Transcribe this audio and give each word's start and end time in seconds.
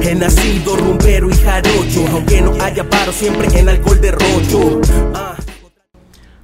He 0.00 0.14
nacido 0.16 0.74
rumbero 0.76 1.30
y 1.30 1.34
jarocho, 1.36 2.04
aunque 2.10 2.40
no 2.40 2.52
haya 2.60 2.88
paro, 2.90 3.12
siempre 3.12 3.46
en 3.56 3.68
alcohol 3.68 4.00
de 4.00 4.10
rocho. 4.10 4.80
Ah. 5.14 5.36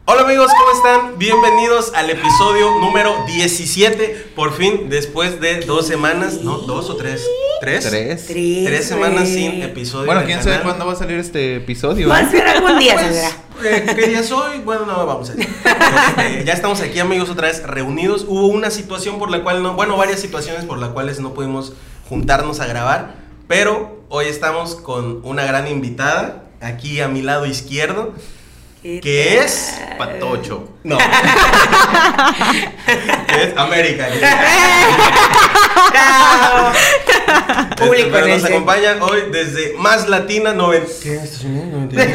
Hola 0.04 0.22
amigos, 0.22 0.48
¿cómo 0.56 0.70
están? 0.72 1.18
Bienvenidos 1.18 1.92
al 1.96 2.10
episodio 2.10 2.70
número 2.80 3.12
17. 3.26 4.30
Por 4.36 4.52
fin, 4.56 4.88
después 4.88 5.40
de 5.40 5.60
dos 5.62 5.88
semanas, 5.88 6.34
¿no? 6.42 6.58
¿Dos 6.58 6.88
o 6.90 6.96
tres? 6.96 7.26
¿Tres? 7.60 7.84
Tres. 7.90 8.26
Tres, 8.28 8.64
Tres 8.66 8.86
semanas 8.86 9.26
sin 9.28 9.60
episodio. 9.62 10.06
Bueno, 10.06 10.22
quién 10.24 10.38
sabe 10.38 10.58
canal. 10.58 10.62
cuándo 10.62 10.86
va 10.86 10.92
a 10.92 10.96
salir 10.96 11.18
este 11.18 11.56
episodio. 11.56 12.08
Va 12.08 12.18
a 12.18 12.30
ser 12.30 12.46
algún 12.46 12.78
día, 12.78 12.94
Pues, 12.94 13.06
señora. 13.16 13.30
eh, 13.64 13.94
¿Qué 13.96 14.06
día 14.06 14.22
soy? 14.22 14.60
Bueno, 14.60 14.86
no, 14.86 15.04
vamos 15.06 15.30
a 15.30 15.34
decir. 15.34 15.52
Este, 16.18 16.44
ya 16.44 16.52
estamos 16.52 16.80
aquí, 16.82 17.00
amigos, 17.00 17.30
otra 17.30 17.48
vez 17.48 17.62
reunidos. 17.64 18.24
Hubo 18.28 18.46
una 18.46 18.70
situación 18.70 19.18
por 19.18 19.30
la 19.30 19.42
cual 19.42 19.62
no, 19.62 19.74
bueno, 19.74 19.96
varias 19.96 20.20
situaciones 20.20 20.64
por 20.66 20.78
las 20.78 20.90
cuales 20.90 21.18
no 21.18 21.34
pudimos 21.34 21.72
juntarnos 22.08 22.60
a 22.60 22.66
grabar, 22.66 23.14
pero 23.46 24.02
hoy 24.08 24.26
estamos 24.26 24.74
con 24.76 25.20
una 25.24 25.44
gran 25.44 25.68
invitada 25.68 26.44
aquí 26.60 27.00
a 27.00 27.08
mi 27.08 27.22
lado 27.22 27.46
izquierdo, 27.46 28.14
que 28.82 29.38
es 29.40 29.74
Patocho. 29.98 30.68
no. 30.84 30.96
que 33.26 33.42
es 33.44 33.56
América. 33.56 34.08
Público 37.76 38.08
Pero 38.12 38.28
nos 38.28 38.38
ese. 38.38 38.46
acompaña 38.48 38.96
hoy 39.00 39.22
desde 39.30 39.74
Más 39.78 40.08
Latina 40.08 40.52
90. 40.54 40.86
¿Qué 41.02 41.14
estación 41.16 41.88
es? 41.92 42.08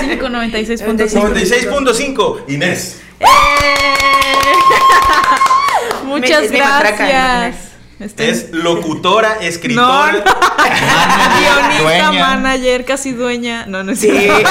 5, 0.00 0.26
96.5. 0.26 1.14
96.5. 1.14 2.40
Inés. 2.48 3.00
Muchas 6.04 6.50
mi 6.50 6.58
matraca, 6.58 7.06
gracias. 7.06 7.69
Estoy- 8.00 8.26
Es 8.26 8.50
locutora, 8.52 9.36
escritora. 9.40 10.12
No, 10.24 10.24
Guionista, 11.40 11.82
Dueña. 11.82 12.36
manager, 12.36 12.84
casi 12.84 13.12
dueña. 13.12 13.66
No, 13.66 13.82
no 13.84 13.92
es 13.92 14.00
Sí. 14.00 14.10
cierto. 14.10 14.50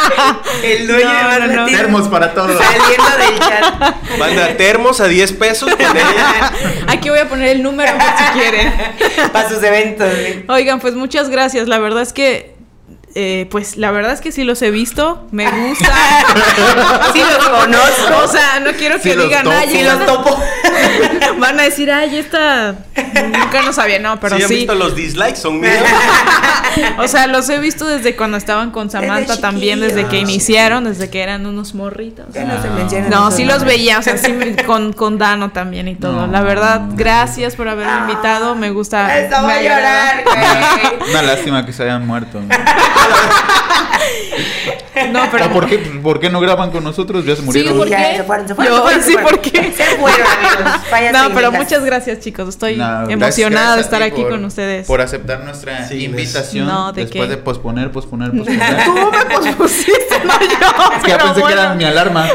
El 0.64 0.86
dueño 0.86 1.08
No, 1.08 1.48
de 1.48 1.54
no, 1.56 1.66
Termos 1.66 2.08
para 2.08 2.32
todos. 2.34 2.60
Saliendo 2.60 3.16
del 3.18 3.38
chat. 3.38 4.18
Manda 4.18 4.56
termos 4.56 5.00
a 5.00 5.06
10 5.08 5.32
pesos 5.32 5.70
con 5.74 5.96
ella. 5.96 6.52
Aquí 6.88 7.08
voy 7.10 7.18
a 7.18 7.28
poner 7.28 7.48
el 7.48 7.62
número 7.62 7.92
por 7.92 8.02
si 8.02 8.24
quieren. 8.38 8.72
Para 9.32 9.48
sus 9.48 9.62
eventos. 9.62 10.08
Oigan, 10.48 10.80
pues 10.80 10.94
muchas 10.94 11.28
gracias. 11.30 11.68
La 11.68 11.78
verdad 11.78 12.02
es 12.02 12.12
que, 12.12 12.54
eh, 13.14 13.46
pues 13.50 13.76
la 13.76 13.90
verdad 13.90 14.12
es 14.12 14.20
que 14.20 14.32
sí 14.32 14.44
los 14.44 14.60
he 14.62 14.70
visto. 14.70 15.26
Me 15.30 15.50
gusta. 15.50 15.90
Sí 17.12 17.18
los 17.20 17.48
conozco. 17.48 18.24
O 18.24 18.28
sea, 18.28 18.60
no 18.60 18.70
quiero 18.72 18.96
que 19.00 19.12
Sí 19.12 19.16
digan, 19.18 19.44
topo. 19.44 19.56
ay, 19.58 19.68
Sí 19.70 19.84
van 19.84 19.98
los 19.98 20.02
a- 20.08 20.12
topo. 20.12 20.42
Van 21.38 21.58
a 21.58 21.62
decir, 21.64 21.90
ay, 21.90 22.18
esta 22.18 22.74
nunca 22.96 23.62
no 23.62 23.72
sabía, 23.72 23.98
no, 23.98 24.20
pero 24.20 24.36
si 24.36 24.42
han 24.42 24.48
sí. 24.48 24.54
visto 24.56 24.74
los 24.74 24.94
dislikes, 24.94 25.36
son 25.36 25.58
míos. 25.60 25.72
O 26.98 27.08
sea, 27.08 27.26
los 27.26 27.48
he 27.48 27.58
visto 27.58 27.84
desde 27.86 28.14
cuando 28.14 28.36
estaban 28.36 28.70
con 28.70 28.90
Samantha 28.90 29.30
Desde 29.32 29.40
también, 29.40 29.80
desde 29.80 30.06
que 30.06 30.18
iniciaron, 30.18 30.84
desde 30.84 31.10
que 31.10 31.20
eran 31.20 31.44
unos 31.46 31.74
morritos. 31.74 32.26
Ya 32.32 32.44
no 32.44 32.88
se 32.88 33.00
No, 33.08 33.30
sí 33.32 33.44
los 33.44 33.64
veía, 33.64 33.98
o 33.98 34.02
sea, 34.02 34.16
sí 34.18 34.32
me- 34.32 34.54
con, 34.64 34.92
con 34.92 35.18
Dano 35.18 35.50
también 35.50 35.88
y 35.88 35.96
todo. 35.96 36.26
No. 36.26 36.32
La 36.32 36.42
verdad, 36.42 36.82
gracias 36.94 37.56
por 37.56 37.68
haberme 37.68 38.10
invitado, 38.10 38.54
me 38.54 38.70
gusta. 38.70 39.18
Esto 39.18 39.40
me 39.40 39.46
va 39.48 39.54
a 39.54 39.62
llorar, 39.62 40.24
güey. 40.24 41.10
Una 41.10 41.22
lástima 41.22 41.66
que 41.66 41.72
se 41.72 41.82
hayan 41.82 42.06
muerto. 42.06 42.40
No, 42.40 42.46
pero. 45.30 45.46
¿O 45.46 45.50
por, 45.52 45.66
qué, 45.68 45.78
¿Por 45.78 46.20
qué 46.20 46.30
no 46.30 46.40
graban 46.40 46.70
con 46.70 46.84
nosotros? 46.84 47.24
Ya 47.24 47.36
se 47.36 47.42
murieron. 47.42 47.76
¿por 47.76 47.88
Ya, 47.88 48.10
qué? 48.10 48.16
se 48.18 48.24
fueron, 48.24 48.48
se 48.48 48.54
fueron, 48.54 48.72
Yo, 48.74 48.78
se 48.78 48.82
fueron, 48.82 49.02
sí, 49.02 49.12
se 49.12 49.18
fueron. 49.18 49.40
¿por 49.40 49.50
qué? 49.50 49.72
Se 49.76 49.84
fueron, 49.96 50.20
amigos. 50.26 50.80
Fallas 50.90 51.12
No, 51.12 51.34
pero 51.34 51.52
muchas 51.52 51.84
gracias, 51.84 52.20
chicos. 52.20 52.48
Estoy 52.48 52.76
No, 52.76 53.08
emocionada 53.08 53.76
de 53.76 53.82
estar 53.82 54.02
aquí 54.02 54.20
por- 54.22 54.30
con 54.30 54.44
ustedes. 54.44 54.86
Por 54.86 55.00
aceptar 55.00 55.40
nuestra 55.44 55.86
Sí, 55.88 56.04
invitación. 56.04 56.66
No, 56.66 56.92
¿de 56.92 57.02
después 57.04 57.24
qué? 57.24 57.30
de 57.30 57.36
posponer, 57.38 57.90
posponer, 57.92 58.30
posponer. 58.32 58.84
Tú 58.84 58.94
me 58.94 59.36
pospusiste, 59.36 60.20
no 60.24 60.40
yo. 60.40 60.46
Es 60.96 61.02
que 61.04 61.10
ya 61.10 61.18
pero 61.18 61.32
pensé 61.34 61.42
que 61.46 61.52
era 61.52 61.62
bueno. 61.62 61.74
mi 61.76 61.84
alarma. 61.84 62.28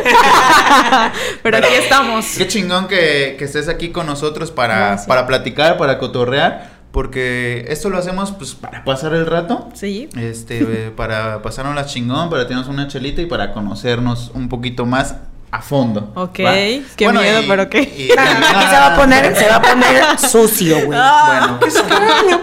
Pero 1.44 1.58
aquí 1.58 1.74
estamos. 1.74 2.26
Qué 2.38 2.48
chingón 2.48 2.88
que, 2.88 3.36
que 3.38 3.46
estés 3.46 3.68
aquí 3.68 3.90
con 3.92 4.06
nosotros 4.08 4.52
para, 4.52 4.98
para 5.08 5.28
platicar, 5.28 5.78
para 5.78 5.98
cotorrear. 6.00 6.75
Porque 6.96 7.66
esto 7.68 7.90
lo 7.90 7.98
hacemos 7.98 8.32
pues 8.32 8.56
para 8.56 8.86
pasar 8.86 9.14
el 9.14 9.26
rato. 9.26 9.68
Sí. 9.74 10.08
Este, 10.16 10.64
para 10.96 11.42
pasarnos 11.42 11.76
la 11.76 11.86
chingón, 11.86 12.30
para 12.30 12.48
tenernos 12.48 12.70
una 12.70 12.88
chelita 12.88 13.22
y 13.22 13.26
para 13.26 13.52
conocernos 13.52 14.32
un 14.34 14.48
poquito 14.48 14.86
más 14.86 15.16
a 15.52 15.62
fondo. 15.62 16.14
Ok, 16.16 16.40
¿va? 16.46 16.54
qué 16.96 17.10
miedo, 17.12 17.42
pero 17.50 17.70
qué. 17.70 17.82
y- 17.82 18.08
se 18.08 18.16
va 18.16 18.94
a 18.94 18.96
poner, 18.96 19.36
se 19.38 19.46
va 19.46 19.56
a 19.58 19.62
poner 19.62 20.20
sucio, 20.20 20.86
güey. 20.86 20.98
Ah. 21.02 21.60
Bueno, 21.60 22.40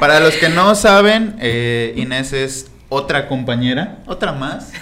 para 0.00 0.20
los 0.20 0.34
que 0.36 0.48
no 0.48 0.74
saben, 0.74 1.36
eh, 1.40 1.92
Inés 1.98 2.32
es 2.32 2.70
otra 2.88 3.28
compañera, 3.28 3.98
otra 4.06 4.32
más, 4.32 4.72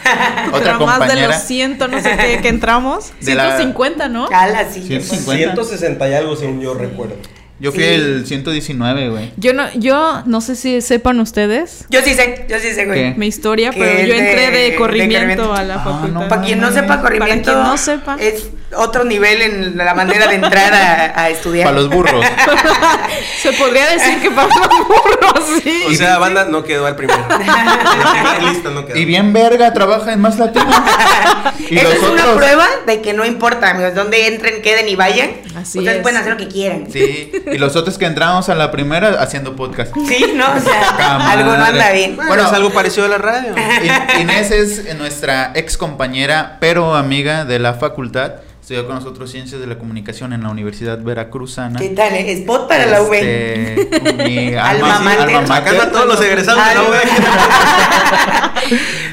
otra 0.53 0.75
Pero 0.75 0.87
más 0.87 1.01
de 1.01 1.07
compañera. 1.09 1.27
los 1.27 1.37
100, 1.39 1.79
no 1.79 2.01
sé 2.01 2.17
qué, 2.19 2.41
que 2.41 2.49
entramos. 2.51 3.11
De 3.21 3.35
la- 3.35 3.57
150, 3.57 4.09
¿no? 4.09 4.29
Cala, 4.29 4.71
sí. 4.71 4.81
150. 4.81 5.55
160 5.55 6.09
y 6.09 6.15
algo, 6.15 6.37
según 6.37 6.61
yo 6.61 6.75
recuerdo. 6.75 7.17
Yo 7.61 7.71
fui 7.71 7.85
Sí. 7.85 7.89
el 7.91 8.27
119, 8.27 9.09
güey. 9.11 9.33
Yo 9.37 9.53
no, 9.55 9.65
yo 9.75 10.23
no 10.27 10.41
sé 10.41 10.57
si 10.57 10.81
sepan 10.81 11.21
ustedes 11.21 11.87
Yo 11.89 12.01
sí 12.03 12.13
sé, 12.15 12.47
yo 12.49 12.59
sí 12.59 12.73
sé, 12.75 12.85
güey. 12.85 13.13
¿Qué? 13.13 13.19
mi 13.19 13.29
historia, 13.29 13.71
pero 13.73 13.85
yo 14.07 14.13
entré 14.15 14.51
de- 14.51 14.51
de, 14.51 14.71
de 14.71 14.75
corrimiento 14.77 15.55
a 15.55 15.63
la 15.63 15.75
Ah, 15.77 15.85
facultad. 15.85 16.09
no 16.23 16.29
Para 16.29 16.43
quien 16.43 16.61
no 16.61 16.73
sepa, 16.73 17.01
corrimiento 17.01 17.53
Para 17.53 17.59
quien 17.63 17.71
no 17.71 17.77
sepa. 17.79 18.17
es 18.21 18.49
otro 18.77 19.05
nivel 19.05 19.41
en 19.41 19.77
la 19.77 19.95
manera 19.95 20.27
de 20.27 20.35
entrar 20.35 20.75
a, 20.75 21.21
a 21.23 21.31
estudiar. 21.31 21.67
Para 21.69 21.81
los 21.81 21.89
burros. 21.91 22.25
Se 23.41 23.53
podría 23.53 23.89
decir 23.91 24.21
que 24.21 24.31
para 24.33 24.49
los 24.49 24.89
burros, 24.89 25.61
sí. 25.63 25.83
O 25.89 25.95
sea, 25.95 26.19
banda 26.19 26.47
no 26.47 26.65
quedó 26.65 26.87
al 26.87 26.97
primero. 26.97 27.21
En 27.31 27.47
la 27.47 28.11
primera 28.13 28.53
lista 28.53 28.71
no 28.71 28.85
quedó. 28.85 28.97
y 28.99 29.05
bien 29.05 29.33
verga, 29.33 29.73
trabaja 29.73 30.13
en 30.13 30.21
Más 30.21 30.39
Latino. 30.39 30.67
y 31.71 31.77
Eso 31.79 31.85
los 31.89 31.95
es 31.95 32.03
una 32.03 32.35
prueba 32.35 32.67
de 32.87 33.01
que 33.01 33.13
no 33.13 33.25
importa, 33.25 33.71
amigos, 33.71 33.95
donde 33.95 34.27
entren, 34.27 34.61
queden 34.63 34.89
y 34.89 34.97
vayan. 34.97 35.31
Así 35.57 35.79
Ustedes 35.79 35.99
es. 35.99 36.03
pueden 36.03 36.19
hacer 36.19 36.33
lo 36.33 36.39
que 36.39 36.49
quieran. 36.49 36.89
Sí, 36.93 37.31
y 37.53 37.59
los 37.59 37.77
otros 37.77 37.99
que 37.99 38.07
entramos 38.07 38.49
a 38.49 38.55
la 38.55 38.71
primera 38.71 39.21
haciendo 39.23 39.57
podcast. 39.57 39.95
¿no? 39.97 40.03
O 40.05 40.61
sea, 40.61 41.31
algo 41.31 41.57
no 41.57 41.65
anda 41.65 41.91
bien. 41.93 42.17
Bueno, 42.17 42.29
Bueno. 42.31 42.47
es 42.47 42.53
algo 42.53 42.71
parecido 42.71 43.07
a 43.07 43.09
la 43.09 43.19
radio. 43.19 43.55
In- 43.83 44.21
Inés 44.23 44.51
es 44.51 44.95
nuestra 44.97 45.53
ex 45.55 45.77
compañera, 45.77 46.59
pero 46.61 46.95
amiga 46.95 47.45
de 47.45 47.59
la 47.59 47.75
facultad. 47.75 48.33
Estudió 48.61 48.87
con 48.87 48.95
nosotros 48.95 49.31
Ciencias 49.31 49.61
de 49.61 49.67
la 49.67 49.77
Comunicación 49.77 50.33
en 50.33 50.43
la 50.43 50.49
Universidad 50.49 50.99
Veracruzana. 50.99 51.79
¿Qué 51.79 51.91
tal? 51.91 52.15
eh? 52.15 52.33
Spot 52.33 52.67
para 52.67 52.87
la 52.87 53.03
V. 53.03 53.75
Este, 53.75 54.13
mi 54.25 54.55
Alma 54.55 54.97
alma, 54.97 54.99
mater. 55.01 55.37
alma 55.37 55.41
Acá 55.43 55.51
mater. 55.51 55.75
están 55.75 55.93
todos 55.93 56.07
los 56.07 56.21
egresados 56.23 56.67
de 56.69 56.75
la 56.75 56.83
UV. 56.83 56.95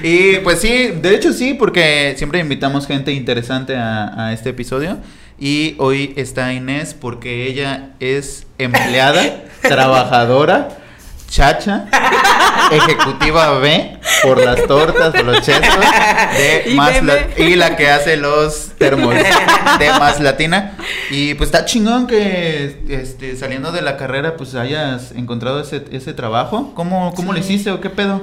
Y 0.04 0.38
pues 0.38 0.60
sí, 0.60 0.94
de 1.02 1.16
hecho 1.16 1.34
sí, 1.34 1.54
porque 1.54 2.16
siempre 2.18 2.40
invitamos 2.40 2.88
gente 2.88 3.12
interesante 3.12 3.76
a, 3.76 4.28
a 4.28 4.34
este 4.34 4.50
episodio. 4.50 4.98
Y 5.44 5.74
hoy 5.80 6.14
está 6.18 6.54
Inés 6.54 6.94
porque 6.94 7.48
ella 7.48 7.90
es 8.00 8.46
empleada, 8.60 9.24
trabajadora, 9.64 10.70
chacha, 11.28 11.86
ejecutiva 12.72 13.58
B 13.58 13.98
por 14.22 14.38
las 14.44 14.68
tortas, 14.68 15.12
por 15.16 15.26
los 15.26 15.42
chetos 15.42 15.68
de 16.38 16.64
Y 16.72 16.76
más. 16.76 17.02
La- 17.04 17.28
y 17.38 17.56
la 17.56 17.76
que 17.76 17.90
hace 17.90 18.18
los 18.18 18.74
termos 18.78 19.16
de 19.16 19.90
más 19.98 20.20
latina. 20.20 20.74
Y 21.10 21.34
pues 21.34 21.48
está 21.48 21.66
chingón 21.66 22.06
que 22.06 22.84
este, 22.90 23.36
saliendo 23.36 23.72
de 23.72 23.82
la 23.82 23.98
carrera 23.98 24.38
pues 24.38 24.54
hayas 24.54 25.12
encontrado 25.14 25.60
ese, 25.62 25.84
ese 25.92 26.14
trabajo. 26.14 26.72
¿Cómo, 26.76 27.14
cómo 27.16 27.34
lo 27.34 27.40
hiciste 27.40 27.72
o 27.72 27.82
qué 27.82 27.90
pedo? 27.90 28.22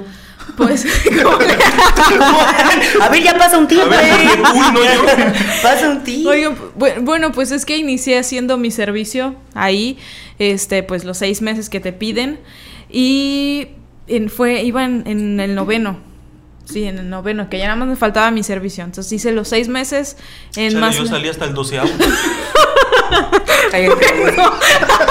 Pues, 0.56 0.84
A 3.00 3.08
ver, 3.10 3.22
ya 3.22 3.36
pasa 3.38 3.58
un 3.58 3.68
tiempo, 3.68 3.86
A 3.86 3.96
ver, 3.96 4.04
eh. 4.04 4.42
uy, 4.54 4.66
no 4.72 4.82
yo. 4.84 5.04
Pasa 5.62 5.88
un 5.90 6.02
tiempo. 6.04 6.30
Oigan, 6.30 6.56
bu- 6.76 7.00
bueno, 7.02 7.32
pues 7.32 7.50
es 7.52 7.64
que 7.64 7.76
inicié 7.76 8.18
haciendo 8.18 8.56
mi 8.58 8.70
servicio 8.70 9.36
ahí, 9.54 9.98
este, 10.38 10.82
pues 10.82 11.04
los 11.04 11.18
seis 11.18 11.42
meses 11.42 11.68
que 11.70 11.80
te 11.80 11.92
piden. 11.92 12.40
Y 12.90 13.68
en- 14.06 14.30
fue, 14.30 14.62
iba 14.62 14.84
en, 14.84 15.04
en 15.06 15.38
el 15.40 15.54
noveno. 15.54 15.98
Sí, 16.64 16.84
en 16.84 16.98
el 16.98 17.08
noveno, 17.08 17.48
que 17.48 17.56
ya 17.58 17.64
nada 17.64 17.76
más 17.76 17.88
me 17.88 17.96
faltaba 17.96 18.30
mi 18.30 18.42
servicio. 18.42 18.84
Entonces 18.84 19.10
hice 19.12 19.32
los 19.32 19.48
seis 19.48 19.68
meses 19.68 20.16
en 20.56 20.70
Chale, 20.72 20.80
más. 20.80 20.96
yo 20.96 21.06
salí 21.06 21.28
hasta 21.28 21.46
el 21.46 21.54
doceavo. 21.54 21.88
Ay, 23.72 23.88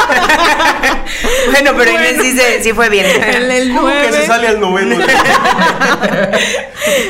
bueno, 1.51 1.71
pero 1.77 1.91
Inés 1.91 2.17
sí, 2.21 2.37
sí 2.61 2.73
fue 2.73 2.89
bien. 2.89 3.05
En 3.05 3.51
el 3.51 3.73
¿Cómo 3.73 3.87
que 3.87 4.11
se 4.11 4.25
sale 4.25 4.47
al 4.47 4.59
noveno? 4.59 4.97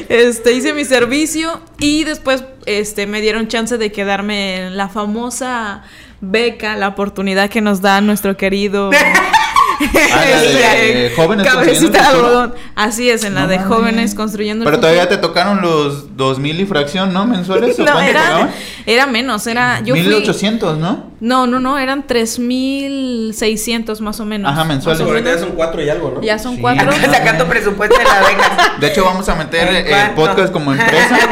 Este, 0.10 0.54
hice 0.54 0.74
mi 0.74 0.86
servicio 0.86 1.62
y 1.80 2.04
después 2.04 2.44
este, 2.66 3.06
me 3.06 3.22
dieron 3.22 3.48
chance 3.48 3.78
de 3.78 3.92
quedarme 3.92 4.68
en 4.68 4.78
la 4.78 4.90
famosa 4.90 5.84
beca, 6.22 6.76
la 6.76 6.88
oportunidad 6.88 7.50
que 7.50 7.62
nos 7.62 7.82
da 7.82 8.02
nuestro 8.02 8.38
querido 8.38 8.90
Ah, 9.80 10.26
la 10.26 10.74
de 10.74 11.06
Este, 11.08 11.16
Jóvenes 11.16 11.48
Construyendo 11.48 11.88
el 11.88 11.92
Cabecita 11.94 12.02
de 12.02 12.08
algodón. 12.08 12.54
Así 12.76 13.10
es, 13.10 13.24
en 13.24 13.36
la 13.36 13.42
No 13.42 13.48
de 13.48 13.60
jóvenes 13.60 14.16
construyendo 14.16 14.64
el 14.64 14.70
Pero 14.70 14.80
todavía 14.80 15.08
te 15.08 15.18
tocaron 15.18 15.62
los 15.62 16.16
2000 16.18 16.62
y 16.62 16.66
fracción, 16.66 17.14
¿no? 17.14 17.26
Mensuales. 17.28 17.78
¿o 17.80 17.84
No, 17.84 18.00
era, 18.00 18.50
era 18.86 19.06
menos, 19.08 19.46
era. 19.48 19.82
Yo 19.82 19.94
fui- 19.96 20.04
1800, 20.04 20.78
¿no? 20.78 21.06
No, 21.20 21.48
no, 21.48 21.60
no, 21.60 21.78
eran 21.80 22.06
3600 22.06 24.02
más 24.02 24.20
o 24.20 24.26
menos. 24.26 24.52
Ajá, 24.52 24.64
mensuales. 24.64 25.00
Más 25.02 25.08
o 25.08 25.12
Ahorita 25.12 25.34
ya 25.34 25.40
son 25.40 25.52
cuatro 25.52 25.82
y 25.84 25.90
algo, 25.90 26.12
¿no? 26.16 26.22
Ya 26.22 26.38
son 26.40 26.56
Sí. 26.56 26.62
cuatro. 26.62 26.90
Acá 26.92 27.12
Sacando 27.18 27.46
presupuesto 27.48 27.98
de 27.98 28.04
la 28.04 28.20
beca. 28.22 28.76
De 28.80 28.88
hecho, 28.88 29.04
vamos 29.06 29.28
a 29.30 29.36
meter 29.36 29.68
¿En 29.68 29.88
el 29.96 30.12
podcast 30.12 30.52
como 30.54 30.72
empresa. 30.74 31.18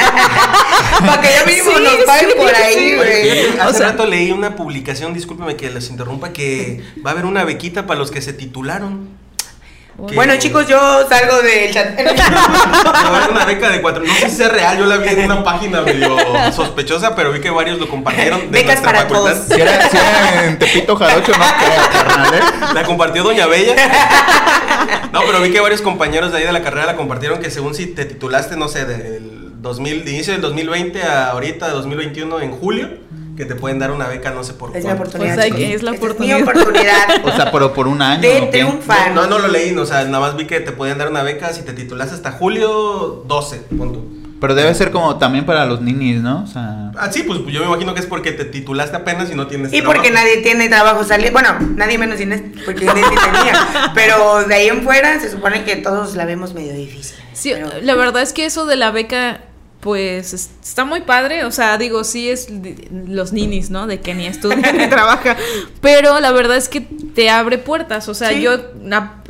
Para 1.05 1.21
que 1.21 1.29
ya 1.33 1.45
mínimo 1.45 1.71
Sí, 1.77 1.83
nos 1.83 2.05
paguen 2.05 2.29
sí, 2.29 2.35
por 2.37 2.55
ahí, 2.55 2.95
güey. 2.95 3.47
Hace 3.59 3.61
O 3.69 3.73
sea- 3.73 3.87
rato 3.91 4.05
leí 4.05 4.31
una 4.31 4.55
publicación, 4.55 5.13
discúlpeme 5.13 5.55
que 5.55 5.69
les 5.69 5.89
interrumpa, 5.89 6.31
que 6.33 6.83
va 7.05 7.11
a 7.11 7.13
haber 7.13 7.25
una 7.25 7.43
bequita 7.43 7.85
para 7.85 7.99
los 7.99 8.11
que 8.11 8.21
se 8.21 8.33
titularon. 8.33 9.09
Que- 10.09 10.13
Bueno, 10.15 10.35
chicos, 10.37 10.67
yo 10.67 11.07
salgo 11.07 11.41
del 11.41 11.73
chat. 11.73 11.97
Va 11.97 12.91
a 12.91 13.17
haber 13.17 13.31
una 13.31 13.45
beca 13.45 13.69
de 13.69 13.81
cuatro. 13.81 14.03
No 14.03 14.13
sé 14.13 14.29
si 14.29 14.35
sea 14.35 14.49
real, 14.49 14.77
yo 14.77 14.85
la 14.85 14.97
vi 14.97 15.07
en 15.07 15.23
una 15.23 15.41
página 15.41 15.79
medio 15.83 16.17
sospechosa, 16.51 17.15
pero 17.15 17.31
vi 17.31 17.39
que 17.39 17.49
varios 17.49 17.79
lo 17.79 17.87
compartieron. 17.87 18.51
De 18.51 18.59
Becas 18.61 18.81
para 18.81 19.03
facultad. 19.03 19.31
todos. 19.35 19.47
Si 19.47 19.61
era, 19.61 19.89
si 19.89 19.95
era 19.95 20.45
en 20.47 20.59
Tepito 20.59 20.97
Jarocho, 20.97 21.31
no 21.31 21.37
creo, 21.37 21.89
carnal, 21.93 22.33
¿eh? 22.33 22.39
La 22.73 22.83
compartió 22.83 23.23
Doña 23.23 23.47
Bella. 23.47 23.73
No, 25.13 25.21
pero 25.25 25.39
vi 25.41 25.51
que 25.53 25.61
varios 25.61 25.81
compañeros 25.81 26.33
de 26.33 26.39
ahí 26.39 26.43
de 26.45 26.51
la 26.51 26.61
carrera 26.61 26.85
la 26.87 26.97
compartieron 26.97 27.39
que 27.39 27.49
según 27.49 27.73
si 27.73 27.85
te 27.87 28.03
titulaste, 28.03 28.57
no 28.57 28.67
sé, 28.67 28.83
del 28.83 29.34
2000, 29.65 30.05
de 30.05 30.11
inicio 30.11 30.33
del 30.33 30.41
2020 30.41 31.03
a 31.03 31.31
ahorita 31.31 31.67
de 31.67 31.73
2021 31.73 32.39
en 32.39 32.51
julio, 32.51 32.89
que 33.35 33.43
te 33.45 33.55
pueden 33.55 33.79
dar 33.79 33.91
una 33.91 34.07
beca 34.07 34.31
no 34.31 34.43
sé 34.45 34.53
por 34.53 34.75
Es 34.77 34.83
cuánto. 34.85 35.01
oportunidad. 35.03 35.35
Pues 35.35 35.45
chicos. 35.47 35.59
que- 35.59 35.73
es 35.73 35.83
la 35.83 35.91
oportunidad. 35.91 36.37
mi 36.37 36.43
oportunidad 36.43 37.25
O 37.25 37.31
sea, 37.35 37.51
pero 37.51 37.73
por 37.73 37.87
un 37.87 38.01
año. 38.01 38.21
de 38.21 38.41
¿o 38.41 38.49
triunfar. 38.49 39.11
No, 39.11 39.27
no 39.27 39.39
lo 39.39 39.49
leí, 39.49 39.75
o 39.75 39.85
sea, 39.85 40.05
nada 40.05 40.19
más 40.21 40.37
vi 40.37 40.45
que 40.45 40.61
te 40.61 40.71
podían 40.71 40.97
dar 40.97 41.09
una 41.09 41.21
beca 41.23 41.51
si 41.51 41.63
te 41.63 41.73
titulaste 41.73 42.15
hasta 42.15 42.31
julio 42.31 43.23
12, 43.27 43.57
pon 43.77 43.91
tú. 43.93 44.11
Pero 44.39 44.53
debe 44.53 44.75
ser 44.75 44.91
como 44.91 45.17
también 45.17 45.45
para 45.45 45.65
los 45.65 45.81
ninis, 45.81 46.21
¿no? 46.21 46.43
O 46.43 46.47
sea. 46.47 46.91
Ah, 46.97 47.09
sí, 47.11 47.23
pues 47.23 47.39
yo 47.47 47.61
me 47.61 47.65
imagino 47.67 47.93
que 47.93 48.01
es 48.01 48.05
porque 48.05 48.31
te 48.31 48.45
titulaste 48.45 48.95
apenas 48.95 49.31
y 49.31 49.35
no 49.35 49.47
tienes 49.47 49.73
Y 49.73 49.81
porque 49.81 50.11
nadie 50.11 50.37
tiene 50.41 50.67
trabajo 50.69 51.03
salir. 51.03 51.31
Bueno, 51.31 51.57
nadie 51.75 51.97
menos 51.97 52.19
Inés, 52.21 52.41
porque 52.65 52.83
Inés 52.83 53.05
sí 53.09 53.15
tenía. 53.15 53.91
Pero 53.95 54.43
de 54.43 54.53
ahí 54.55 54.67
en 54.67 54.83
fuera 54.83 55.19
se 55.19 55.31
supone 55.31 55.63
que 55.63 55.77
todos 55.77 56.15
la 56.15 56.25
vemos 56.25 56.53
medio 56.53 56.73
difícil. 56.73 57.15
Sí, 57.33 57.51
Pero- 57.53 57.69
la 57.81 57.95
verdad 57.95 58.21
es 58.21 58.33
que 58.33 58.45
eso 58.45 58.65
de 58.65 58.75
la 58.75 58.91
beca, 58.91 59.41
pues 59.85 60.33
es- 60.33 60.49
está 60.63 60.83
muy 60.83 61.01
padre. 61.01 61.45
O 61.45 61.51
sea, 61.51 61.77
digo, 61.77 62.03
sí 62.03 62.27
es 62.27 62.47
los 63.07 63.33
ninis, 63.33 63.69
¿no? 63.69 63.85
De 63.85 64.01
que 64.01 64.15
ni 64.15 64.25
estudia 64.25 64.55
ni 64.73 64.87
trabaja. 64.89 65.37
Pero 65.79 66.19
la 66.19 66.31
verdad 66.31 66.57
es 66.57 66.67
que 66.69 66.81
te 66.81 67.29
abre 67.29 67.59
puertas. 67.59 68.09
O 68.09 68.15
sea, 68.15 68.29
Sí. 68.29 68.41
yo 68.41 68.57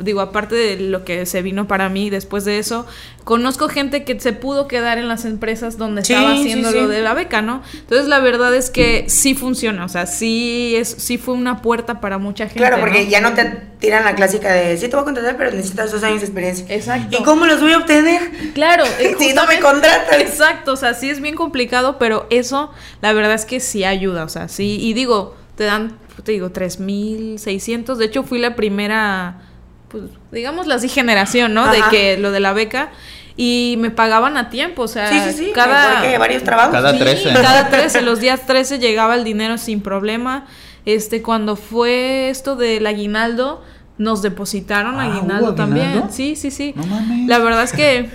digo, 0.00 0.22
aparte 0.22 0.54
de 0.54 0.80
lo 0.80 1.04
que 1.04 1.26
se 1.26 1.42
vino 1.42 1.68
para 1.68 1.90
mí 1.90 2.08
después 2.08 2.46
de 2.46 2.58
eso, 2.58 2.86
conozco 3.26 3.68
gente 3.68 4.04
que 4.04 4.20
se 4.20 4.32
pudo 4.32 4.68
quedar 4.68 4.98
en 4.98 5.08
las 5.08 5.24
empresas 5.24 5.76
donde 5.78 6.04
Sí, 6.04 6.12
estaba 6.12 6.34
haciendo 6.34 6.70
sí. 6.70 6.78
lo 6.78 6.86
de 6.86 7.02
la 7.02 7.12
beca, 7.12 7.42
¿no? 7.42 7.60
Entonces 7.74 8.06
la 8.06 8.20
verdad 8.20 8.54
es 8.54 8.70
que 8.70 9.06
sí 9.08 9.34
funciona. 9.34 9.84
O 9.84 9.88
sea, 9.88 10.06
sí 10.06 10.76
es, 10.76 10.88
sí 10.88 11.18
fue 11.18 11.34
una 11.34 11.60
puerta 11.60 12.00
para 12.00 12.18
mucha 12.18 12.44
gente. 12.44 12.60
Claro, 12.60 12.78
porque 12.78 13.02
¿no? 13.02 13.10
ya 13.10 13.20
no 13.20 13.34
te 13.34 13.44
tiran 13.80 14.04
la 14.04 14.14
clásica 14.14 14.52
de 14.52 14.76
sí 14.76 14.86
te 14.88 14.94
voy 14.94 15.02
a 15.02 15.04
contratar, 15.06 15.36
pero 15.36 15.50
necesitas 15.50 15.90
dos 15.90 16.04
años 16.04 16.20
de 16.20 16.26
experiencia. 16.26 16.66
Exacto. 16.72 17.18
¿Y 17.20 17.24
cómo 17.24 17.46
los 17.46 17.60
voy 17.60 17.72
a 17.72 17.78
obtener? 17.78 18.22
Claro, 18.54 18.84
Si 19.18 19.32
no 19.34 19.44
me 19.48 19.58
contratan. 19.58 20.20
Exacto, 20.20 20.74
o 20.74 20.76
sea, 20.76 20.94
sí 20.94 21.10
es 21.10 21.20
bien 21.20 21.34
complicado, 21.34 21.98
pero 21.98 22.28
eso, 22.30 22.70
la 23.02 23.12
verdad 23.12 23.34
es 23.34 23.44
que 23.44 23.58
sí 23.58 23.82
ayuda, 23.82 24.22
o 24.22 24.28
sea, 24.28 24.46
sí, 24.46 24.78
y 24.80 24.94
digo, 24.94 25.34
te 25.56 25.64
dan, 25.64 25.98
te 26.22 26.30
digo, 26.30 26.50
3.600, 26.50 27.96
de 27.96 28.04
hecho 28.04 28.22
fui 28.22 28.38
la 28.38 28.54
primera, 28.54 29.40
pues, 29.88 30.04
digamos, 30.32 30.68
así 30.70 30.88
generación, 30.88 31.54
¿no? 31.54 31.70
De 31.70 31.80
que 31.90 32.16
lo 32.18 32.30
de 32.30 32.40
la 32.40 32.52
beca, 32.52 32.90
y 33.36 33.76
me 33.78 33.90
pagaban 33.90 34.36
a 34.36 34.48
tiempo, 34.50 34.82
o 34.82 34.88
sea, 34.88 35.08
Sí, 35.08 35.32
sí, 35.32 35.44
sí. 35.46 35.52
cada... 35.54 36.18
Varios 36.18 36.42
trabajos. 36.42 36.72
Cada 36.72 36.92
Sí, 36.92 36.98
13. 36.98 37.32
cada 37.34 37.68
13, 37.68 38.02
los 38.02 38.18
días 38.20 38.46
13 38.46 38.78
llegaba 38.78 39.14
el 39.14 39.24
dinero 39.24 39.58
sin 39.58 39.80
problema. 39.82 40.46
Este, 40.86 41.20
cuando 41.20 41.56
fue 41.56 42.30
esto 42.30 42.56
del 42.56 42.86
aguinaldo, 42.86 43.62
nos 43.98 44.22
depositaron 44.22 44.98
Ah, 45.00 45.04
aguinaldo 45.12 45.46
¿hubo 45.48 45.54
también. 45.54 45.86
aguinaldo? 45.88 46.12
Sí, 46.14 46.36
sí, 46.36 46.50
sí. 46.50 46.72
No 46.76 46.86
mames. 46.86 47.28
La 47.28 47.38
verdad 47.38 47.64
es 47.64 47.72
que. 47.72 47.98
eh, 47.98 48.10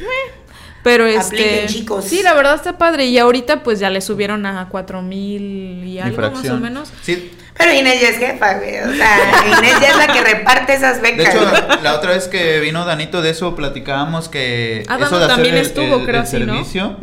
Pero 0.84 1.06
este. 1.06 1.36
Apliquen, 1.36 1.68
chicos. 1.68 2.06
Sí, 2.06 2.24
la 2.24 2.34
verdad 2.34 2.56
está 2.56 2.78
padre. 2.78 3.06
Y 3.06 3.18
ahorita, 3.20 3.62
pues 3.64 3.80
ya 3.80 3.90
le 3.90 4.02
subieron 4.02 4.46
a 4.46 4.70
cuatro 4.70 5.02
mil 5.02 5.84
y 5.86 6.00
algo 6.00 6.22
más 6.32 6.50
o 6.50 6.58
menos. 6.58 6.92
Sí. 7.04 7.32
Pero 7.62 7.74
Inés 7.80 8.02
ya 8.02 8.10
es 8.10 8.18
jefa, 8.18 8.54
güey. 8.56 8.80
O 8.80 8.94
sea, 8.96 9.18
Inés 9.58 9.74
ya 9.81 9.88
es 9.90 9.98
la 9.98 10.08
que 10.13 10.22
reparte 10.22 10.74
esas 10.74 11.02
De 11.02 11.12
becas. 11.12 11.34
hecho, 11.36 11.52
la 11.84 11.96
otra 11.96 12.12
vez 12.12 12.28
que 12.28 12.60
vino 12.60 12.86
Danito 12.86 13.22
de 13.22 13.30
eso 13.31 13.56
platicábamos 13.56 14.30
que 14.30 14.84
Ah, 14.88 14.98
eso 15.00 15.18
de 15.18 15.25
hacer 15.25 15.36
también 15.36 15.56
el, 15.56 15.62
estuvo, 15.62 15.98
el- 15.98 16.04
creo, 16.06 16.22
el 16.22 16.28
así, 16.28 16.40
¿no? 16.40 16.46
servicio, 16.54 16.98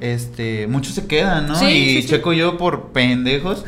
este, 0.00 0.66
muchos 0.66 0.94
se 0.94 1.06
quedan, 1.06 1.46
¿no? 1.48 1.54
Sí, 1.54 1.66
y 1.66 1.94
sí, 1.96 2.02
sí. 2.02 2.08
Checo 2.08 2.32
y 2.32 2.38
yo 2.38 2.58
por 2.58 2.92
pendejos, 2.92 3.64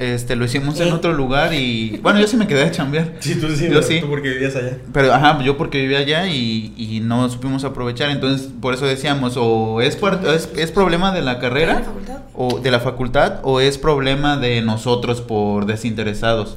este, 0.00 0.34
lo 0.34 0.44
hicimos 0.46 0.80
en 0.80 0.88
Sí. 0.88 0.92
otro 0.92 1.12
lugar 1.12 1.52
y 1.54 1.98
bueno, 2.02 2.18
yo 2.18 2.26
sí 2.26 2.36
me 2.36 2.46
quedé 2.48 2.62
a 2.64 2.70
chambear. 2.72 3.12
Sí, 3.20 3.34
tú 3.36 3.48
sí, 3.54 3.64
Yo 3.64 3.68
pero 3.68 3.82
sí. 3.82 4.00
tú 4.00 4.08
porque 4.08 4.30
vivías 4.30 4.56
allá. 4.56 4.78
Pero, 4.92 5.12
ajá, 5.14 5.40
yo 5.44 5.56
porque 5.56 5.80
vivía 5.82 5.98
allá 5.98 6.26
y, 6.26 6.72
y 6.76 7.00
no 7.00 7.28
supimos 7.28 7.62
aprovechar, 7.64 8.10
entonces 8.10 8.48
por 8.60 8.74
eso 8.74 8.86
decíamos, 8.86 9.34
o 9.36 9.80
es, 9.80 9.96
es, 10.34 10.50
es 10.56 10.72
problema 10.72 11.12
de 11.12 11.22
la 11.22 11.34
¿De 11.34 11.40
carrera, 11.40 11.74
la 11.74 11.80
facultad? 11.84 12.18
o 12.34 12.58
de 12.60 12.70
la 12.70 12.80
facultad, 12.80 13.40
o 13.42 13.60
es 13.60 13.78
problema 13.78 14.36
de 14.38 14.62
nosotros 14.62 15.20
por 15.20 15.66
desinteresados. 15.66 16.56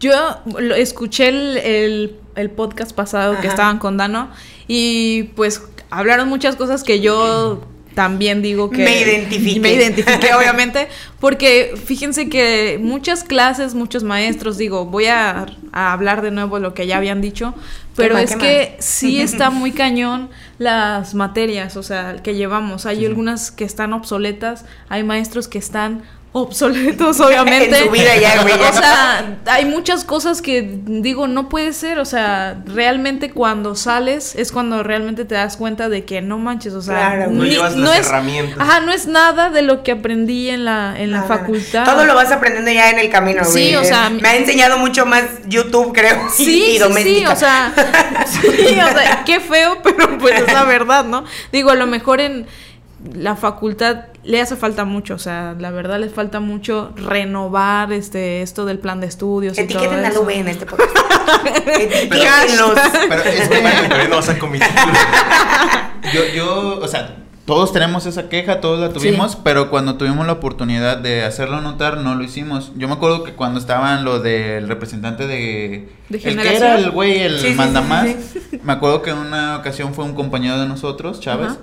Yo 0.00 0.12
lo- 0.58 0.74
escuché 0.74 1.28
el, 1.28 1.56
el- 1.58 2.16
el 2.34 2.50
podcast 2.50 2.92
pasado 2.92 3.36
que 3.40 3.46
estaban 3.46 3.78
con 3.78 3.96
Dano. 3.98 4.30
Y 4.66 5.24
pues 5.36 5.62
hablaron 5.90 6.28
muchas 6.28 6.56
cosas 6.56 6.82
que 6.82 7.00
yo 7.00 7.60
también 7.94 8.42
digo 8.42 8.70
que 8.70 8.84
Me 8.84 9.00
identifiqué. 9.00 9.60
me 9.60 9.72
identifiqué 9.72 10.34
obviamente 10.34 10.88
porque 11.20 11.74
fíjense 11.84 12.28
que 12.28 12.78
muchas 12.82 13.24
clases 13.24 13.74
muchos 13.74 14.02
maestros 14.02 14.58
digo 14.58 14.86
voy 14.86 15.06
a, 15.06 15.46
a 15.72 15.92
hablar 15.92 16.22
de 16.22 16.30
nuevo 16.30 16.58
lo 16.58 16.74
que 16.74 16.86
ya 16.86 16.96
habían 16.96 17.20
dicho 17.20 17.54
pero 17.94 18.10
Quema, 18.16 18.22
es 18.22 18.30
quema. 18.30 18.42
que 18.42 18.76
sí 18.78 19.20
está 19.20 19.50
muy 19.50 19.72
cañón 19.72 20.30
las 20.58 21.14
materias 21.14 21.76
o 21.76 21.82
sea 21.82 22.16
que 22.22 22.34
llevamos 22.34 22.86
hay 22.86 23.04
algunas 23.04 23.50
que 23.50 23.64
están 23.64 23.92
obsoletas 23.92 24.64
hay 24.88 25.02
maestros 25.04 25.48
que 25.48 25.58
están 25.58 26.02
obsoletos 26.34 27.20
obviamente 27.20 27.76
En 27.78 27.84
su 27.84 27.90
vida 27.90 28.16
ya, 28.16 28.42
güey, 28.42 28.54
o 28.54 28.72
sea 28.72 29.36
hay 29.46 29.66
muchas 29.66 30.04
cosas 30.04 30.40
que 30.40 30.78
digo 30.86 31.26
no 31.28 31.48
puede 31.50 31.72
ser 31.74 31.98
o 31.98 32.04
sea 32.06 32.56
realmente 32.66 33.30
cuando 33.32 33.74
sales 33.74 34.34
es 34.34 34.50
cuando 34.50 34.82
realmente 34.82 35.24
te 35.26 35.34
das 35.34 35.56
cuenta 35.58 35.90
de 35.90 36.04
que 36.06 36.22
no 36.22 36.38
manches 36.38 36.72
o 36.72 36.80
sea 36.80 37.12
Claro, 37.12 37.30
No 37.32 37.44
llevas 37.44 37.76
las 37.76 37.98
es 38.00 38.08
herramientas. 38.08 38.56
ajá 38.58 38.80
no 38.80 38.92
es 38.92 39.06
nada 39.06 39.50
de 39.50 39.60
lo 39.62 39.82
que 39.82 39.92
aprendí 39.92 40.48
en 40.48 40.64
la 40.64 40.94
en 40.98 41.10
la 41.10 41.22
facultad 41.24 41.84
Todo 41.84 42.04
lo 42.06 42.14
vas 42.14 42.32
aprendiendo 42.32 42.70
ya 42.70 42.90
en 42.90 42.98
el 42.98 43.10
camino, 43.10 43.44
Sí, 43.44 43.72
güey. 43.72 43.76
o 43.76 43.84
sea, 43.84 44.08
Me 44.08 44.26
ha 44.28 44.36
enseñado 44.36 44.78
mucho 44.78 45.04
más 45.04 45.24
YouTube, 45.46 45.92
creo. 45.92 46.28
Sí, 46.30 46.44
y 46.64 46.72
sí, 46.72 46.78
doméstica. 46.78 47.28
sí, 47.28 47.32
o 47.34 47.36
sea, 47.36 47.72
sí, 48.26 48.48
o 48.48 48.98
sea, 48.98 49.22
qué 49.26 49.40
feo, 49.40 49.78
pero 49.82 50.16
pues 50.18 50.40
es 50.40 50.52
la 50.52 50.64
verdad, 50.64 51.04
¿no? 51.04 51.24
Digo, 51.52 51.70
a 51.70 51.74
lo 51.74 51.86
mejor 51.86 52.20
en 52.20 52.46
la 53.14 53.36
facultad 53.36 54.04
le 54.24 54.40
hace 54.40 54.56
falta 54.56 54.84
mucho, 54.84 55.14
o 55.14 55.18
sea, 55.18 55.54
la 55.58 55.70
verdad 55.70 55.98
le 55.98 56.08
falta 56.08 56.38
mucho 56.40 56.92
renovar 56.96 57.92
este 57.92 58.42
esto 58.42 58.64
del 58.64 58.78
plan 58.78 59.00
de 59.00 59.06
estudios 59.08 59.58
y 59.58 59.66
todo 59.66 59.80
Etiqueten 59.82 60.04
a. 60.04 60.10
Lube 60.12 60.36
en 60.38 60.48
este 60.48 60.66
podcast. 60.66 60.90
Etiquétenlos. 61.66 62.78
Pero 63.08 63.22
es 63.24 63.48
que 63.48 63.58
todavía 63.58 64.08
no 64.08 64.22
saco 64.22 64.46
mi 64.46 64.58
título. 64.58 64.92
yo, 66.14 66.20
yo, 66.34 66.78
o 66.80 66.88
sea, 66.88 67.16
todos 67.44 67.72
tenemos 67.72 68.06
esa 68.06 68.28
queja, 68.28 68.60
todos 68.60 68.78
la 68.78 68.90
tuvimos, 68.90 69.32
Sí. 69.32 69.38
pero 69.42 69.68
cuando 69.70 69.96
tuvimos 69.96 70.24
la 70.26 70.34
oportunidad 70.34 70.98
de 70.98 71.24
hacerlo 71.24 71.60
notar, 71.60 71.98
no 71.98 72.14
lo 72.14 72.22
hicimos. 72.22 72.72
Yo 72.76 72.86
me 72.86 72.94
acuerdo 72.94 73.24
que 73.24 73.32
cuando 73.32 73.58
estaban 73.58 74.04
lo 74.04 74.20
del 74.20 74.68
representante 74.68 75.26
de... 75.26 75.88
De 76.08 76.18
el 76.18 76.40
que 76.40 76.56
era 76.56 76.76
el 76.78 76.90
güey, 76.92 77.18
el 77.20 77.40
Sí, 77.40 77.48
sí, 77.48 77.54
mandamás. 77.54 78.06
sí, 78.32 78.60
Me 78.62 78.72
acuerdo 78.74 79.02
que 79.02 79.10
en 79.10 79.18
una 79.18 79.56
ocasión 79.56 79.92
fue 79.94 80.04
un 80.04 80.14
compañero 80.14 80.58
de 80.60 80.66
nosotros, 80.66 81.18
Chávez. 81.20 81.58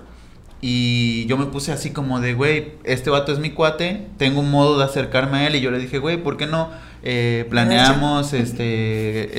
Y 0.62 1.26
yo 1.28 1.38
me 1.38 1.46
puse 1.46 1.72
así 1.72 1.92
como 1.92 2.20
de, 2.20 2.34
güey, 2.34 2.74
este 2.84 3.10
vato 3.10 3.32
es 3.32 3.40
mi 3.40 3.52
cuate, 3.52 4.08
tengo 4.18 4.42
un 4.42 4.52
modo 4.52 4.78
de 4.78 4.84
acercarme 4.84 5.38
a 5.40 5.48
él. 5.48 5.56
Y 5.56 5.62
yo 5.62 5.72
le 5.72 5.80
dije, 5.80 6.00
güey, 6.00 6.18
¿por 6.18 6.36
qué 6.36 6.48
no 6.48 6.70
eh, 7.02 7.46
planeamos, 7.50 8.34
este, 8.34 8.64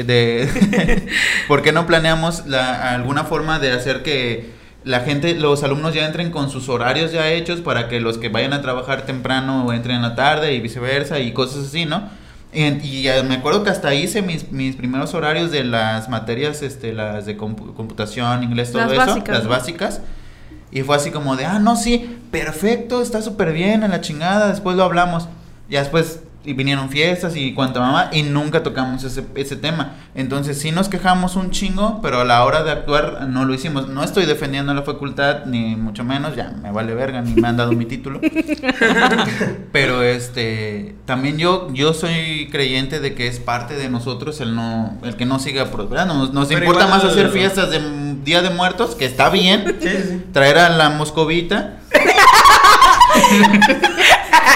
de, 0.06 1.06
¿por 1.48 1.62
qué 1.62 1.72
no 1.72 1.86
planeamos 1.86 2.46
la, 2.46 2.94
alguna 2.94 3.24
forma 3.24 3.58
de 3.58 3.72
hacer 3.72 4.02
que 4.02 4.50
la 4.82 5.00
gente, 5.00 5.34
los 5.34 5.62
alumnos 5.62 5.92
ya 5.92 6.06
entren 6.06 6.30
con 6.30 6.48
sus 6.50 6.70
horarios 6.70 7.12
ya 7.12 7.30
hechos 7.30 7.60
para 7.60 7.88
que 7.88 8.00
los 8.00 8.16
que 8.16 8.30
vayan 8.30 8.54
a 8.54 8.62
trabajar 8.62 9.04
temprano 9.04 9.70
entren 9.74 9.96
en 9.96 10.02
la 10.02 10.14
tarde 10.14 10.54
y 10.54 10.60
viceversa 10.60 11.18
y 11.18 11.32
cosas 11.32 11.66
así, 11.66 11.84
¿no? 11.84 12.08
Y, 12.52 13.06
me 13.28 13.34
acuerdo 13.34 13.62
que 13.62 13.70
hasta 13.70 13.94
hice 13.94 14.22
mis, 14.22 14.50
mis 14.50 14.74
primeros 14.74 15.14
horarios 15.14 15.50
de 15.52 15.62
las 15.64 16.08
materias, 16.08 16.62
este, 16.62 16.92
las 16.94 17.26
de 17.26 17.36
compu- 17.36 17.74
computación, 17.74 18.42
inglés, 18.42 18.72
todo 18.72 18.82
Las 18.82 18.92
eso, 18.92 19.06
básicas, 19.06 19.34
las 19.36 19.44
¿no? 19.44 19.50
básicas. 19.50 20.00
Y 20.72 20.82
fue 20.82 20.96
así 20.96 21.10
como 21.10 21.36
de, 21.36 21.46
ah, 21.46 21.58
no, 21.58 21.76
sí, 21.76 22.18
perfecto, 22.30 23.02
está 23.02 23.22
súper 23.22 23.52
bien, 23.52 23.82
en 23.82 23.90
la 23.90 24.00
chingada, 24.00 24.48
después 24.48 24.76
lo 24.76 24.84
hablamos. 24.84 25.28
Ya 25.68 25.80
después 25.80 26.20
y 26.42 26.54
vinieron 26.54 26.88
fiestas 26.88 27.36
y 27.36 27.52
cuanta 27.52 27.80
mamá 27.80 28.08
y 28.12 28.22
nunca 28.22 28.62
tocamos 28.62 29.04
ese, 29.04 29.24
ese 29.34 29.56
tema. 29.56 29.92
Entonces 30.14 30.58
sí 30.58 30.72
nos 30.72 30.88
quejamos 30.88 31.36
un 31.36 31.50
chingo, 31.50 32.00
pero 32.02 32.20
a 32.20 32.24
la 32.24 32.44
hora 32.44 32.62
de 32.62 32.70
actuar 32.70 33.28
no 33.28 33.44
lo 33.44 33.52
hicimos. 33.52 33.88
No 33.88 34.02
estoy 34.02 34.24
defendiendo 34.24 34.72
la 34.72 34.82
facultad, 34.82 35.44
ni 35.44 35.76
mucho 35.76 36.02
menos, 36.02 36.36
ya 36.36 36.54
me 36.62 36.72
vale 36.72 36.94
verga, 36.94 37.20
ni 37.20 37.34
me 37.34 37.46
han 37.46 37.58
dado 37.58 37.72
mi 37.72 37.84
título. 37.84 38.20
pero 39.72 40.02
este, 40.02 40.94
también 41.04 41.36
yo, 41.36 41.68
yo 41.74 41.92
soy 41.92 42.48
creyente 42.50 43.00
de 43.00 43.14
que 43.14 43.26
es 43.26 43.38
parte 43.38 43.74
de 43.74 43.90
nosotros 43.90 44.40
el 44.40 44.54
no, 44.54 44.98
el 45.02 45.16
que 45.16 45.26
no 45.26 45.38
siga 45.38 45.66
prosperando. 45.66 46.14
Nos, 46.14 46.32
nos 46.32 46.50
importa 46.50 46.86
más 46.86 47.04
hacer 47.04 47.28
fiestas 47.30 47.70
de 47.70 47.80
Día 48.24 48.40
de 48.40 48.50
Muertos, 48.50 48.94
que 48.94 49.04
está 49.04 49.28
bien, 49.28 49.76
sí, 49.80 49.88
sí. 49.88 50.24
traer 50.32 50.58
a 50.58 50.70
la 50.70 50.90
moscovita. 50.90 51.76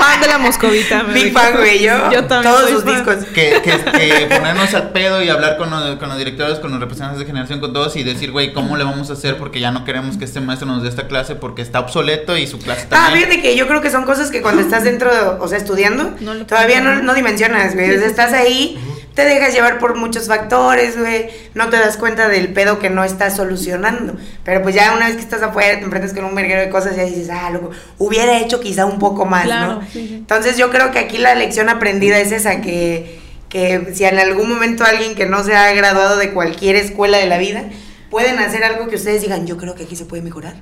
Fan 0.04 0.20
de 0.20 0.26
la 0.28 0.38
moscovita. 0.38 1.02
me 1.02 1.14
Big 1.14 1.24
dijo. 1.24 1.38
fan, 1.38 1.52
güey. 1.56 1.82
Yo, 1.82 2.10
Yo 2.10 2.24
también 2.26 2.52
todos 2.54 2.70
sus 2.70 2.84
fan. 2.84 2.94
discos. 3.04 3.24
que, 3.34 3.60
que, 3.62 3.70
que 3.72 4.26
ponernos 4.34 4.72
al 4.74 4.90
pedo 4.90 5.22
y 5.22 5.28
hablar 5.28 5.56
con 5.56 5.70
los, 5.70 5.96
con 5.96 6.08
los 6.08 6.18
directores, 6.18 6.58
con 6.58 6.70
los 6.70 6.80
representantes 6.80 7.18
de 7.20 7.26
generación, 7.26 7.60
con 7.60 7.72
todos 7.72 7.96
y 7.96 8.02
decir, 8.02 8.30
güey, 8.30 8.52
¿cómo 8.52 8.76
le 8.76 8.84
vamos 8.84 9.10
a 9.10 9.14
hacer? 9.14 9.36
Porque 9.38 9.60
ya 9.60 9.70
no 9.70 9.84
queremos 9.84 10.16
que 10.16 10.24
este 10.24 10.40
maestro 10.40 10.66
nos 10.68 10.82
dé 10.82 10.88
esta 10.88 11.06
clase 11.08 11.34
porque 11.34 11.62
está 11.62 11.80
obsoleto 11.80 12.36
y 12.36 12.46
su 12.46 12.58
clase 12.58 12.86
Ah, 12.90 13.06
también. 13.06 13.28
fíjate 13.28 13.42
que 13.42 13.56
yo 13.56 13.66
creo 13.66 13.80
que 13.80 13.90
son 13.90 14.04
cosas 14.04 14.30
que 14.30 14.42
cuando 14.42 14.62
estás 14.62 14.84
dentro, 14.84 15.10
o 15.40 15.48
sea, 15.48 15.58
estudiando, 15.58 16.14
No 16.20 16.34
todavía 16.46 16.80
no, 16.80 17.14
dimensionas, 17.14 17.74
güey. 17.74 17.94
O 17.94 17.98
sea, 17.98 18.06
estás 18.08 18.32
ahí, 18.32 18.78
te 19.14 19.24
dejas 19.24 19.54
llevar 19.54 19.78
por 19.78 19.96
muchos 19.96 20.26
factores, 20.28 20.98
güey. 20.98 21.28
No 21.54 21.68
te 21.70 21.76
das 21.76 21.96
cuenta 21.96 22.28
del 22.28 22.52
pedo 22.52 22.78
que 22.80 22.90
no 22.90 23.04
estás 23.04 23.36
solucionando. 23.36 24.16
Pero 24.44 24.62
pues 24.62 24.74
ya 24.74 24.92
una 24.96 25.06
vez 25.06 25.14
que 25.16 25.22
estás 25.22 25.42
afuera, 25.42 25.78
te 25.78 25.84
enfrentas 25.84 26.12
con 26.12 26.24
un 26.24 26.34
verguero 26.34 26.60
de 26.60 26.68
cosas 26.70 26.94
y 26.94 26.96
ya 26.96 27.04
dices, 27.04 27.30
ah, 27.30 27.50
loco, 27.50 27.70
hubiera 27.98 28.38
hecho 28.40 28.60
quizá 28.60 28.86
un 28.86 28.98
poco 28.98 29.24
más, 29.24 29.44
Claro, 29.44 29.74
¿no? 29.74 29.80
sí, 29.82 30.06
sí. 30.08 30.14
Entonces 30.14 30.56
yo 30.56 30.70
creo 30.70 30.90
que 30.90 30.98
aquí 30.98 31.18
la 31.18 31.34
lección 31.34 31.68
aprendida 31.68 32.18
es 32.18 32.32
esa, 32.32 32.60
que, 32.60 33.20
que 33.48 33.92
si 33.94 34.04
en 34.04 34.18
algún 34.18 34.48
momento 34.48 34.84
alguien 34.84 35.14
que 35.14 35.26
no 35.26 35.44
se 35.44 35.54
ha 35.54 35.72
graduado 35.74 36.16
de 36.16 36.32
cualquier 36.32 36.74
escuela 36.76 37.18
de 37.18 37.26
la 37.26 37.38
vida, 37.38 37.64
pueden 38.10 38.38
hacer 38.40 38.64
algo 38.64 38.88
que 38.88 38.96
ustedes 38.96 39.22
digan, 39.22 39.46
yo 39.46 39.56
creo 39.56 39.74
que 39.76 39.84
aquí 39.84 39.94
se 39.94 40.06
puede 40.06 40.22
mejorar. 40.22 40.54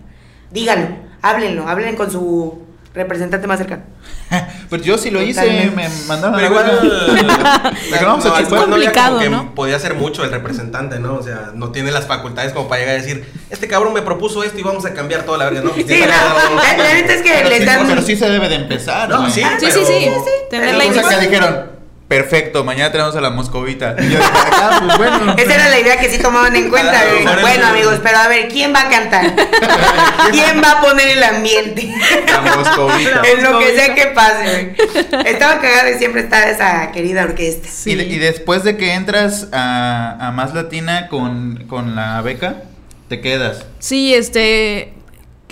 Díganlo, 0.51 0.89
háblenlo, 1.23 1.67
hablen 1.69 1.97
con 1.97 2.11
su 2.11 2.59
representante 2.95 3.47
más 3.47 3.59
cercano. 3.59 3.83
Pues 4.73 4.81
yo 4.83 4.97
sí 4.97 5.11
lo 5.11 5.21
hice, 5.23 5.41
Totalmente. 5.43 5.77
me 5.77 5.89
mandaron 6.07 6.35
Pero 6.35 6.47
a 6.47 6.51
la 6.63 6.73
igual. 6.73 6.91
a 7.93 8.01
no, 8.03 8.13
había 8.35 8.49
como 8.49 8.63
complicado, 8.63 9.19
que 9.19 9.29
¿no? 9.29 9.55
Podía 9.55 9.77
hacer 9.77 9.93
mucho 9.95 10.25
el 10.25 10.31
representante, 10.31 10.99
¿no? 10.99 11.17
O 11.17 11.23
sea, 11.23 11.51
no 11.55 11.73
tiene 11.73 11.91
las 11.91 12.07
facultades 12.07 12.55
como 12.55 12.69
para 12.71 12.81
llegar 12.81 12.97
a 12.97 13.03
decir, 13.03 13.31
este 13.51 13.69
cabrón 13.69 13.93
me 13.93 14.01
propuso 14.01 14.43
esto 14.43 14.59
y 14.59 14.63
vamos 14.63 14.87
a 14.87 14.95
cambiar 14.95 15.25
toda 15.25 15.37
la 15.37 15.45
verga, 15.45 15.61
¿no? 15.61 15.75
Sí, 15.75 15.85
no, 15.89 16.07
la, 16.07 16.77
la 16.79 16.95
neta 16.95 17.13
es 17.13 17.21
que 17.21 17.33
Pero 17.35 17.49
les 17.51 17.59
sí, 17.59 17.65
dan... 17.67 17.87
pero 17.87 18.01
sí 18.03 18.17
se 18.17 18.31
debe 18.31 18.49
de 18.49 18.55
empezar. 18.55 19.09
No, 19.11 19.21
güey. 19.21 19.31
sí, 19.33 19.43
Sí, 19.61 19.67
sí, 19.71 19.85
sí. 19.85 20.11
Tener 20.49 20.75
la 20.75 20.79
O 20.79 20.81
sea, 20.81 20.91
que 20.93 20.99
iniciativa. 20.99 21.21
dijeron, 21.21 21.72
perfecto, 22.13 22.63
mañana 22.65 22.93
tenemos 22.93 23.17
a 23.17 23.21
la 23.21 23.31
moscovita. 23.31 23.97
Y 23.99 24.11
yo, 24.11 24.19
ah, 24.23 24.81
pues 24.85 24.99
bueno. 24.99 25.35
Esa 25.39 25.55
era 25.55 25.69
la 25.71 25.81
idea 25.81 25.99
que 25.99 26.11
sí 26.11 26.19
tomaban 26.19 26.55
en 26.55 26.69
cuenta. 26.69 26.91
Claro. 27.23 27.41
Bueno, 27.41 27.67
amigos, 27.67 28.01
pero 28.03 28.19
a 28.19 28.29
ver, 28.29 28.49
¿quién 28.53 28.75
va 28.75 28.83
a 28.83 28.89
cantar? 28.91 29.35
¿Quién 30.31 30.63
va 30.63 30.73
a 30.73 30.81
poner 30.83 31.09
el 31.09 31.23
ambiente? 31.23 31.95
La 32.27 32.41
moscovita. 32.43 33.23
en 33.33 33.43
lo 33.43 33.59
que 33.59 33.75
sea 33.75 33.95
que 33.95 34.07
pase, 34.09 34.75
güey. 34.75 35.27
Estaba 35.27 35.61
cagada 35.61 35.91
y 35.91 35.99
siempre 35.99 36.23
está 36.23 36.51
esa 36.51 36.93
querida 36.93 37.23
orquesta. 37.25 37.69
Y, 37.87 37.95
de- 37.95 38.05
y 38.05 38.19
después 38.19 38.63
de 38.65 38.77
que 38.77 38.93
entras 38.93 39.49
a, 39.53 40.29
a 40.29 40.33
Más 40.33 40.55
Latina 40.55 41.09
con, 41.09 41.65
con 41.69 41.97
la 41.97 42.21
beca, 42.23 42.57
te 43.09 43.21
quedas. 43.21 43.65
Sí, 43.79 44.15
este, 44.15 44.93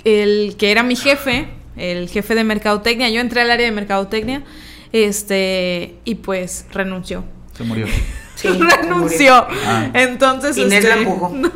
el 0.03 0.55
que 0.57 0.71
era 0.71 0.83
mi 0.83 0.95
jefe, 0.95 1.47
el 1.77 2.09
jefe 2.09 2.35
de 2.35 2.43
mercadotecnia, 2.43 3.09
yo 3.09 3.21
entré 3.21 3.41
al 3.41 3.51
área 3.51 3.65
de 3.65 3.71
mercadotecnia, 3.71 4.43
este, 4.91 5.95
y 6.05 6.15
pues 6.15 6.65
renunció. 6.71 7.23
Se 7.53 7.63
murió. 7.63 7.87
Sí, 8.33 8.47
renunció. 8.81 9.45
Ah. 9.67 9.89
Entonces, 9.93 10.57
Inés 10.57 10.83
este, 10.83 10.89
la 10.89 11.01
empujó. 11.01 11.29
no. 11.35 11.51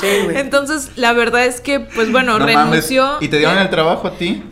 Sí. 0.00 0.06
Entonces, 0.34 0.92
la 0.96 1.12
verdad 1.12 1.44
es 1.44 1.60
que, 1.60 1.80
pues 1.80 2.10
bueno, 2.10 2.38
No 2.38 2.46
mames, 2.46 2.56
renunció. 2.56 3.18
¿Y 3.20 3.28
te 3.28 3.36
dieron 3.36 3.58
el 3.58 3.68
trabajo 3.68 4.08
a 4.08 4.16
ti? 4.16 4.42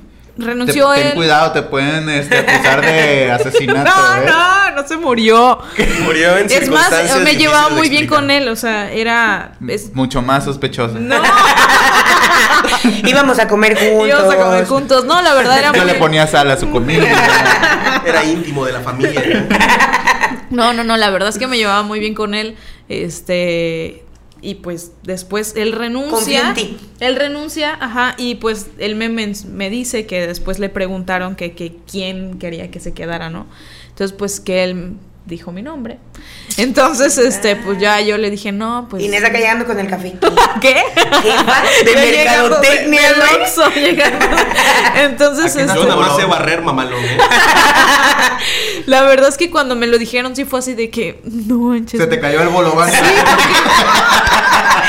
Te- 0.41 0.47
Renunció 0.47 0.93
ten 0.95 1.07
él. 1.09 1.15
cuidado, 1.15 1.53
te 1.53 1.63
pueden 1.63 2.09
este, 2.09 2.39
acusar 2.39 2.81
de 2.85 3.31
asesinato. 3.39 3.91
No, 3.91 4.23
¿eh? 4.23 4.27
no, 4.27 4.71
no 4.83 4.89
se 4.89 4.97
murió. 4.97 5.59
Murió 6.05 6.37
en 6.39 6.51
Es 6.51 6.69
más, 6.69 6.91
me 7.23 7.37
llevaba 7.37 7.69
muy 7.71 7.89
bien 7.89 8.07
con 8.07 8.31
él, 8.31 8.49
o 8.49 8.57
sea, 8.57 8.91
era... 8.91 9.53
es- 9.69 9.95
Mucho 9.95 10.23
más 10.23 10.45
sospechoso. 10.45 10.99
no, 10.99 11.17
Íbamos 13.07 13.39
a 13.39 13.49
comer 13.49 13.77
juntos. 13.79 14.09
íbamos 14.09 14.35
a 14.35 14.37
comer 14.37 14.67
juntos. 14.67 15.05
No, 15.05 15.21
la 15.23 15.35
verdad 15.35 15.59
era 15.59 15.73
Yo 15.73 15.83
muy... 15.83 15.93
le 15.93 15.99
ponía 15.99 16.27
sal 16.27 16.51
a 16.51 16.57
su 16.57 16.71
comida. 16.71 17.05
Era 18.07 18.25
íntimo 18.25 18.65
de 18.65 18.73
la 18.73 18.81
familia. 18.81 19.47
¿no? 20.51 20.65
No, 20.65 20.73
no, 20.73 20.85
no, 20.85 20.97
la 20.97 21.11
verdad 21.11 21.29
es 21.29 21.39
que 21.39 21.47
me 21.47 21.59
llevaba 21.59 21.83
muy 21.83 22.01
bien 22.01 22.15
con 22.15 22.35
él. 22.35 22.57
Este. 22.89 24.05
Y 24.43 24.57
pues 24.57 24.93
después 25.03 25.55
él 25.57 25.73
renuncia. 25.73 26.49
en 26.49 26.55
ti. 26.55 26.77
Él 27.01 27.17
renuncia, 27.17 27.77
ajá. 27.81 28.15
Y 28.17 28.37
pues 28.37 28.69
él 28.79 28.97
me, 28.97 29.09
me 29.09 29.71
dice 29.71 30.07
que 30.07 30.27
después 30.27 30.59
le 30.59 30.69
preguntaron 30.71 31.37
que, 31.37 31.53
que 31.53 31.77
quién 31.91 32.39
quería 32.39 32.71
que 32.71 32.81
se 32.81 32.95
quedara, 32.95 33.29
¿no? 33.31 33.47
Entonces, 33.89 34.17
pues 34.17 34.41
que 34.41 34.65
él 34.65 34.95
dijo 35.27 35.53
mi 35.53 35.61
nombre. 35.63 35.99
Entonces, 36.57 37.19
este, 37.19 37.55
pues 37.57 37.79
ya 37.79 38.01
yo 38.01 38.17
le 38.19 38.31
dije, 38.31 38.51
no, 38.51 38.87
pues. 38.91 39.03
Inés 39.03 39.23
acá 39.23 39.39
llegando 39.39 39.65
con 39.67 39.79
el 39.79 39.87
café. 39.89 40.15
¿Qué? 40.61 40.75
Jefa 40.95 41.63
de 41.85 41.93
Yo 41.93 42.01
llegando 42.01 42.57
de- 42.61 42.87
mercadotecnia, 42.89 43.77
llegando. 43.77 44.27
Entonces, 44.97 45.55
¿A 45.55 45.59
qué 45.59 45.65
no 45.67 45.75
Yo 45.75 45.81
este, 45.83 45.89
nada 45.95 46.01
más 46.09 46.17
sé 46.17 46.25
barrer, 46.25 46.63
mamalón. 46.63 46.99
¿eh? 47.05 47.19
la 48.87 49.03
verdad 49.03 49.29
es 49.29 49.37
que 49.37 49.51
cuando 49.51 49.77
me 49.77 49.87
lo 49.87 49.99
dijeron 49.99 50.35
sí 50.35 50.45
fue 50.45 50.59
así 50.61 50.75
de 50.75 50.91
que, 50.91 51.21
no 51.25 51.59
manches. 51.59 52.01
Se 52.01 52.07
te 52.07 52.19
cayó 52.19 52.41
el 52.43 52.49
bolobán. 52.49 52.91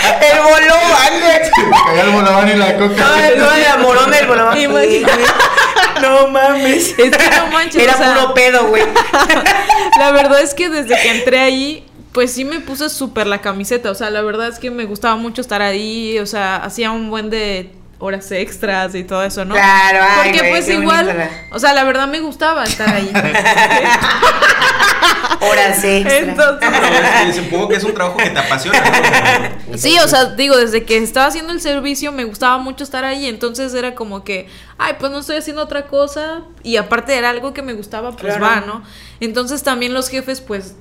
El 0.04 0.20
te 0.20 1.70
cayó 1.86 2.02
el 2.02 2.10
bolobán 2.12 2.50
y 2.50 2.54
la 2.56 2.78
coca. 2.78 3.14
Ay, 3.16 3.34
no, 3.38 3.52
el 3.54 3.66
amorón 3.66 4.12
del 4.12 4.28
bolón. 4.28 4.58
Imagínate. 4.58 5.24
No 6.02 6.28
mames. 6.28 6.96
Es 6.98 7.16
que 7.18 7.30
no 7.36 7.48
manches, 7.48 7.82
Era 7.84 7.94
o 7.94 7.98
sea- 7.98 8.14
puro 8.14 8.34
pedo, 8.34 8.68
güey. 8.68 8.84
La 10.00 10.12
verdad 10.12 10.42
es 10.42 10.54
que 10.54 10.70
desde 10.70 10.96
que 11.00 11.10
entré 11.12 11.40
ahí, 11.40 11.86
pues 12.12 12.34
sí 12.34 12.44
me 12.46 12.60
puse 12.60 12.90
súper 12.90 13.28
la 13.28 13.42
camiseta. 13.42 13.92
O 13.92 13.96
sea, 13.96 14.10
la 14.10 14.22
verdad 14.22 14.48
es 14.48 14.58
que 14.60 14.72
me 14.72 14.86
gustaba 14.86 15.16
mucho 15.16 15.42
estar 15.42 15.62
ahí. 15.62 16.18
O 16.20 16.26
sea, 16.26 16.58
hacía 16.58 16.92
un 16.92 17.10
buen 17.10 17.30
de 17.30 17.72
horas 18.02 18.30
extras 18.32 18.94
y 18.96 19.04
todo 19.06 19.24
eso, 19.24 19.46
¿no? 19.46 19.54
Claro, 19.56 20.00
ay, 20.02 20.24
Porque 20.32 20.40
güey, 20.40 20.52
pues 20.52 20.66
qué 20.66 20.74
igual, 20.74 21.06
bonita 21.06 21.30
o 21.52 21.60
sea, 21.60 21.74
la 21.74 21.84
verdad 21.86 22.08
me 22.08 22.20
gustaba 22.20 22.64
estar 22.66 22.90
ahí. 22.94 23.12
Horas 25.42 25.84
extra. 25.84 26.18
Entonces, 26.18 26.70
Pero 26.70 27.34
supongo 27.34 27.68
que 27.70 27.76
es 27.76 27.84
un 27.84 27.94
trabajo 27.94 28.18
que 28.18 28.30
te 28.30 28.40
apasiona. 28.40 28.80
¿no? 28.80 29.78
Sí, 29.78 29.98
o 30.04 30.08
sea, 30.08 30.26
digo, 30.26 30.58
desde 30.58 30.84
que 30.84 30.98
estaba 30.98 31.28
haciendo 31.28 31.54
el 31.54 31.62
servicio 31.62 32.12
me 32.12 32.26
gustaba 32.26 32.58
mucho 32.58 32.84
estar 32.84 33.06
ahí, 33.06 33.28
entonces 33.28 33.74
era 33.74 33.96
como 33.96 34.24
que, 34.24 34.48
ay, 34.78 34.96
pues 35.00 35.12
no 35.12 35.20
estoy 35.20 35.38
haciendo 35.38 35.64
otra 35.64 35.88
cosa 35.88 36.42
y 36.62 36.76
aparte 36.76 37.18
era 37.18 37.30
algo 37.30 37.54
que 37.54 37.62
me 37.62 37.74
gustaba, 37.74 38.12
pues 38.12 38.36
Claro. 38.38 38.42
va, 38.46 38.62
¿no? 38.68 38.84
Entonces 39.20 39.64
también 39.64 39.94
los 39.94 40.10
jefes, 40.10 40.42
pues, 40.42 40.76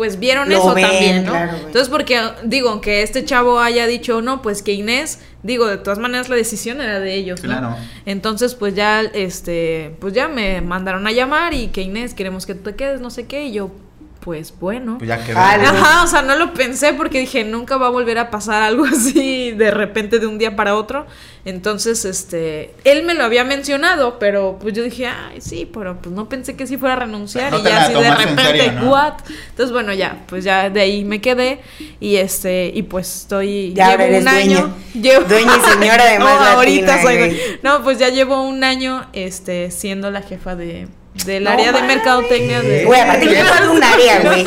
pues 0.00 0.18
vieron 0.18 0.48
Lo 0.48 0.56
eso 0.56 0.74
ven, 0.74 0.86
también, 0.86 1.24
¿no? 1.26 1.32
claro, 1.32 1.56
entonces 1.58 1.90
porque, 1.90 2.18
digo, 2.42 2.70
aunque 2.70 3.02
este 3.02 3.22
chavo 3.22 3.60
haya 3.60 3.86
dicho, 3.86 4.22
no, 4.22 4.40
pues 4.40 4.62
que 4.62 4.72
Inés, 4.72 5.18
digo, 5.42 5.66
de 5.66 5.76
todas 5.76 5.98
maneras 5.98 6.30
la 6.30 6.36
decisión 6.36 6.80
era 6.80 7.00
de 7.00 7.16
ellos, 7.16 7.44
¿no? 7.44 7.50
Claro. 7.50 7.76
Entonces, 8.06 8.54
pues 8.54 8.74
ya, 8.74 9.02
este, 9.02 9.94
pues 10.00 10.14
ya 10.14 10.26
me 10.26 10.62
mandaron 10.62 11.06
a 11.06 11.12
llamar 11.12 11.52
y 11.52 11.66
que 11.66 11.82
Inés, 11.82 12.14
queremos 12.14 12.46
que 12.46 12.54
tú 12.54 12.70
te 12.70 12.76
quedes, 12.76 13.02
no 13.02 13.10
sé 13.10 13.26
qué, 13.26 13.44
y 13.44 13.52
yo, 13.52 13.72
pues 14.20 14.54
bueno. 14.58 14.98
Pues 14.98 15.08
ya 15.08 15.24
quedó. 15.24 15.36
Jale. 15.36 15.66
Ajá, 15.66 16.04
o 16.04 16.06
sea, 16.06 16.22
no 16.22 16.36
lo 16.36 16.52
pensé 16.52 16.92
porque 16.92 17.20
dije, 17.20 17.42
nunca 17.44 17.76
va 17.78 17.86
a 17.86 17.90
volver 17.90 18.18
a 18.18 18.30
pasar 18.30 18.62
algo 18.62 18.84
así 18.92 19.52
de 19.52 19.70
repente 19.70 20.18
de 20.18 20.26
un 20.26 20.38
día 20.38 20.56
para 20.56 20.76
otro. 20.76 21.06
Entonces, 21.46 22.04
este, 22.04 22.74
él 22.84 23.04
me 23.04 23.14
lo 23.14 23.24
había 23.24 23.44
mencionado, 23.44 24.18
pero 24.18 24.58
pues 24.60 24.74
yo 24.74 24.82
dije, 24.82 25.06
ay, 25.06 25.40
sí, 25.40 25.68
pero 25.72 25.96
pues 26.00 26.14
no 26.14 26.28
pensé 26.28 26.54
que 26.54 26.66
sí 26.66 26.76
fuera 26.76 26.94
a 26.96 26.98
renunciar 26.98 27.50
No 27.50 27.60
y 27.60 27.62
ya 27.62 27.84
así 27.84 27.94
de 27.94 28.10
repente, 28.14 28.42
serio, 28.42 28.72
¿no? 28.72 28.90
what? 28.90 29.14
Entonces, 29.48 29.72
bueno, 29.72 29.94
ya, 29.94 30.18
pues 30.26 30.44
ya 30.44 30.68
de 30.68 30.80
ahí 30.82 31.02
me 31.02 31.22
quedé 31.22 31.60
y 31.98 32.16
este, 32.16 32.70
y 32.74 32.82
pues 32.82 33.22
estoy, 33.22 33.72
Ya 33.72 33.90
llevo 33.92 34.02
eres 34.02 34.22
un 34.22 34.28
año. 34.28 34.58
dueña. 34.58 34.74
Llevo, 34.94 35.24
Dueña 35.24 35.52
y 35.56 35.70
señora 35.70 36.04
de 36.04 36.18
no, 36.18 36.24
Más 36.26 36.48
ahorita 36.48 37.00
soy, 37.02 37.40
no, 37.62 37.82
pues 37.82 37.98
ya 37.98 38.10
llevo 38.10 38.42
un 38.42 38.62
año, 38.62 39.08
este, 39.14 39.70
siendo 39.70 40.10
la 40.10 40.20
jefa 40.20 40.56
de, 40.56 40.88
del 41.12 41.44
No 41.44 41.50
área 41.50 41.72
de 41.72 41.82
mercadotecnia 41.82 42.62
de... 42.62 42.84
Güey, 42.84 43.00
aparte 43.00 43.26
jefa 43.28 43.60
de 43.62 43.68
un 43.68 43.82
área, 43.82 44.20
güey. 44.20 44.46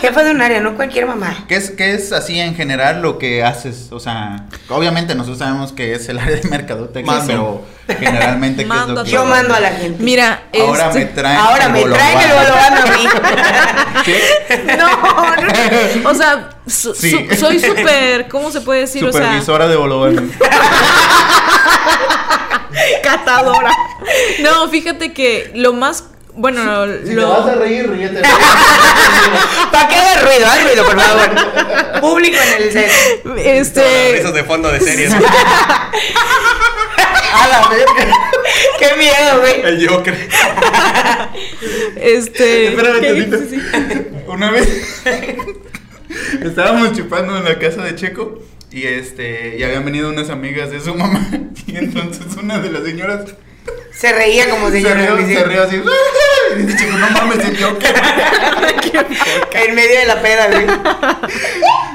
Jefa 0.00 0.24
de 0.24 0.30
un 0.32 0.42
área, 0.42 0.60
no 0.60 0.74
cualquier 0.74 1.06
mamá. 1.06 1.44
¿Qué 1.48 1.54
es, 1.56 1.70
¿Qué 1.70 1.94
es 1.94 2.12
así 2.12 2.38
en 2.40 2.54
general 2.56 3.00
lo 3.02 3.18
que 3.18 3.44
haces? 3.44 3.88
O 3.92 4.00
sea, 4.00 4.46
obviamente 4.68 5.14
nosotros 5.14 5.38
sabemos 5.38 5.72
que 5.72 5.94
es 5.94 6.08
el 6.08 6.18
área 6.18 6.36
de 6.36 6.48
mercadotecnia, 6.48 7.22
pero 7.26 7.62
generalmente 7.98 8.56
¿qué 8.58 8.62
es 8.62 8.68
lo 8.68 8.74
Mando 8.74 9.04
que 9.04 9.10
Yo 9.10 9.24
mando 9.24 9.54
a 9.54 9.60
la 9.60 9.70
gente. 9.70 10.02
Mira, 10.02 10.42
Ahora 10.60 10.86
este- 10.88 10.98
me 10.98 11.04
traen 11.06 11.36
Ahora 11.38 11.64
el 11.66 11.72
me 11.72 11.82
traen 11.84 12.18
el 12.20 12.36
bolobán. 12.36 12.74
bolobán 12.74 12.74
a 12.74 12.96
mí. 12.96 14.02
¿Qué? 14.04 14.76
No, 14.76 14.88
no, 16.02 16.10
o 16.10 16.14
sea, 16.14 16.50
su- 16.66 16.94
Sí. 16.94 17.26
su- 17.30 17.36
soy 17.36 17.60
súper, 17.60 18.28
¿cómo 18.28 18.50
se 18.50 18.60
puede 18.60 18.80
decir? 18.80 19.04
O 19.04 19.12
sea, 19.12 19.20
Supervisora 19.22 19.68
de 19.68 19.76
bolobán. 19.76 20.32
catadora. 23.02 23.72
No, 24.40 24.68
fíjate 24.68 25.12
que 25.12 25.50
lo 25.54 25.72
más 25.72 26.04
bueno, 26.34 26.86
Si 27.04 27.12
lo... 27.12 27.22
te 27.22 27.40
vas 27.40 27.46
a 27.46 27.54
reír, 27.56 27.90
ríete. 27.90 28.22
¿Para 29.72 29.88
qué 29.88 29.96
hagas 29.96 30.22
ruido? 30.22 30.46
Haz 30.46 30.64
ruido, 30.64 30.86
por 30.86 30.98
favor. 30.98 32.00
Público 32.00 32.38
en 32.42 32.62
el 32.62 32.72
set. 32.72 32.90
Este... 33.36 34.18
Esos 34.18 34.32
de 34.32 34.42
fondo 34.44 34.72
de 34.72 34.80
series. 34.80 35.12
a 35.12 35.20
la 37.48 37.68
verga. 37.68 38.14
Qué 38.78 38.96
miedo, 38.96 39.40
güey. 39.40 39.60
El 39.62 39.86
Joker. 39.86 40.28
Este... 41.96 42.68
Espérame. 42.68 44.22
Una 44.26 44.50
vez 44.50 45.04
estábamos 46.42 46.96
chupando 46.96 47.36
en 47.36 47.44
la 47.44 47.58
casa 47.58 47.84
de 47.84 47.94
Checo 47.94 48.38
y 48.72 48.86
este 48.86 49.56
y 49.58 49.62
habían 49.62 49.84
venido 49.84 50.08
unas 50.08 50.30
amigas 50.30 50.70
de 50.70 50.80
su 50.80 50.94
mamá 50.96 51.26
y 51.66 51.76
entonces 51.76 52.24
una 52.42 52.58
de 52.58 52.70
las 52.70 52.84
señoras 52.84 53.20
Se 53.94 54.12
reía 54.12 54.48
como 54.50 54.68
se 54.70 54.80
señora. 54.82 54.94
rió, 55.00 55.14
Luis. 55.16 55.26
se 55.38 55.44
rió 55.44 55.62
así 55.62 55.76
y 56.58 56.62
dice 56.62 56.86
no 56.86 57.10
mames 57.10 57.38
el 57.46 57.56
Joker 57.62 57.94
En 59.52 59.74
medio 59.74 59.98
de 60.00 60.06
la 60.06 60.20
peda, 60.22 60.48
güey. 60.48 60.66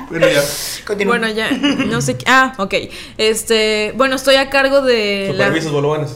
bueno 0.09 0.27
ya 0.29 0.41
Continúa. 0.85 1.17
Bueno, 1.17 1.33
ya, 1.35 1.51
no 1.51 1.99
sé 1.99 2.15
qué. 2.17 2.23
Ah, 2.29 2.53
ok. 2.59 2.73
Este, 3.17 3.91
bueno, 3.97 4.15
estoy 4.15 4.35
a 4.35 4.49
cargo 4.49 4.79
de 4.81 5.33
la, 5.35 5.47
Supervisos 5.47 5.71
bolubanos. 5.73 6.15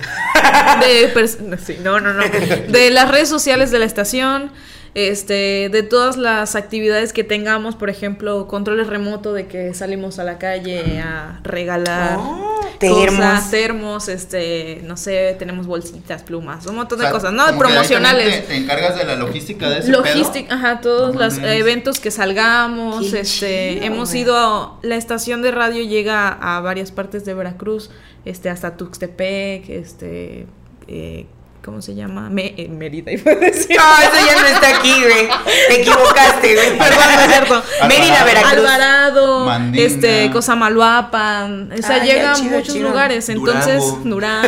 de 0.80 1.13
pers- 1.13 1.60
sí, 1.65 1.77
no, 1.84 2.00
no, 2.00 2.13
no. 2.13 2.24
De 2.70 2.89
las 2.89 3.12
redes 3.12 3.27
sociales 3.27 3.70
de 3.72 3.80
la 3.80 3.86
estación, 3.86 4.50
este, 4.93 5.69
de 5.71 5.83
todas 5.83 6.17
las 6.17 6.55
actividades 6.55 7.13
que 7.13 7.24
tengamos, 7.24 7.75
por 7.75 7.89
ejemplo, 7.89 8.48
controles 8.48 8.88
remoto 8.88 9.33
de 9.33 9.48
que 9.48 9.74
salimos 9.74 10.19
a 10.19 10.25
la 10.25 10.38
calle 10.38 11.00
a 11.00 11.39
regalar 11.43 12.17
Oh, 12.19 12.60
termos. 12.77 13.05
cosas, 13.05 13.51
termos, 13.51 14.07
este, 14.10 14.81
no 14.83 14.98
sé, 14.98 15.36
tenemos 15.39 15.65
bolsitas, 15.65 16.24
plumas, 16.24 16.65
un 16.65 16.75
montón 16.75 17.00
O 17.00 17.01
sea, 17.01 17.10
de 17.10 17.13
cosas, 17.13 17.31
¿no? 17.31 17.57
Promocionales. 17.57 18.41
Te, 18.41 18.48
te 18.48 18.55
encargas 18.57 18.98
de 18.98 19.05
la 19.05 19.15
logística 19.15 19.69
de 19.69 19.79
ese 19.79 19.91
Logística, 19.91 20.53
ajá, 20.53 20.81
todos 20.81 21.15
los 21.15 21.38
eventos 21.38 22.00
que 22.01 22.12
salgamos, 22.12 23.12
Qué 23.12 23.21
este, 23.21 23.74
chido, 23.75 23.86
hemos 23.86 24.13
ido 24.13 24.38
a, 24.38 24.79
la 24.81 24.95
estación 24.98 25.41
de 25.41 25.51
radio 25.51 25.83
llega 25.83 26.29
a 26.29 26.60
varias 26.60 26.91
partes 26.91 27.24
de 27.24 27.33
Veracruz, 27.33 27.91
este, 28.25 28.50
hasta 28.50 28.75
Tuxtepec, 28.75 29.69
este, 29.69 30.48
eh, 30.88 31.27
¿cómo 31.63 31.82
se 31.82 31.96
llama? 31.96 32.30
Me, 32.30 32.53
eh, 32.58 32.68
Mérida, 32.70 33.12
iba 33.12 33.32
a 33.32 33.36
decir. 33.36 33.75
No, 33.77 33.84
eso 34.01 34.25
ya 34.27 34.41
no 34.41 34.48
está 34.48 34.77
aquí, 34.77 34.94
güey. 35.03 35.27
Te 35.68 35.82
equivocaste, 35.82 36.56
güey. 36.56 36.77
Perdón, 36.77 37.03
no 37.15 37.22
es 37.22 37.27
cierto. 37.32 37.63
Mérida, 37.88 38.24
Veracruz. 38.24 38.53
Alvarado, 38.53 39.46
Mandinga. 39.46 39.86
este, 39.86 40.32
Cosamaloapan, 40.32 41.72
o 41.72 41.77
sea, 41.82 41.96
Ah, 41.96 42.06
ya, 42.06 42.13
llegan 42.13 42.36
chido, 42.36 42.58
muchos 42.58 42.74
chido. 42.74 42.89
lugares, 42.89 43.30
entonces 43.30 43.80
Durango. 44.03 44.48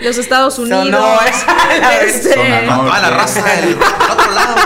los 0.00 0.18
Estados 0.18 0.58
Unidos, 0.58 0.84
Sonora. 0.84 1.30
este, 2.06 2.32
Sonora. 2.34 3.00
La 3.00 3.10
raza 3.10 3.42
del 3.60 3.74
otro 3.74 4.32
lado. 4.32 4.56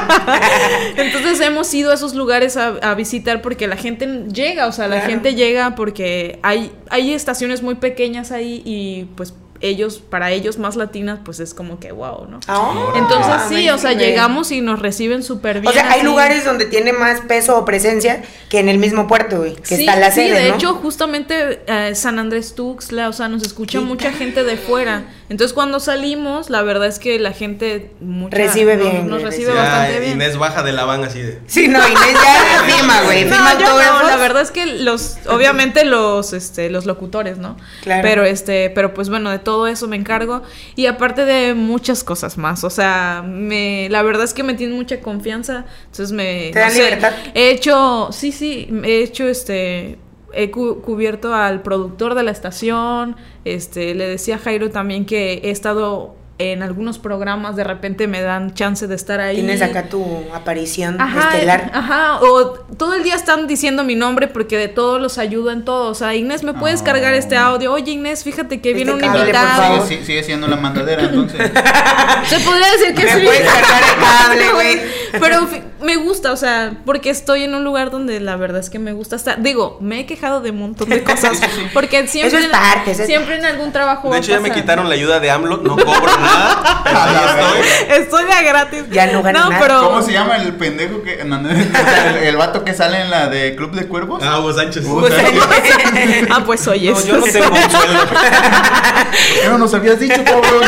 Entonces 0.96 1.40
hemos 1.40 1.72
ido 1.74 1.90
a 1.90 1.94
esos 1.94 2.14
lugares 2.14 2.56
a, 2.56 2.68
a 2.82 2.94
visitar 2.94 3.42
porque 3.42 3.66
la 3.66 3.76
gente 3.76 4.24
llega, 4.32 4.66
o 4.66 4.72
sea, 4.72 4.86
la 4.88 4.96
Claro. 4.98 5.10
gente 5.12 5.34
llega 5.34 5.74
porque 5.74 6.38
hay, 6.42 6.72
hay 6.90 7.12
estaciones 7.14 7.62
muy 7.62 7.76
pequeñas 7.76 8.32
ahí 8.32 8.62
y 8.64 9.04
pues 9.16 9.32
ellos, 9.60 9.98
para 9.98 10.30
ellos 10.30 10.58
más 10.58 10.76
latinas, 10.76 11.20
pues 11.24 11.40
es 11.40 11.54
como 11.54 11.80
que 11.80 11.92
wow, 11.92 12.26
¿no? 12.28 12.40
Ah, 12.48 12.92
Entonces 12.94 13.34
sí, 13.48 13.68
o 13.70 13.78
sea, 13.78 13.92
llegamos 13.92 14.52
y 14.52 14.60
nos 14.60 14.80
reciben 14.80 15.22
súper 15.22 15.60
bien. 15.60 15.68
O 15.68 15.72
sea, 15.72 15.90
hay 15.90 16.00
así. 16.00 16.06
lugares 16.06 16.44
donde 16.44 16.66
tiene 16.66 16.92
más 16.92 17.20
peso 17.22 17.58
o 17.58 17.64
presencia 17.64 18.22
que 18.48 18.60
en 18.60 18.68
el 18.68 18.78
mismo 18.78 19.06
puerto, 19.06 19.38
güey. 19.38 19.56
Que 19.56 19.76
sí, 19.76 19.80
está 19.80 19.96
la 19.96 20.10
sí, 20.10 20.20
sede, 20.20 20.42
de 20.42 20.48
¿no? 20.50 20.54
hecho, 20.54 20.74
justamente 20.74 21.62
eh, 21.66 21.94
San 21.94 22.18
Andrés 22.18 22.54
Tuxtla, 22.54 23.08
o 23.08 23.12
sea, 23.12 23.28
nos 23.28 23.42
escucha 23.42 23.78
¿Qué 23.78 23.84
mucha 23.84 24.12
gente 24.12 24.44
de 24.44 24.56
fuera. 24.56 25.04
Entonces, 25.30 25.52
cuando 25.52 25.78
salimos, 25.78 26.48
la 26.48 26.62
verdad 26.62 26.88
es 26.88 26.98
que 26.98 27.18
la 27.18 27.32
gente 27.32 27.90
mucha- 28.00 28.36
Recibe 28.36 28.76
bien, 28.76 29.08
nos 29.08 29.22
recibe 29.22 29.52
Ya, 29.52 29.60
bastante 29.60 30.00
bien. 30.00 30.12
Inés 30.14 30.38
baja 30.38 30.62
de 30.62 30.72
la 30.72 30.84
van 30.86 31.04
así 31.04 31.20
de. 31.20 31.38
Sí, 31.46 31.68
no, 31.68 31.78
Inés 31.86 32.00
ya 32.14 32.62
firma, 32.66 33.02
güey. 33.02 33.24
No, 33.26 33.30
Firma 33.34 33.58
yo 33.58 33.66
no, 33.66 34.02
la 34.04 34.16
verdad 34.16 34.42
es 34.42 34.50
que 34.50 34.64
los, 34.66 35.16
obviamente 35.28 35.84
los, 35.84 36.32
este, 36.32 36.70
los 36.70 36.86
locutores, 36.86 37.36
¿no? 37.38 37.56
Claro. 37.82 38.02
Pero 38.02 38.24
este, 38.24 38.70
pero 38.70 38.94
pues 38.94 39.10
bueno, 39.10 39.30
de 39.30 39.38
todo 39.38 39.66
eso 39.66 39.86
me 39.86 39.96
encargo 39.96 40.42
y 40.76 40.86
aparte 40.86 41.24
de 41.26 41.52
muchas 41.54 42.04
cosas 42.04 42.38
más, 42.38 42.64
o 42.64 42.70
sea, 42.70 43.22
me, 43.26 43.88
la 43.90 44.02
verdad 44.02 44.24
es 44.24 44.32
que 44.32 44.42
me 44.42 44.54
tienen 44.54 44.76
mucha 44.76 45.00
confianza, 45.00 45.66
entonces 45.84 46.12
me, 46.12 46.50
¿Te 46.54 46.58
dan 46.60 46.72
libertad? 46.72 47.12
he 47.34 47.50
hecho, 47.50 48.08
sí, 48.12 48.32
sí, 48.32 48.68
he 48.84 49.02
hecho 49.02 49.28
este, 49.28 49.98
he 50.38 50.50
cu- 50.50 50.80
cubierto 50.82 51.34
al 51.34 51.62
productor 51.62 52.14
de 52.14 52.22
la 52.22 52.30
estación, 52.30 53.16
este, 53.44 53.94
le 53.94 54.06
decía 54.08 54.36
a 54.36 54.38
Jairo 54.38 54.70
también 54.70 55.04
que 55.06 55.40
he 55.44 55.50
estado 55.50 56.14
en 56.40 56.62
algunos 56.62 57.00
programas, 57.00 57.56
de 57.56 57.64
repente 57.64 58.06
me 58.06 58.22
dan 58.22 58.54
chance 58.54 58.86
de 58.86 58.94
estar 58.94 59.18
ahí. 59.18 59.38
Tienes 59.38 59.60
acá 59.60 59.88
tu 59.88 60.04
aparición 60.32 61.00
Ajá, 61.00 61.30
estelar. 61.34 61.68
ajá, 61.74 62.20
o 62.20 62.50
todo 62.78 62.94
el 62.94 63.02
día 63.02 63.16
están 63.16 63.48
diciendo 63.48 63.82
mi 63.82 63.96
nombre 63.96 64.28
porque 64.28 64.56
de 64.56 64.68
todos 64.68 65.00
los 65.02 65.18
ayudo 65.18 65.50
en 65.50 65.64
todo. 65.64 65.90
O 65.90 65.94
sea, 65.96 66.14
Inés, 66.14 66.44
¿me 66.44 66.54
puedes 66.54 66.82
Ah. 66.82 66.84
cargar 66.84 67.14
este 67.14 67.36
audio? 67.36 67.72
Oye, 67.72 67.90
Inés, 67.90 68.22
fíjate 68.22 68.60
que 68.60 68.72
viene 68.72 68.92
un 68.92 69.00
cable, 69.00 69.18
por 69.18 69.20
invitado. 69.28 69.62
favor. 69.62 69.88
sigue, 69.88 70.04
sigue 70.04 70.22
siendo 70.22 70.46
la 70.46 70.54
mandadera 70.54 71.02
entonces 71.02 71.40
Se 72.28 72.38
podría 72.38 72.70
decir 72.70 72.94
que 72.94 73.04
Me 73.04 73.12
sí. 73.14 73.20
puedes 73.26 73.42
cargar 73.42 73.82
el 73.82 74.04
cable, 74.04 74.52
güey. 74.54 74.80
Pero 75.20 75.48
me 75.80 75.96
gusta, 75.96 76.32
o 76.32 76.36
sea, 76.36 76.72
porque 76.84 77.10
estoy 77.10 77.44
en 77.44 77.54
un 77.54 77.64
lugar 77.64 77.90
donde 77.90 78.20
la 78.20 78.36
verdad 78.36 78.60
es 78.60 78.70
que 78.70 78.78
me 78.78 78.92
gusta 78.92 79.16
estar. 79.16 79.40
Digo, 79.42 79.78
me 79.80 80.00
he 80.00 80.06
quejado 80.06 80.40
de 80.40 80.50
un 80.50 80.58
montón 80.58 80.88
de 80.88 81.02
cosas. 81.04 81.38
Porque 81.72 82.06
siempre, 82.08 82.38
Eso 82.38 82.46
es 82.46 82.52
parte, 82.52 82.90
es- 82.92 83.06
siempre 83.06 83.36
en 83.36 83.44
algún 83.44 83.72
trabajo. 83.72 84.10
De 84.10 84.18
hecho, 84.18 84.30
ya 84.32 84.40
me 84.40 84.50
quitaron 84.50 84.88
la 84.88 84.94
ayuda 84.94 85.20
de 85.20 85.30
AMLO. 85.30 85.58
No 85.58 85.76
cobro 85.76 86.18
nada. 86.20 86.82
Pero 86.84 86.98
ahí 86.98 87.16
estoy. 87.88 87.96
Estoy 87.98 88.24
de 88.26 88.32
a 88.32 88.42
gratis. 88.42 88.84
Ya 88.90 89.06
no 89.06 89.22
nada. 89.22 89.58
pero. 89.60 89.82
¿Cómo 89.82 90.02
se 90.02 90.12
llama 90.12 90.36
el 90.36 90.54
pendejo 90.54 91.02
que 91.02 91.24
no, 91.24 91.38
no, 91.40 91.50
el, 91.50 92.16
el 92.22 92.36
vato 92.36 92.64
que 92.64 92.74
sale 92.74 93.00
en 93.02 93.10
la 93.10 93.28
de 93.28 93.54
Club 93.56 93.72
de 93.72 93.86
Cuervos? 93.86 94.22
Ah, 94.24 94.38
Hugo 94.40 94.52
Sánchez. 94.52 94.84
Hugo 94.84 95.00
Pues, 95.00 95.14
Sánchez. 95.14 96.28
ah, 96.30 96.42
pues 96.44 96.66
oye. 96.68 96.90
No, 96.90 97.00
yo 97.04 97.16
no 97.18 97.24
tengo 97.24 97.46
un 97.54 97.70
sueldo. 97.70 98.00
¿Por 98.08 99.42
qué 99.42 99.48
no 99.48 99.58
nos 99.58 99.74
habías 99.74 99.98
dicho, 100.00 100.22
cabrón? 100.24 100.62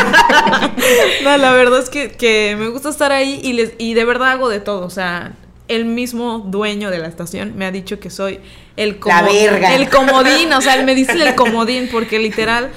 No, 1.23 1.37
la 1.37 1.51
verdad 1.53 1.79
es 1.79 1.89
que, 1.89 2.11
que 2.11 2.55
me 2.57 2.67
gusta 2.69 2.89
estar 2.89 3.11
ahí 3.11 3.39
y, 3.43 3.53
les, 3.53 3.71
y 3.77 3.93
de 3.93 4.05
verdad 4.05 4.31
hago 4.31 4.49
de 4.49 4.59
todo. 4.59 4.85
O 4.85 4.89
sea, 4.89 5.00
el 5.67 5.85
mismo 5.85 6.39
dueño 6.39 6.89
de 6.89 6.97
la 6.99 7.07
estación 7.07 7.53
me 7.55 7.65
ha 7.65 7.71
dicho 7.71 7.99
que 7.99 8.09
soy 8.09 8.39
el, 8.75 8.99
La 9.05 9.21
verga. 9.21 9.75
el 9.75 9.89
comodín. 9.89 10.51
O 10.53 10.61
sea, 10.61 10.75
él 10.75 10.85
me 10.85 10.95
dice 10.95 11.13
el 11.13 11.35
comodín 11.35 11.87
porque 11.91 12.19
literal, 12.19 12.71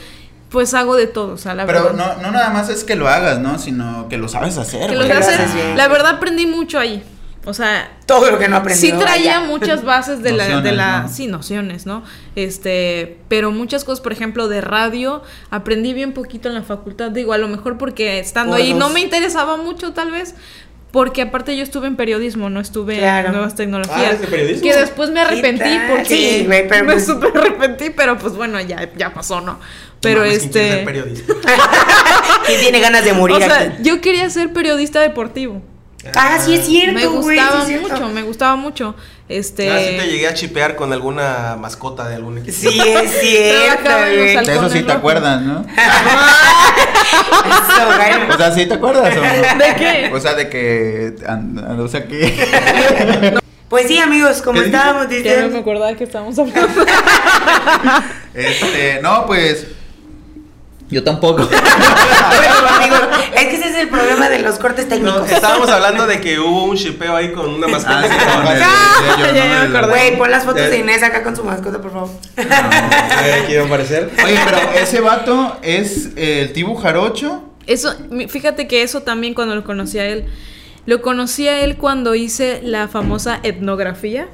pues 0.50 0.74
hago 0.74 0.94
de 0.94 1.06
todo. 1.08 1.32
O 1.32 1.38
sea, 1.38 1.54
la 1.54 1.66
Pero 1.66 1.84
verdad. 1.84 2.16
no, 2.16 2.22
no 2.22 2.30
nada 2.30 2.50
más 2.50 2.68
es 2.68 2.84
que 2.84 2.94
lo 2.94 3.08
hagas, 3.08 3.40
¿no? 3.40 3.58
Sino 3.58 4.08
que 4.08 4.16
lo 4.16 4.28
sabes 4.28 4.58
hacer. 4.58 4.90
que 4.90 4.96
lo 4.96 5.04
sé 5.04 5.12
hacer. 5.12 5.40
haces 5.40 5.54
bien. 5.54 5.76
La 5.76 5.88
verdad 5.88 6.12
aprendí 6.16 6.46
mucho 6.46 6.78
ahí. 6.78 7.02
O 7.46 7.52
sea, 7.52 7.90
Todo 8.06 8.30
lo 8.30 8.38
que 8.38 8.48
no 8.48 8.56
aprendí. 8.56 8.80
sí 8.80 8.92
traía 8.92 9.40
muchas 9.40 9.84
bases 9.84 10.22
de 10.22 10.32
la, 10.32 10.62
de 10.62 10.72
la, 10.72 11.02
¿no? 11.02 11.08
sí, 11.10 11.26
nociones, 11.26 11.84
¿no? 11.84 12.02
Este, 12.37 13.18
pero 13.28 13.50
muchas 13.50 13.84
cosas, 13.84 14.00
por 14.00 14.12
ejemplo, 14.12 14.48
de 14.48 14.62
radio, 14.62 15.22
aprendí 15.50 15.92
bien 15.92 16.12
poquito 16.14 16.48
en 16.48 16.54
la 16.54 16.62
facultad, 16.62 17.10
digo, 17.10 17.34
a 17.34 17.38
lo 17.38 17.48
mejor 17.48 17.76
porque 17.76 18.18
estando 18.18 18.52
Por 18.52 18.62
ahí 18.62 18.72
no 18.72 18.88
me 18.88 19.00
interesaba 19.00 19.58
mucho, 19.58 19.92
tal 19.92 20.10
vez, 20.10 20.37
porque 20.94 21.22
aparte 21.22 21.57
yo 21.57 21.64
estuve 21.64 21.88
en 21.88 21.96
periodismo, 21.96 22.50
no 22.50 22.61
estuve 22.61 22.98
Claro. 22.98 23.26
en 23.26 23.33
nuevas 23.33 23.57
tecnologías. 23.57 23.98
Ah, 23.98 24.07
¿eres 24.11 24.20
de 24.20 24.28
periodismo? 24.28 24.62
Que 24.62 24.76
después 24.76 25.11
me 25.11 25.20
arrepentí 25.22 25.76
porque 25.90 26.04
Sí, 26.04 26.44
güey, 26.46 26.68
pero 26.68 26.85
me 26.85 26.92
pues- 26.92 27.04
súper 27.07 27.37
arrepentí, 27.37 27.90
pero 27.90 28.16
pues 28.16 28.35
bueno, 28.35 28.61
ya, 28.61 28.88
ya 28.96 29.12
pasó, 29.12 29.40
¿no? 29.40 29.59
Pero 30.00 30.20
Mames, 30.20 30.38
¿quién 30.52 30.64
este, 30.66 30.85
periodista? 30.85 31.35
¿Quién 32.46 32.61
tiene 32.61 32.78
ganas 32.78 33.04
de 33.04 33.12
morir 33.12 33.38
o 33.38 33.40
sea, 33.40 33.59
aquí? 33.61 33.83
yo 33.83 34.00
quería 34.00 34.30
ser 34.30 34.52
periodista 34.52 35.00
deportivo. 35.00 35.61
Ah, 36.14 36.38
sí 36.44 36.54
es 36.54 36.66
cierto, 36.66 36.92
me 36.94 37.06
güey. 37.06 37.36
gustaba 37.38 37.64
sí 37.66 37.72
es 37.74 37.78
cierto. 37.80 37.88
mucho, 37.94 38.08
me 38.14 38.22
gustaba 38.22 38.56
mucho. 38.56 38.94
Este, 39.28 39.70
Ah, 39.70 39.78
sí 39.78 39.96
te 39.96 40.06
llegué 40.06 40.28
a 40.28 40.34
chipear 40.34 40.76
con 40.76 40.92
alguna 40.92 41.56
mascota 41.58 42.06
de 42.08 42.16
algún 42.16 42.38
equipo. 42.38 42.56
Sí 42.56 42.78
es 42.80 43.10
cierto, 43.20 43.90
güey. 43.90 44.36
De 44.44 44.52
eso 44.52 44.68
sí 44.68 44.82
te 44.82 44.92
acuerdas, 44.92 45.40
¿no? 45.42 45.64
Eso, 47.44 47.86
güey. 47.86 48.30
O 48.30 48.36
sea, 48.36 48.52
¿sí 48.52 48.66
te 48.66 48.74
acuerdas 48.74 49.16
o 49.16 49.20
no? 49.20 49.22
¿De 49.64 49.74
qué? 49.76 50.10
O 50.12 50.20
sea, 50.20 50.34
de 50.34 50.48
que... 50.48 51.14
O 51.78 51.88
sea, 51.88 52.06
que... 52.06 53.34
Pues 53.68 53.86
sí, 53.88 53.98
amigos, 53.98 54.42
como 54.42 54.60
¿Qué 54.60 54.66
estábamos 54.66 55.02
Ya 55.08 55.08
no 55.08 55.10
me 55.10 55.22
diciendo. 55.22 55.58
acordaba 55.58 55.94
que 55.94 56.04
estábamos 56.04 56.38
hablando. 56.38 56.84
Este... 58.34 59.00
No, 59.02 59.26
pues... 59.26 59.66
Yo 60.94 61.02
tampoco. 61.02 61.48
Bueno, 62.37 62.68
amigos, 62.76 63.00
es 63.35 63.44
que 63.46 63.57
ese 63.57 63.68
es 63.68 63.74
el 63.76 63.88
problema 63.88 64.28
de 64.28 64.38
los 64.40 64.59
cortes 64.59 64.87
No, 64.87 64.90
técnicos. 64.94 65.30
estábamos 65.30 65.68
hablando 65.68 66.07
de 66.07 66.20
que 66.20 66.38
hubo 66.38 66.64
un 66.64 66.74
shipeo 66.76 67.14
ahí 67.14 67.33
con 67.33 67.48
una 67.48 67.66
mascota. 67.68 68.02
Ah, 68.09 69.16
que 69.16 69.22
ellos, 69.22 69.35
ya 69.35 69.64
¿no? 69.66 69.80
me. 69.83 69.88
Güey, 69.88 70.18
pon 70.18 70.30
las 70.30 70.44
fotos 70.44 70.62
Ya. 70.62 70.68
de 70.70 70.78
Inés 70.78 71.02
acá 71.02 71.22
con 71.22 71.35
su 71.37 71.44
mascota, 71.44 71.80
por 71.80 71.92
favor. 71.92 72.11
Ver, 72.37 73.44
quiero 73.46 73.64
aparecer. 73.66 74.11
Oye, 74.24 74.38
pero 74.44 74.59
ese 74.80 75.00
vato 75.00 75.59
es 75.62 76.11
el 76.16 76.52
Tibu 76.52 76.74
Jarocho. 76.76 77.42
Eso, 77.66 77.94
fíjate 78.28 78.66
que 78.68 78.83
eso 78.83 79.02
también 79.02 79.35
cuando 79.35 79.54
lo 79.54 79.64
conocí 79.64 79.98
a 79.98 80.07
él, 80.07 80.26
lo 80.87 81.02
conocí 81.02 81.48
a 81.48 81.61
él 81.62 81.76
cuando 81.76 82.14
hice 82.14 82.61
la 82.62 82.88
famosa 82.88 83.40
etnografía. 83.42 84.28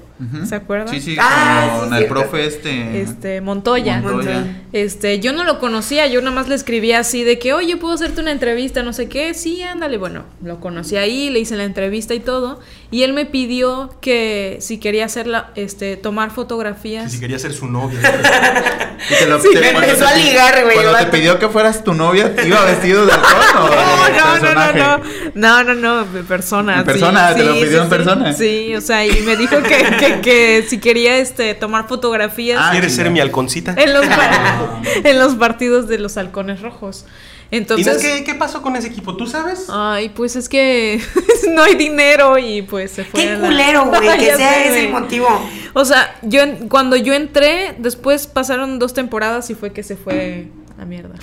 ¿Se 0.46 0.54
acuerdan? 0.54 0.88
Sí, 0.88 1.00
sí, 1.00 1.16
Ah, 1.18 1.76
con 1.80 1.88
sí, 1.88 1.94
el 1.94 1.98
cierto. 2.00 2.14
profe 2.14 2.46
este. 2.46 3.00
Este, 3.02 3.40
Montoya. 3.40 4.00
Montoya. 4.00 4.44
Este, 4.72 5.18
yo 5.20 5.33
no 5.33 5.44
lo 5.44 5.59
conocía, 5.59 6.06
yo 6.06 6.20
nada 6.20 6.35
más 6.35 6.48
le 6.48 6.54
escribía 6.54 6.98
así 7.00 7.24
de 7.24 7.38
que, 7.38 7.52
oye, 7.54 7.76
puedo 7.76 7.94
hacerte 7.94 8.20
una 8.20 8.30
entrevista, 8.30 8.83
no 8.83 8.92
sé 8.92 9.09
qué, 9.09 9.35
sí, 9.35 9.62
ándale, 9.62 9.96
bueno, 9.98 10.24
lo 10.44 10.61
conocí 10.61 10.96
ahí, 10.96 11.30
le 11.30 11.40
hice 11.40 11.56
la 11.56 11.64
entrevista 11.64 12.14
y 12.14 12.20
todo, 12.20 12.61
y 12.90 13.02
él 13.02 13.12
me 13.12 13.24
pidió 13.26 13.94
que 14.00 14.59
si 14.61 14.78
quería 14.78 15.06
hacerla, 15.06 15.50
este, 15.56 15.96
tomar 15.96 16.28
Que 16.28 16.35
fotografías. 16.35 17.11
si 17.12 17.18
quería 17.20 17.38
ser 17.38 17.52
su 17.52 17.66
novia. 17.66 17.98
Y 19.00 19.14
te 19.14 19.26
lo- 19.26 19.40
Sí, 19.40 19.48
te- 19.54 19.61
me 19.61 19.72
cuando 19.72 19.90
empezó 19.92 20.04
te 20.04 20.12
a 20.12 20.16
ligar, 20.16 20.62
güey, 20.62 20.74
Cuando 20.76 20.98
te 20.98 21.06
pidió 21.06 21.38
que 21.38 21.48
fueras 21.48 21.83
tu 21.83 21.94
novia, 21.94 22.35
¿iba 22.46 22.62
vestido 22.66 23.06
de 23.06 23.12
halcón 23.14 23.62
o 23.62 23.70
de 23.70 24.12
No, 24.12 24.38
no, 24.38 24.54
no, 24.54 24.72
no, 24.72 25.64
no, 25.64 25.64
no, 25.64 25.74
no, 25.74 26.04
de 26.04 26.22
persona. 26.22 26.85
Persona, 26.85 27.35
te 27.35 27.42
lo 27.44 27.54
pidió 27.54 27.83
en 27.85 27.88
persona. 27.88 28.33
Sí, 28.35 28.74
o 28.76 28.80
sea, 28.83 29.06
y 29.06 29.22
me 29.22 29.37
dijo 29.37 29.56
que, 29.62 29.78
que, 29.98 30.10
que 30.23 30.64
si 30.68 30.79
quería 30.79 31.18
este, 31.18 31.55
tomar 31.55 31.88
fotografías 31.88 32.59
Ah, 32.61 32.70
¿Quieres 32.73 32.92
ser 32.92 33.07
chingada. 33.07 33.12
mi 33.14 33.20
halconcita? 33.20 33.75
en, 33.77 33.92
los, 33.92 34.05
en 35.05 35.18
los 35.18 35.35
partidos 35.37 35.88
de 35.88 35.99
los 35.99 36.16
halcones 36.16 36.61
rojos. 36.61 37.05
Entonces, 37.53 37.99
¿qué, 37.99 38.23
¿qué 38.23 38.35
pasó 38.35 38.62
con 38.62 38.77
ese 38.77 38.87
equipo? 38.87 39.16
¿Tú 39.16 39.27
sabes? 39.27 39.66
Ay, 39.70 40.11
pues 40.11 40.37
es 40.37 40.49
que 40.49 41.01
no 41.51 41.64
hay 41.64 41.75
dinero 41.75 42.38
y 42.38 42.62
pues 42.62 42.92
se 42.92 43.03
fue. 43.05 43.23
Qué 43.25 43.37
la- 43.37 43.49
culero, 43.49 43.87
güey, 43.87 44.01
que 44.18 44.27
Ya 44.27 44.37
sea 44.37 44.55
sé, 44.55 44.68
ese 44.68 44.85
el 44.87 44.92
motivo. 44.92 45.27
O 45.75 45.85
sea, 45.85 46.14
yo 46.23 46.42
cuando 46.68 46.94
yo 46.96 47.12
entré, 47.12 47.75
después 47.79 48.29
pasaron 48.29 48.79
dos 48.79 48.94
temporadas 48.94 49.51
y 49.51 49.55
fue 49.57 49.73
que 49.73 49.83
se 49.83 49.96
fue 49.96 50.46
a 50.83 50.85
mierda. 50.87 51.14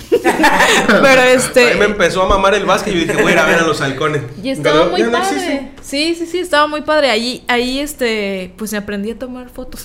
Pero 0.86 1.22
este. 1.22 1.72
Ahí 1.72 1.78
me 1.78 1.86
empezó 1.86 2.22
a 2.22 2.28
mamar 2.28 2.54
el 2.54 2.64
básquet 2.64 2.94
y 2.94 3.00
yo 3.00 3.06
dije, 3.06 3.22
voy 3.22 3.32
a 3.32 3.34
ir 3.34 3.38
a 3.38 3.46
ver 3.46 3.58
a 3.58 3.62
los 3.62 3.80
halcones. 3.80 4.22
Y 4.42 4.50
estaba 4.50 4.80
Pero 4.80 4.90
muy 4.90 5.02
no 5.02 5.10
padre. 5.12 5.72
sí, 5.82 6.14
sí, 6.14 6.26
sí, 6.26 6.38
estaba 6.38 6.66
muy 6.66 6.82
padre. 6.82 7.10
Ahí, 7.10 7.44
ahí, 7.48 7.80
este, 7.80 8.52
pues 8.56 8.72
aprendí 8.74 9.10
a 9.10 9.18
tomar 9.18 9.48
fotos. 9.50 9.84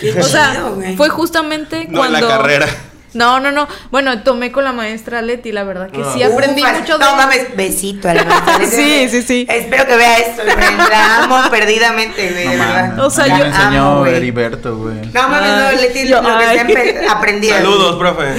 Qué 0.00 0.14
o 0.18 0.22
sea, 0.22 0.72
fue 0.96 1.08
justamente 1.10 1.76
No 1.88 2.04
en 2.04 2.10
cuando. 2.10 2.20
la 2.20 2.28
carrera. 2.28 2.66
No, 3.14 3.40
no, 3.40 3.52
no. 3.52 3.68
Bueno, 3.90 4.22
tomé 4.22 4.50
con 4.52 4.64
la 4.64 4.72
maestra 4.72 5.20
Leti, 5.22 5.52
la 5.52 5.64
verdad 5.64 5.90
que 5.90 6.00
Ah. 6.02 6.10
sí 6.14 6.22
aprendí 6.22 6.62
Ufas, 6.62 6.80
mucho 6.80 6.98
de. 6.98 7.04
No 7.04 7.14
mames, 7.16 7.56
besito 7.56 8.08
a 8.08 8.14
la 8.14 8.24
maestra. 8.24 8.66
Sí, 8.70 9.08
sí, 9.10 9.22
sí. 9.22 9.46
Espero 9.48 9.86
que 9.86 9.96
vea 9.96 10.18
esto, 10.18 10.42
güey. 10.44 10.76
La 10.90 11.18
amo 11.24 11.50
perdidamente, 11.50 12.30
güey, 12.32 12.44
No 12.56 12.64
verdad. 12.64 12.98
O 13.00 13.10
sea, 13.10 13.26
yo- 13.26 13.36
me 13.36 13.46
enseñó 13.50 13.86
Amo, 13.90 13.98
güey. 14.00 14.14
Heriberto, 14.14 14.76
güey. 14.76 14.94
No 15.12 15.28
mames, 15.28 15.50
no, 15.50 15.72
Leti, 15.82 16.08
yo- 16.08 16.22
lo 16.22 16.38
que 16.38 16.44
ay. 16.44 16.58
empe- 16.58 17.08
aprendido. 17.08 17.56
Saludos, 17.56 17.96
profe. 17.96 18.24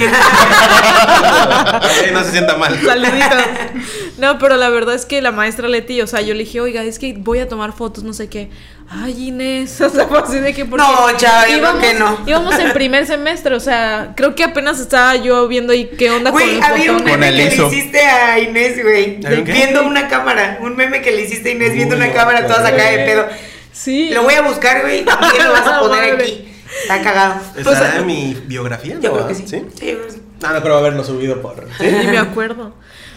Ay, 1.82 2.10
no 2.12 2.24
se 2.24 2.30
sienta 2.32 2.56
mal. 2.56 2.78
Saluditos. 2.84 3.38
No, 4.16 4.38
pero 4.38 4.56
la 4.56 4.68
verdad 4.70 4.94
es 4.94 5.06
que 5.06 5.20
la 5.20 5.32
maestra 5.32 5.66
Leti, 5.66 6.00
o 6.00 6.06
sea, 6.06 6.20
yo 6.20 6.34
le 6.34 6.44
dije, 6.44 6.60
oiga, 6.60 6.84
es 6.84 7.00
que 7.00 7.14
voy 7.18 7.40
a 7.40 7.48
tomar 7.48 7.72
fotos, 7.72 8.04
no 8.04 8.12
sé 8.12 8.28
qué. 8.28 8.48
Ay, 8.88 9.28
Inés, 9.28 9.80
o 9.80 9.88
sea, 9.90 10.06
así 10.22 10.38
de 10.38 10.52
que 10.54 10.64
porque 10.64 10.84
No, 10.84 11.16
chava, 11.16 11.48
yo 11.48 11.58
creo 11.58 11.78
que 11.78 11.94
no. 11.94 12.18
Íbamos 12.26 12.58
en 12.58 12.72
primer 12.72 13.06
semestre, 13.06 13.54
o 13.54 13.60
sea, 13.60 14.12
creo 14.16 14.34
que 14.34 14.44
apenas 14.44 14.78
estaba 14.78 15.16
yo 15.16 15.48
viendo 15.48 15.72
ahí 15.72 15.90
qué 15.98 16.10
onda 16.10 16.30
Güey, 16.30 16.46
con 16.46 16.56
los 16.60 16.68
había 16.68 16.92
un. 16.92 16.98
Con 16.98 17.06
meme 17.06 17.28
el 17.28 17.36
que 17.50 17.56
le 17.56 17.66
hiciste 17.66 18.00
a 18.04 18.38
Inés, 18.38 18.82
güey. 18.82 19.16
Viendo 19.42 19.84
una 19.84 20.06
cámara. 20.08 20.58
Un 20.60 20.76
meme 20.76 21.00
que 21.02 21.10
le 21.12 21.22
hiciste 21.22 21.48
a 21.50 21.52
Inés 21.52 21.72
viendo 21.72 21.96
una 21.96 22.06
no, 22.08 22.12
cámara 22.14 22.46
toda 22.46 22.62
sacada 22.62 22.90
de 22.90 22.98
pedo. 23.04 23.26
Sí. 23.72 24.10
Lo 24.10 24.22
voy 24.22 24.34
a 24.34 24.42
buscar, 24.42 24.82
güey. 24.82 25.00
y 25.00 25.04
También 25.04 25.44
lo 25.44 25.52
vas 25.52 25.66
a 25.66 25.80
poner 25.80 26.12
Madre. 26.12 26.22
aquí. 26.24 26.48
Está 26.82 27.02
cagado. 27.02 27.40
¿Estará 27.56 27.96
en 27.98 28.06
mi 28.06 28.34
biografía? 28.46 28.96
Yo 29.00 29.08
¿no? 29.10 29.14
creo 29.14 29.28
que 29.28 29.34
sí. 29.34 29.44
¿Sí? 29.48 29.62
Sí, 29.78 29.96
sí. 30.08 30.22
Ah, 30.42 30.52
no 30.52 30.62
creo 30.62 30.76
haberlo 30.76 31.02
subido 31.04 31.40
por. 31.40 31.66
¿sí? 31.78 31.86
Ni 31.86 32.06
me 32.08 32.18
acuerdo. 32.18 32.74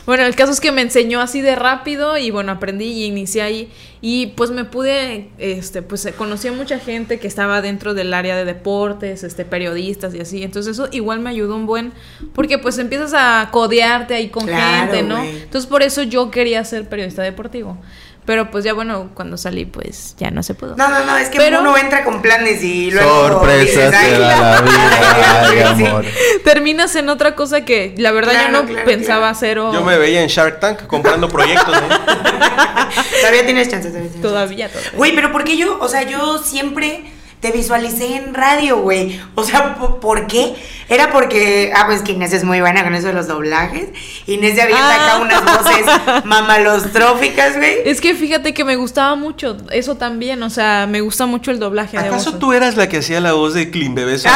Bueno, 0.07 0.23
el 0.23 0.37
caso 0.37 0.53
es 0.53 0.61
que 0.61 0.71
me 0.71 0.81
enseñó 0.81 1.19
así 1.19 1.41
de 1.41 1.53
rápido 1.55 2.17
y 2.17 2.31
bueno, 2.31 2.53
aprendí 2.53 2.85
y 2.85 3.03
inicié 3.03 3.41
ahí. 3.41 3.69
Y 3.99 4.27
pues 4.27 4.51
me 4.51 4.63
pude, 4.63 5.31
este, 5.37 5.81
pues 5.81 6.07
conocí 6.17 6.47
a 6.47 6.53
mucha 6.53 6.79
gente 6.79 7.19
que 7.19 7.27
estaba 7.27 7.61
dentro 7.61 7.93
del 7.93 8.13
área 8.13 8.37
de 8.37 8.45
deportes, 8.45 9.25
este, 9.25 9.43
periodistas 9.43 10.15
y 10.15 10.21
así, 10.21 10.43
entonces 10.43 10.79
eso 10.79 10.87
igual 10.93 11.19
me 11.19 11.29
ayudó 11.29 11.55
un 11.55 11.65
buen, 11.65 11.91
porque 12.33 12.57
pues 12.57 12.77
empiezas 12.77 13.13
a 13.13 13.49
codearte 13.51 14.13
ahí 14.13 14.29
con 14.29 14.45
Claro, 14.45 14.93
gente, 14.93 15.03
¿no? 15.03 15.21
Entonces 15.21 15.67
por 15.67 15.83
eso 15.83 16.03
yo 16.03 16.31
quería 16.31 16.63
ser 16.63 16.87
periodista 16.87 17.23
deportivo, 17.23 17.77
pero 18.27 18.51
pues 18.51 18.63
ya 18.63 18.73
bueno, 18.73 19.09
cuando 19.15 19.37
salí 19.37 19.65
pues 19.65 20.13
ya 20.19 20.29
no 20.29 20.43
se 20.43 20.53
pudo. 20.53 20.75
No, 20.75 20.87
no, 20.89 21.03
no, 21.05 21.17
es 21.17 21.29
que 21.29 21.37
Pero- 21.39 21.61
uno 21.61 21.75
entra 21.77 22.03
con 22.03 22.21
planes 22.21 22.61
y 22.63 22.91
luego. 22.91 23.29
Sorpresas 23.29 23.61
dices, 23.65 23.93
"Ay, 23.95 24.11
te 24.11 24.19
da 24.19 24.51
la 24.51 24.61
vida, 24.61 25.41
ay, 25.71 25.75
Sí. 25.77 25.85
amor. 25.85 26.05
Terminas 26.43 26.95
en 26.97 27.09
otra 27.09 27.33
cosa 27.35 27.61
que 27.65 27.95
la 27.97 28.11
verdad 28.11 28.33
Claro, 28.33 28.47
yo 28.53 28.61
no 28.61 28.67
claro, 28.69 28.85
pensaba 28.85 29.19
claro. 29.21 29.31
hacer 29.31 29.59
o 29.59 29.73
Yo 29.73 29.81
me 29.83 29.97
veía 29.97 30.21
en 30.21 30.27
Shark 30.27 30.59
Tank 30.59 30.85
comprando 30.87 31.27
proyectos, 31.29 31.73
¿no? 31.73 31.87
Todavía 33.21 33.45
tienes 33.45 33.69
chance, 33.69 33.87
todavía 33.89 34.09
tienes 34.09 34.11
chance. 34.11 34.19
todavía, 34.21 34.69
todavía. 34.69 34.91
Güey, 34.95 35.15
pero 35.15 35.31
¿por 35.31 35.43
qué 35.43 35.57
yo? 35.57 35.77
O 35.79 35.87
sea, 35.87 36.03
yo 36.03 36.37
siempre 36.37 37.03
te 37.39 37.51
visualicé 37.51 38.15
en 38.15 38.33
radio, 38.33 38.77
güey. 38.81 39.19
O 39.35 39.43
sea, 39.43 39.75
¿po- 39.75 39.99
¿por 39.99 40.25
qué? 40.27 40.55
Era 40.89 41.11
porque, 41.11 41.71
ah, 41.75 41.83
pues 41.85 42.01
que 42.01 42.13
Inés 42.13 42.33
es 42.33 42.43
muy 42.43 42.61
buena 42.61 42.83
con 42.83 42.95
eso 42.95 43.07
de 43.07 43.13
los 43.13 43.27
doblajes. 43.27 43.89
Inés 44.25 44.55
ya 44.55 44.63
avienta 44.63 44.89
Ah. 44.89 45.05
acá 45.05 45.17
unas 45.19 45.43
voces 45.43 45.85
mamalostróficas, 46.25 47.57
güey. 47.57 47.77
Es 47.85 48.01
que 48.01 48.15
fíjate 48.15 48.53
que 48.53 48.63
me 48.63 48.75
gustaba 48.75 49.15
mucho 49.15 49.57
eso 49.71 49.97
también, 49.97 50.41
o 50.43 50.49
sea, 50.49 50.87
me 50.89 51.01
gusta 51.01 51.25
mucho 51.27 51.51
el 51.51 51.59
doblaje 51.59 51.97
de 51.97 52.07
¿Acaso 52.07 52.25
voces. 52.25 52.39
tú 52.39 52.53
eras 52.53 52.75
la 52.75 52.89
que 52.89 52.97
hacía 52.97 53.19
la 53.19 53.33
voz 53.33 53.53
de 53.53 53.69
Clean 53.69 53.93
Bebé? 53.93 54.17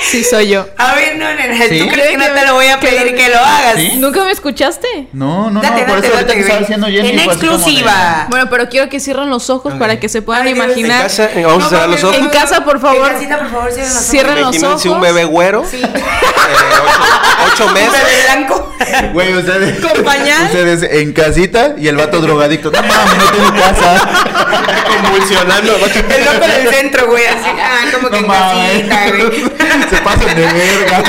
Sí, 0.00 0.22
soy 0.22 0.48
yo. 0.48 0.66
A 0.78 0.94
ver, 0.94 1.16
no, 1.16 1.24
nena, 1.34 1.56
¿Sí? 1.68 1.80
¿tú 1.80 1.88
crees 1.88 2.10
que 2.10 2.16
no 2.18 2.26
te 2.26 2.46
lo 2.46 2.54
voy 2.54 2.68
a 2.68 2.78
pedir 2.78 3.14
que 3.16 3.28
lo 3.28 3.38
hagas? 3.40 3.74
¿Sí? 3.76 3.96
¿Nunca 3.96 4.22
me 4.24 4.30
escuchaste? 4.30 4.86
No, 5.12 5.50
no, 5.50 5.60
Date, 5.60 5.80
no, 5.80 5.86
por 5.86 5.96
date, 5.96 6.06
eso 6.06 6.16
ahorita 6.16 6.34
que 6.34 6.40
estaba 6.40 6.60
diciendo 6.60 6.86
Jenny 6.86 7.08
En 7.10 7.18
así 7.18 7.26
como 7.26 7.40
de- 7.40 7.46
exclusiva. 7.46 8.26
Bueno, 8.30 8.48
pero 8.48 8.68
quiero 8.68 8.88
que 8.88 9.00
cierren 9.00 9.28
los 9.28 9.50
ojos 9.50 9.72
Ok. 9.74 9.78
para 9.78 9.98
que 9.98 10.08
se 10.08 10.22
puedan 10.22 10.46
Ay, 10.46 10.54
Dios, 10.54 10.64
en 10.66 10.70
imaginar. 10.70 11.02
casa, 11.02 11.30
eh, 11.34 11.44
vamos 11.44 11.64
a 11.64 11.68
cerrar 11.68 11.88
los 11.88 12.04
ojos. 12.04 12.16
En 12.16 12.28
casa, 12.28 12.64
por 12.64 12.80
favor. 12.80 13.08
En 13.08 13.12
casita, 13.14 13.38
por 13.38 13.50
favor, 13.50 13.72
cierren 13.72 13.86
los 13.88 13.96
ojos. 13.96 14.06
Cierren 14.08 14.40
los 14.40 14.62
ojos. 14.62 14.84
un 14.86 15.00
bebé 15.00 15.24
güero. 15.24 15.64
Sí. 15.68 15.82
eh, 15.82 15.90
ocho, 15.92 17.52
ocho 17.54 17.66
Un 17.66 17.74
meses. 17.74 17.92
bebé 17.92 18.22
blanco. 18.24 18.74
Güey, 19.12 19.34
ustedes, 19.36 19.80
Con 19.84 20.04
pañal. 20.04 20.44
ustedes 20.46 20.82
en 20.92 21.12
casita 21.12 21.74
y 21.76 21.88
el 21.88 21.96
vato 21.96 22.20
drogadicto. 22.20 22.70
No 22.70 22.80
mames, 22.80 23.16
no 23.18 23.30
tiene 23.32 23.60
casa. 23.60 24.08
Convulsionando. 25.02 25.76
El 25.76 26.24
loco 26.24 26.46
del 26.46 26.68
centro, 26.74 27.06
güey, 27.08 27.26
así, 27.26 27.48
ah, 27.60 27.84
como 27.92 28.08
que 28.10 28.20
No 28.20 28.22
en 28.22 28.26
mames. 28.28 28.88
casita, 28.88 29.08
güey. 29.10 29.42
Se 29.90 29.96
pasan 30.02 30.34
de 30.34 30.46
verga. 30.46 31.02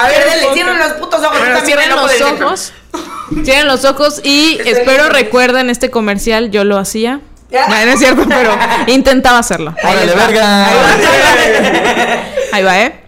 A 0.00 0.08
ver, 0.08 0.26
dale, 0.26 0.52
cierren 0.54 0.78
los 0.78 0.92
putos 0.94 1.20
ojos. 1.22 1.38
Bueno, 1.38 1.56
también, 1.56 1.78
cierren 1.78 1.96
los 1.96 2.20
ojos. 2.20 2.72
Cierren 3.44 3.68
los 3.68 3.84
ojos 3.84 4.20
y 4.24 4.56
Estoy 4.56 4.72
espero 4.72 5.04
listo. 5.04 5.12
recuerden 5.12 5.70
este 5.70 5.88
comercial, 5.88 6.50
yo 6.50 6.64
lo 6.64 6.78
hacía. 6.78 7.20
Ya. 7.48 7.68
No, 7.68 7.74
no 7.86 7.92
es 7.92 7.98
cierto, 8.00 8.24
pero 8.28 8.58
intentaba 8.88 9.38
hacerlo. 9.38 9.72
Órale, 9.84 10.12
verga. 10.14 10.66
Ahí 12.52 12.62
va, 12.64 12.80
¿eh? 12.82 13.04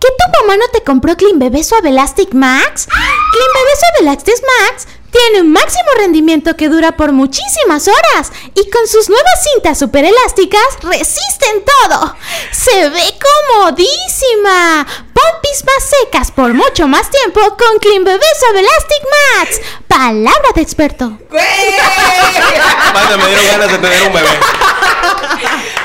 ¿Que 0.00 0.08
tu 0.08 0.40
mamá 0.40 0.56
no 0.56 0.64
te 0.72 0.82
compró 0.82 1.14
Clean 1.16 1.38
Bebé 1.38 1.62
Suave 1.62 1.90
Elastic 1.90 2.32
Max? 2.32 2.86
Clean 2.86 3.50
Bebé 3.54 3.70
Suave 3.78 3.98
Elastic 4.00 4.34
Max 4.70 4.88
tiene 5.12 5.42
un 5.42 5.52
máximo 5.52 5.88
rendimiento 5.98 6.56
que 6.56 6.68
dura 6.68 6.96
por 6.96 7.12
muchísimas 7.12 7.86
horas 7.86 8.32
y 8.54 8.68
con 8.70 8.88
sus 8.88 9.08
nuevas 9.08 9.44
cintas 9.52 9.78
super 9.78 10.04
elásticas 10.04 10.62
resisten 10.82 11.62
todo. 11.64 12.16
Se 12.50 12.88
ve 12.88 13.02
comodísima. 13.58 14.86
Pompis 15.12 15.64
más 15.64 15.84
secas 16.00 16.30
por 16.32 16.54
mucho 16.54 16.88
más 16.88 17.10
tiempo 17.10 17.40
con 17.40 17.78
Clean 17.80 18.02
Bebé 18.02 18.24
Suave 18.40 18.60
Elastic 18.60 19.02
Max. 19.38 19.60
Palabra 19.86 20.48
de 20.54 20.62
experto. 20.62 21.18
Güey. 21.30 21.44
Manda, 22.94 23.16
me 23.18 23.26
dieron 23.26 23.46
ganas 23.46 23.70
de 23.72 23.78
tener 23.78 24.02
un 24.06 24.12
bebé. 24.14 24.28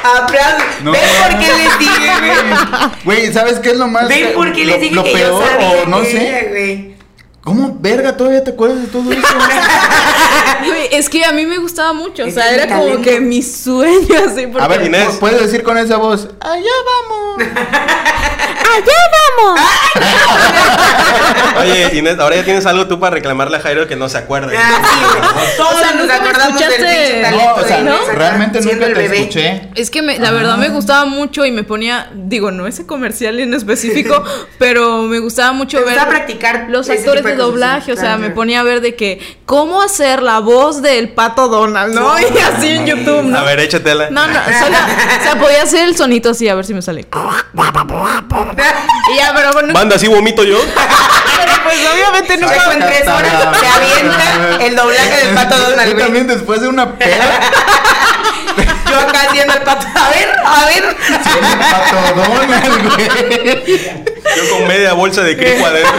Aplausos. 0.03 0.81
No 0.81 0.91
¿Ven 0.93 1.01
por 1.21 1.39
qué 1.39 1.53
les 1.53 1.79
dije, 1.79 2.11
güey? 2.19 2.91
Güey, 3.03 3.33
¿sabes 3.33 3.59
qué 3.59 3.71
es 3.71 3.77
lo 3.77 3.87
más? 3.87 4.07
¿Ven 4.07 4.33
por 4.33 4.53
qué 4.53 4.63
lo, 4.65 4.71
les 4.71 4.81
dije 4.81 4.95
lo 4.95 5.03
que 5.03 5.11
peor, 5.11 5.41
yo 5.41 5.47
sabía 5.47 5.83
o 5.83 5.85
no 5.87 6.01
que 6.01 6.11
sé. 6.11 6.47
güey? 6.49 6.96
¿Cómo 7.47 7.77
verga 7.79 8.17
todavía 8.17 8.43
te 8.43 8.51
acuerdas 8.51 8.81
de 8.81 8.87
todo 8.87 9.09
eso? 9.09 9.21
Güey, 10.65 10.89
Es 10.91 11.07
que 11.07 11.23
a 11.23 11.31
mí 11.31 11.45
me 11.45 11.59
gustaba 11.59 11.93
mucho, 11.93 12.25
o 12.25 12.29
sea, 12.31 12.51
era 12.51 12.67
como 12.67 13.01
que 13.01 13.21
mi 13.21 13.41
sueño 13.41 14.07
así. 14.27 14.47
Porque... 14.47 14.61
A 14.61 14.67
ver, 14.67 14.81
Inés. 14.85 15.07
¿pu- 15.11 15.19
¿puedes 15.19 15.39
decir 15.39 15.63
con 15.63 15.77
esa 15.77 15.95
voz? 15.97 16.27
Allá 16.41 16.63
vamos. 17.07 17.47
¡Allá 18.67 18.97
vamos! 19.37 19.59
Oye, 21.61 21.97
Inés, 21.97 22.19
ahora 22.19 22.35
ya 22.35 22.43
tienes 22.43 22.65
algo 22.65 22.87
tú 22.87 22.99
para 22.99 23.15
reclamarle 23.15 23.57
a 23.57 23.59
Jairo 23.61 23.87
que 23.87 23.95
no 23.95 24.09
se 24.09 24.17
acuerda. 24.17 24.51
Ah, 24.55 24.81
sí. 24.83 25.53
Todos 25.57 25.73
O 25.73 25.77
sea, 25.79 25.91
nos 25.91 26.01
¿nunca 26.01 26.19
me 26.21 26.29
acordamos 26.29 26.59
del 26.59 26.71
escuchaste? 26.71 27.13
pinche 27.23 27.31
No, 27.31 27.53
o 27.55 27.63
sea, 27.67 27.81
acá, 27.81 28.11
realmente 28.13 28.61
nunca 28.61 28.85
te 28.87 28.93
bebé. 28.93 29.19
escuché. 29.19 29.69
Es 29.75 29.89
que 29.89 30.01
me, 30.01 30.19
la 30.19 30.31
verdad 30.31 30.57
me 30.57 30.69
gustaba 30.69 31.05
mucho 31.05 31.45
y 31.45 31.51
me 31.51 31.63
ponía, 31.63 32.09
digo, 32.13 32.51
no 32.51 32.67
ese 32.67 32.85
comercial 32.85 33.39
en 33.39 33.53
específico, 33.53 34.21
pero 34.59 35.03
me 35.03 35.19
gustaba 35.19 35.53
mucho 35.53 35.77
Te 35.79 35.83
ver 35.85 35.93
gustaba 35.93 36.09
practicar 36.11 36.65
los 36.69 36.89
actores 36.89 37.23
de 37.23 37.35
de 37.37 37.43
doblaje, 37.43 37.85
sí, 37.85 37.91
o 37.91 37.97
sea, 37.97 38.17
me 38.17 38.31
ponía 38.31 38.59
a 38.59 38.63
ver 38.63 38.81
de 38.81 38.95
que 38.95 39.39
cómo 39.45 39.81
hacer 39.81 40.21
la 40.21 40.39
voz 40.39 40.81
del 40.81 41.09
pato 41.09 41.47
Donald, 41.47 41.93
¿no? 41.93 42.17
Y 42.19 42.37
así 42.39 42.69
en 42.69 42.85
YouTube, 42.85 43.23
¿no? 43.23 43.37
A 43.37 43.43
ver, 43.43 43.59
échatela. 43.59 44.09
No, 44.09 44.27
no, 44.27 44.33
solo, 44.33 44.77
o 44.77 45.23
sea, 45.23 45.39
podía 45.39 45.63
hacer 45.63 45.87
el 45.87 45.95
sonito 45.95 46.31
así, 46.31 46.49
a 46.49 46.55
ver 46.55 46.65
si 46.65 46.73
me 46.73 46.81
sale. 46.81 47.01
Y 47.01 47.05
ya, 49.17 49.33
pero 49.35 49.53
bueno, 49.53 49.73
Manda, 49.73 49.95
así 49.95 50.07
vomito 50.07 50.43
yo. 50.43 50.59
Pero 51.37 51.51
pues 51.63 51.77
obviamente 51.93 52.37
nunca 52.37 52.73
en 52.73 52.79
tres 52.79 53.07
horas 53.07 53.59
se 53.59 53.67
avienta 53.67 54.65
el 54.65 54.75
doblaje 54.75 55.25
del 55.25 55.35
pato 55.35 55.55
Donald, 55.57 55.91
Yo 55.91 55.97
también 55.97 56.27
después 56.27 56.61
de 56.61 56.67
una 56.67 56.97
peda, 56.97 57.39
Yo 58.89 58.99
acá 58.99 59.21
haciendo 59.27 59.53
el 59.53 59.61
pato. 59.61 59.85
A 59.95 60.09
ver, 60.09 60.29
a 60.45 60.65
ver. 60.65 60.97
pato 61.59 61.95
Donald, 62.15 62.95
güey. 62.95 64.06
Yo 64.35 64.49
con 64.57 64.67
media 64.67 64.93
bolsa 64.93 65.21
de 65.23 65.37
crico 65.37 65.65
adentro. 65.65 65.93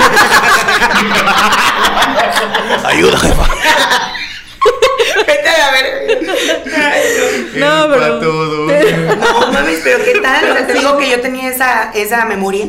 Ayuda, 2.84 3.18
jefa. 3.18 3.46
Vete 5.26 5.48
a 5.48 5.70
verga. 5.70 5.98
No, 7.54 7.84
El 7.84 7.90
pero- 7.90 8.00
pato 8.14 8.32
Donald. 8.32 9.18
No 9.18 9.52
mames, 9.52 9.80
pero 9.82 10.04
qué 10.04 10.20
tal. 10.20 10.50
O 10.50 10.54
sea, 10.54 10.66
te 10.66 10.74
digo 10.74 10.96
que 10.98 11.10
yo 11.10 11.20
tenía 11.20 11.50
esa, 11.50 11.90
esa 11.94 12.24
memoria 12.24 12.66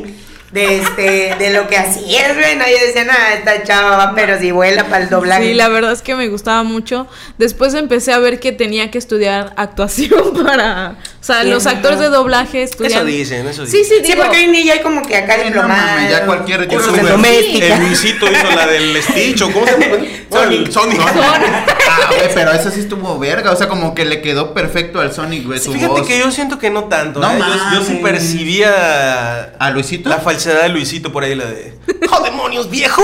de 0.52 0.78
este, 0.80 1.36
de 1.38 1.52
lo 1.54 1.68
que 1.68 1.78
hacías, 1.78 2.36
güey. 2.36 2.56
Nadie 2.56 2.84
decía 2.86 3.04
nada, 3.06 3.34
esta 3.34 3.64
chava 3.64 3.98
va, 3.98 4.16
pero 4.16 4.40
si 4.40 4.52
vuela 4.52 4.86
para 4.86 5.04
el 5.04 5.10
doblaje. 5.10 5.44
Sí, 5.44 5.54
la 5.54 5.70
verdad 5.70 5.92
es 5.92 6.02
que 6.02 6.16
me 6.16 6.28
gustaba 6.28 6.64
mucho. 6.64 7.08
Después 7.38 7.74
empecé 7.76 8.14
a 8.14 8.20
ver 8.20 8.40
que 8.40 8.52
tenía 8.52 8.90
que 8.90 8.98
estudiar 8.98 9.54
actuación 9.58 10.34
para... 10.46 10.96
O 11.22 11.24
sea, 11.24 11.44
Sí, 11.44 11.50
los 11.50 11.68
actores 11.68 12.00
de 12.00 12.08
doblaje 12.10 12.64
estudian... 12.64 12.92
Eso 12.94 13.06
dicen, 13.06 13.48
eso 13.48 13.66
Sí, 13.66 13.78
dicen. 13.80 13.98
sí, 14.00 14.06
Sí, 14.06 14.12
digo... 14.14 14.24
porque 14.24 14.38
hoy 14.38 14.44
en 14.46 14.52
día 14.54 14.74
hay 14.74 14.80
como 14.82 15.02
que 15.04 15.16
acá 15.18 15.36
Sí, 15.44 15.50
no 15.54 15.68
ya 16.10 16.26
cualquier 16.26 16.68
cursos 16.68 16.88
youtuber. 16.88 17.06
de 17.06 17.12
doméstica. 17.12 17.76
El 17.78 17.84
Luisito 17.84 18.32
hizo 18.32 18.50
la 18.56 18.66
del 18.68 19.04
Stitch, 19.04 19.42
¿o 19.42 19.52
¿cómo 19.52 19.66
se 19.68 19.80
llama? 19.80 19.98
El 20.32 20.72
Sonic. 20.72 21.00
Ah, 21.02 22.08
güey, 22.10 22.34
pero 22.34 22.52
eso 22.52 22.70
sí 22.72 22.82
estuvo 22.82 23.18
verga. 23.20 23.52
O 23.52 23.56
sea, 23.56 23.68
como 23.68 23.96
que 23.96 24.06
le 24.06 24.22
quedó 24.22 24.54
perfecto 24.54 25.00
al 25.00 25.12
Sonic, 25.14 25.46
güey, 25.46 25.60
Fíjate 25.60 25.88
voz. 25.88 26.08
que 26.08 26.20
yo 26.20 26.32
siento 26.32 26.60
que 26.60 26.70
no 26.70 26.86
tanto. 26.86 27.20
No 27.20 27.32
¿eh? 27.32 27.40
Yo- 27.40 27.80
yo, 27.80 27.84
sí 27.86 28.00
percibía 28.02 29.54
¿A 29.60 29.70
Luisito? 29.72 30.10
la 30.10 30.18
falsedad 30.20 30.64
de 30.64 30.70
Luisito 30.70 31.12
por 31.12 31.24
ahí, 31.24 31.36
la 31.36 31.46
de. 31.46 31.74
¡Oh, 32.12 32.22
demonios, 32.24 32.70
viejo! 32.70 33.02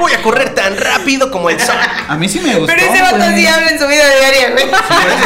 Voy 0.00 0.12
a 0.12 0.22
correr 0.22 0.54
tan 0.54 0.76
rápido 0.76 1.30
como 1.30 1.50
el 1.50 1.60
sol. 1.60 1.76
A 2.08 2.16
mí 2.16 2.28
sí 2.28 2.40
me 2.40 2.54
gustó. 2.54 2.66
Pero 2.74 2.92
ese 2.92 3.02
vato 3.02 3.24
sí 3.34 3.46
habla 3.46 3.68
en 3.70 3.78
su 3.78 3.86
vida 3.86 4.04
diaria, 4.18 4.50
güey. 4.52 4.64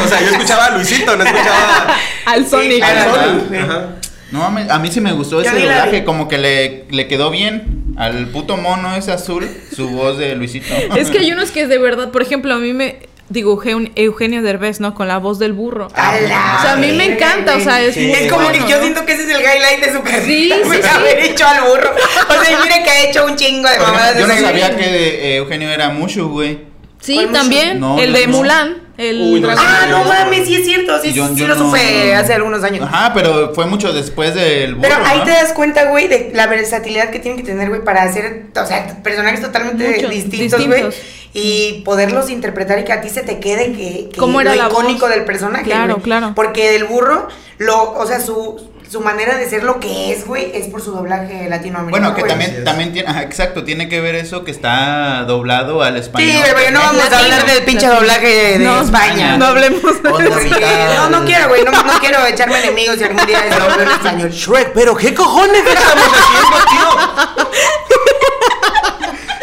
O 0.04 0.08
sea, 0.08 0.20
yo 0.20 0.28
escuchaba 0.30 0.66
a 0.66 0.70
Luisito, 0.70 1.16
no 1.16 1.24
escuchaba 1.24 1.96
Al 2.26 2.46
Sonic. 2.48 2.84
Sonic. 2.84 3.62
Ajá. 3.62 3.86
No, 4.30 4.44
a 4.44 4.50
mí, 4.50 4.62
a 4.68 4.78
mí 4.78 4.90
sí 4.92 5.00
me 5.00 5.10
gustó 5.12 5.40
ese 5.40 5.50
doblaje, 5.58 6.04
como 6.04 6.28
que 6.28 6.38
le, 6.38 6.84
le 6.90 7.08
quedó 7.08 7.30
bien 7.30 7.79
al 7.96 8.28
puto 8.28 8.56
mono 8.56 8.94
ese 8.96 9.12
azul, 9.12 9.48
su 9.74 9.88
voz 9.90 10.18
de 10.18 10.34
Luisito. 10.36 10.74
Es 10.96 11.10
que 11.10 11.18
hay 11.18 11.32
unos 11.32 11.50
que 11.50 11.66
de 11.66 11.78
verdad, 11.78 12.10
por 12.10 12.22
ejemplo, 12.22 12.54
a 12.54 12.58
mí 12.58 12.72
me... 12.72 13.08
Digo, 13.28 13.62
Eugen- 13.62 13.92
Eugenio 13.94 14.42
Derbez, 14.42 14.80
¿no? 14.80 14.92
Con 14.92 15.06
la 15.06 15.18
voz 15.18 15.38
del 15.38 15.52
burro. 15.52 15.86
A 15.94 16.18
la 16.18 16.56
O 16.58 16.62
sea, 16.62 16.72
a 16.72 16.76
mí 16.76 16.90
me 16.90 17.04
encanta, 17.12 17.56
o 17.56 17.60
sea, 17.60 17.80
es 17.80 17.94
Sí. 17.94 18.06
muy 18.08 18.18
Es 18.18 18.32
como 18.32 18.50
que 18.50 18.58
yo 18.58 18.76
¿no? 18.78 18.80
siento 18.82 19.06
que 19.06 19.12
ese 19.12 19.22
es 19.22 19.28
el 19.28 19.40
highlight 19.40 19.84
de 19.84 19.92
su 19.92 20.02
carrera. 20.02 20.24
Sí, 20.24 20.52
sí, 20.64 20.70
sí. 20.82 20.88
haber 20.92 21.18
hecho 21.20 21.46
al 21.46 21.60
burro. 21.62 21.90
O 22.28 22.44
sea, 22.44 22.52
y 22.58 22.62
mira 22.64 22.82
que 22.82 22.90
ha 22.90 23.04
hecho 23.08 23.24
un 23.26 23.36
chingo 23.36 23.68
de 23.70 23.78
mamadas. 23.78 24.18
yo 24.18 24.26
no 24.26 24.36
sabía 24.36 24.76
que 24.76 24.84
eh, 24.84 25.36
Eugenio 25.36 25.70
era 25.70 25.90
Mushu, 25.90 26.28
güey. 26.28 26.58
Sí, 27.00 27.14
¿Cuál 27.14 27.30
también. 27.30 27.78
No, 27.78 28.00
el 28.00 28.12
de 28.12 28.26
no. 28.26 28.36
Mulan. 28.38 28.76
El 29.00 29.20
Uy, 29.20 29.40
no, 29.40 29.48
dragón. 29.48 29.64
Ah, 29.66 29.86
no 29.88 30.04
mames, 30.04 30.46
sí 30.46 30.56
es 30.56 30.64
cierto. 30.66 31.00
Sí, 31.00 31.12
yo- 31.12 31.26
sí 31.28 31.34
yo 31.36 31.46
lo 31.48 31.54
no- 31.54 31.66
supe 31.70 32.14
hace 32.14 32.34
algunos 32.34 32.62
años. 32.64 32.86
Ajá, 32.86 33.12
pero 33.14 33.54
fue 33.54 33.66
mucho 33.66 33.92
después 33.92 34.34
del 34.34 34.74
burro, 34.74 34.88
Pero 34.88 35.04
ahí 35.06 35.18
¿no? 35.18 35.24
te 35.24 35.30
das 35.30 35.52
cuenta, 35.54 35.86
güey, 35.86 36.06
de 36.08 36.30
la 36.34 36.46
versatilidad 36.46 37.10
que 37.10 37.18
tienen 37.18 37.40
que 37.40 37.46
tener, 37.46 37.68
güey, 37.70 37.82
para 37.82 38.02
hacer, 38.02 38.46
o 38.54 38.66
sea, 38.66 39.02
personajes 39.02 39.40
totalmente 39.40 40.06
distintos, 40.08 40.66
güey. 40.66 40.84
Y 41.32 41.82
poderlos 41.84 42.28
interpretar 42.28 42.78
y 42.80 42.84
que 42.84 42.92
a 42.92 43.00
ti 43.00 43.08
se 43.08 43.22
te 43.22 43.38
quede 43.38 43.72
que, 43.72 44.08
que 44.12 44.18
¿Cómo 44.18 44.40
era 44.40 44.54
lo 44.56 44.62
la 44.62 44.68
icónico 44.68 45.06
voz? 45.06 45.10
del 45.14 45.24
personaje. 45.24 45.64
Claro, 45.64 45.98
claro. 45.98 46.32
Porque 46.34 46.72
del 46.72 46.84
burro, 46.84 47.28
lo, 47.58 47.92
o 47.92 48.06
sea, 48.06 48.20
su, 48.20 48.69
su 48.90 49.00
manera 49.00 49.36
de 49.36 49.48
ser 49.48 49.62
lo 49.62 49.78
que 49.78 50.12
es, 50.12 50.26
güey, 50.26 50.50
es 50.52 50.66
por 50.66 50.82
su 50.82 50.90
doblaje 50.90 51.48
latinoamericano. 51.48 51.90
Bueno, 51.90 52.14
que 52.14 52.22
güey. 52.22 52.30
también, 52.30 52.64
también 52.64 52.92
tiene, 52.92 53.08
ajá, 53.08 53.22
exacto, 53.22 53.62
tiene 53.62 53.88
que 53.88 54.00
ver 54.00 54.16
eso 54.16 54.42
que 54.42 54.50
está 54.50 55.22
doblado 55.28 55.82
al 55.82 55.96
español. 55.96 56.28
Sí, 56.32 56.42
porque 56.50 56.70
no 56.72 56.80
vamos 56.80 57.12
a 57.12 57.18
hablar 57.20 57.46
del 57.46 57.62
pinche 57.62 57.86
Latino. 57.86 58.00
doblaje 58.00 58.26
de, 58.26 58.58
de 58.58 58.64
No, 58.64 58.82
España. 58.82 59.36
No 59.36 59.46
hablemos 59.46 60.02
de. 60.02 60.10
Sí, 60.42 60.50
no, 60.96 61.08
no 61.10 61.24
quiero, 61.24 61.48
güey, 61.48 61.62
no, 61.64 61.70
no 61.70 61.92
quiero 62.00 62.26
echarme 62.26 62.58
enemigos 62.58 62.96
y 63.00 63.04
algún 63.04 63.24
día 63.26 63.46
es 63.46 63.56
doble 63.56 63.82
en 63.84 63.90
español. 63.90 64.30
Shrek, 64.30 64.72
pero 64.72 64.96
¿qué 64.96 65.14
cojones 65.14 65.62
estamos 65.64 66.08
haciendo, 66.08 66.56
tío? 66.70 67.50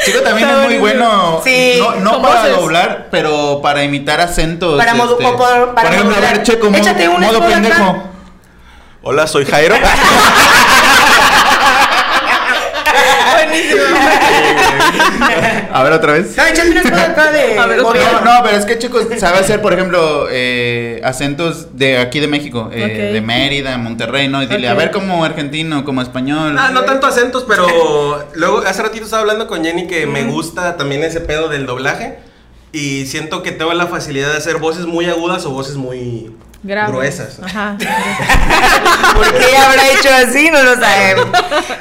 Chico 0.05 0.19
también 0.21 0.47
Está 0.49 0.61
es 0.63 0.67
muy 0.69 0.77
bueno. 0.77 1.41
Sí, 1.43 1.79
no 1.79 1.95
no 1.95 2.21
para 2.21 2.41
voces. 2.41 2.55
doblar, 2.57 3.07
pero 3.11 3.59
para 3.61 3.83
imitar 3.83 4.19
acentos. 4.21 4.77
Para 4.77 4.93
modu- 4.93 5.13
o 5.13 5.37
por- 5.37 5.73
para 5.73 5.87
por 5.89 5.93
ejemplo, 5.93 6.15
a 6.17 6.19
ver, 6.19 6.43
Checo, 6.43 6.69
modo, 6.69 6.77
Échate 6.77 7.07
un 7.09 7.21
modo 7.21 7.43
acá. 7.43 8.03
Hola, 9.09 9.25
soy 9.25 9.45
Jairo. 9.45 9.73
Buenísimo. 13.35 13.81
A 15.71 15.83
ver, 15.83 15.93
otra 15.93 16.11
vez. 16.11 16.35
No, 16.35 16.43
échate 16.43 16.71
un 16.71 16.77
spot 16.77 16.93
acá 16.93 17.31
de 17.31 17.57
A 17.57 17.67
ver, 17.67 17.79
otra 17.79 17.91
gobierno. 18.01 18.19
No, 18.25 18.33
no, 18.39 18.43
pero 18.43 18.57
es 18.57 18.65
que 18.65 18.77
Checo 18.77 18.99
sabe 19.17 19.37
hacer, 19.37 19.61
por 19.61 19.71
ejemplo, 19.71 20.27
eh, 20.29 20.99
acentos 21.05 21.77
de 21.77 21.99
aquí 21.99 22.19
de 22.19 22.27
México, 22.27 22.69
eh, 22.73 22.83
Ok. 22.83 23.13
de 23.13 23.21
Mérida, 23.21 23.77
Monterrey, 23.77 24.27
¿no? 24.27 24.43
Y 24.43 24.47
dile, 24.47 24.67
a 24.67 24.73
ver 24.73 24.91
como 24.91 25.23
argentino, 25.23 25.85
como 25.85 26.01
español. 26.01 26.57
Ah, 26.59 26.71
no 26.73 26.83
tanto 26.83 27.07
acentos, 27.07 27.45
pero 27.47 28.27
luego 28.35 28.57
hace 28.67 28.83
ratito 28.83 29.05
estaba 29.05 29.21
hablando 29.21 29.47
con 29.47 29.63
Jenny 29.63 29.87
que 29.87 30.05
me 30.05 30.23
gusta 30.25 30.75
también 30.75 31.05
ese 31.05 31.21
pedo 31.21 31.47
del 31.47 31.65
doblaje. 31.65 32.19
Y 32.73 33.05
siento 33.05 33.41
que 33.41 33.53
tengo 33.53 33.71
la 33.73 33.87
facilidad 33.87 34.31
de 34.31 34.37
hacer 34.37 34.57
voces 34.57 34.85
muy 34.85 35.05
agudas 35.05 35.45
o 35.45 35.51
voces 35.51 35.77
muy 35.77 36.35
Grave. 36.67 36.91
gruesas. 36.91 37.39
Ajá. 37.43 37.77
¿Por 39.15 39.33
qué 39.37 39.57
habrá 39.57 39.87
hecho 39.91 40.09
así? 40.13 40.49
No 40.51 40.61
lo 40.63 40.75
sabemos. 40.75 41.25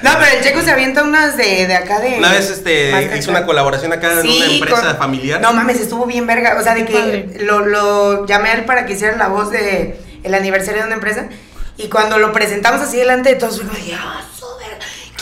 No, 0.03 0.11
pero 0.19 0.37
el 0.39 0.43
checo 0.43 0.63
se 0.63 0.71
avienta 0.71 1.03
unas 1.03 1.37
de, 1.37 1.67
de 1.67 1.75
acá 1.75 2.01
de. 2.01 2.19
Una 2.19 2.31
vez 2.33 2.49
este, 2.51 3.17
hizo 3.19 3.31
una 3.31 3.45
colaboración 3.45 3.93
acá 3.93 4.13
en 4.13 4.23
Sí, 4.23 4.37
una 4.43 4.53
empresa 4.53 4.83
con- 4.83 4.97
familiar. 4.97 5.41
No 5.41 5.53
mames, 5.53 5.81
estuvo 5.81 6.07
bien 6.07 6.27
verga. 6.27 6.57
O 6.59 6.63
sea, 6.63 6.75
de 6.75 6.85
que 6.85 7.39
lo, 7.41 7.61
lo 7.67 8.27
llamé 8.27 8.51
a 8.51 8.55
él 8.55 8.65
para 8.65 8.87
que 8.87 8.93
hiciera 8.95 9.17
la 9.17 9.29
voz 9.29 9.51
de 9.51 10.01
el 10.23 10.35
aniversario 10.35 10.81
de 10.83 10.87
una 10.87 10.95
empresa. 10.97 11.27
Y 11.77 11.89
cuando 11.89 12.19
lo 12.19 12.33
presentamos 12.33 12.81
así 12.81 12.97
delante 12.97 13.31
de 13.31 13.35
todos, 13.37 13.61
fue 13.61 13.67
como, 13.69 13.79
"Ah, 14.01 14.23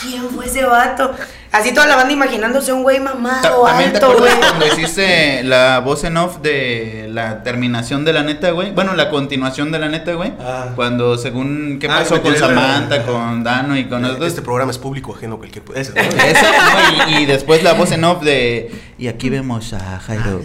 ¿quién 0.01 0.29
fue 0.29 0.45
ese 0.45 0.63
vato? 0.63 1.13
Así 1.55 1.73
toda 1.73 1.87
la 1.87 1.95
banda 1.95 2.11
imaginándose 2.13 2.73
un 2.73 2.83
güey 2.83 2.99
mamado, 2.99 3.63
También 3.63 3.91
te 3.93 3.97
alto, 3.97 4.07
güey. 4.17 4.29
acuerdas 4.31 4.51
cuando 4.51 4.67
hiciste 4.81 5.43
la 5.43 5.79
voz 5.79 6.03
en 6.03 6.17
off 6.17 6.37
de 6.41 7.07
la 7.11 7.43
terminación 7.43 8.03
de 8.03 8.11
la 8.13 8.23
neta, 8.23 8.51
güey. 8.51 8.71
Bueno, 8.71 8.93
la 8.93 9.09
continuación 9.09 9.71
de 9.71 9.79
la 9.79 9.87
neta, 9.87 10.13
güey. 10.13 10.33
Ah. 10.39 10.71
Cuando 10.75 11.17
según 11.17 11.77
qué 11.79 11.87
Ah, 11.87 11.99
pasó 11.99 12.21
con 12.21 12.33
la- 12.33 12.39
Samantha, 12.39 13.03
con 13.03 13.43
Dano 13.43 13.77
y 13.77 13.85
con 13.85 14.01
nosotros. 14.01 14.27
Este 14.27 14.41
programa 14.41 14.71
es 14.71 14.77
público 14.77 15.15
ajeno 15.15 15.35
a 15.35 15.37
cualquier. 15.37 15.63
Ese, 15.75 15.93
¿no? 15.93 16.01
Esa, 16.01 16.51
¿no? 16.51 17.09
y, 17.11 17.23
y 17.23 17.25
después 17.25 17.63
la 17.63 17.73
voz 17.73 17.91
en 17.93 18.03
off 18.03 18.21
de. 18.21 18.71
Y 18.97 19.07
aquí 19.07 19.29
vemos 19.29 19.71
a 19.73 19.99
Jairo. 19.99 20.41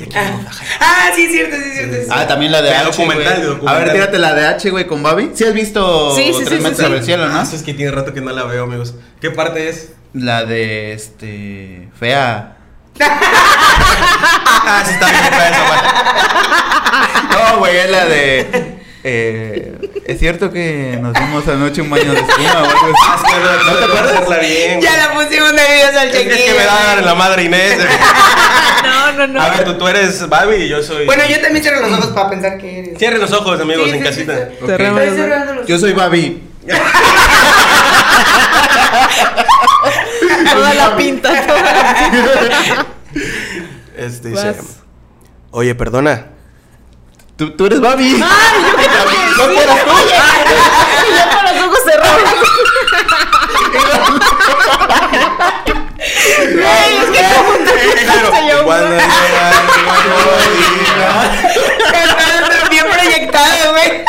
Ah, 0.81 1.11
sí, 1.15 1.25
es 1.25 1.33
cierto, 1.33 1.57
sí, 1.57 1.63
es 1.67 1.75
cierto. 1.75 1.97
sí. 2.05 2.09
Ah, 2.11 2.27
también 2.27 2.53
la 2.53 2.63
de 2.63 2.71
H. 2.71 2.85
documental, 2.85 3.25
güey. 3.25 3.41
de 3.41 3.47
documental. 3.47 3.75
A 3.77 3.85
ver, 3.85 3.93
tírate 3.93 4.19
la 4.19 4.35
de 4.35 4.47
H, 4.47 4.71
güey, 4.71 4.87
con 4.87 5.03
Babi. 5.03 5.31
¿Sí 5.35 5.45
has 5.45 5.55
visto 5.55 6.15
Sí, 6.15 6.27
sí, 6.33 6.45
Tres 6.45 6.49
sí, 6.49 6.55
sí, 6.57 6.61
metros 6.63 6.77
sí. 6.77 6.83
sobre 6.85 6.99
el 6.99 7.05
cielo, 7.05 7.29
no? 7.29 7.39
Ah, 7.39 7.43
eso 7.43 7.57
es 7.57 7.63
que 7.63 7.75
tiene 7.75 7.91
rato 7.91 8.13
que 8.15 8.21
no 8.21 8.31
la 8.31 8.45
veo, 8.45 8.65
amigos. 8.65 8.95
¿Qué 9.21 9.31
parte 9.31 9.69
es? 9.69 9.91
La 10.15 10.45
de 10.45 10.93
este. 10.93 11.89
Fea. 11.99 12.57
Ah, 14.63 14.83
sí 14.85 14.93
está 14.93 15.07
bien 15.07 15.25
fea 15.25 15.49
esa 15.49 15.65
parte. 15.69 15.89
No, 17.53 17.59
güey, 17.59 17.77
es 17.79 17.91
la 17.91 18.05
de. 18.05 18.79
Eh, 19.03 19.79
es 20.07 20.19
cierto 20.19 20.51
que 20.53 20.99
nos 21.01 21.15
dimos 21.15 21.49
anoche 21.49 21.81
un 21.81 21.89
baño 21.89 22.13
de 22.13 22.21
espuma 22.21 22.51
algo 22.51 22.69
Ah, 23.09 23.15
así. 23.15 23.25
es 23.27 23.33
que 23.33 23.39
no, 23.41 23.65
no 23.65 23.73
te 23.79 23.85
acuerdas 23.87 24.41
bien. 24.41 24.81
Ya 24.83 24.97
la 24.99 25.13
pusimos 25.15 25.55
nerviosa 25.55 26.03
al 26.03 26.13
chequillo. 26.13 26.35
es 26.35 26.43
que 26.43 26.53
me 26.59 26.65
da 26.65 26.83
a 26.83 26.85
dar 26.87 26.99
en 26.99 27.07
la 27.07 27.15
madre 27.15 27.45
Inés. 27.45 27.79
No, 28.83 29.13
no, 29.13 29.27
no. 29.27 29.41
A 29.43 29.51
ver, 29.51 29.65
tú, 29.65 29.75
tú 29.79 29.89
eres 29.89 30.27
Babi 30.29 30.57
y 30.57 30.69
yo 30.69 30.83
soy. 30.83 31.05
Bueno, 31.07 31.23
yo 31.29 31.41
también 31.41 31.63
cierro 31.63 31.81
los 31.81 31.93
ojos 31.99 32.11
para 32.13 32.31
pensar 32.31 32.59
que 32.59 32.79
eres. 32.81 32.99
Cierren 32.99 33.21
los 33.21 33.33
ojos, 33.33 33.61
amigos, 33.61 33.85
Sí, 33.85 33.91
en 33.97 33.99
sí, 33.99 34.05
casita. 34.05 34.49
Yo 35.67 35.79
soy 35.79 35.93
Babi. 35.93 36.43
Toda 40.53 40.75
la 40.75 40.97
pinta, 40.97 41.47
toda 41.47 41.63
la 41.63 42.11
pinta. 42.11 42.87
Este 43.97 44.29
dice. 44.29 44.55
Oye, 45.51 45.75
perdona. 45.75 46.27
¿Tú, 47.37 47.57
tú 47.57 47.67
eres 47.67 47.81
Babi. 47.81 48.23
No 49.39 49.45
fueras 49.45 49.85
tú. 49.85 49.91
Y 51.09 51.11
yo 51.17 51.25
con 51.35 51.45
los 51.45 51.57
ojos 51.67 51.81
cerrados. 51.85 52.21
Güey, 56.41 56.97
es 56.97 57.11
que 57.11 57.21
como 57.35 57.53
tú 57.59 57.73
Cuando 58.65 58.97
bien 62.71 62.87
proyectado, 62.91 63.73
güey. 63.73 64.05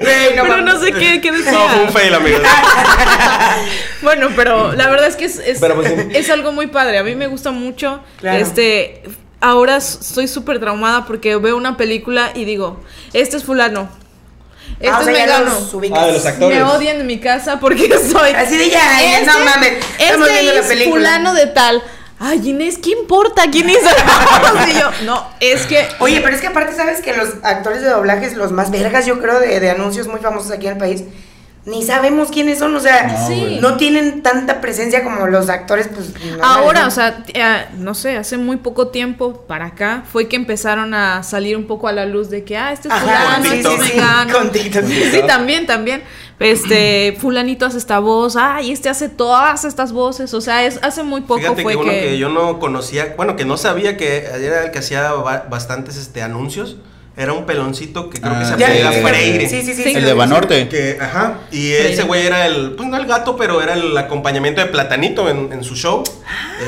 Güey, 0.00 0.34
no 0.36 0.42
Pero 0.42 0.62
no 0.62 0.80
sé 0.80 0.92
qué, 0.92 1.20
qué 1.20 1.32
decía. 1.32 1.52
No, 1.52 1.68
fue 1.68 1.82
un 1.84 1.90
fail, 1.90 2.14
amigos. 2.14 2.42
Bueno, 4.02 4.28
pero 4.36 4.72
la 4.72 4.88
verdad 4.88 5.08
es 5.08 5.16
que 5.16 5.24
es, 5.24 5.38
es, 5.38 5.58
Pero 5.58 5.74
pues 5.74 5.90
es 5.90 6.30
algo 6.30 6.52
muy 6.52 6.66
padre. 6.68 6.98
A 6.98 7.02
mí 7.02 7.14
me 7.14 7.26
gusta 7.26 7.50
mucho. 7.50 8.00
Claro. 8.20 8.38
Este, 8.38 9.02
ahora 9.40 9.76
estoy 9.76 10.28
súper 10.28 10.60
traumada 10.60 11.06
porque 11.06 11.34
veo 11.36 11.56
una 11.56 11.76
película 11.76 12.30
y 12.34 12.44
digo, 12.44 12.80
este 13.12 13.36
es 13.38 13.44
fulano. 13.44 13.88
Este 14.78 14.88
Ah, 14.88 14.98
o 15.00 15.04
sea, 15.04 15.76
ubicas. 15.78 15.98
Ah, 15.98 16.06
de 16.06 16.12
los 16.12 16.26
actores. 16.26 16.56
Me 16.56 16.62
odian 16.62 17.00
en 17.00 17.06
mi 17.06 17.18
casa 17.18 17.58
porque 17.58 17.88
soy. 18.12 18.30
Así 18.32 18.56
de 18.58 18.68
ya, 18.70 19.22
no 19.24 19.44
mames, 19.44 19.72
estamos 19.98 20.28
Este 20.28 20.32
viendo 20.32 20.52
la 20.52 20.60
es 20.60 20.66
película. 20.66 20.94
fulano 20.96 21.34
de 21.34 21.46
tal. 21.46 21.82
Ay, 22.18 22.48
Inés, 22.48 22.78
¿qué 22.78 22.90
importa 22.90 23.42
quién 23.50 23.68
hizo? 23.68 23.80
yo, 24.80 25.04
no, 25.04 25.26
es 25.38 25.66
que. 25.66 25.86
Oye, 25.98 26.20
pero 26.22 26.34
es 26.34 26.40
que 26.40 26.46
aparte, 26.46 26.74
¿sabes 26.74 27.02
que 27.02 27.14
los 27.14 27.28
actores 27.42 27.82
de 27.82 27.90
doblajes, 27.90 28.34
los 28.36 28.52
más 28.52 28.70
vergas, 28.70 29.04
yo 29.04 29.20
creo, 29.20 29.38
de, 29.38 29.60
de 29.60 29.70
anuncios 29.70 30.08
muy 30.08 30.20
famosos 30.20 30.50
aquí 30.50 30.66
en 30.66 30.72
el 30.72 30.78
país, 30.78 31.04
ni 31.66 31.82
sabemos 31.82 32.30
quiénes 32.30 32.58
son? 32.60 32.74
O 32.76 32.80
sea, 32.80 33.08
No, 33.08 33.26
Sí. 33.28 33.58
no 33.60 33.76
tienen 33.76 34.22
tanta 34.22 34.60
presencia 34.60 35.02
como 35.04 35.26
los 35.26 35.48
actores, 35.48 35.88
pues. 35.88 36.12
Ahora, 36.42 36.86
o 36.86 36.90
sea, 36.90 37.24
eh, 37.34 37.66
no 37.78 37.94
sé, 37.94 38.16
hace 38.16 38.38
muy 38.38 38.56
poco 38.56 38.88
tiempo 38.88 39.44
para 39.48 39.66
acá 39.66 40.04
fue 40.10 40.28
que 40.28 40.36
empezaron 40.36 40.94
a 40.94 41.22
salir 41.24 41.56
un 41.56 41.66
poco 41.66 41.88
a 41.88 41.92
la 41.92 42.06
luz 42.06 42.30
de 42.30 42.44
que, 42.44 42.56
ah, 42.56 42.72
este 42.72 42.88
es 42.88 42.94
Ajá, 42.94 43.02
fulano, 43.04 43.44
sí, 43.44 43.56
este 43.56 43.74
es 43.74 43.78
mexicano. 43.80 44.34
Sí, 45.10 45.20
también, 45.26 45.66
también. 45.66 46.02
Este, 46.38 47.16
fulanito 47.20 47.66
hace 47.66 47.78
esta 47.78 47.98
voz, 47.98 48.36
ay, 48.36 48.70
este 48.70 48.88
hace 48.88 49.08
todas 49.08 49.64
estas 49.64 49.92
voces, 49.92 50.34
o 50.34 50.40
sea, 50.40 50.64
es 50.66 50.78
hace 50.82 51.02
muy 51.02 51.22
poco 51.22 51.40
Fíjate 51.40 51.62
fue 51.62 51.72
que 51.72 51.78
uno 51.78 51.90
que, 51.90 52.00
que... 52.00 52.18
yo 52.18 52.28
no 52.28 52.58
conocía, 52.58 53.14
bueno, 53.16 53.36
que 53.36 53.44
no 53.44 53.56
sabía 53.56 53.96
que 53.96 54.18
era 54.18 54.64
el 54.64 54.70
que 54.70 54.78
hacía 54.78 55.12
ba- 55.12 55.46
bastantes 55.50 55.96
este 55.96 56.22
anuncios. 56.22 56.76
Era 57.16 57.32
un 57.32 57.46
peloncito 57.46 58.10
que 58.10 58.20
creo 58.20 58.32
que 58.34 58.44
Ah, 58.44 58.44
se 58.44 58.58
Ya, 58.58 58.66
apellida 58.66 58.92
sí, 58.92 59.00
Freire. 59.00 59.48
Sí, 59.48 59.62
sí, 59.62 59.74
sí. 59.74 59.82
Sí. 59.84 59.92
El 59.96 60.04
de 60.04 60.12
Banorte. 60.12 60.68
Que, 60.68 60.98
ajá, 61.00 61.38
y 61.50 61.72
ese 61.72 62.02
güey 62.02 62.26
era 62.26 62.46
el, 62.46 62.72
pues 62.72 62.88
no 62.88 62.96
el 62.98 63.06
gato, 63.06 63.36
pero 63.36 63.62
era 63.62 63.72
el 63.72 63.96
acompañamiento 63.96 64.60
de 64.60 64.66
Platanito 64.66 65.30
en, 65.30 65.50
en 65.52 65.64
su 65.64 65.74
show. 65.76 66.04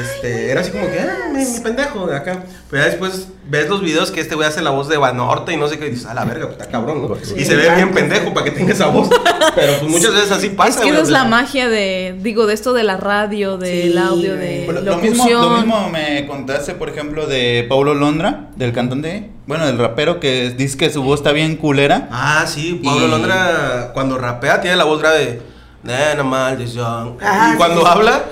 Este, 0.00 0.50
era 0.50 0.62
así 0.62 0.70
como 0.70 0.87
que, 0.90 1.00
ah, 1.00 1.28
mi, 1.32 1.44
mi 1.44 1.61
pendejo 1.61 2.06
de 2.06 2.16
acá. 2.16 2.44
Pero 2.70 2.82
ya 2.82 2.88
después 2.88 3.28
ves 3.50 3.68
los 3.68 3.80
videos 3.80 4.11
que 4.11 4.20
este 4.20 4.34
güey 4.34 4.46
hace 4.46 4.61
la 4.61 4.70
voz 4.70 4.88
de 4.88 4.98
Banorte 4.98 5.52
y 5.54 5.56
no 5.56 5.68
sé 5.68 5.78
qué, 5.78 5.87
y 5.87 5.90
dices, 5.90 6.04
a 6.06 6.12
la 6.12 6.24
verga, 6.26 6.46
pues 6.46 6.58
está 6.58 6.70
cabrón, 6.70 7.00
¿no? 7.08 7.16
y 7.37 7.44
se 7.46 7.56
ve 7.56 7.74
bien 7.74 7.92
pendejo 7.92 8.34
para 8.34 8.44
que 8.44 8.50
tenga 8.50 8.72
esa 8.74 8.88
voz. 8.88 9.08
Pero 9.54 9.72
pues 9.80 9.90
muchas 9.90 10.12
veces 10.12 10.30
así 10.30 10.50
pasa. 10.50 10.70
es 10.70 10.76
que 10.84 10.90
esa 10.90 11.00
es 11.00 11.08
la 11.08 11.24
magia 11.24 11.68
de, 11.68 12.14
digo, 12.20 12.46
de 12.46 12.52
esto 12.54 12.74
de 12.74 12.82
la 12.84 12.96
radio, 12.98 13.56
del 13.56 13.92
Sí, 13.92 13.98
audio, 13.98 14.34
de 14.37 14.66
lo, 14.66 14.80
locución. 14.82 15.16
mismo, 15.16 15.40
lo 15.40 15.50
mismo 15.56 15.88
me 15.90 16.26
contaste, 16.26 16.74
por 16.74 16.90
ejemplo, 16.90 17.26
de 17.26 17.64
Paulo 17.68 17.94
Londra, 17.94 18.48
del 18.56 18.72
cantante, 18.72 19.30
bueno, 19.46 19.64
del 19.66 19.78
rapero 19.78 20.20
que 20.20 20.50
dice 20.50 20.76
que 20.76 20.90
su 20.90 21.02
voz 21.02 21.20
está 21.20 21.32
bien 21.32 21.56
culera. 21.56 22.08
Ah, 22.12 22.44
sí, 22.46 22.80
Pablo 22.84 23.06
Y- 23.06 23.11
Londra 23.11 23.90
cuando 23.94 24.18
rapea 24.18 24.61
tiene 24.61 24.76
la 24.76 24.84
voz 24.84 25.00
grave 25.00 25.40
Nena 25.82 26.22
maldición. 26.22 27.16
Ah, 27.22 27.52
y 27.54 27.56
cuando 27.56 27.80
sí, 27.80 27.87
sí. 27.87 27.92
habla, 27.94 28.22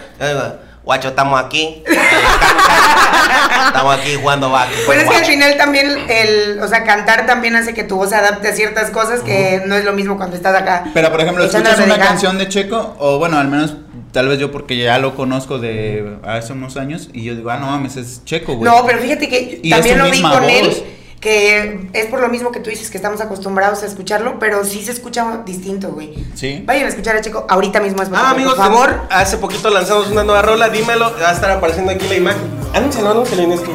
guacho, 0.87 1.09
estamos 1.09 1.38
aquí. 1.38 1.83
estamos 3.66 3.99
aquí 3.99 4.14
jugando 4.14 4.49
básquet. 4.51 4.87
Pues 4.87 4.99
es 4.99 5.05
que 5.05 5.11
al 5.11 5.16
guacho". 5.16 5.31
final 5.33 5.57
también 5.59 5.87
el, 6.09 6.61
o 6.62 6.68
sea, 6.68 6.85
cantar 6.85 7.27
también 7.27 7.57
hace 7.57 7.75
que 7.75 7.83
tu 7.83 7.96
voz 7.96 8.11
se 8.11 8.16
adapte 8.16 8.49
a 8.49 8.53
ciertas 8.55 8.90
cosas 8.90 9.20
que 9.20 9.62
no 9.66 9.75
es 9.75 9.85
lo 9.85 9.92
mismo 9.92 10.16
cuando 10.16 10.37
estás 10.37 10.55
acá. 10.55 10.85
Pero, 10.94 11.11
por 11.11 11.20
ejemplo, 11.20 11.44
escuchas 11.44 11.79
una 11.81 11.99
canción 11.99 12.38
de 12.38 12.49
Checo, 12.49 12.96
o 12.99 13.18
bueno, 13.18 13.37
al 13.37 13.49
menos 13.49 13.75
tal 14.12 14.29
vez 14.29 14.38
yo 14.38 14.51
porque 14.53 14.77
ya 14.79 14.99
lo 14.99 15.14
conozco 15.16 15.59
de 15.59 16.18
hace 16.25 16.53
unos 16.53 16.77
años, 16.77 17.11
y 17.12 17.25
yo 17.25 17.35
digo, 17.35 17.51
ah, 17.51 17.59
no 17.59 17.66
mames, 17.66 17.96
es 17.96 18.25
Checo, 18.25 18.55
güey. 18.55 18.70
No, 18.70 18.87
pero 18.87 19.01
fíjate 19.01 19.29
que 19.29 19.61
Y 19.62 19.70
también 19.70 19.99
lo 19.99 20.09
vi 20.09 20.22
con 20.22 20.31
voz. 20.31 20.51
él, 20.51 20.85
que 21.26 21.88
es 21.92 22.06
por 22.06 22.20
lo 22.20 22.28
mismo 22.28 22.52
que 22.52 22.60
tú 22.60 22.70
dices 22.70 22.88
que 22.88 22.98
estamos 22.98 23.20
acostumbrados 23.20 23.82
a 23.82 23.86
escucharlo, 23.86 24.38
pero 24.38 24.64
sí 24.64 24.84
se 24.84 24.92
escucha 24.92 25.42
distinto, 25.44 25.88
güey. 25.88 26.24
Sí. 26.36 26.62
Vayan 26.64 26.84
a 26.86 26.88
escuchar 26.88 27.16
a 27.16 27.20
Checo 27.20 27.44
ahorita 27.48 27.80
mismo, 27.80 28.00
es 28.00 28.08
Ah, 28.14 28.30
amigos, 28.30 28.54
por 28.54 28.64
favor. 28.64 29.00
Hace 29.10 29.36
poquito 29.38 29.68
lanzamos 29.70 30.06
una 30.06 30.22
nueva 30.22 30.42
rola, 30.42 30.68
dímelo. 30.68 31.12
Va 31.20 31.30
a 31.30 31.32
estar 31.32 31.50
apareciendo 31.50 31.90
aquí 31.90 32.06
la 32.06 32.14
imagen. 32.14 32.42
Anúncialo, 32.72 33.10
anúncialo, 33.10 33.42
Inés. 33.42 33.58
Aquí 33.58 33.74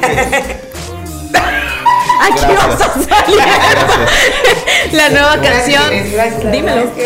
Gracias. 2.39 2.55
vamos 2.57 2.81
a 2.81 2.85
salir. 2.93 3.35
Gracias. 3.35 4.93
la 4.93 5.09
nueva 5.09 5.35
Gracias, 5.35 5.77
canción. 5.81 6.11
Gracias, 6.13 6.43
la 6.45 6.51
Dímelo. 6.51 6.75
verdad 6.77 6.93
es 6.97 7.05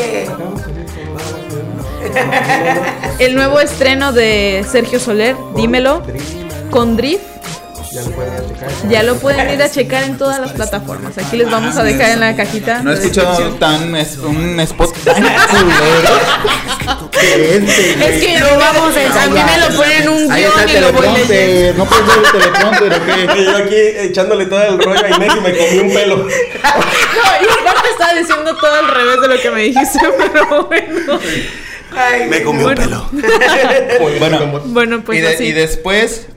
que- 3.18 3.26
El 3.26 3.34
nuevo 3.36 3.60
estreno 3.60 4.14
de 4.14 4.64
Sergio 4.72 5.00
Soler, 5.00 5.36
dímelo, 5.56 6.04
con 6.70 6.96
Drift. 6.98 7.24
Ya 8.90 9.04
lo 9.04 9.16
pueden 9.18 9.50
ir 9.54 9.62
a 9.62 9.70
checar 9.72 10.04
en 10.04 10.18
todas 10.18 10.40
las 10.40 10.52
plataformas. 10.54 11.18
Aquí 11.18 11.38
les 11.38 11.50
vamos 11.50 11.76
a 11.78 11.84
dejar 11.84 12.12
en 12.12 12.20
la 12.20 12.36
cajita. 12.36 12.82
No 12.82 12.92
he 12.92 12.96
escuchado 12.96 13.38
tan 13.56 13.96
es, 13.96 14.18
un 14.18 14.60
spot 14.60 14.94
tan 15.04 15.16
culero. 15.24 16.20
que 17.12 17.56
Es 17.56 18.24
que 18.24 18.40
Lo 18.40 18.58
vamos 18.60 18.94
a 18.96 19.24
a 19.24 19.28
mí 19.28 19.40
me 19.44 19.58
lo 19.58 19.76
ponen 19.78 20.02
en 20.04 20.10
un 20.10 20.28
guion 20.30 20.70
y 20.70 20.80
lo 20.80 20.92
voy 20.94 21.08
leyendo. 21.08 21.84
No 21.84 21.90
puedes 21.90 22.06
ver 22.08 22.18
el 22.26 22.32
teleprompter, 22.32 22.94
¿o 22.94 23.06
qué? 23.06 23.44
Yo 23.46 23.58
aquí 23.58 23.76
echándole 24.10 24.46
todo 24.46 24.62
el 24.64 24.78
rollo 24.80 25.04
a 25.06 25.10
Inés 25.10 25.32
y 25.38 25.42
me 25.42 25.58
comí 25.58 25.80
un 25.80 25.94
pelo. 25.94 26.18
No, 27.16 27.32
y 27.42 27.60
aparte 27.62 27.90
estaba 27.92 28.14
diciendo 28.14 28.56
todo 28.58 28.74
al 28.74 28.88
revés 28.90 29.22
de 29.22 29.28
lo 29.30 29.42
que 29.42 29.52
me 29.52 29.62
dijiste, 29.62 30.00
pero 30.18 30.66
bueno. 30.68 31.20
Ay, 31.96 32.28
Me 32.30 32.44
comí 32.44 32.62
Bueno. 32.64 32.82
un 33.12 33.22
pelo. 33.22 33.40
Bueno, 34.20 34.62
Bueno, 34.66 35.04
pues 35.04 35.20
y, 35.20 35.22
de- 35.22 35.34
así. 35.34 35.44
y 35.46 35.52
después, 35.54 36.28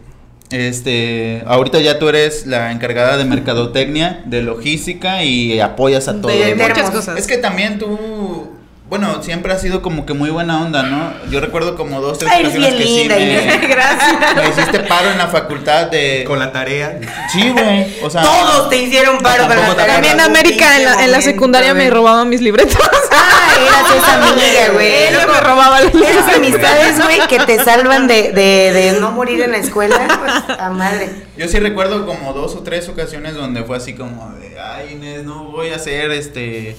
este, 0.51 1.43
ahorita 1.47 1.81
ya 1.81 1.99
tú 1.99 2.09
eres 2.09 2.47
la 2.47 2.73
encargada 2.73 3.17
de 3.17 3.25
mercadotecnia, 3.25 4.23
de 4.25 4.43
logística 4.43 5.25
y 5.25 5.61
apoyas 5.61 6.09
a 6.09 6.21
todo. 6.21 6.33
de 6.33 6.39
Termos. 6.39 6.69
muchas 6.69 6.91
cosas. 6.91 7.19
Es 7.19 7.27
que 7.27 7.39
también 7.39 7.79
tú, 7.79 8.58
bueno, 8.89 9.23
siempre 9.23 9.53
has 9.53 9.61
sido 9.61 9.83
como 9.83 10.07
que 10.07 10.15
muy 10.15 10.31
buena 10.31 10.63
onda, 10.63 10.83
¿no? 10.83 11.13
Yo 11.31 11.41
recuerdo 11.41 11.77
como 11.77 12.01
dos, 12.01 12.19
tres 12.19 12.33
Ay, 12.33 12.45
ocasiones 12.45 12.75
que 12.75 12.83
sí 12.85 12.99
linda, 13.01 13.17
me, 13.17 13.23
Inés. 13.23 13.61
Gracias. 13.69 14.37
me 14.37 14.49
hiciste 14.49 14.81
paro 14.81 15.11
en 15.11 15.19
la 15.19 15.27
facultad 15.27 15.89
de... 15.89 16.25
Con 16.27 16.39
la 16.39 16.53
tarea. 16.53 16.99
Sí, 17.31 17.51
güey, 17.51 17.95
o 18.03 18.09
sea... 18.09 18.23
Todos 18.23 18.71
te 18.71 18.79
hicieron 18.79 19.19
paro 19.19 19.47
con 19.47 19.57
la 19.57 19.75
tarea. 19.75 19.95
También 19.95 20.21
algún 20.21 20.37
América 20.37 20.77
en 20.79 20.85
la, 20.87 21.05
en 21.05 21.13
la 21.13 21.21
secundaria 21.21 21.75
me 21.75 21.81
güey. 21.81 21.91
robaba 21.91 22.25
mis 22.25 22.41
libretos. 22.41 22.79
Ah, 23.13 23.57
eras 23.61 24.03
esa 24.03 24.15
amiga, 24.33 24.69
güey. 24.73 25.13
Loco, 25.13 25.33
me 25.35 25.41
robaba 25.41 25.81
las 25.81 25.95
Esas 25.95 26.35
amistades, 26.35 27.03
güey, 27.03 27.21
que 27.29 27.41
te 27.41 27.63
salvan 27.63 28.07
de, 28.07 28.33
de, 28.33 28.73
de 28.73 29.01
no 29.01 29.11
morir 29.11 29.43
en 29.43 29.53
la 29.53 29.59
escuela. 29.59 29.99
Pues, 30.19 30.59
a 30.59 30.71
madre. 30.71 31.11
Yo 31.37 31.47
sí 31.47 31.59
recuerdo 31.59 32.07
como 32.07 32.33
dos 32.33 32.55
o 32.57 32.63
tres 32.63 32.89
ocasiones 32.89 33.35
donde 33.35 33.65
fue 33.65 33.77
así 33.77 33.95
como 33.95 34.33
de, 34.33 34.59
ay 34.59 34.93
Inés, 34.95 35.25
no 35.25 35.45
voy 35.45 35.71
a 35.71 35.77
hacer 35.77 36.11
este, 36.11 36.77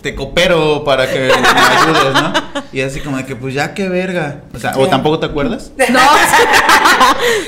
te 0.00 0.14
coopero 0.14 0.84
para 0.84 1.10
que 1.10 1.18
me 1.18 1.32
ayudes, 1.32 2.12
¿no? 2.14 2.32
Y 2.72 2.80
así 2.80 3.00
como 3.00 3.16
de 3.16 3.24
que, 3.24 3.36
pues 3.36 3.54
ya 3.54 3.74
qué 3.74 3.88
verga. 3.88 4.42
O 4.54 4.58
sea, 4.58 4.72
o 4.76 4.88
tampoco 4.88 5.18
te 5.20 5.26
acuerdas. 5.26 5.72
No. 5.88 6.00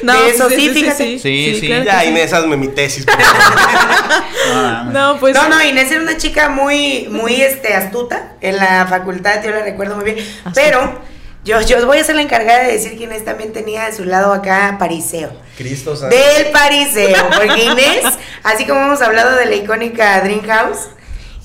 no, 0.03 0.23
De 0.23 0.31
eso 0.31 0.49
sí, 0.49 0.69
fíjate. 0.71 1.19
Sí, 1.19 1.57
sí. 1.61 1.67
claro 1.67 1.85
Ya, 1.85 2.01
sí. 2.01 2.09
Inés, 2.09 2.33
hazme 2.33 2.57
mi 2.57 2.69
tesis. 2.69 3.05
por 3.05 3.15
favor. 3.21 4.85
No. 4.85 4.85
No, 4.93 5.21
pues. 5.21 5.35
No, 5.35 5.49
no, 5.49 5.63
Inés 5.63 5.91
era 5.91 6.01
una 6.03 6.17
chica 6.17 6.49
muy, 6.49 7.09
muy 7.11 7.35
este, 7.41 7.75
astuta 7.75 8.35
en 8.41 8.57
la 8.57 8.87
facultad, 8.87 9.43
yo 9.43 9.51
la 9.51 9.63
recuerdo 9.63 9.97
muy 9.97 10.05
bien. 10.05 10.19
Astuta. 10.19 10.53
Pero 10.55 11.01
yo, 11.45 11.61
yo 11.63 11.85
voy 11.87 11.99
a 11.99 12.05
ser 12.05 12.17
la 12.17 12.23
encargada 12.23 12.65
de 12.65 12.73
decir 12.73 12.97
que 12.99 13.05
Inés 13.05 13.25
también 13.25 13.53
tenía 13.53 13.87
a 13.87 13.93
su 13.93 14.05
lado 14.05 14.33
acá 14.33 14.77
pariseo. 14.79 15.31
Cristo 15.57 15.97
santo. 15.97 16.15
Del 16.15 16.53
pariseo, 16.53 17.31
porque 17.31 17.65
Inés, 17.65 18.05
así 18.43 18.67
como 18.67 18.81
hemos 18.83 19.01
hablado 19.03 19.35
de 19.37 19.47
la 19.47 19.55
icónica 19.55 20.21
Dream 20.21 20.43
House, 20.47 20.89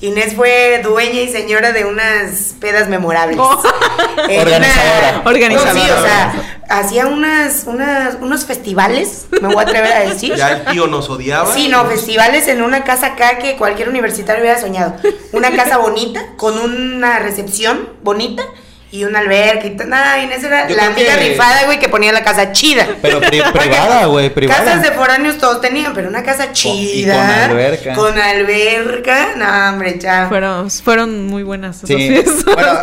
Inés 0.06 0.34
fue 0.34 0.80
dueña 0.82 1.20
y 1.20 1.28
señora 1.32 1.72
de 1.72 1.84
unas 1.84 2.54
pedas 2.60 2.88
memorables. 2.88 3.38
Oh. 3.40 3.62
Organizadora. 4.18 5.20
una- 5.20 5.30
Organizadora. 5.30 5.72
No, 5.74 5.80
sí, 5.80 5.90
o 5.90 6.02
sea, 6.02 6.58
hacía 6.68 7.06
unas, 7.06 7.64
unas, 7.66 8.16
unos 8.20 8.44
festivales, 8.44 9.26
me 9.40 9.48
voy 9.48 9.56
a 9.58 9.60
atrever 9.62 9.92
a 9.92 10.00
decir. 10.00 10.34
Ya 10.34 10.50
el 10.50 10.64
tío 10.66 10.86
nos 10.86 11.08
odiaba. 11.08 11.52
Sí, 11.54 11.68
no, 11.68 11.84
festivales 11.86 12.48
en 12.48 12.62
una 12.62 12.84
casa 12.84 13.08
acá 13.08 13.38
que 13.38 13.56
cualquier 13.56 13.88
universitario 13.88 14.42
hubiera 14.42 14.60
soñado. 14.60 14.94
Una 15.32 15.50
casa 15.56 15.78
bonita, 15.78 16.20
con 16.36 16.58
una 16.58 17.18
recepción 17.20 17.88
bonita 18.02 18.44
y 18.94 19.02
una 19.04 19.18
alberca 19.18 19.66
y 19.66 19.70
tal. 19.70 19.88
Nah, 19.90 20.18
Inés 20.22 20.44
era 20.44 20.68
Yo 20.68 20.76
la 20.76 20.86
amiga 20.86 21.16
que- 21.18 21.30
rifada, 21.30 21.64
güey, 21.64 21.80
que 21.80 21.88
ponía 21.88 22.12
la 22.12 22.22
casa 22.22 22.52
chida. 22.52 22.86
Pero 23.02 23.20
pri- 23.20 23.42
privada, 23.52 24.06
güey, 24.06 24.30
privada. 24.32 24.64
Casas 24.64 24.82
de 24.82 24.92
foráneos 24.92 25.38
todos 25.38 25.60
tenían, 25.60 25.92
pero 25.94 26.08
una 26.08 26.22
casa 26.22 26.52
chida. 26.52 27.14
con 27.14 27.50
alberca. 27.50 27.94
Con 27.94 28.18
alberca. 28.18 29.28
No, 29.36 29.70
hombre, 29.72 29.98
chao. 29.98 30.28
Fueron, 30.28 30.70
fueron 30.70 31.26
muy 31.26 31.42
buenas 31.42 31.78
esas 31.78 31.88
Sí. 31.88 31.96
fiestas. 32.08 32.44
Bueno, 32.44 32.78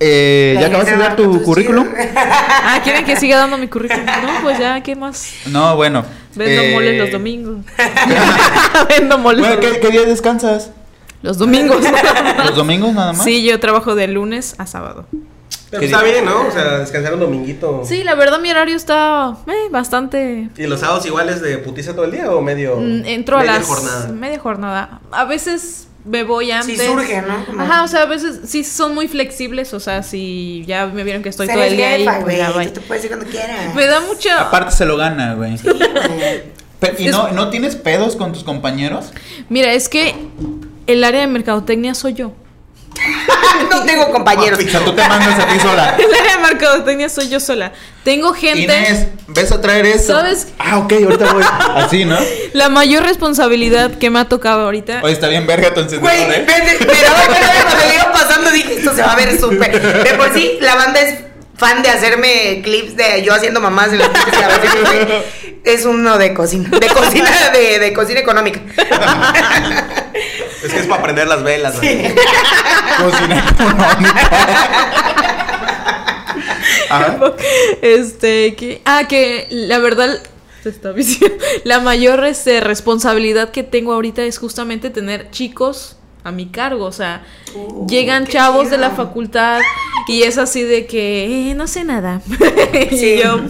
eh, 0.00 0.56
¿ya 0.58 0.68
acabaste 0.68 0.92
de 0.92 0.96
dar 0.96 1.16
tu 1.16 1.42
currículum? 1.42 1.88
chido. 1.90 2.08
Ah, 2.16 2.80
¿quieren 2.82 3.04
que 3.04 3.16
siga 3.16 3.36
dando 3.36 3.58
mi 3.58 3.68
currículum? 3.68 4.06
No, 4.06 4.40
pues 4.42 4.58
ya, 4.58 4.80
¿qué 4.82 4.96
más? 4.96 5.30
No, 5.46 5.76
bueno. 5.76 6.04
Vendo 6.36 6.62
eh, 6.62 6.72
moles 6.72 6.98
los 6.98 7.10
domingos. 7.10 7.56
Vendo 8.88 9.18
moles 9.18 9.40
Bueno, 9.46 9.60
los 9.60 9.72
¿qué, 9.74 9.80
qué 9.80 9.90
día 9.90 10.02
descansas? 10.02 10.70
Los 11.22 11.36
domingos. 11.36 11.84
¿Los 12.46 12.54
domingos 12.56 12.94
nada 12.94 13.12
más? 13.12 13.24
Sí, 13.24 13.42
yo 13.44 13.60
trabajo 13.60 13.94
de 13.94 14.06
lunes 14.08 14.54
a 14.56 14.66
sábado. 14.66 15.06
Pero 15.70 15.82
está 15.84 16.02
bien, 16.02 16.24
¿no? 16.24 16.48
O 16.48 16.50
sea, 16.50 16.78
descansar 16.78 17.14
un 17.14 17.20
dominguito. 17.20 17.82
Sí, 17.84 18.02
la 18.02 18.14
verdad 18.16 18.40
mi 18.40 18.50
horario 18.50 18.74
está 18.76 19.36
eh, 19.46 19.68
bastante... 19.70 20.48
¿Y 20.56 20.66
los 20.66 20.80
sábados 20.80 21.06
iguales 21.06 21.40
de 21.40 21.58
putiza 21.58 21.92
todo 21.94 22.04
el 22.04 22.10
día 22.10 22.30
o 22.32 22.40
medio? 22.42 22.76
Mm, 22.76 23.04
Entro 23.04 23.36
a 23.36 23.40
media 23.40 23.52
las... 23.58 23.66
jornada. 23.66 24.08
Media 24.08 24.38
jornada. 24.40 25.00
A 25.12 25.24
veces 25.26 25.86
me 26.04 26.24
voy 26.24 26.50
antes. 26.50 26.76
Sí 26.78 26.84
surge, 26.86 27.22
¿no? 27.22 27.44
Como- 27.46 27.62
Ajá, 27.62 27.84
o 27.84 27.88
sea, 27.88 28.02
a 28.02 28.06
veces 28.06 28.40
sí 28.46 28.64
son 28.64 28.94
muy 28.94 29.06
flexibles, 29.06 29.72
o 29.74 29.78
sea, 29.80 30.02
si 30.02 30.64
ya 30.66 30.86
me 30.86 31.04
vieron 31.04 31.22
que 31.22 31.28
estoy 31.28 31.46
todo 31.46 31.62
el 31.62 31.76
día 31.76 31.90
ahí, 31.90 32.04
pues 32.04 32.22
güey, 32.24 32.36
ya 32.38 32.52
tú 32.52 32.58
bye. 32.58 32.66
te 32.68 32.80
puedes 32.80 33.04
ir 33.04 33.10
cuando 33.10 33.26
quieras. 33.30 33.74
Me 33.74 33.86
da 33.86 34.00
mucha... 34.00 34.40
Aparte 34.40 34.72
se 34.72 34.86
lo 34.86 34.96
gana, 34.96 35.34
güey. 35.34 35.56
Sí, 35.56 35.68
¿Y 36.98 37.06
Es- 37.06 37.12
no, 37.12 37.28
no 37.30 37.50
tienes 37.50 37.76
pedos 37.76 38.16
con 38.16 38.32
tus 38.32 38.42
compañeros? 38.42 39.12
Mira, 39.48 39.72
es 39.72 39.88
que 39.88 40.14
el 40.86 41.04
área 41.04 41.20
de 41.20 41.26
mercadotecnia 41.28 41.94
soy 41.94 42.14
yo. 42.14 42.32
no 43.70 43.82
tengo 43.84 44.10
compañeros. 44.10 44.58
Sea, 44.62 44.84
tú 44.84 44.92
te 44.92 45.06
mandas 45.06 45.38
a 45.38 45.46
ti 45.46 45.58
sola. 45.60 45.96
De 45.96 46.42
mercadotecnia 46.42 47.08
soy 47.08 47.28
yo 47.28 47.40
sola. 47.40 47.72
Tengo 48.04 48.32
gente. 48.34 48.62
Inés, 48.62 49.06
¿ves 49.28 49.52
a 49.52 49.60
traer 49.60 49.86
esto? 49.86 50.14
¿Sabes? 50.14 50.48
Ah, 50.58 50.78
ok, 50.78 50.92
ahorita 51.04 51.32
voy. 51.32 51.44
Así, 51.76 52.04
¿no? 52.04 52.18
La 52.52 52.68
mayor 52.68 53.02
responsabilidad 53.04 53.92
que 53.98 54.10
me 54.10 54.18
ha 54.18 54.28
tocado 54.28 54.62
ahorita. 54.62 55.00
Oye, 55.02 55.12
está 55.12 55.28
bien 55.28 55.46
verga 55.46 55.72
tu 55.72 55.80
encendedor, 55.80 56.10
Güey, 56.14 56.40
¿eh? 56.40 56.44
pero 56.46 56.64
pero 56.78 57.12
cuando 57.26 57.86
le 57.86 57.94
iba 57.94 58.12
pasando 58.12 58.50
dije, 58.50 58.74
esto 58.74 58.94
se 58.94 59.02
va 59.02 59.12
a 59.12 59.16
ver 59.16 59.38
súper. 59.38 60.02
De 60.04 60.14
por 60.14 60.32
sí, 60.34 60.58
la 60.60 60.74
banda 60.74 61.00
es 61.00 61.18
fan 61.56 61.82
de 61.82 61.90
hacerme 61.90 62.62
clips 62.64 62.96
de 62.96 63.22
yo 63.22 63.34
haciendo 63.34 63.60
mamás 63.60 63.92
en 63.92 63.98
las 63.98 64.08
pinches 64.08 64.38
grabaciones, 64.38 64.82
güey. 64.82 65.22
Es 65.62 65.84
uno 65.84 66.16
de 66.16 66.32
cocina, 66.32 66.70
de 66.70 66.88
cocina, 66.88 67.50
de, 67.52 67.78
de 67.78 67.92
cocina 67.92 68.20
económica. 68.20 68.60
Es 70.62 70.72
que 70.72 70.80
es 70.80 70.86
para 70.86 71.02
prender 71.02 71.26
las 71.28 71.42
velas. 71.42 71.78
güey. 71.78 72.14
Cocina 72.98 73.48
económica. 73.50 74.30
Este, 77.82 78.56
que. 78.56 78.82
Ah, 78.84 79.04
que 79.08 79.46
la 79.50 79.78
verdad. 79.78 80.20
Se 80.62 80.68
está 80.68 80.92
diciendo. 80.92 81.36
La 81.64 81.80
mayor 81.80 82.24
este, 82.24 82.60
responsabilidad 82.60 83.50
que 83.50 83.62
tengo 83.62 83.92
ahorita 83.92 84.22
es 84.22 84.38
justamente 84.38 84.90
tener 84.90 85.30
chicos 85.30 85.96
a 86.24 86.32
mi 86.32 86.46
cargo. 86.46 86.84
O 86.84 86.92
sea, 86.92 87.22
llegan 87.88 88.26
qué 88.26 88.32
chavos 88.32 88.70
de 88.70 88.78
la 88.78 88.90
facultad 88.90 89.60
y 90.08 90.22
es 90.22 90.38
así 90.38 90.62
de 90.62 90.86
que 90.86 91.50
eh, 91.50 91.54
no 91.54 91.66
sé 91.66 91.84
nada. 91.84 92.20
Sí. 92.90 93.14
y 93.14 93.22
yo, 93.22 93.40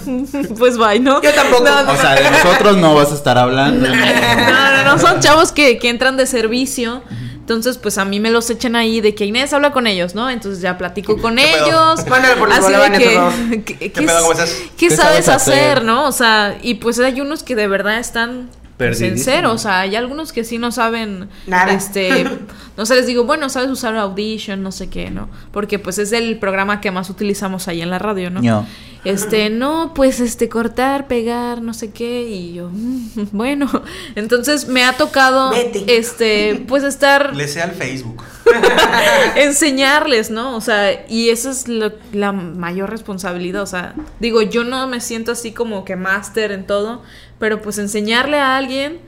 pues 0.58 0.76
bye, 0.78 0.98
¿no? 0.98 1.22
Yo 1.22 1.32
tampoco. 1.32 1.64
No, 1.64 1.82
no, 1.82 1.92
O 1.92 1.96
sea, 1.96 2.14
de 2.14 2.30
nosotros 2.30 2.76
no 2.78 2.94
vas 2.94 3.12
a 3.12 3.14
estar 3.14 3.38
hablando. 3.38 3.88
no, 3.94 3.96
no, 3.96 4.84
no, 4.84 4.98
son 4.98 5.20
chavos 5.20 5.52
que, 5.52 5.78
que 5.78 5.88
entran 5.88 6.16
de 6.16 6.26
servicio. 6.26 7.02
Entonces, 7.50 7.78
pues 7.78 7.98
a 7.98 8.04
mí 8.04 8.20
me 8.20 8.30
los 8.30 8.48
echan 8.48 8.76
ahí 8.76 9.00
de 9.00 9.14
que 9.14 9.24
Inés 9.24 9.52
habla 9.52 9.72
con 9.72 9.86
ellos, 9.88 10.14
¿no? 10.14 10.30
Entonces 10.30 10.62
ya 10.62 10.78
platico 10.78 11.18
con 11.18 11.38
ellos. 11.38 12.06
Mándale 12.08 12.36
por 12.36 12.52
así 12.52 12.72
de 12.72 12.92
que. 12.92 13.62
¿qué, 13.64 13.76
¿Qué. 13.78 13.92
¿Qué 13.92 13.92
¿Qué 13.92 14.06
sabes 14.06 14.96
sabes 14.96 15.28
hacer? 15.28 15.54
hacer, 15.54 15.84
no? 15.84 16.06
O 16.06 16.12
sea, 16.12 16.56
y 16.62 16.74
pues 16.74 17.00
hay 17.00 17.20
unos 17.20 17.42
que 17.42 17.56
de 17.56 17.66
verdad 17.66 17.98
están 17.98 18.50
pues, 18.88 19.00
en 19.00 19.08
Perdidísimos. 19.10 19.24
cero. 19.24 19.52
O 19.52 19.58
sea, 19.58 19.80
hay 19.80 19.96
algunos 19.96 20.32
que 20.32 20.44
sí 20.44 20.58
no 20.58 20.72
saben. 20.72 21.28
Nada. 21.46 21.72
Este. 21.72 22.26
No 22.76 22.86
sé, 22.86 22.94
les 22.94 23.06
digo, 23.06 23.24
bueno, 23.24 23.50
sabes 23.50 23.68
usar 23.68 23.94
Audition, 23.96 24.62
no 24.62 24.72
sé 24.72 24.88
qué, 24.88 25.10
¿no? 25.10 25.28
Porque 25.52 25.78
pues 25.78 25.98
es 25.98 26.12
el 26.12 26.38
programa 26.38 26.80
que 26.80 26.90
más 26.90 27.10
utilizamos 27.10 27.68
ahí 27.68 27.82
en 27.82 27.90
la 27.90 27.98
radio, 27.98 28.30
¿no? 28.30 28.40
No. 28.40 28.66
Este, 29.04 29.50
no, 29.50 29.92
pues 29.92 30.18
este, 30.20 30.48
cortar, 30.48 31.06
pegar, 31.06 31.60
no 31.60 31.74
sé 31.74 31.90
qué, 31.90 32.22
y 32.22 32.54
yo, 32.54 32.70
"Mm, 32.72 33.08
bueno, 33.32 33.68
entonces 34.14 34.66
me 34.68 34.82
ha 34.84 34.94
tocado, 34.94 35.50
Vete. 35.50 35.84
este, 35.98 36.64
pues 36.68 36.82
estar, 36.82 37.36
Le 37.36 37.48
sé 37.48 37.60
al 37.60 37.72
Facebook. 37.72 38.22
enseñarles, 39.36 40.30
¿no? 40.30 40.56
O 40.56 40.60
sea, 40.60 41.06
y 41.08 41.28
esa 41.30 41.50
es 41.50 41.68
lo- 41.68 41.92
la 42.12 42.32
mayor 42.32 42.90
responsabilidad, 42.90 43.62
o 43.62 43.66
sea, 43.66 43.94
digo, 44.20 44.42
yo 44.42 44.64
no 44.64 44.86
me 44.86 45.00
siento 45.00 45.32
así 45.32 45.52
como 45.52 45.84
que 45.84 45.96
máster 45.96 46.52
en 46.52 46.66
todo, 46.66 47.02
pero 47.40 47.60
pues 47.60 47.78
enseñarle 47.78 48.36
a 48.38 48.56
alguien, 48.56 48.98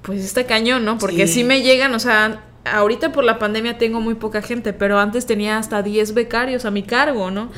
pues 0.00 0.24
está 0.24 0.44
cañón, 0.44 0.86
¿no? 0.86 0.96
Porque 0.96 1.26
Sí. 1.26 1.34
sí 1.34 1.44
me 1.44 1.60
llegan, 1.60 1.94
o 1.94 1.98
sea, 1.98 2.40
ahorita 2.64 3.12
por 3.12 3.24
la 3.24 3.38
pandemia 3.38 3.76
tengo 3.76 4.00
muy 4.00 4.14
poca 4.14 4.40
gente, 4.40 4.72
pero 4.72 4.98
antes 4.98 5.26
tenía 5.26 5.58
hasta 5.58 5.82
10 5.82 6.14
becarios 6.14 6.64
a 6.64 6.70
mi 6.70 6.82
cargo, 6.84 7.30
¿no? 7.30 7.50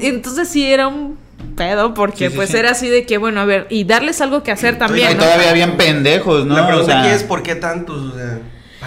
Entonces 0.00 0.48
sí 0.48 0.64
era 0.72 0.88
un 0.88 1.18
pedo 1.56 1.92
porque 1.94 2.26
Sí, 2.26 2.30
sí, 2.30 2.36
pues 2.36 2.50
sí. 2.50 2.56
era 2.56 2.70
así 2.70 2.88
de 2.88 3.04
que, 3.04 3.18
bueno, 3.18 3.40
a 3.40 3.44
ver, 3.44 3.66
y 3.68 3.84
darles 3.84 4.20
algo 4.20 4.42
que 4.42 4.52
hacer 4.52 4.74
Y 4.74 4.78
también, 4.78 5.16
¿no? 5.16 5.24
todavía 5.24 5.52
bien 5.52 5.76
pendejos, 5.76 6.46
¿no? 6.46 6.54
La 6.56 6.66
pregunta 6.66 6.84
O 6.84 6.86
sea, 6.86 7.02
aquí 7.02 7.10
es: 7.14 7.24
¿por 7.24 7.42
qué 7.42 7.54
tantos? 7.56 8.00
O 8.14 8.16
sea, 8.16 8.38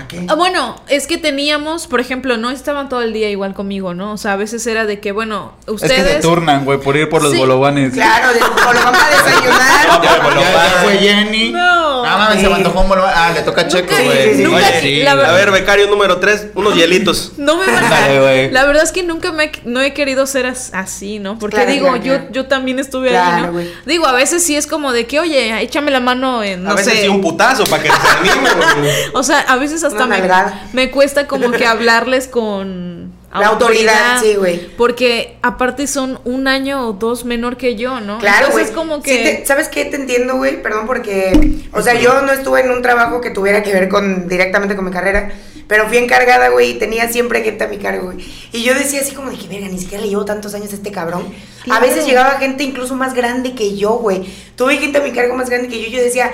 ¿para 0.05 0.07
qué? 0.07 0.25
Ah, 0.29 0.35
bueno, 0.35 0.75
es 0.87 1.07
que 1.07 1.17
teníamos, 1.17 1.87
por 1.87 1.99
ejemplo, 1.99 2.37
no 2.37 2.49
estaban 2.51 2.89
todo 2.89 3.01
el 3.01 3.13
día 3.13 3.29
igual 3.29 3.53
conmigo, 3.53 3.93
¿no? 3.93 4.13
O 4.13 4.17
sea, 4.17 4.33
a 4.33 4.35
veces 4.35 4.65
era 4.67 4.85
de 4.85 4.99
que, 4.99 5.11
bueno, 5.11 5.53
Es 5.67 5.73
ustedes... 5.73 6.03
que 6.03 6.13
se 6.13 6.19
turnan, 6.21 6.65
güey, 6.65 6.79
por 6.79 6.95
ir 6.97 7.09
por 7.09 7.21
los 7.23 7.31
Sí. 7.31 7.37
bolovanes. 7.37 7.93
Claro, 7.93 8.33
de, 8.33 8.39
o 8.41 8.73
lo 8.73 8.79
vamos 8.83 9.01
a 9.01 9.09
desayunar. 9.09 10.01
Ya, 10.01 10.01
Ya, 10.03 10.23
bolobán. 10.23 10.43
ya 10.43 10.81
fue 10.83 10.93
Jenny. 10.97 11.49
No. 11.51 11.90
Ah, 12.05 12.17
mames, 12.17 12.41
se 12.41 12.49
me 12.49 12.55
antojó 12.55 12.81
un. 12.81 12.91
Ah, 12.97 13.31
le 13.33 13.41
toca 13.41 13.61
a 13.61 13.67
Checo, 13.67 13.89
Nunca- 13.91 14.03
güey. 14.03 14.35
sí, 14.35 14.43
nunca- 14.43 14.57
Oye, 14.57 14.81
sí, 14.81 15.03
la 15.03 15.15
güey. 15.15 15.27
A 15.27 15.31
ver, 15.31 15.51
becario 15.51 15.87
número 15.87 16.17
3, 16.19 16.47
unos 16.55 16.75
hielitos. 16.75 17.33
No 17.37 17.57
me 17.57 17.65
Ándale, 17.65 18.19
güey. 18.19 18.51
La 18.51 18.65
verdad 18.65 18.83
es 18.83 18.91
que 18.91 19.03
nunca 19.03 19.31
me 19.31 19.51
no 19.65 19.81
he 19.81 19.93
querido 19.93 20.25
ser 20.27 20.45
as- 20.45 20.71
así, 20.73 21.19
¿no? 21.19 21.37
Porque 21.39 21.55
Claro, 21.57 21.71
digo, 21.71 21.87
claro, 21.87 22.03
yo 22.03 22.13
claro. 22.15 22.27
yo 22.31 22.45
también 22.47 22.79
estuve 22.79 23.09
Claro, 23.09 23.35
ahí, 23.37 23.41
¿no? 23.43 23.51
güey. 23.53 23.71
Digo, 23.85 24.05
a 24.05 24.13
veces 24.13 24.43
sí 24.43 24.55
es 24.55 24.67
como 24.67 24.91
de 24.93 25.07
que, 25.07 25.19
"Oye, 25.19 25.61
échame 25.61 25.91
la 25.91 25.99
mano 25.99 26.43
en 26.43 26.63
no 26.63 26.71
a 26.71 26.75
veces 26.75 26.93
sé." 26.93 27.01
sí 27.01 27.07
un 27.07 27.21
putazo 27.21 27.63
para 27.65 27.83
que 27.83 27.89
se 27.89 27.95
anime. 28.19 28.49
güey. 28.51 28.91
O 29.13 29.23
sea, 29.23 29.39
a 29.41 29.55
veces 29.57 29.83
hasta 29.83 29.97
Una 29.97 30.07
me, 30.07 30.17
nalgada. 30.19 30.67
me 30.73 30.91
cuesta 30.91 31.27
como 31.27 31.51
que 31.51 31.65
hablarles 31.65 32.27
con 32.27 33.11
La 33.33 33.47
autoridad, 33.47 34.19
sí, 34.21 34.35
güey. 34.35 34.67
Porque 34.75 35.37
aparte 35.41 35.87
son 35.87 36.19
un 36.25 36.47
año 36.47 36.87
o 36.87 36.93
dos 36.93 37.23
menor 37.23 37.55
que 37.55 37.75
yo, 37.75 38.01
¿no? 38.01 38.19
Claro, 38.19 38.47
güey. 38.51 38.65
Entonces 38.65 38.75
como 38.75 38.95
Sí 38.97 39.01
que 39.03 39.17
te- 39.17 39.45
¿Sabes 39.45 39.69
qué? 39.69 39.85
Te 39.85 39.95
entiendo, 39.95 40.35
güey. 40.35 40.61
Perdón 40.61 40.85
porque, 40.85 41.59
o 41.71 41.81
sea, 41.81 41.93
yo 41.93 42.21
no 42.23 42.31
estuve 42.33 42.61
en 42.61 42.71
un 42.71 42.81
trabajo 42.81 43.21
que 43.21 43.29
tuviera 43.29 43.63
que 43.63 43.71
ver 43.71 43.87
con 43.87 44.27
directamente 44.27 44.75
con 44.75 44.83
mi 44.83 44.91
carrera, 44.91 45.31
pero 45.67 45.87
fui 45.87 45.97
encargada, 45.97 46.49
güey, 46.49 46.71
y 46.71 46.73
tenía 46.73 47.07
siempre 47.09 47.41
gente 47.43 47.63
a 47.63 47.67
mi 47.67 47.77
cargo, 47.77 48.11
güey. 48.11 48.17
Y 48.51 48.63
yo 48.63 48.73
decía 48.73 48.99
así 48.99 49.13
como 49.15 49.31
de 49.31 49.37
que, 49.37 49.47
verga, 49.47 49.69
ni 49.69 49.79
siquiera 49.79 50.03
le 50.03 50.09
llevo 50.09 50.25
tantos 50.25 50.53
años 50.53 50.73
a 50.73 50.75
este 50.75 50.91
cabrón. 50.91 51.23
A 51.61 51.63
Claro. 51.63 51.85
veces 51.85 52.05
llegaba 52.05 52.31
gente 52.31 52.63
incluso 52.65 52.95
más 52.95 53.13
grande 53.13 53.53
que 53.55 53.77
yo, 53.77 53.91
güey. 53.91 54.25
Tuve 54.57 54.75
gente 54.77 54.97
a 54.97 55.01
mi 55.01 55.11
cargo 55.13 55.35
más 55.35 55.49
grande 55.49 55.69
que 55.69 55.81
yo. 55.81 55.87
Yo 55.87 56.03
decía, 56.03 56.31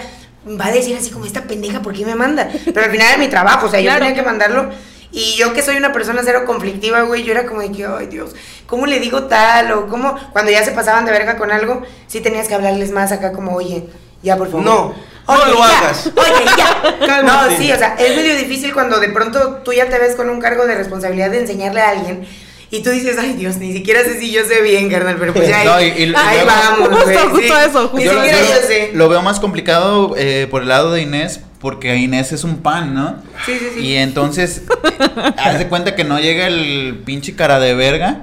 va 0.60 0.66
a 0.68 0.72
decir 0.72 0.98
así 0.98 1.12
como 1.12 1.26
esta 1.26 1.44
pendeja, 1.44 1.84
¿por 1.84 1.94
qué 1.94 2.06
me 2.06 2.16
manda? 2.16 2.50
Pero 2.66 2.84
al 2.86 2.90
final 2.92 3.08
era 3.10 3.18
mi 3.20 3.28
trabajo, 3.28 3.68
o 3.68 3.70
sea, 3.70 3.80
yo 3.80 3.86
Claro. 3.92 4.00
tenía 4.06 4.16
que 4.20 4.26
mandarlo. 4.26 4.70
Y 5.18 5.36
yo 5.36 5.54
que 5.54 5.62
soy 5.62 5.78
una 5.78 5.92
persona 5.92 6.22
cero 6.24 6.44
conflictiva, 6.46 7.02
güey, 7.02 7.24
yo 7.24 7.32
era 7.34 7.46
como 7.46 7.62
de 7.62 7.72
que, 7.72 7.86
ay 7.86 8.08
Dios, 8.08 8.36
¿cómo 8.68 8.86
le 8.86 9.00
digo 9.00 9.24
tal? 9.24 9.72
O 9.72 9.88
cómo, 9.88 10.16
cuando 10.32 10.52
ya 10.52 10.64
se 10.64 10.72
pasaban 10.72 11.06
de 11.06 11.12
verga 11.12 11.38
con 11.38 11.52
algo, 11.52 11.82
sí 12.08 12.22
tenías 12.22 12.48
que 12.48 12.54
hablarles 12.56 12.92
más 12.92 13.12
acá 13.12 13.32
como, 13.34 13.56
oye, 13.56 13.86
ya 14.24 14.38
por 14.38 14.48
favor. 14.50 14.66
No, 14.66 14.94
Oye, 15.30 15.40
no 15.46 15.52
lo 15.54 15.58
ya, 15.60 15.78
hagas. 15.80 16.08
Oye, 16.16 16.46
ya. 16.58 16.98
Cálmate. 17.06 17.52
No, 17.52 17.58
sí, 17.58 17.72
o 17.72 17.78
sea, 17.78 17.96
es 18.00 18.16
medio 18.16 18.36
difícil 18.38 18.74
cuando 18.74 19.00
de 19.00 19.10
pronto 19.10 19.58
tú 19.66 19.74
ya 19.74 19.90
te 19.90 20.00
ves 20.00 20.16
con 20.16 20.30
un 20.30 20.40
cargo 20.40 20.66
de 20.66 20.76
responsabilidad 20.76 21.30
de 21.32 21.40
enseñarle 21.42 21.82
a 21.82 21.90
alguien. 21.90 22.26
Y 22.70 22.82
tú 22.84 22.90
dices, 22.92 23.18
ay 23.20 23.34
Dios, 23.34 23.58
ni 23.58 23.72
siquiera 23.74 24.04
sé 24.04 24.20
si 24.20 24.30
yo 24.32 24.44
sé 24.46 24.62
bien, 24.62 24.90
carnal, 24.90 25.16
pero 25.18 25.34
pues 25.34 25.48
ya 25.50 25.60
ahí, 25.60 25.66
No, 25.68 25.82
y- 25.82 25.86
y- 25.86 26.12
y 26.12 26.16
ahí 26.16 26.36
luego- 26.36 26.48
vamos, 26.48 26.90
Justo, 26.90 27.04
güey, 27.06 27.18
justo 27.18 27.40
sí. 27.56 27.70
eso, 27.70 27.82
Ni 27.82 27.88
justo 27.90 28.06
Yo, 28.06 28.14
siquiera 28.14 28.38
yo 28.40 28.46
yo 28.62 28.68
sé. 28.68 28.92
lo 28.94 29.10
veo 29.10 29.22
más 29.22 29.40
complicado 29.40 30.14
eh, 30.18 30.48
por 30.52 30.62
el 30.64 30.68
lado 30.70 30.92
de 30.92 31.02
Inés, 31.02 31.40
porque 31.60 31.96
Inés 31.96 32.32
es 32.34 32.44
un 32.44 32.58
pan, 32.58 32.94
¿no? 32.94 33.16
Sí, 33.46 33.58
sí, 33.60 33.66
sí. 33.76 33.80
Y 33.82 33.96
entonces, 33.96 34.64
haz 35.38 35.60
de 35.60 35.68
cuenta 35.68 35.96
que 35.96 36.04
no 36.04 36.20
llega 36.20 36.48
el 36.48 37.02
pinche 37.06 37.36
cara 37.36 37.60
de 37.60 37.74
verga, 37.74 38.20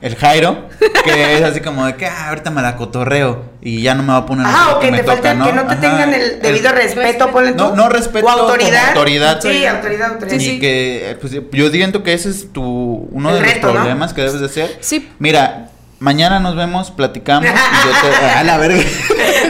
el 0.00 0.14
Jairo, 0.14 0.68
que 1.04 1.34
es 1.38 1.42
así 1.42 1.60
como 1.60 1.84
de 1.84 1.96
que 1.96 2.06
ah, 2.06 2.28
ahorita 2.28 2.50
me 2.52 2.62
la 2.62 2.76
cotorreo 2.76 3.46
y 3.60 3.82
ya 3.82 3.96
no 3.96 4.04
me 4.04 4.10
va 4.12 4.18
a 4.18 4.26
poner 4.26 4.46
Ah, 4.48 4.74
o 4.76 4.78
que 4.80 4.92
te 4.92 5.02
falta, 5.02 5.32
que 5.32 5.52
no 5.52 5.62
te 5.66 5.72
Ajá. 5.72 5.80
tengan 5.80 6.14
el 6.14 6.40
debido 6.40 6.70
respeto, 6.70 7.00
Respeto. 7.02 7.30
ponle 7.32 7.50
tú. 7.52 7.64
No, 7.64 7.74
no 7.74 7.88
respeto 7.88 8.24
O 8.26 8.30
autoridad. 8.30 8.90
autoridad. 8.90 9.40
Sí, 9.42 9.66
autoridad, 9.66 10.12
autoridad. 10.12 10.40
y 10.40 10.60
que 10.60 11.16
pues, 11.20 11.32
yo 11.50 11.68
siento 11.70 12.04
que 12.04 12.12
ese 12.12 12.30
es 12.30 12.52
tu 12.52 13.08
uno 13.10 13.30
El 13.30 13.36
de 13.36 13.42
reto, 13.42 13.66
los 13.66 13.74
¿no? 13.74 13.80
problemas 13.80 14.14
que 14.14 14.20
debes 14.22 14.38
de 14.38 14.46
hacer. 14.46 14.76
Sí. 14.80 15.08
Mira, 15.18 15.70
mañana 15.98 16.38
nos 16.38 16.54
vemos, 16.54 16.92
platicamos 16.92 17.48
y 17.50 17.52
yo 17.52 18.08
te 18.18 18.24
a 18.38 18.44
la 18.44 18.56
verga. 18.56 18.80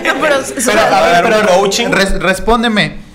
No, 0.06 0.14
pero, 0.22 0.36
Pero, 0.64 0.80
a 0.80 1.02
ver, 1.02 1.24
pero 1.24 1.46
coaching. 1.46 1.88
res- 1.90 2.18
respóndeme. 2.20 3.06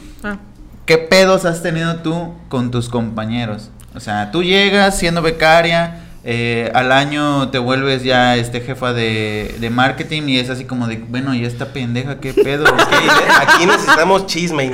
¿Qué 0.85 0.97
pedos 0.97 1.45
has 1.45 1.63
tenido 1.63 1.97
tú 1.97 2.33
con 2.49 2.69
tus 2.69 2.89
compañeros? 2.89 3.69
O 3.95 3.99
sea, 4.01 4.31
tú 4.31 4.43
llegas 4.43 4.97
siendo 4.97 5.21
becaria, 5.21 6.03
eh, 6.25 6.71
al 6.73 6.91
año 6.91 7.49
te 7.49 7.57
vuelves 7.57 8.03
ya 8.03 8.35
este 8.35 8.59
jefa 8.59 8.91
de, 8.91 9.55
de 9.59 9.69
marketing 9.69 10.23
y 10.27 10.39
es 10.39 10.49
así 10.49 10.65
como 10.65 10.87
de, 10.87 10.97
bueno, 10.97 11.35
¿y 11.35 11.45
esta 11.45 11.67
pendeja 11.67 12.19
qué 12.19 12.33
pedo? 12.33 12.65
Ok, 12.65 12.93
Aquí 13.41 13.65
necesitamos 13.65 14.25
chisme. 14.25 14.71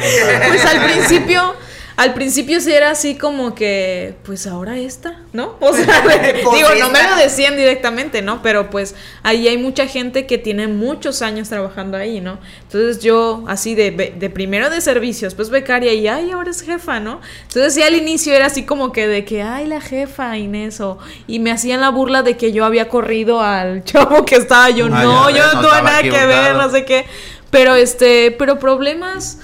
Pues 0.47 0.65
al 0.65 0.83
principio, 0.83 1.55
al 1.99 2.13
principio 2.13 2.61
sí 2.61 2.71
era 2.71 2.91
así 2.91 3.15
como 3.15 3.53
que, 3.53 4.15
pues 4.23 4.47
ahora 4.47 4.77
esta, 4.77 5.19
¿no? 5.33 5.57
O 5.59 5.73
sea, 5.75 6.01
Pues 6.01 6.21
digo, 6.33 6.69
no 6.79 6.89
me 6.91 7.03
lo 7.03 7.17
decían 7.17 7.57
directamente, 7.57 8.21
¿no? 8.21 8.41
Pero 8.41 8.69
pues 8.69 8.95
ahí 9.21 9.49
hay 9.49 9.57
mucha 9.57 9.85
gente 9.85 10.25
que 10.25 10.37
tiene 10.37 10.69
muchos 10.69 11.21
años 11.21 11.49
trabajando 11.49 11.97
ahí, 11.97 12.21
¿no? 12.21 12.39
Entonces 12.61 13.03
yo 13.03 13.43
así 13.49 13.75
de, 13.75 13.91
de 14.17 14.29
primero 14.29 14.69
de 14.69 14.79
servicios, 14.79 15.35
pues 15.35 15.49
becaria 15.49 15.91
y, 15.91 16.07
ay, 16.07 16.31
ahora 16.31 16.51
es 16.51 16.61
jefa, 16.61 17.01
¿no? 17.01 17.19
Entonces 17.41 17.73
sí 17.73 17.83
al 17.83 17.95
inicio 17.95 18.33
era 18.33 18.45
así 18.45 18.63
como 18.63 18.93
que 18.93 19.05
de 19.09 19.25
que, 19.25 19.41
ay, 19.41 19.67
la 19.67 19.81
jefa 19.81 20.37
Inés, 20.37 20.79
o, 20.79 20.99
y 21.27 21.39
me 21.39 21.51
hacían 21.51 21.81
la 21.81 21.89
burla 21.89 22.23
de 22.23 22.37
que 22.37 22.53
yo 22.53 22.63
había 22.63 22.87
corrido 22.87 23.41
al 23.41 23.83
chavo 23.83 24.23
que 24.23 24.35
estaba 24.35 24.69
yo, 24.69 24.85
Ah, 24.89 25.03
no, 25.03 25.29
ya 25.29 25.37
yo 25.37 25.47
no 25.47 25.61
no 25.61 25.67
tuve 25.67 25.81
nada 25.81 26.01
que 26.01 26.11
ver, 26.11 26.55
no 26.55 26.69
sé 26.71 26.85
qué. 26.85 27.05
Pero 27.51 27.75
este, 27.75 28.31
pero 28.31 28.57
problemas, 28.57 29.39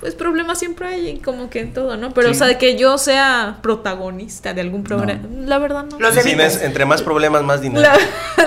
pues 0.00 0.14
problemas 0.14 0.58
siempre 0.58 0.88
hay, 0.88 1.18
como 1.18 1.50
que 1.50 1.60
en 1.60 1.72
todo, 1.74 1.96
¿no? 1.96 2.12
Pero, 2.14 2.28
Sí. 2.28 2.34
o 2.34 2.38
sea, 2.38 2.46
de 2.46 2.56
que 2.58 2.76
yo 2.76 2.96
sea 2.98 3.58
protagonista 3.62 4.54
de 4.54 4.62
algún 4.62 4.82
programa, 4.82 5.20
la 5.46 5.58
verdad 5.58 5.84
no. 5.84 5.98
Los 6.00 6.14
Sí, 6.14 6.34
entre 6.62 6.84
más 6.86 7.02
problemas, 7.02 7.42
más 7.42 7.60
dinero. 7.60 7.82
La, 7.82 7.94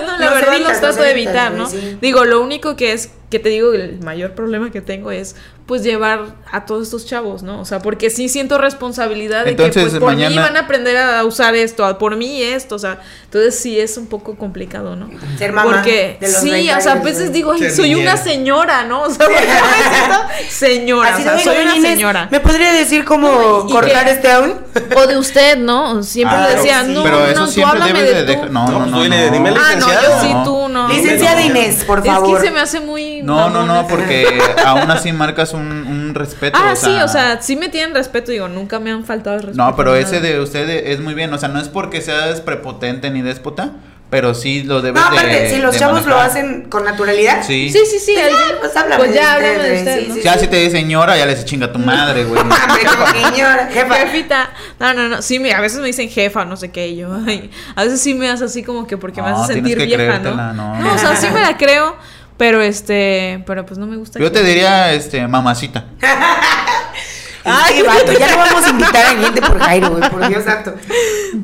la 0.18 0.24
Los 0.26 0.34
verdad 0.34 0.54
evitas, 0.56 0.72
los 0.72 0.80
trato 0.80 0.96
los 0.96 1.04
de 1.04 1.10
evitar, 1.12 1.52
¿no? 1.52 1.70
sí. 1.70 1.98
Digo, 2.00 2.24
lo 2.24 2.42
único 2.42 2.76
que 2.76 2.92
es, 2.92 3.10
que 3.30 3.38
te 3.38 3.48
digo, 3.48 3.72
el 3.72 4.00
mayor 4.00 4.32
problema 4.32 4.70
que 4.70 4.80
tengo 4.80 5.10
es, 5.12 5.36
pues 5.66 5.82
llevar 5.82 6.34
a 6.52 6.66
todos 6.66 6.82
estos 6.84 7.06
chavos, 7.06 7.42
¿no? 7.42 7.58
O 7.60 7.64
sea, 7.64 7.78
porque 7.80 8.10
sí 8.10 8.28
siento 8.28 8.58
responsabilidad 8.58 9.44
de 9.44 9.52
Entonces, 9.52 9.74
que 9.84 9.90
pues, 9.90 10.00
por 10.00 10.14
mí 10.14 10.36
van 10.36 10.56
a 10.58 10.60
aprender 10.60 10.94
a 10.98 11.24
usar 11.24 11.54
esto, 11.54 11.86
a- 11.86 11.96
por 11.96 12.16
mí 12.16 12.42
esto, 12.42 12.74
o 12.74 12.78
sea, 12.78 13.00
entonces 13.24 13.58
sí 13.58 13.80
es 13.80 13.96
un 13.96 14.06
poco 14.06 14.36
complicado, 14.36 14.94
¿no? 14.94 15.08
Ser 15.38 15.52
mamá 15.52 15.72
Porque 15.76 16.18
de 16.20 16.26
los 16.28 16.36
sí, 16.36 16.50
o 16.70 16.80
sea, 16.82 16.92
a 16.92 16.96
veces 16.96 17.32
digo, 17.32 17.52
ay, 17.52 17.70
soy 17.70 17.88
niñera. 17.94 18.12
una 18.12 18.22
señora, 18.22 18.84
¿no? 18.84 19.02
O 19.04 19.10
sea, 19.10 19.24
porque 19.26 19.40
me 19.40 19.88
siento 19.96 20.28
señora, 20.50 21.14
Así 21.14 21.22
o 21.22 21.24
sea, 21.24 21.34
de, 21.36 21.42
soy 21.44 21.52
"Oiga, 21.56 21.62
una 21.64 21.76
Inés, 21.76 21.90
señora. 21.92 22.28
¿Me 22.30 22.40
podría 22.40 22.72
decir 22.74 23.04
cómo 23.06 23.66
cortar 23.70 24.06
este 24.08 24.30
audio? 24.30 24.58
O 24.96 25.06
de 25.06 25.16
usted, 25.16 25.56
¿no? 25.58 26.02
Siempre 26.02 26.36
Ah, 26.36 26.48
le 26.48 26.56
decía, 26.56 26.84
sí. 26.84 26.92
no, 26.92 27.02
Pero 27.04 27.24
eso 27.26 27.46
no, 27.46 27.52
tú 27.52 27.66
háblame 27.66 28.02
de, 28.02 28.12
de 28.14 28.20
tú. 28.22 28.26
dejar. 28.26 28.50
No, 28.50 28.66
No, 28.66 28.72
no, 28.72 28.78
pues, 28.80 28.90
no. 28.90 29.02
dile, 29.02 29.30
dime 29.30 29.50
Ah, 29.56 29.76
no, 29.78 29.88
yo 29.88 30.20
sí, 30.20 30.32
No. 30.34 30.44
tú 30.44 30.68
no. 30.68 30.88
Licenciada 30.88 31.40
Inés, 31.40 31.84
por 31.84 32.00
Es 32.00 32.06
favor. 32.06 32.38
que 32.38 32.44
se 32.46 32.50
me 32.52 32.60
hace 32.60 32.80
muy. 32.80 33.22
No, 33.22 33.48
no, 33.48 33.64
no, 33.64 33.86
porque 33.88 34.38
aún 34.64 34.90
así 34.90 35.10
marcas 35.12 35.53
un, 35.54 35.86
un 35.86 36.14
respeto. 36.14 36.58
Ah, 36.60 36.76
sí, 36.76 36.90
o 37.02 37.08
sea, 37.08 37.40
sí 37.40 37.56
me 37.56 37.68
tienen 37.68 37.94
respeto, 37.94 38.30
digo, 38.32 38.48
nunca 38.48 38.78
me 38.80 38.90
han 38.90 39.04
faltado 39.04 39.36
el 39.36 39.42
respeto. 39.42 39.64
No, 39.64 39.76
pero 39.76 39.94
ese 39.96 40.20
de 40.20 40.40
usted 40.40 40.68
es 40.68 41.00
muy 41.00 41.14
bien. 41.14 41.32
O 41.32 41.38
sea, 41.38 41.48
no 41.48 41.60
es 41.60 41.68
porque 41.68 42.00
seas 42.00 42.40
prepotente 42.40 43.10
ni 43.10 43.22
déspota, 43.22 43.72
pero 44.10 44.34
sí 44.34 44.62
lo 44.62 44.80
debes 44.82 45.02
No, 45.02 45.10
de. 45.10 45.16
aparte, 45.18 45.50
si 45.50 45.58
los 45.60 45.72
de 45.72 45.78
chavos 45.80 46.06
lo 46.06 46.16
hacen 46.20 46.66
con 46.68 46.84
naturalidad. 46.84 47.42
Sí. 47.44 47.70
Sí, 47.70 47.80
sí, 47.90 47.98
sí. 47.98 48.14
Pues 48.14 48.30
ya, 48.32 48.58
pues 48.60 48.76
háblame 48.76 48.96
Pues 48.98 49.10
de 49.10 49.16
ya 49.16 49.34
usted, 49.36 49.62
de 49.62 49.78
usted, 49.78 50.00
sí, 50.00 50.06
¿no? 50.08 50.14
sí, 50.14 50.20
Ya 50.22 50.38
si 50.38 50.46
te 50.46 50.56
dice 50.56 50.70
señora, 50.72 51.16
ya 51.16 51.26
le 51.26 51.34
dice 51.34 51.44
chinga 51.46 51.72
tu 51.72 51.78
madre, 51.80 52.24
güey. 52.24 52.40
Señora, 53.32 53.68
jefa. 53.72 53.94
Jefita. 53.94 54.50
No, 54.78 54.94
no, 54.94 55.08
no. 55.08 55.22
Sí, 55.22 55.38
me, 55.38 55.52
a 55.52 55.60
veces 55.60 55.80
me 55.80 55.86
dicen 55.86 56.08
jefa, 56.08 56.44
no 56.44 56.56
sé 56.56 56.70
qué. 56.70 56.88
Y 56.88 56.96
yo, 56.96 57.08
ay, 57.26 57.50
a 57.74 57.84
veces 57.84 58.00
sí 58.00 58.14
me 58.14 58.28
hace 58.30 58.44
así 58.44 58.62
como 58.62 58.86
que 58.86 58.96
porque 58.96 59.20
me 59.22 59.28
hace 59.30 59.54
sentir 59.54 59.78
que 59.78 59.86
vieja, 59.86 60.18
¿no? 60.18 60.52
no. 60.52 60.76
No, 60.80 60.94
o 60.94 60.98
sea, 60.98 61.16
sí 61.16 61.26
me 61.32 61.40
la 61.40 61.56
creo, 61.56 61.96
pero 62.36 62.60
este. 62.62 63.42
Pero 63.46 63.66
pues 63.66 63.78
no 63.78 63.86
me 63.86 63.96
gusta. 63.96 64.18
Yo 64.18 64.32
te 64.32 64.42
diría, 64.42 64.92
este, 64.92 65.26
mamacita. 65.26 65.84
Ay, 67.44 67.82
vato, 67.82 68.12
ya 68.18 68.30
no 68.30 68.38
vamos 68.38 68.64
a 68.64 68.70
invitar 68.70 69.04
a 69.04 69.22
gente 69.22 69.42
por 69.42 69.58
Jairo, 69.58 69.90
güey, 69.90 70.10
por 70.10 70.28
Dios 70.28 70.44
santo. 70.44 70.74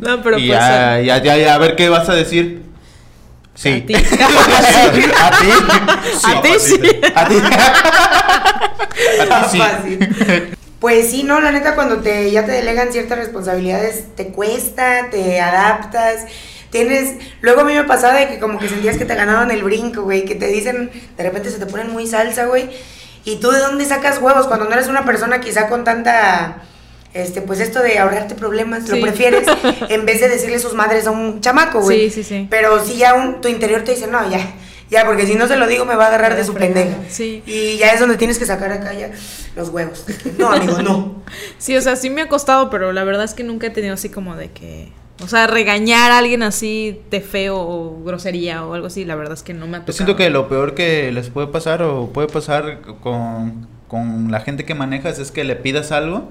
No, 0.01 0.22
pero 0.22 0.38
y 0.38 0.49
pues. 0.49 0.59
ya, 0.59 1.01
ya, 1.01 1.22
ya, 1.22 1.36
ya, 1.36 1.55
a 1.55 1.59
ver 1.59 1.76
qué 1.76 1.91
vas 1.91 2.09
a 2.09 2.14
decir. 2.14 2.62
Sí. 3.55 3.84
A 3.84 3.86
ti. 3.86 3.95
a 3.95 5.30
ti. 5.41 5.51
Sí. 6.18 6.30
A 6.32 6.43
ti 6.43 6.49
sí. 6.59 6.80
A 7.14 7.28
ti. 7.28 7.34
a 9.20 9.43
ti 9.43 9.49
sí. 9.51 9.59
Fácil. 9.59 10.57
Pues 10.80 11.11
sí, 11.11 11.24
no, 11.24 11.41
la 11.43 11.53
neta, 11.53 11.74
cuando 11.74 11.99
te 11.99 12.30
ya 12.30 12.47
te 12.47 12.53
delegan 12.53 12.91
ciertas 12.91 13.18
responsabilidades, 13.18 14.16
te 14.16 14.28
cuesta, 14.28 15.11
te 15.11 15.38
adaptas. 15.38 16.24
Tienes. 16.71 17.16
Luego 17.41 17.62
a 17.62 17.64
mí 17.64 17.75
me 17.75 17.85
pasaba 17.85 18.14
de 18.14 18.29
que 18.29 18.39
como 18.39 18.59
que 18.59 18.68
sentías 18.68 18.97
que 18.97 19.05
te 19.05 19.14
ganaban 19.14 19.51
el 19.51 19.62
brinco, 19.62 20.03
güey. 20.03 20.25
Que 20.25 20.35
te 20.35 20.47
dicen, 20.47 20.91
de 21.16 21.23
repente 21.23 21.51
se 21.51 21.59
te 21.59 21.66
ponen 21.66 21.91
muy 21.91 22.07
salsa, 22.07 22.47
güey. 22.47 22.71
Y 23.25 23.37
tú 23.37 23.51
de 23.51 23.59
dónde 23.59 23.85
sacas 23.85 24.18
huevos 24.23 24.47
cuando 24.47 24.66
no 24.66 24.73
eres 24.73 24.89
una 24.89 25.05
persona 25.05 25.41
quizá 25.41 25.68
con 25.68 25.85
tanta. 25.85 26.62
Este, 27.12 27.43
pues 27.43 27.59
esto 27.59 27.83
de 27.83 27.99
ahorrarte 27.99 28.37
problemas, 28.37 28.85
Sí. 28.87 28.93
lo 28.95 29.01
prefieres 29.03 29.45
en 29.89 30.07
vez 30.07 30.21
de 30.21 30.29
decirle 30.29 30.61
sus 30.61 30.75
madres 30.75 31.09
a 31.09 31.11
un 31.11 31.41
chamaco, 31.41 31.81
güey. 31.81 32.09
Sí, 32.09 32.23
sí, 32.23 32.25
sí. 32.25 32.47
Pero 32.49 32.85
si 32.85 32.97
ya 32.99 33.14
un- 33.14 33.41
tu 33.41 33.49
interior 33.49 33.83
te 33.83 33.95
dice, 33.97 34.07
no, 34.07 34.31
ya, 34.31 34.39
ya, 34.91 35.05
porque 35.05 35.27
si 35.27 35.35
no 35.35 35.49
se 35.49 35.57
lo 35.57 35.66
digo 35.66 35.85
me 35.85 35.97
va 35.97 36.05
a 36.05 36.07
agarrar 36.07 36.37
de 36.37 36.45
su 36.45 36.55
pendeja. 36.55 36.95
Sí. 37.09 37.43
Y 37.47 37.79
ya 37.79 37.89
es 37.89 37.99
donde 37.99 38.16
tienes 38.16 38.39
que 38.39 38.47
sacar 38.47 38.71
acá 38.71 38.93
ya 38.95 39.11
los 39.57 39.71
huevos. 39.71 40.05
No, 40.39 40.53
amigo, 40.53 40.81
no. 40.83 41.21
Sí, 41.59 41.77
o 41.77 41.81
sea, 41.83 41.97
sí 41.97 42.11
me 42.11 42.23
ha 42.23 42.29
costado, 42.29 42.71
pero 42.71 42.93
la 42.93 43.03
verdad 43.03 43.25
es 43.25 43.35
que 43.35 43.43
nunca 43.43 43.66
he 43.66 43.71
tenido 43.71 43.95
así 43.95 44.09
como 44.09 44.37
de 44.37 44.53
que. 44.53 44.93
O 45.23 45.29
sea, 45.29 45.47
regañar 45.47 46.11
a 46.11 46.18
alguien 46.18 46.43
así 46.43 47.01
de 47.11 47.21
feo 47.21 47.57
o 47.59 48.03
grosería 48.05 48.64
o 48.64 48.75
algo 48.75 48.87
así, 48.87 49.05
la 49.05 49.14
verdad 49.14 49.35
es 49.35 49.43
que 49.43 49.55
no 49.55 49.66
me 49.66 49.77
ha 49.77 49.81
tocado. 49.81 49.93
Yo 49.93 49.97
siento 49.97 50.16
que 50.16 50.31
lo 50.31 50.49
peor 50.49 50.75
que 50.75 51.12
les 51.12 51.29
puede 51.31 51.49
pasar 51.49 51.83
o 51.83 52.09
puede 52.09 52.29
pasar 52.29 52.81
con, 53.03 53.66
con 53.89 54.31
la 54.31 54.41
gente 54.41 54.64
que 54.64 54.75
manejas 54.75 55.18
es 55.18 55.31
que 55.31 55.45
le 55.45 55.57
pidas 55.57 55.93
algo 55.93 56.29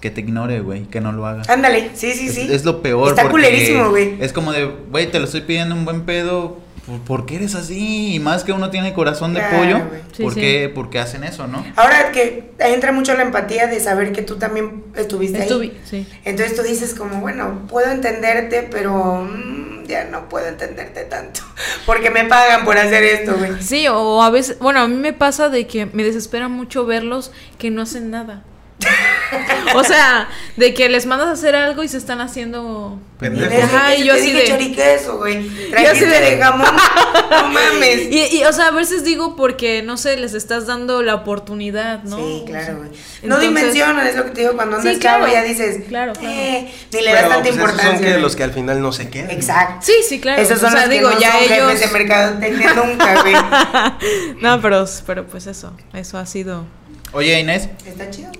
que 0.00 0.10
te 0.10 0.20
ignore, 0.20 0.60
güey, 0.60 0.82
que 0.84 1.00
no 1.00 1.12
lo 1.12 1.26
haga. 1.26 1.42
Ándale, 1.48 1.90
sí, 1.94 2.12
sí, 2.12 2.26
Es, 2.26 2.34
sí. 2.34 2.48
es 2.50 2.64
lo 2.64 2.82
peor. 2.82 3.08
Está 3.08 3.22
porque 3.22 3.46
culerísimo, 3.46 3.90
güey. 3.90 4.16
Es 4.20 4.32
como 4.32 4.52
de, 4.52 4.66
güey, 4.90 5.10
te 5.10 5.18
lo 5.18 5.24
estoy 5.26 5.42
pidiendo 5.42 5.74
un 5.74 5.84
buen 5.84 6.02
pedo. 6.02 6.58
¿Por, 6.86 7.00
por 7.02 7.26
qué 7.26 7.36
eres 7.36 7.54
así? 7.54 8.14
Y 8.14 8.18
más 8.20 8.42
que 8.42 8.52
uno 8.52 8.70
tiene 8.70 8.92
corazón 8.92 9.34
de 9.34 9.40
Claro, 9.40 9.56
pollo. 9.58 9.80
Sí, 10.16 10.22
¿por, 10.24 10.34
sí. 10.34 10.40
Qué, 10.40 10.68
por 10.74 10.90
qué 10.90 10.98
hacen 10.98 11.22
eso, 11.24 11.46
no? 11.46 11.64
Ahora 11.76 12.10
que 12.10 12.50
entra 12.58 12.90
mucho 12.92 13.14
la 13.14 13.22
empatía 13.22 13.68
de 13.68 13.78
saber 13.78 14.12
que 14.12 14.22
tú 14.22 14.36
también 14.36 14.84
estuviste 14.96 15.46
Estuvi- 15.48 15.70
ahí. 15.70 15.80
sí. 15.88 16.06
Entonces 16.24 16.56
tú 16.56 16.62
dices 16.62 16.94
como, 16.94 17.20
bueno, 17.20 17.66
puedo 17.68 17.90
entenderte, 17.90 18.66
pero 18.68 19.22
mm, 19.22 19.84
ya 19.86 20.04
no 20.06 20.28
puedo 20.28 20.48
entenderte 20.48 21.04
tanto. 21.04 21.40
Porque 21.86 22.10
me 22.10 22.24
pagan 22.24 22.64
por 22.64 22.76
hacer 22.76 23.04
esto, 23.04 23.36
güey. 23.38 23.62
Sí, 23.62 23.86
o 23.88 24.20
a 24.22 24.30
veces, 24.30 24.58
bueno, 24.58 24.80
a 24.80 24.88
mí 24.88 24.96
me 24.96 25.12
pasa 25.12 25.48
de 25.50 25.66
que 25.68 25.86
me 25.86 26.02
desespera 26.02 26.48
mucho 26.48 26.84
verlos 26.84 27.30
que 27.58 27.70
no 27.70 27.82
hacen 27.82 28.10
nada. 28.10 28.42
o 29.74 29.84
sea, 29.84 30.28
de 30.56 30.74
que 30.74 30.88
les 30.88 31.06
mandas 31.06 31.28
a 31.28 31.32
hacer 31.32 31.54
algo 31.56 31.82
y 31.82 31.88
se 31.88 31.96
están 31.98 32.20
haciendo 32.20 32.98
Pendejos. 33.18 33.54
Ajá, 33.62 33.94
y 33.94 34.04
yo 34.04 34.14
así 34.14 34.32
de- 34.32 34.44
choriqueso, 34.48 35.18
güey. 35.18 35.38
así 35.38 35.70
Trajiste 35.70 36.06
de- 36.06 36.30
de 36.32 36.38
jamón. 36.42 36.66
No 37.30 37.48
mames. 37.48 38.08
Y, 38.10 38.36
y, 38.38 38.44
o 38.44 38.52
sea, 38.52 38.66
a 38.68 38.70
veces 38.72 39.04
digo 39.04 39.36
porque, 39.36 39.82
no 39.82 39.96
sé, 39.96 40.16
les 40.18 40.34
estás 40.34 40.66
dando 40.66 41.02
la 41.02 41.14
oportunidad, 41.14 42.02
¿no? 42.02 42.16
Sí, 42.18 42.42
claro, 42.46 42.78
güey. 42.78 42.90
No 42.90 43.36
entonces- 43.40 43.48
dimensionan, 43.48 44.06
es 44.06 44.16
lo 44.16 44.24
que 44.24 44.30
te 44.32 44.40
digo, 44.42 44.52
cuando 44.54 44.76
andas 44.76 44.94
Sí, 44.94 45.00
chavo 45.00 45.24
claro. 45.24 45.32
ya 45.32 45.42
dices, 45.44 45.84
Claro, 45.88 46.12
claro. 46.12 46.28
eh, 46.30 46.70
ni 46.92 47.00
le 47.00 47.12
das 47.12 47.22
tanta 47.22 47.36
pues, 47.36 47.46
esos 47.48 47.56
importancia. 47.60 47.92
son 47.98 48.02
que 48.14 48.18
los 48.20 48.36
que 48.36 48.42
al 48.44 48.52
final 48.52 48.82
no 48.82 48.92
se 48.92 49.08
quedan. 49.08 49.30
Exacto. 49.30 49.86
Sí, 49.86 49.92
sí, 50.06 50.20
claro. 50.20 50.42
Esos 50.42 50.58
son 50.60 50.68
o 50.68 50.72
sea, 50.72 50.80
los 50.82 50.88
que 50.90 50.94
digo, 50.96 51.10
no 51.10 51.18
ya 51.20 51.32
son 51.32 51.42
ellos... 51.44 51.70
jefes 51.72 51.80
de 51.80 51.98
mercadotecnia 51.98 52.74
nunca, 52.74 53.22
güey. 53.22 53.34
no, 54.42 54.60
pero, 54.60 54.84
pero 55.06 55.26
pues 55.26 55.46
eso, 55.46 55.72
eso 55.94 56.18
ha 56.18 56.26
sido... 56.26 56.64
Oye, 57.12 57.38
Inés, 57.40 57.68
Está 57.86 58.10
chido. 58.10 58.30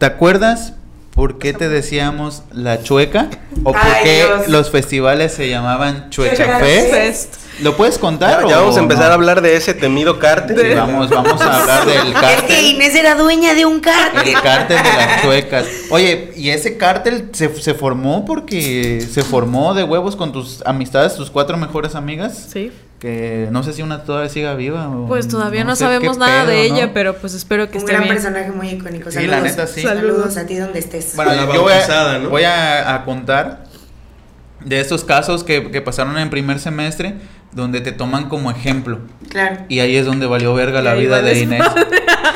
¿Te 0.00 0.06
acuerdas 0.06 0.72
por 1.14 1.38
qué 1.38 1.52
te 1.52 1.68
decíamos 1.68 2.42
la 2.52 2.82
chueca? 2.82 3.28
¿O 3.64 3.72
por 3.72 3.76
Ay, 3.76 4.02
qué 4.02 4.16
Dios. 4.24 4.48
los 4.48 4.70
festivales 4.70 5.34
se 5.34 5.50
llamaban 5.50 6.08
Chueca 6.08 6.58
Fest? 6.58 6.90
Fest. 6.90 7.34
¿Lo 7.60 7.76
puedes 7.76 7.98
contar? 7.98 8.44
Ya, 8.44 8.48
ya 8.48 8.56
o 8.56 8.60
vamos 8.62 8.78
a 8.78 8.80
empezar 8.80 9.04
no? 9.04 9.10
a 9.10 9.14
hablar 9.14 9.42
de 9.42 9.56
ese 9.56 9.74
temido 9.74 10.18
cártel. 10.18 10.58
Sí, 10.58 10.74
vamos, 10.74 11.10
vamos 11.10 11.38
a 11.42 11.60
hablar 11.60 11.84
del 11.84 11.98
Es 11.98 12.04
que 12.04 12.12
cártel. 12.12 12.64
Inés 12.64 12.94
era 12.94 13.14
dueña 13.14 13.52
de 13.52 13.66
un 13.66 13.80
cártel. 13.80 14.26
El 14.34 14.40
cártel 14.40 14.78
de 14.82 14.88
las 14.88 15.20
chuecas. 15.22 15.66
Oye, 15.90 16.32
¿y 16.34 16.48
ese 16.48 16.78
cártel 16.78 17.28
se, 17.32 17.54
se 17.60 17.74
formó 17.74 18.24
porque 18.24 19.06
se 19.12 19.22
formó 19.22 19.74
de 19.74 19.84
huevos 19.84 20.16
con 20.16 20.32
tus 20.32 20.62
amistades, 20.64 21.14
tus 21.14 21.30
cuatro 21.30 21.58
mejores 21.58 21.94
amigas? 21.94 22.46
Sí. 22.50 22.72
Que 23.00 23.48
no 23.50 23.62
sé 23.62 23.72
si 23.72 23.80
una 23.82 24.04
todavía 24.04 24.28
siga 24.28 24.54
viva. 24.54 24.88
o 24.90 25.06
Pues 25.08 25.26
todavía 25.26 25.64
no, 25.64 25.74
sé 25.74 25.84
sabemos 25.84 26.18
nada 26.18 26.44
de 26.44 26.62
ella, 26.64 26.92
pero 26.92 27.16
pues 27.16 27.32
espero 27.34 27.66
que 27.70 27.78
Un 27.78 27.84
esté 27.84 27.92
gran 27.92 28.04
bien. 28.04 28.14
personaje 28.14 28.52
muy 28.52 28.68
icónico. 28.68 29.10
Sí, 29.10 29.16
Saludos. 29.16 29.30
la 29.36 29.40
neta, 29.40 29.66
sí. 29.66 29.80
Saludos 29.82 30.36
a 30.36 30.46
ti 30.46 30.56
donde 30.56 30.78
estés. 30.78 31.16
Bueno, 31.16 31.32
La 31.32 31.40
yo 31.54 31.62
voy, 31.62 31.72
bautizada, 31.72 32.16
a, 32.16 32.18
¿no? 32.18 32.28
voy 32.28 32.42
a, 32.44 32.94
a 32.94 33.04
contar 33.06 33.64
de 34.64 34.80
estos 34.80 35.02
casos 35.04 35.42
que, 35.44 35.70
que 35.70 35.80
pasaron 35.80 36.18
en 36.18 36.28
primer 36.28 36.58
semestre 36.60 37.14
donde 37.52 37.80
te 37.80 37.92
toman 37.92 38.28
como 38.28 38.50
ejemplo. 38.50 39.00
claro. 39.28 39.64
Y 39.68 39.80
ahí 39.80 39.96
es 39.96 40.06
donde 40.06 40.26
valió 40.26 40.54
verga 40.54 40.80
la 40.82 40.94
vida 40.94 41.20
de 41.22 41.40
Inés. 41.40 41.62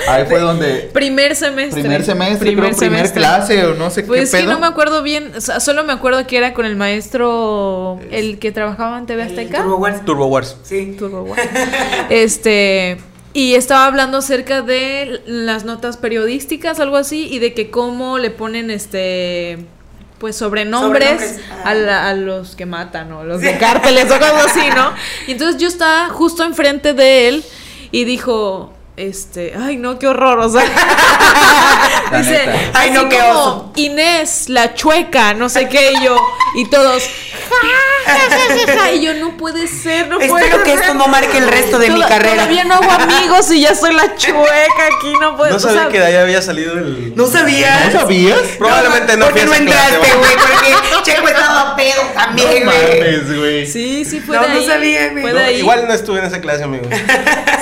Ahí 0.09 0.25
fue 0.29 0.41
donde... 0.41 0.91
Primer 0.93 1.35
semestre. 1.37 1.81
Primer 1.81 2.05
semestre, 2.05 2.39
primer, 2.51 2.71
primer 2.71 2.75
semestre. 2.75 3.21
clase 3.23 3.65
o 3.65 3.75
no 3.75 3.91
sé 3.91 4.03
Pues 4.03 4.19
qué 4.19 4.25
es 4.25 4.31
que 4.33 4.39
pedo. 4.43 4.53
no 4.53 4.61
me 4.61 4.67
acuerdo 4.67 5.03
bien, 5.03 5.33
o 5.37 5.41
sea, 5.41 5.61
solo 5.61 5.83
me 5.85 5.93
acuerdo 5.93 6.27
que 6.27 6.37
era 6.37 6.53
con 6.53 6.67
el 6.67 6.77
maestro, 6.77 8.01
el 8.11 8.39
que 8.39 8.53
trabajaba 8.53 8.99
en 8.99 9.07
TV 9.07 9.23
El 9.23 9.29
Azteca. 9.29 9.59
Turbo 9.63 9.77
Wars. 9.77 10.05
Turbo 10.05 10.27
Wars. 10.27 10.57
Sí. 10.63 10.95
Turbo 10.99 11.23
War. 11.23 11.39
Este, 12.11 12.99
y 13.33 13.55
estaba 13.55 13.87
hablando 13.87 14.19
acerca 14.19 14.61
de 14.63 15.23
las 15.27 15.65
notas 15.65 15.97
periodísticas, 15.97 16.81
algo 16.81 16.97
así, 16.97 17.29
y 17.31 17.39
de 17.39 17.55
que 17.55 17.71
cómo 17.71 18.19
le 18.19 18.31
ponen 18.31 18.71
este 18.71 19.59
pues 20.25 20.37
sobrenombres, 20.39 21.21
Sobrenombres, 21.21 21.51
ah. 21.51 21.69
a, 21.69 21.75
la- 21.75 22.09
a 22.09 22.15
los 22.15 22.57
que 22.57 22.65
matan 22.65 23.13
o 23.13 23.25
los 23.25 23.43
de 23.43 23.59
cárteles 23.59 24.07
o 24.11 24.19
cosas 24.19 24.47
así, 24.47 24.71
¿no? 24.75 24.95
Y 25.27 25.33
entonces 25.33 25.61
yo 25.61 25.69
estaba 25.69 26.09
justo 26.09 26.43
enfrente 26.45 26.95
de 26.95 27.29
él 27.29 27.45
y 27.91 28.05
dijo, 28.05 28.73
este, 28.97 29.53
ay 29.55 29.77
no, 29.77 29.99
qué 29.99 30.07
horror, 30.09 30.39
o 30.39 30.49
sea, 30.49 30.63
dice. 32.19 32.49
Ay, 32.73 32.91
no, 32.93 33.07
qué 33.11 33.21
oso. 33.21 33.73
Inés, 33.77 34.49
la 34.49 34.73
chueca, 34.73 35.35
no 35.35 35.51
sé 35.51 35.69
qué, 35.69 35.93
y 35.93 36.03
yo, 36.07 36.17
y 36.57 36.71
todos, 36.71 37.03
ja, 37.49 37.69
ja, 38.07 38.15
ja, 38.15 38.67
ja, 38.75 38.81
ja, 38.83 38.93
y 38.93 39.01
yo, 39.03 39.15
no 39.15 39.37
puede 39.37 39.67
ser, 39.69 40.09
no 40.09 40.19
puede 40.19 40.45
Espero 40.45 40.63
que 40.65 40.71
ser. 40.73 40.81
esto 40.81 40.95
no 40.95 41.07
marque 41.09 41.39
el 41.39 41.49
resto 41.49 41.79
de 41.79 41.91
mi 41.91 41.97
Toda- 41.97 42.09
carrera. 42.09 42.35
Todavía 42.35 42.65
no 42.65 42.75
hago 42.75 42.91
amigos 42.91 43.51
y 43.53 43.61
ya 43.63 43.75
soy 43.75 43.95
la 43.95 44.15
chueca 44.17 44.87
aquí, 44.99 45.13
no 45.21 45.37
puedo. 45.37 45.51
No 45.51 45.57
o 45.57 45.61
sabía 45.61 45.83
sea, 45.83 45.89
que 45.91 45.99
de 46.01 46.07
ahí 46.07 46.17
había 46.17 46.43
salido 46.43 46.73
el. 46.75 47.13
No 47.17 47.27
sabías. 47.27 47.93
¿No 47.93 48.01
sabías? 48.01 48.39
Probablemente 48.59 49.17
no 49.17 49.27
¿Por 49.27 49.35
qué 49.35 49.47
fui 49.47 49.49
no 49.49 49.53
a 49.53 49.57
esa 49.57 49.65
clase, 49.65 49.95
entraste, 49.95 50.17
güey. 50.17 50.31
Porque 50.93 51.11
Checo 51.13 51.29
estaba 51.29 51.77
pedo 51.77 52.03
también, 52.15 52.65
güey. 52.65 53.39
güey. 53.39 53.67
Sí, 53.67 54.05
sí 54.05 54.21
fue 54.21 54.37
No, 54.37 54.43
de 54.43 54.49
no 54.49 54.55
ahí. 54.61 54.67
sabía, 54.67 55.09
güey. 55.11 55.23
Fue 55.23 55.33
No, 55.33 55.39
de 55.39 55.45
ahí. 55.45 55.57
igual 55.59 55.87
no 55.89 55.95
estuve 55.95 56.19
en 56.21 56.25
esa 56.27 56.41
clase, 56.41 56.65
amigo. 56.65 56.85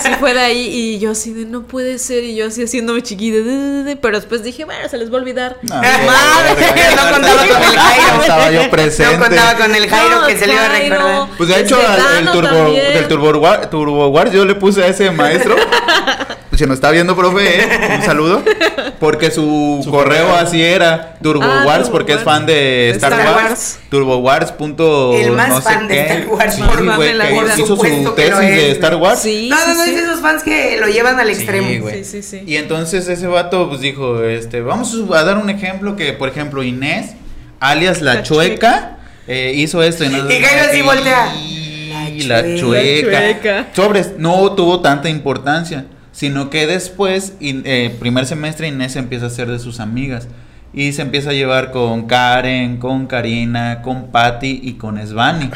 Sí 0.03 0.11
fue 0.19 0.35
de 0.35 0.41
ahí 0.41 0.69
y 0.69 0.99
yo 0.99 1.13
así 1.13 1.33
de 1.33 1.45
no 1.45 1.63
puede 1.63 1.99
ser 1.99 2.25
y 2.25 2.35
yo 2.35 2.47
así 2.49 2.63
haciéndome 2.65 3.03
chiquita, 3.03 3.37
pero 4.01 4.19
después 4.19 4.43
dije, 4.43 4.65
bueno, 4.65 4.89
se 4.89 4.99
les 4.99 5.11
va 5.13 5.19
a 5.19 5.21
olvidar. 5.21 5.57
No, 5.63 5.77
Madre, 5.77 6.67
no 6.97 7.13
contaba 7.13 7.47
con 7.47 7.63
el 7.63 7.79
Jairo. 7.79 8.15
No 8.17 8.21
estaba 8.21 8.51
yo 8.51 8.71
presente. 8.71 9.17
No 9.17 9.25
contaba 9.25 9.55
con 9.57 9.72
el 9.75 9.89
Jairo 9.89 10.21
No, 10.21 10.27
que 10.27 10.37
se 10.37 10.47
le 10.47 10.53
iba 10.55 10.65
a 10.65 10.69
Jairo. 10.69 10.97
recordar. 10.97 11.29
Pues 11.37 11.49
de 11.49 11.61
hecho, 11.61 11.79
al 11.87 12.19
el 12.27 12.33
turbo, 12.33 12.71
del 12.73 13.09
Turbo 13.09 13.39
War, 13.39 13.71
Turbo 13.71 14.09
Wars 14.09 14.33
yo 14.33 14.45
le 14.45 14.55
puse 14.55 14.83
a 14.83 14.87
ese 14.89 15.11
maestro. 15.11 15.57
Pues 16.53 16.61
se 16.61 16.67
nos 16.67 16.75
está 16.75 16.91
viendo, 16.91 17.17
profe, 17.17 17.61
¿eh? 17.63 17.97
un 17.99 18.03
saludo. 18.05 18.43
Porque 19.01 19.31
su, 19.31 19.81
Su 19.83 19.91
correo, 19.91 20.27
correo. 20.27 20.37
así 20.37 20.63
era, 20.63 21.15
Turbo 21.23 21.43
Ah, 21.45 21.63
Wars, 21.67 21.85
Turbo 21.85 21.93
porque 21.93 22.13
es 22.13 22.17
Wars. 22.19 22.25
fan 22.27 22.45
de 22.45 22.91
Star, 22.91 23.13
Star 23.15 23.27
Wars. 23.35 23.49
Wars. 23.49 23.79
Turbo 23.89 24.17
Wars. 24.19 24.53
Punto 24.53 25.15
El 25.15 25.31
más 25.33 25.49
no 25.49 25.57
sé 25.63 25.63
fan 25.63 25.89
de 25.89 25.95
qué. 25.95 26.01
Star 26.03 26.27
Wars. 26.29 26.55
Sí, 26.55 26.61
Por 26.63 26.85
fan 26.87 26.97
güey, 26.97 27.09
de 27.09 27.15
la 27.15 27.27
que 27.29 27.33
vida. 27.33 27.55
hizo 27.57 27.67
su 27.69 27.77
tesis 28.15 28.15
de 28.39 28.67
es, 28.69 28.73
Star. 28.75 28.97
Wars. 28.97 29.21
Sí, 29.21 29.49
No, 29.49 29.57
no, 29.67 29.75
no, 29.77 29.83
sí. 29.85 29.91
es 29.93 29.97
de 29.97 30.03
esos 30.03 30.21
fans 30.21 30.43
que 30.43 30.77
lo 30.79 30.89
llevan 30.89 31.19
al 31.19 31.29
Sí, 31.29 31.33
extremo. 31.33 31.89
Sí, 31.91 32.05
sí, 32.05 32.23
sí. 32.23 32.43
Y 32.47 32.57
entonces 32.57 33.09
ese 33.09 33.27
vato 33.29 33.71
pues 33.71 33.81
dijo, 33.81 34.23
este, 34.23 34.61
vamos 34.61 34.95
a 35.15 35.25
dar 35.25 35.39
un 35.39 35.49
ejemplo 35.49 35.97
que, 35.97 36.13
por 36.13 36.29
ejemplo, 36.29 36.63
Inés, 36.63 37.13
alias 37.61 38.03
la, 38.03 38.17
La 38.17 38.23
chueca, 38.25 38.99
eh, 39.27 39.53
hizo 39.57 39.83
esto. 39.83 40.05
Y, 40.05 40.09
nosotros, 40.09 40.33
Y 40.35 40.43
Jairo 40.43 40.63
así 40.71 40.79
"Y 40.79 40.83
voltea. 40.83 41.33
La 42.27 42.43
La 42.43 42.57
chueca. 42.57 43.11
La 43.11 43.21
chueca. 43.33 43.67
Sobres, 43.75 44.13
no 44.19 44.53
tuvo 44.53 44.81
tanta 44.81 45.09
importancia, 45.09 45.87
sino 46.13 46.51
que 46.51 46.67
después, 46.67 47.35
in- 47.41 47.63
eh, 47.65 47.95
primer 48.01 48.27
semestre, 48.27 48.69
Inés 48.69 48.97
empieza 48.97 49.27
a 49.27 49.31
ser 49.31 49.49
de 49.51 49.59
sus 49.59 49.81
amigas. 49.81 50.29
Y 50.75 50.93
se 50.93 51.03
empieza 51.03 51.31
a 51.31 51.33
llevar 51.35 51.71
con 51.71 52.07
Karen, 52.07 52.79
con 52.79 53.07
Karina, 53.07 53.83
con 53.83 54.11
Patty 54.11 54.61
y 54.63 54.75
con 54.75 54.99
Svani. 55.07 55.51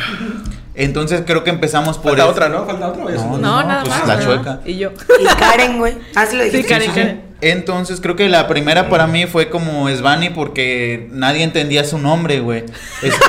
Entonces 0.75 1.23
creo 1.27 1.43
que 1.43 1.49
empezamos 1.49 1.97
por... 1.97 2.11
Falta 2.19 2.25
el- 2.25 2.31
otra, 2.31 2.49
¿no? 2.51 2.67
Falta 2.67 2.89
otra. 2.89 3.05
No? 3.05 3.11
No, 3.11 3.39
no, 3.39 3.63
nada 3.67 3.83
pues 3.83 3.99
más. 3.99 4.09
la 4.09 4.17
¿no? 4.17 4.23
chueca. 4.25 4.61
Y 4.67 4.77
yo. 4.77 4.93
Y 5.19 5.25
Karen, 5.39 5.79
güey. 5.79 5.95
Ah, 6.15 6.27
sí 6.27 6.37
lo 6.37 6.45
dijiste. 6.45 6.65
Sí, 6.65 6.69
Karen, 6.69 6.89
Sí, 6.89 6.95
sí, 6.95 7.01
Karen. 7.01 7.21
Sí. 7.41 7.49
Entonces 7.49 8.01
creo 8.01 8.17
que 8.17 8.29
la 8.29 8.47
primera 8.49 8.89
para 8.89 9.07
mí 9.07 9.27
fue 9.27 9.51
como 9.51 9.89
Svani 9.89 10.31
porque 10.31 11.09
nadie 11.13 11.43
entendía 11.45 11.85
su 11.85 11.99
nombre, 11.99 12.41
güey. 12.41 12.65
Es- 13.03 13.13
es- 13.15 13.21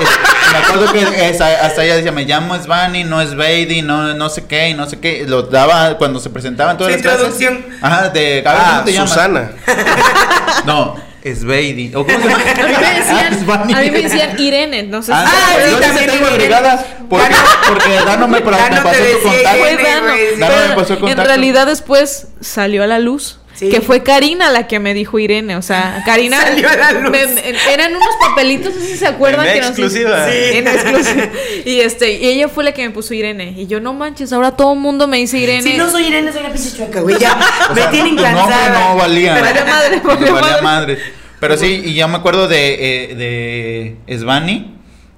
me 0.52 0.58
acuerdo 0.58 0.92
que 0.92 1.28
esa- 1.28 1.64
hasta 1.66 1.84
ella 1.84 1.96
decía, 1.96 2.12
me 2.12 2.24
llamo 2.24 2.56
Svani, 2.56 3.04
no 3.04 3.20
es 3.20 3.34
no, 3.82 4.14
no 4.14 4.28
sé 4.30 4.46
qué, 4.46 4.70
y 4.70 4.74
no 4.74 4.88
sé 4.88 4.98
qué. 4.98 5.24
Lo 5.26 5.42
daba 5.42 5.96
cuando 5.98 6.20
se 6.20 6.30
presentaban 6.30 6.76
todas 6.78 6.92
Su 6.92 6.98
las 6.98 7.02
clases. 7.02 7.40
introducción. 7.40 7.78
Ajá, 7.82 8.08
de, 8.08 8.42
a 8.46 8.52
ver, 8.52 8.60
Ah, 8.62 8.68
¿cómo 8.70 8.84
te 8.84 8.92
llamas? 8.92 9.10
Susana. 9.10 9.50
No, 10.66 10.96
es 11.22 11.44
Beidi. 11.44 11.94
¿O 11.94 12.04
cómo 12.06 12.18
se 12.18 12.28
llama? 12.28 12.42
A 12.42 12.66
mí 12.66 12.74
me 12.80 12.94
decían, 12.98 13.40
Svani. 13.44 13.72
a 13.74 13.80
mí 13.80 13.90
me 13.90 14.02
decían 14.02 14.38
Irene, 14.40 14.82
no 14.84 15.02
sé 15.02 15.12
Ah, 15.14 15.24
si 15.26 15.32
Ah, 15.36 15.58
yo 15.60 15.68
sí, 15.68 15.74
sí 15.74 15.80
también 15.80 16.10
tengo 16.10 16.26
agregadas 16.26 16.84
porque, 17.08 17.34
porque 17.68 17.90
Dano 18.04 18.28
me, 18.28 18.40
Dano 18.40 18.82
pasó 18.82 19.02
decía 19.02 19.22
contacto. 19.22 19.58
fue 19.58 19.72
Irene, 19.74 19.88
Dano. 19.90 20.06
güey, 20.12 20.26
sí. 20.34 20.40
Dano 20.40 20.54
me 20.56 20.62
Pero 20.62 20.74
pasó 20.80 20.92
el 20.94 21.08
en 21.08 21.16
realidad 21.26 21.66
después 21.66 22.28
salió 22.40 22.82
a 22.82 22.86
la 22.86 22.98
luz. 22.98 23.37
Sí. 23.58 23.70
Que 23.70 23.80
fue 23.80 24.04
Karina 24.04 24.50
la 24.50 24.68
que 24.68 24.78
me 24.78 24.94
dijo 24.94 25.18
Irene. 25.18 25.56
O 25.56 25.62
sea, 25.62 26.02
Karina. 26.06 26.40
Salió 26.40 26.68
a 26.68 26.76
la 26.76 26.92
luz. 26.92 27.10
me- 27.10 27.26
me- 27.26 27.72
eran 27.74 27.92
unos 27.94 28.08
papelitos, 28.20 28.72
no 28.74 28.80
sé 28.80 28.86
si 28.86 28.96
se 28.98 29.06
acuerdan. 29.08 29.46
En 29.48 29.52
que 29.54 29.60
nos- 29.60 29.68
exclusiva. 29.70 30.26
Sí, 30.30 30.38
en 30.58 30.68
exclusiva. 30.68 31.28
Y, 31.64 31.80
este, 31.80 32.12
y 32.12 32.26
ella 32.28 32.48
fue 32.48 32.62
la 32.62 32.70
que 32.72 32.82
me 32.86 32.90
puso 32.90 33.14
Irene. 33.14 33.54
Y 33.56 33.66
yo, 33.66 33.80
no 33.80 33.94
manches, 33.94 34.32
ahora 34.32 34.52
todo 34.52 34.74
el 34.74 34.78
mundo 34.78 35.08
me 35.08 35.16
dice 35.16 35.38
Irene. 35.38 35.62
Si 35.62 35.76
no 35.76 35.90
soy 35.90 36.04
Irene, 36.06 36.32
soy 36.32 36.42
la 36.44 36.50
pinche 36.52 36.70
chueca, 36.76 37.00
güey. 37.00 37.18
Ya, 37.18 37.36
O 37.70 37.74
me 37.74 37.80
sea, 37.82 37.90
tienen 37.90 38.14
cansada. 38.16 38.90
no 38.90 38.96
valía. 38.96 39.34
Valía 39.40 39.64
madre, 39.64 39.96
No 40.02 40.08
valía 40.08 40.32
valía 40.32 40.50
madre. 40.62 40.62
madre. 40.62 40.98
Pero 41.40 41.56
sí, 41.56 41.82
y 41.84 41.94
ya 41.94 42.06
me 42.06 42.16
acuerdo 42.16 42.46
de, 42.48 42.74
eh, 43.12 43.96
de 44.06 44.18
Svani, 44.18 44.74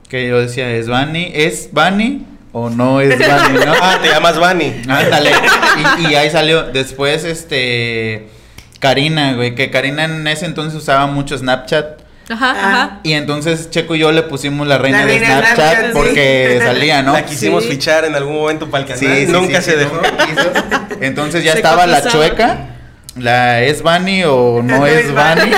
que 0.09 0.29
yo 0.29 0.39
decía, 0.41 0.67
¿Svani 0.83 1.31
es 1.35 1.69
Vani 1.73 2.27
o 2.53 2.69
no 2.71 3.01
es 3.01 3.19
Vani? 3.29 3.59
¿no? 3.65 3.73
Ah, 3.81 3.99
te 4.03 4.09
llamas 4.09 4.39
Vani. 4.39 4.83
Ándale. 4.89 5.31
Y, 5.99 6.07
y 6.13 6.15
ahí 6.15 6.31
salió. 6.31 6.65
Después, 6.65 7.25
este. 7.25 8.29
Karina, 8.79 9.35
güey. 9.35 9.55
Que 9.55 9.71
Karina 9.71 10.05
en 10.05 10.27
ese 10.27 10.47
entonces 10.47 10.79
usaba 10.81 11.07
mucho 11.07 11.37
Snapchat. 11.37 12.01
Ajá, 12.31 12.55
Ah. 12.57 12.69
ajá. 12.85 13.01
Y 13.03 13.13
entonces 13.15 13.71
Checo 13.71 13.97
y 13.97 13.99
yo 13.99 14.13
le 14.13 14.23
pusimos 14.23 14.65
la 14.67 14.79
reina, 14.79 15.01
La 15.01 15.07
de 15.07 15.19
reina 15.19 15.29
de 15.29 15.43
Snapchat, 15.43 15.57
Snapchat, 15.57 15.87
sí. 15.87 15.91
porque 15.95 16.61
salía, 16.65 17.03
¿no? 17.03 17.13
La 17.13 17.25
quisimos 17.25 17.65
Sí. 17.65 17.71
fichar 17.71 18.05
en 18.05 18.15
algún 18.15 18.37
momento 18.37 18.71
para 18.71 18.85
el 18.85 18.89
canal. 18.89 19.01
Sí, 19.17 19.27
sí, 19.27 19.33
Nunca 19.33 19.61
sí, 19.61 19.71
se 19.71 19.73
sí, 19.73 19.79
dejó. 19.79 20.01
Entonces 21.01 21.43
ya 21.45 21.53
Se 21.53 21.59
estaba 21.59 21.87
la 21.87 22.03
chueca. 22.07 22.69
La 23.17 23.63
es 23.63 23.83
Bunny 23.83 24.23
o 24.25 24.61
no 24.63 24.87
es 24.87 25.09
Bunny. 25.13 25.51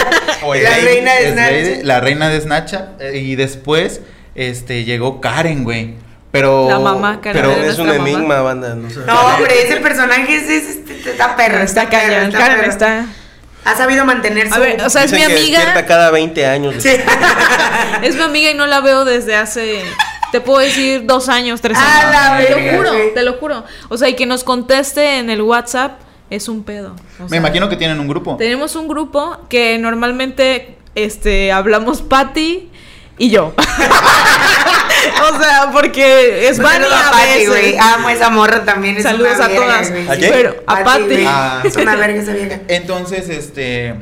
O 0.45 0.55
La 0.55 0.71
reina 0.77 1.13
de 1.15 1.27
Es 1.29 1.33
Snapchat. 1.35 1.53
Lady, 1.75 1.83
la 1.85 2.01
reina 2.01 2.29
de 2.31 2.41
Snapchat. 2.41 3.01
eh, 3.03 3.19
Y 3.19 3.37
después 3.37 4.01
este 4.35 4.85
llegó 4.85 5.21
Karen, 5.21 5.65
güey. 5.65 5.95
Pero 6.33 6.67
La 6.69 6.79
mamá, 6.79 7.21
pero- 7.23 7.51
es 7.53 7.79
un 7.79 7.91
enigma, 7.91 8.41
banda. 8.41 8.75
No, 8.75 8.89
sé. 8.91 9.01
No, 9.07 9.21
hombre, 9.21 9.53
ese 9.65 9.77
personaje 9.77 10.35
es, 10.37 10.49
es- 10.49 10.77
es- 10.89 11.07
está 11.07 11.37
perro. 11.37 11.59
Está 11.59 11.89
perro, 11.89 12.07
cañón. 12.15 12.33
Karen 12.33 12.57
perro. 12.59 12.71
está. 12.71 13.07
Ha 13.65 13.77
sabido 13.77 14.05
mantener 14.05 14.49
su. 14.49 14.55
A 14.55 14.59
ver, 14.59 14.83
o 14.83 14.91
sea, 14.91 15.05
es 15.05 15.13
mi 15.13 15.23
amiga. 15.23 15.59
despierta 15.61 15.87
cada 15.87 16.11
20 16.11 16.47
años. 16.47 16.75
Sí. 16.79 16.91
Es 18.03 18.17
mi 18.17 18.23
amiga 18.23 18.51
y 18.51 18.55
no 18.55 18.67
la 18.67 18.81
veo 18.81 19.05
desde 19.05 19.37
hace. 19.37 19.85
Te 20.33 20.41
puedo 20.41 20.59
decir 20.61 21.05
dos 21.07 21.29
años, 21.29 21.61
tres 21.61 21.77
A 21.79 21.99
años. 21.99 22.11
la 22.11 22.39
te 22.47 22.55
verga, 22.55 22.73
lo 22.73 22.79
juro, 22.79 22.93
te 23.15 23.23
lo 23.23 23.33
juro. 23.35 23.65
O 23.91 23.99
sea, 23.99 24.09
y 24.09 24.15
que 24.17 24.25
nos 24.27 24.43
conteste 24.43 25.19
en 25.19 25.29
el 25.31 25.43
WhatsApp 25.43 26.01
es 26.31 26.49
un 26.49 26.65
pedo. 26.65 26.97
O 27.21 27.25
me 27.25 27.29
sea, 27.29 27.39
imagino 27.39 27.69
que 27.69 27.77
tienen 27.77 28.01
un 28.01 28.09
grupo. 28.09 28.37
Tenemos 28.37 28.75
un 28.75 28.89
grupo 28.89 29.37
que 29.51 29.79
normalmente 29.79 30.79
este 30.95 31.53
hablamos 31.53 32.01
Patty 32.03 32.71
y 33.19 33.31
yo. 33.31 33.53
o 35.31 35.43
sea, 35.43 35.71
porque 35.73 36.49
es 36.49 36.57
saludo 36.57 36.89
a 36.95 37.11
güey. 37.47 37.49
veces. 37.49 37.81
Amo 37.81 38.09
esa 38.11 38.31
morra 38.31 38.65
también. 38.65 38.97
es 38.97 39.03
Saludos 39.03 39.35
una 39.37 39.45
a 39.45 39.49
verga, 39.49 39.65
todas. 39.65 39.91
güey. 39.91 40.09
¿A 40.09 40.17
quién? 40.17 40.33
Pero 40.33 40.57
a 40.67 40.85
Patty. 40.85 41.25
Ah. 41.27 41.63
Es 41.65 41.77
una 41.77 41.97
verga 41.97 42.21
esa 42.23 42.33
vieja. 42.33 42.61
Entonces, 42.69 43.29
este. 43.29 43.95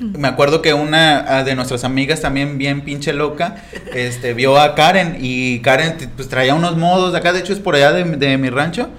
Me 0.00 0.26
acuerdo 0.28 0.60
que 0.60 0.74
una 0.74 1.24
ah, 1.38 1.44
de 1.44 1.54
nuestras 1.54 1.84
amigas 1.84 2.20
también 2.20 2.58
bien 2.58 2.80
pinche 2.82 3.12
loca, 3.12 3.56
este, 3.94 4.34
vio 4.34 4.60
a 4.60 4.74
Karen 4.74 5.16
y 5.20 5.60
Karen 5.60 5.96
pues 6.16 6.28
traía 6.28 6.54
unos 6.54 6.76
modos 6.76 7.12
de 7.12 7.18
acá, 7.18 7.32
de 7.32 7.38
hecho 7.40 7.52
es 7.52 7.60
por 7.60 7.76
allá 7.76 7.92
de, 7.92 8.04
mi- 8.04 8.16
de 8.16 8.36
mi 8.36 8.50
rancho 8.50 8.90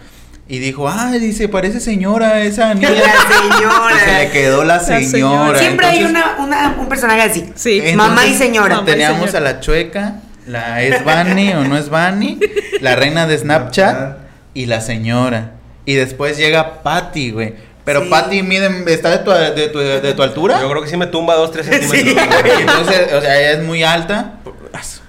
y 0.48 0.60
dijo, 0.60 0.88
ah, 0.88 1.12
dice, 1.12 1.50
parece 1.50 1.82
señora 1.82 2.40
esa 2.44 2.74
niña. 2.76 2.92
La 2.92 2.98
señora. 2.98 3.96
Y 3.96 4.00
se 4.10 4.18
le 4.24 4.32
quedó 4.32 4.64
la 4.64 4.80
señora. 4.80 5.06
señora. 5.12 5.60
Siempre 5.60 5.86
hay 5.86 6.04
una, 6.06 6.38
una, 6.40 6.76
un 6.80 6.88
personaje 6.88 7.22
así. 7.24 7.52
Sí. 7.56 7.74
entonces, 7.84 7.96
Mamá 7.98 8.26
y 8.26 8.34
señora. 8.34 8.80
Y 8.82 8.86
Teníamos 8.86 9.30
señora. 9.32 9.38
a 9.50 9.54
la 9.54 9.60
chueca, 9.60 10.16
la 10.48 10.82
es 10.82 11.04
Bunny 11.04 11.54
o 11.54 11.64
no 11.64 11.78
es 11.78 11.90
Bunny, 11.90 12.40
la 12.82 12.96
reina 12.96 13.28
de 13.28 13.38
Snapchat 13.38 14.18
y 14.54 14.66
la 14.68 14.82
señora. 14.82 15.52
Y 15.86 15.94
después 15.96 16.38
llega 16.38 16.82
Patty, 16.84 17.32
güey. 17.32 17.54
Pero 17.84 18.02
Sí. 18.04 18.10
Patty 18.10 18.42
mide, 18.42 18.84
está 18.92 19.12
de 19.12 19.20
tu, 19.20 19.30
de 19.32 19.68
tu, 19.70 19.78
de 19.80 20.14
tu 20.14 20.24
altura. 20.24 20.60
Yo 20.60 20.70
creo 20.72 20.82
que 20.82 20.90
sí 20.90 20.98
me 20.98 21.06
tumba 21.06 21.36
2, 21.36 21.52
3 21.52 21.66
centímetros. 21.68 22.16
Y 22.58 22.62
entonces, 22.62 23.14
o 23.14 23.22
sea, 23.22 23.40
ella 23.40 23.52
es 23.52 23.64
muy 23.64 23.84
alta. 23.84 24.34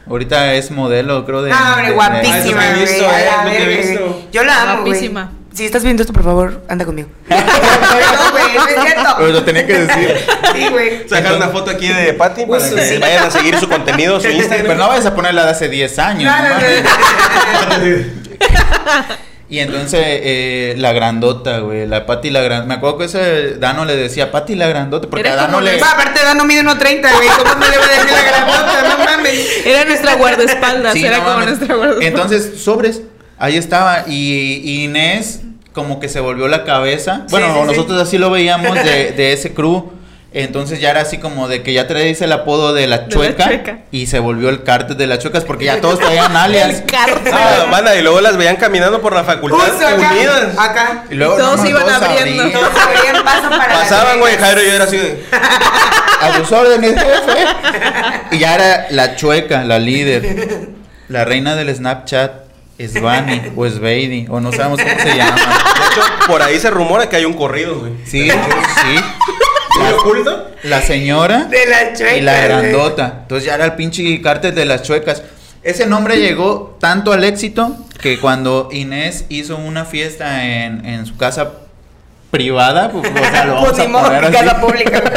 Ahorita 0.09 0.55
es 0.55 0.71
modelo, 0.71 1.25
creo, 1.25 1.43
de. 1.43 1.51
No, 1.51 1.57
hombre, 1.75 1.91
guapísima, 1.93 2.61
Ah, 2.63 2.83
eso 2.83 3.05
que 3.09 3.59
he 3.59 3.65
güey. 3.65 3.97
eh. 3.97 4.27
Yo 4.31 4.45
la 4.45 4.63
amo. 4.73 4.83
Guapísima. 4.85 5.33
Si 5.57 5.65
estás 5.65 5.83
viendo 5.83 6.03
esto, 6.03 6.13
por 6.13 6.23
favor, 6.23 6.61
anda 6.69 6.85
conmigo. 6.85 7.09
no, 7.31 7.37
güey, 7.37 8.55
no 8.55 8.67
es 8.69 8.83
cierto. 8.85 9.15
Pero 9.17 9.29
lo 9.33 9.43
tenía 9.43 9.67
que 9.67 9.73
decir. 9.81 10.17
Sí, 10.55 10.69
güey. 10.71 11.09
Sacar 11.09 11.33
una 11.35 11.49
foto 11.49 11.71
aquí 11.71 11.89
de 11.89 12.13
Patty 12.13 12.45
para 12.45 12.63
Uso, 12.63 12.75
que 12.77 12.83
sí. 12.83 12.99
vayan 12.99 13.25
a 13.25 13.31
seguir 13.31 13.59
su 13.59 13.67
contenido, 13.67 14.21
su 14.21 14.29
Instagram. 14.31 14.67
Pero 14.67 14.79
no 14.79 14.89
vayas 14.89 15.07
a 15.07 15.15
poner 15.15 15.33
la 15.33 15.45
de 15.47 15.51
hace 15.53 15.71
10 15.71 15.99
años. 15.99 16.31
No, 16.31 17.79
no. 17.79 17.87
Y 19.49 19.61
entonces, 19.61 20.01
eh, 20.05 20.75
la 20.77 20.93
grandota, 20.93 21.61
güey. 21.61 21.87
La 21.87 22.05
Patty 22.05 22.31
la 22.31 22.41
grandota. 22.41 22.67
Me 22.67 22.75
acuerdo 22.75 22.99
que 22.99 23.05
ese 23.05 23.55
Dano 23.59 23.85
le 23.85 23.95
decía 23.95 24.33
Patty 24.33 24.57
la 24.57 24.67
grandota. 24.67 25.09
Porque 25.09 25.29
a 25.29 25.37
Dano 25.37 25.61
le. 25.61 25.79
Va, 25.81 25.93
aparte, 25.93 26.21
Dano 26.25 26.45
mide 26.45 26.65
1.30, 26.65 26.75
güey. 27.15 27.29
¿Cómo 27.39 27.55
me 27.55 27.69
le 27.71 27.79
voy 27.79 27.87
a 27.87 27.93
decir 27.93 28.11
la 28.13 28.23
grandota? 28.23 28.89
No 28.89 29.05
mames. 29.05 29.49
Era 29.65 29.85
nuestra 29.85 30.15
guardaespaldas, 30.17 30.93
Sí, 30.95 31.05
era 31.07 31.19
no 31.19 31.23
como 31.25 31.37
mames. 31.37 31.47
nuestra 31.59 31.77
guardaespaldas. 31.77 32.09
Entonces, 32.09 32.61
sobres, 32.61 33.03
ahí 33.39 33.57
estaba. 33.57 34.05
Y, 34.07 34.85
Inés, 34.85 35.41
como 35.73 36.01
que 36.01 36.09
se 36.09 36.21
volvió 36.21 36.49
la 36.49 36.65
cabeza. 36.65 37.23
Bueno, 37.31 37.47
Sí, 37.49 37.53
sí, 37.55 37.61
sí. 37.61 37.67
nosotros 37.67 38.03
así 38.03 38.19
lo 38.19 38.31
veíamos 38.31 38.75
de, 38.75 39.13
de 39.17 39.33
ese 39.33 39.53
crew. 39.55 39.93
Entonces 40.33 40.81
ya 40.81 40.91
era 40.91 41.01
así 41.01 41.17
como 41.17 41.49
de 41.49 41.63
que 41.63 41.73
ya 41.73 41.87
traes 41.87 42.21
el 42.21 42.31
apodo 42.31 42.75
de 42.75 42.87
la 42.87 42.97
la 42.99 43.09
chueca. 43.09 43.79
y 43.91 44.07
se 44.07 44.19
volvió 44.19 44.51
el 44.51 44.65
cártel 44.65 44.99
de 44.99 45.07
las 45.07 45.19
chuecas 45.19 45.45
porque 45.45 45.65
ya 45.65 45.81
todos 45.81 45.99
traían 45.99 46.37
alias. 46.37 46.83
Cárcel. 46.87 47.33
Ah, 47.33 47.69
banda, 47.71 47.97
y 47.97 48.03
luego 48.03 48.21
las 48.21 48.37
veían 48.37 48.57
caminando 48.57 49.01
por 49.01 49.15
la 49.15 49.25
facultad 49.25 49.67
acá. 49.67 49.95
unidas. 50.13 50.59
Acá. 50.59 51.05
Y 51.11 51.15
luego 51.15 51.37
Todos 51.39 51.65
iban 51.65 51.83
todos 51.87 52.03
abriendo. 52.03 52.43
abrían. 52.43 52.61
Todos 52.61 52.75
veían 53.01 53.25
paso 53.25 53.49
para 53.49 53.75
Pasaban, 53.81 54.19
güey. 54.21 54.37
Jairo 54.37 54.63
y 54.63 54.67
yo 54.67 54.73
era 54.75 54.85
así 54.85 54.99
de. 54.99 55.25
A 56.21 56.37
sus 56.37 56.53
órdenes, 56.53 56.95
jefe. 56.95 57.47
Y 58.33 58.39
ya 58.39 58.55
era 58.57 58.87
la 58.91 59.17
chueca, 59.17 59.65
la 59.65 59.79
líder. 59.79 60.69
La 61.09 61.25
reina 61.25 61.57
del 61.57 61.75
Snapchat. 61.75 62.46
Es 62.79 62.93
Bunny 63.01 63.53
o 63.57 63.65
es 63.67 63.79
Beidi 63.79 64.27
o 64.29 64.39
no 64.41 64.53
sabemos 64.53 64.81
cómo 64.83 65.01
se 65.01 65.17
llama. 65.17 65.35
De 65.37 65.43
hecho, 65.43 66.03
por 66.27 66.43
ahí 66.43 66.59
se 66.61 66.71
rumora 66.71 67.09
que 67.09 67.17
hay 67.17 67.25
un 67.25 67.33
corrido, 67.35 67.79
güey. 67.81 67.93
Sí, 68.05 68.29
sí. 68.31 69.01
¿Muy 69.81 69.93
oculto? 69.93 70.51
La 70.65 70.81
señora 70.83 71.45
De 71.45 71.67
la 71.67 71.93
chueca. 71.95 72.17
y 72.17 72.21
la 72.21 72.33
güey. 72.35 72.45
grandota. 72.45 73.19
Entonces 73.23 73.47
ya 73.47 73.55
era 73.55 73.65
el 73.65 73.75
pinche 73.75 74.21
cártel 74.23 74.55
de 74.55 74.65
las 74.65 74.83
chuecas. 74.83 75.23
Ese 75.63 75.87
nombre 75.87 76.19
llegó 76.19 76.77
tanto 76.81 77.13
al 77.13 77.25
éxito 77.25 77.77
que 78.01 78.19
cuando 78.21 78.69
Inés 78.73 79.25
hizo 79.31 79.57
una 79.57 79.85
fiesta 79.85 80.45
en, 80.47 80.85
en 80.87 81.07
su 81.07 81.17
casa 81.17 81.53
privada, 82.31 82.91
pues, 82.91 83.11
o 83.11 83.19
sea, 83.31 83.45
lo 83.45 83.55
vamos 83.55 83.71
Pues 83.71 83.89
ni 83.89 83.97
a 83.97 84.01
poner 84.03 84.25
así. 84.25 84.33
casa 84.35 84.61
pública. 84.61 85.03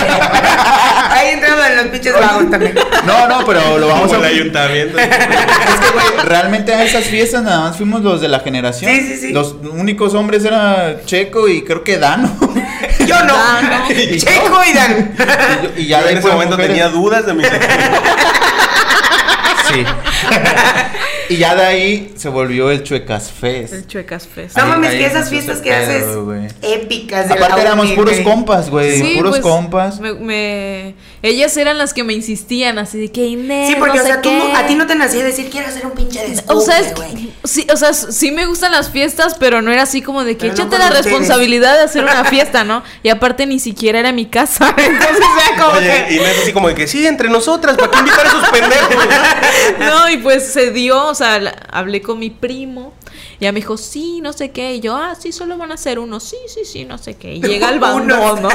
Ahí 1.11 1.29
entraban 1.29 1.75
los 1.75 1.85
pinches 1.87 2.13
vagos 2.13 2.49
también. 2.51 2.75
No, 3.05 3.27
no, 3.27 3.45
pero 3.45 3.77
lo 3.77 3.87
vamos 3.87 4.07
Como 4.11 4.23
a. 4.23 4.27
el 4.27 4.33
ayuntamiento. 4.35 4.97
Es 4.99 5.07
que, 5.07 5.89
güey, 5.93 6.05
realmente 6.25 6.73
a 6.73 6.83
esas 6.83 7.05
fiestas 7.05 7.43
nada 7.43 7.61
más 7.61 7.77
fuimos 7.77 8.01
los 8.01 8.21
de 8.21 8.27
la 8.29 8.39
generación. 8.39 8.91
Sí, 8.93 9.01
sí, 9.01 9.17
sí. 9.17 9.33
Los 9.33 9.55
únicos 9.73 10.13
hombres 10.13 10.45
eran 10.45 10.97
Checo 11.05 11.47
y 11.49 11.63
creo 11.63 11.83
que 11.83 11.97
Dano. 11.97 12.29
Yo 13.05 13.23
no. 13.23 13.35
Checo 13.89 14.61
y 14.69 14.73
Dan. 14.73 15.13
y, 15.17 15.63
yo- 15.63 15.71
y 15.77 15.87
ya 15.87 15.97
Yo 15.99 16.03
de 16.03 16.09
ahí 16.09 16.13
en 16.13 16.17
ese 16.19 16.27
momento 16.29 16.55
mujeres. 16.55 16.67
tenía 16.77 16.89
dudas 16.89 17.25
de 17.25 17.33
mi 17.33 17.43
Sí. 17.43 17.49
Y 21.29 21.37
ya 21.37 21.55
de 21.55 21.63
ahí 21.63 22.13
se 22.15 22.27
volvió 22.27 22.71
el 22.71 22.83
Chuecas 22.83 23.31
Fest. 23.31 23.73
El 23.73 23.87
Chuecas 23.87 24.27
Fest. 24.27 24.57
No 24.57 24.65
mames, 24.65 24.91
que 24.91 25.05
esas 25.05 25.29
fiestas 25.29 25.59
que 25.59 25.71
haces 25.71 26.05
épicas 26.61 27.29
de 27.29 27.35
la 27.35 27.45
Aparte 27.45 27.61
éramos 27.61 27.91
puros 27.91 28.19
compas, 28.21 28.69
güey. 28.69 28.99
Sí, 28.99 29.13
puros 29.15 29.39
pues, 29.39 29.41
compas. 29.41 29.99
Me, 29.99 30.13
me- 30.13 30.95
ellas 31.21 31.55
eran 31.57 31.77
las 31.77 31.93
que 31.93 32.03
me 32.03 32.13
insistían, 32.13 32.77
así 32.79 32.97
de 32.99 33.11
que 33.11 33.25
Inés, 33.25 33.67
Sí, 33.69 33.75
porque 33.77 33.97
no 33.97 34.03
o 34.03 34.05
sea, 34.05 34.21
tú, 34.21 34.29
qué". 34.29 34.53
a 34.55 34.65
ti 34.67 34.75
no 34.75 34.87
te 34.87 34.95
nacía 34.95 35.23
decir 35.23 35.49
quiero 35.49 35.67
hacer 35.67 35.85
un 35.85 35.91
pinche 35.93 36.19
después. 36.27 36.57
O 36.57 36.61
sea, 36.61 36.79
es 36.79 36.93
que- 36.93 37.29
sí, 37.43 37.67
o 37.73 37.77
sea, 37.77 37.93
sí 37.93 38.31
me 38.31 38.45
gustan 38.45 38.71
las 38.71 38.89
fiestas, 38.89 39.35
pero 39.39 39.61
no 39.61 39.71
era 39.71 39.83
así 39.83 40.01
como 40.01 40.23
de 40.23 40.35
que 40.37 40.49
Pero 40.49 40.53
échate 40.53 40.77
la 40.77 40.85
ustedes. 40.85 41.05
responsabilidad 41.05 41.75
de 41.77 41.83
hacer 41.83 42.03
una 42.03 42.23
fiesta, 42.25 42.63
¿no? 42.63 42.83
Y 43.03 43.09
aparte 43.09 43.45
ni 43.45 43.59
siquiera 43.59 43.99
era 43.99 44.11
mi 44.11 44.25
casa, 44.27 44.73
entonces 44.77 45.17
era 45.47 45.63
como 45.65 45.77
Oye, 45.77 46.05
que... 46.07 46.13
y 46.15 46.17
no 46.17 46.25
es 46.25 46.39
así 46.41 46.53
como 46.53 46.67
de 46.69 46.75
que 46.75 46.87
sí, 46.87 47.05
entre 47.05 47.29
nosotras, 47.29 47.77
¿para 47.77 47.91
qué 47.91 47.99
invitar 47.99 48.25
a 48.25 48.29
esos 48.29 48.49
pendejos? 48.49 48.89
No, 49.79 50.09
y 50.09 50.17
pues 50.17 50.51
se 50.51 50.71
dio, 50.71 51.07
o 51.07 51.15
sea, 51.15 51.39
la- 51.39 51.55
hablé 51.71 52.01
con 52.01 52.19
mi 52.19 52.29
primo. 52.29 52.93
Y 53.39 53.45
ella 53.45 53.51
me 53.53 53.59
dijo, 53.61 53.77
sí, 53.77 54.19
no 54.21 54.33
sé 54.33 54.51
qué. 54.51 54.75
Y 54.75 54.79
yo, 54.81 54.95
ah, 54.97 55.15
sí, 55.19 55.31
solo 55.31 55.57
van 55.57 55.71
a 55.71 55.77
ser 55.77 55.97
uno. 55.99 56.19
Sí, 56.19 56.35
sí, 56.53 56.65
sí, 56.65 56.83
no 56.85 56.97
sé 56.97 57.15
qué. 57.15 57.35
Y 57.35 57.41
llega 57.41 57.69
el 57.69 57.79
bandón. 57.79 58.41
¿no? 58.41 58.49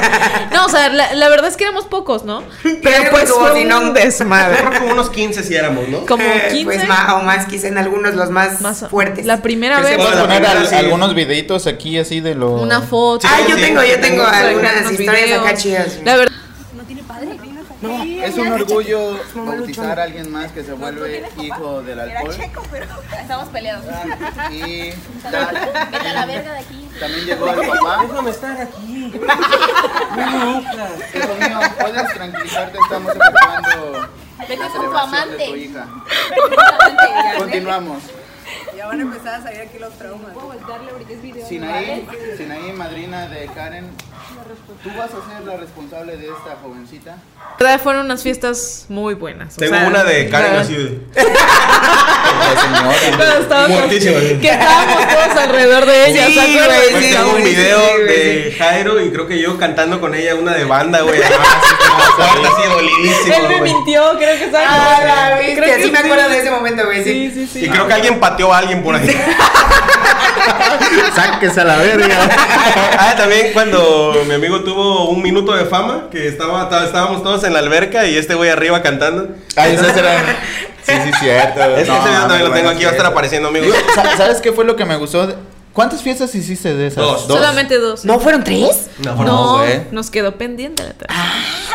No, 0.53 0.65
o 0.65 0.69
sea, 0.69 0.89
la, 0.89 1.13
la 1.15 1.27
verdad 1.29 1.47
es 1.49 1.57
que 1.57 1.63
éramos 1.63 1.85
pocos, 1.85 2.23
¿no? 2.23 2.43
Pero 2.83 3.11
pues 3.11 3.29
fue 3.31 3.53
si 3.59 3.65
no- 3.65 3.79
un 3.81 3.93
desmadre. 3.93 4.57
Como 4.79 4.91
unos 4.91 5.09
15 5.09 5.43
si 5.43 5.55
éramos, 5.55 5.87
¿no? 5.87 6.05
Como 6.05 6.23
Eh, 6.23 6.47
15. 6.51 6.65
Pues 6.65 6.87
más, 6.87 7.13
o 7.13 7.19
más, 7.21 7.45
quizá 7.45 7.67
en 7.67 7.77
algunos 7.77 8.15
los 8.15 8.29
más, 8.29 8.61
más 8.61 8.85
fuertes. 8.89 9.25
La 9.25 9.41
primera 9.41 9.81
vez. 9.81 9.97
La 9.97 10.21
poner 10.21 10.45
al- 10.45 10.67
sí. 10.67 10.75
algunos 10.75 11.13
videitos 11.15 11.67
aquí 11.67 11.97
así 11.99 12.21
de 12.21 12.35
lo. 12.35 12.51
Una 12.53 12.81
foto. 12.81 13.27
Ah, 13.29 13.39
yo 13.47 13.55
Sí, 13.55 13.61
tengo, 13.61 13.81
yo 13.81 13.95
sí, 13.95 14.01
tengo 14.01 14.23
tengo 14.23 14.25
algunas 14.27 14.91
historias 14.91 15.25
videos. 15.25 15.41
acá 15.45 15.55
chidas. 15.55 15.99
La 16.03 16.15
verdad. 16.17 16.34
Es 18.23 18.35
un 18.37 18.47
orgullo 18.51 19.19
bautizar 19.35 19.99
a 19.99 20.03
alguien 20.03 20.31
más 20.31 20.51
que 20.51 20.63
se 20.63 20.73
vuelve 20.73 21.23
hijo 21.41 21.81
del 21.81 21.99
alcohol. 21.99 22.35
Estamos 23.19 23.47
peleados. 23.49 23.85
Y 24.51 24.91
Vete 24.91 26.07
a 26.09 26.13
la 26.13 26.25
verga 26.25 26.53
de 26.53 26.59
aquí. 26.59 26.89
también 26.99 27.25
llegó 27.25 27.47
el 27.49 27.67
papá. 27.67 28.01
Déjame 28.07 28.29
estar 28.31 28.61
aquí. 28.61 29.11
Hijo 31.15 31.35
mío, 31.35 31.59
puedes 31.79 32.13
tranquilizarte, 32.13 32.77
estamos 32.79 33.13
Vete 34.37 34.57
la 34.57 34.67
con 34.69 34.73
tu 34.73 34.81
celebración 34.81 35.11
de 35.11 35.17
amante. 35.17 35.45
tu 35.47 35.55
hija. 35.55 35.87
Continuamos. 37.37 38.03
Ya 38.77 38.87
van 38.87 38.99
a 38.99 39.01
empezar 39.03 39.35
a 39.35 39.43
salir 39.43 39.61
aquí 39.61 39.79
los 39.79 39.93
traumas. 39.97 40.31
Sinaí, 41.47 42.07
Sinaí, 42.37 42.71
madrina 42.73 43.27
de 43.27 43.45
Karen, 43.47 43.89
tú 44.83 44.89
vas 44.97 45.09
a 45.09 45.33
ser 45.33 45.45
la 45.45 45.57
responsable 45.57 46.17
de 46.17 46.25
esta 46.27 46.57
jovencita. 46.61 47.15
Verdad 47.59 47.79
fueron 47.81 48.05
unas 48.05 48.21
fiestas 48.23 48.85
muy 48.89 49.13
buenas. 49.13 49.55
o 49.55 49.59
Tengo 49.59 49.75
sea, 49.75 49.87
una 49.87 50.03
de 50.03 50.29
Karen 50.29 50.55
así 50.57 50.73
de. 50.75 50.99
Cuando 53.15 53.37
estábamos- 53.39 53.69
Muertísima. 53.79 54.19
Que 54.41 54.49
estábamos 54.51 55.07
todos 55.07 55.37
alrededor 55.43 55.85
de 55.85 56.09
ella. 56.09 56.25
Sí, 56.27 56.33
¿se 56.33 56.41
acuerdan? 56.41 56.81
Pues 56.91 57.05
sí, 57.05 57.11
tengo 57.13 57.31
un 57.35 57.43
video 57.43 57.79
güey, 57.79 58.05
de 58.07 58.55
Jairo 58.57 59.01
y 59.01 59.09
creo 59.11 59.27
que 59.27 59.39
yo 59.39 59.57
cantando 59.57 60.01
con 60.01 60.13
ella 60.15 60.35
una 60.35 60.53
de 60.53 60.65
banda, 60.65 61.01
güey. 61.01 61.21
Así 61.21 61.33
así 62.21 62.69
dolidísimo, 62.69 63.35
Él 63.35 63.43
me 63.47 63.57
güey. 63.59 63.73
mintió, 63.73 64.17
creo 64.17 64.37
que 64.37 64.45
estaba. 64.45 64.65
Ah, 64.67 65.29
la 65.31 65.37
Creo 65.55 65.77
que 65.77 65.83
sí 65.83 65.91
me 65.91 65.99
acuerdo 65.99 66.29
de 66.29 66.39
ese 66.39 66.51
momento, 66.51 66.85
güey, 66.85 67.03
Sí, 67.03 67.31
sí. 67.33 67.47
sí, 67.47 67.59
sí. 67.59 67.65
Y 67.65 67.69
creo 67.69 67.87
que 67.87 67.93
alguien 67.93 68.19
pateó 68.19 68.53
a 68.53 68.57
alguien 68.59 68.83
por 68.83 68.95
ahí. 68.95 69.07
Sáquese 71.15 71.61
a 71.61 71.63
la 71.63 71.77
verga. 71.77 72.15
Ah, 72.99 73.13
también 73.17 73.51
cuando 73.53 74.04
mi 74.27 74.33
amigo 74.35 74.61
tuvo 74.61 75.09
un 75.09 75.21
minuto 75.21 75.53
de 75.55 75.65
fama, 75.65 76.07
que 76.11 76.27
estaba, 76.27 76.69
estábamos 76.85 77.23
todos 77.23 77.43
en 77.43 77.53
la 77.53 77.59
alberca 77.59 78.05
y 78.05 78.17
este 78.17 78.35
güey 78.35 78.49
arriba 78.49 78.81
cantando. 78.81 79.29
Ay, 79.55 79.73
esas 79.75 79.95
eran. 79.97 80.23
Sí, 80.85 80.91
sí, 81.03 81.11
cierto. 81.19 81.63
Ese 81.77 81.91
No, 81.91 81.99
video 81.99 82.19
también 82.27 82.47
lo 82.47 82.51
tengo 82.53 82.69
aquí, 82.69 82.83
va 82.83 82.89
a 82.89 82.93
estar 82.93 83.07
apareciendo, 83.07 83.49
amigo. 83.49 83.73
Sa- 83.95 84.17
¿Sabes 84.17 84.39
qué 84.39 84.51
fue 84.53 84.65
lo 84.65 84.75
que 84.75 84.85
me 84.85 84.95
gustó? 84.97 85.33
¿Cuántas 85.75 86.01
fiestas 86.01 86.33
hiciste 86.33 86.73
de 86.73 86.87
esas? 86.87 87.03
Dos. 87.03 87.27
Solamente 87.27 87.77
dos. 87.77 88.05
¿No 88.05 88.17
fueron 88.19 88.43
tres? 88.43 88.87
No, 88.99 89.13
No, 89.23 89.57
güey. 89.57 89.81
nos 89.91 90.09
quedó 90.09 90.37
pendiente 90.37 90.81
la 90.83 90.93
tercera. 90.93 91.23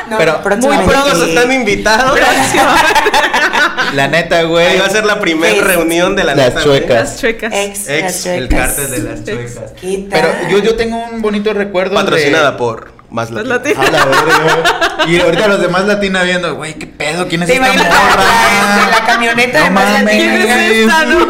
No, 0.08 0.16
Pero 0.18 0.40
Muy 0.56 0.78
pronto 0.78 1.24
están 1.26 1.52
invitados. 1.52 2.18
La 3.94 4.08
neta, 4.08 4.38
Ahí 4.38 4.46
güey. 4.46 4.78
va 4.78 4.86
a 4.86 4.90
ser 4.90 5.04
la 5.04 5.20
primera 5.20 5.62
reunión 5.64 6.14
de 6.16 6.24
la 6.24 6.34
Las 6.34 6.48
neta, 6.54 6.62
chuecas. 6.62 7.10
Las 7.10 7.20
chuecas. 7.20 7.52
Ex, 7.52 7.88
Ex, 7.88 8.02
las 8.02 8.26
el 8.26 8.48
cártel 8.48 8.90
de 8.90 8.98
las 9.00 9.24
chuecas. 9.24 9.72
¿Qué 9.80 10.06
Pero 10.10 10.28
yo, 10.50 10.58
yo 10.58 10.76
tengo 10.76 10.96
un 11.12 11.20
bonito 11.22 11.52
recuerdo. 11.52 11.94
Patrocinada 11.94 12.52
de... 12.52 12.56
por 12.58 12.92
Más 13.10 13.30
Las 13.30 13.46
Latino. 13.46 13.82
latinas. 13.82 14.02
A 14.02 14.06
la 14.06 14.22
verga. 14.24 15.04
Y 15.08 15.20
ahorita 15.20 15.48
los 15.48 15.60
demás 15.60 15.84
latina 15.86 16.22
viendo, 16.22 16.54
güey, 16.54 16.74
qué 16.74 16.86
pedo, 16.86 17.26
¿quién 17.28 17.42
es 17.42 17.48
¿Te 17.48 17.54
esta 17.56 17.66
morra? 17.72 17.84
la, 17.84 18.98
la 19.00 19.06
camioneta 19.06 19.58
No 19.58 19.64
de 19.64 19.70
más 19.70 19.84
mames. 19.84 20.04
latina? 20.04 20.32
¿Quién 20.36 20.50
es 20.60 20.70
esta, 20.78 21.04
no? 21.04 21.26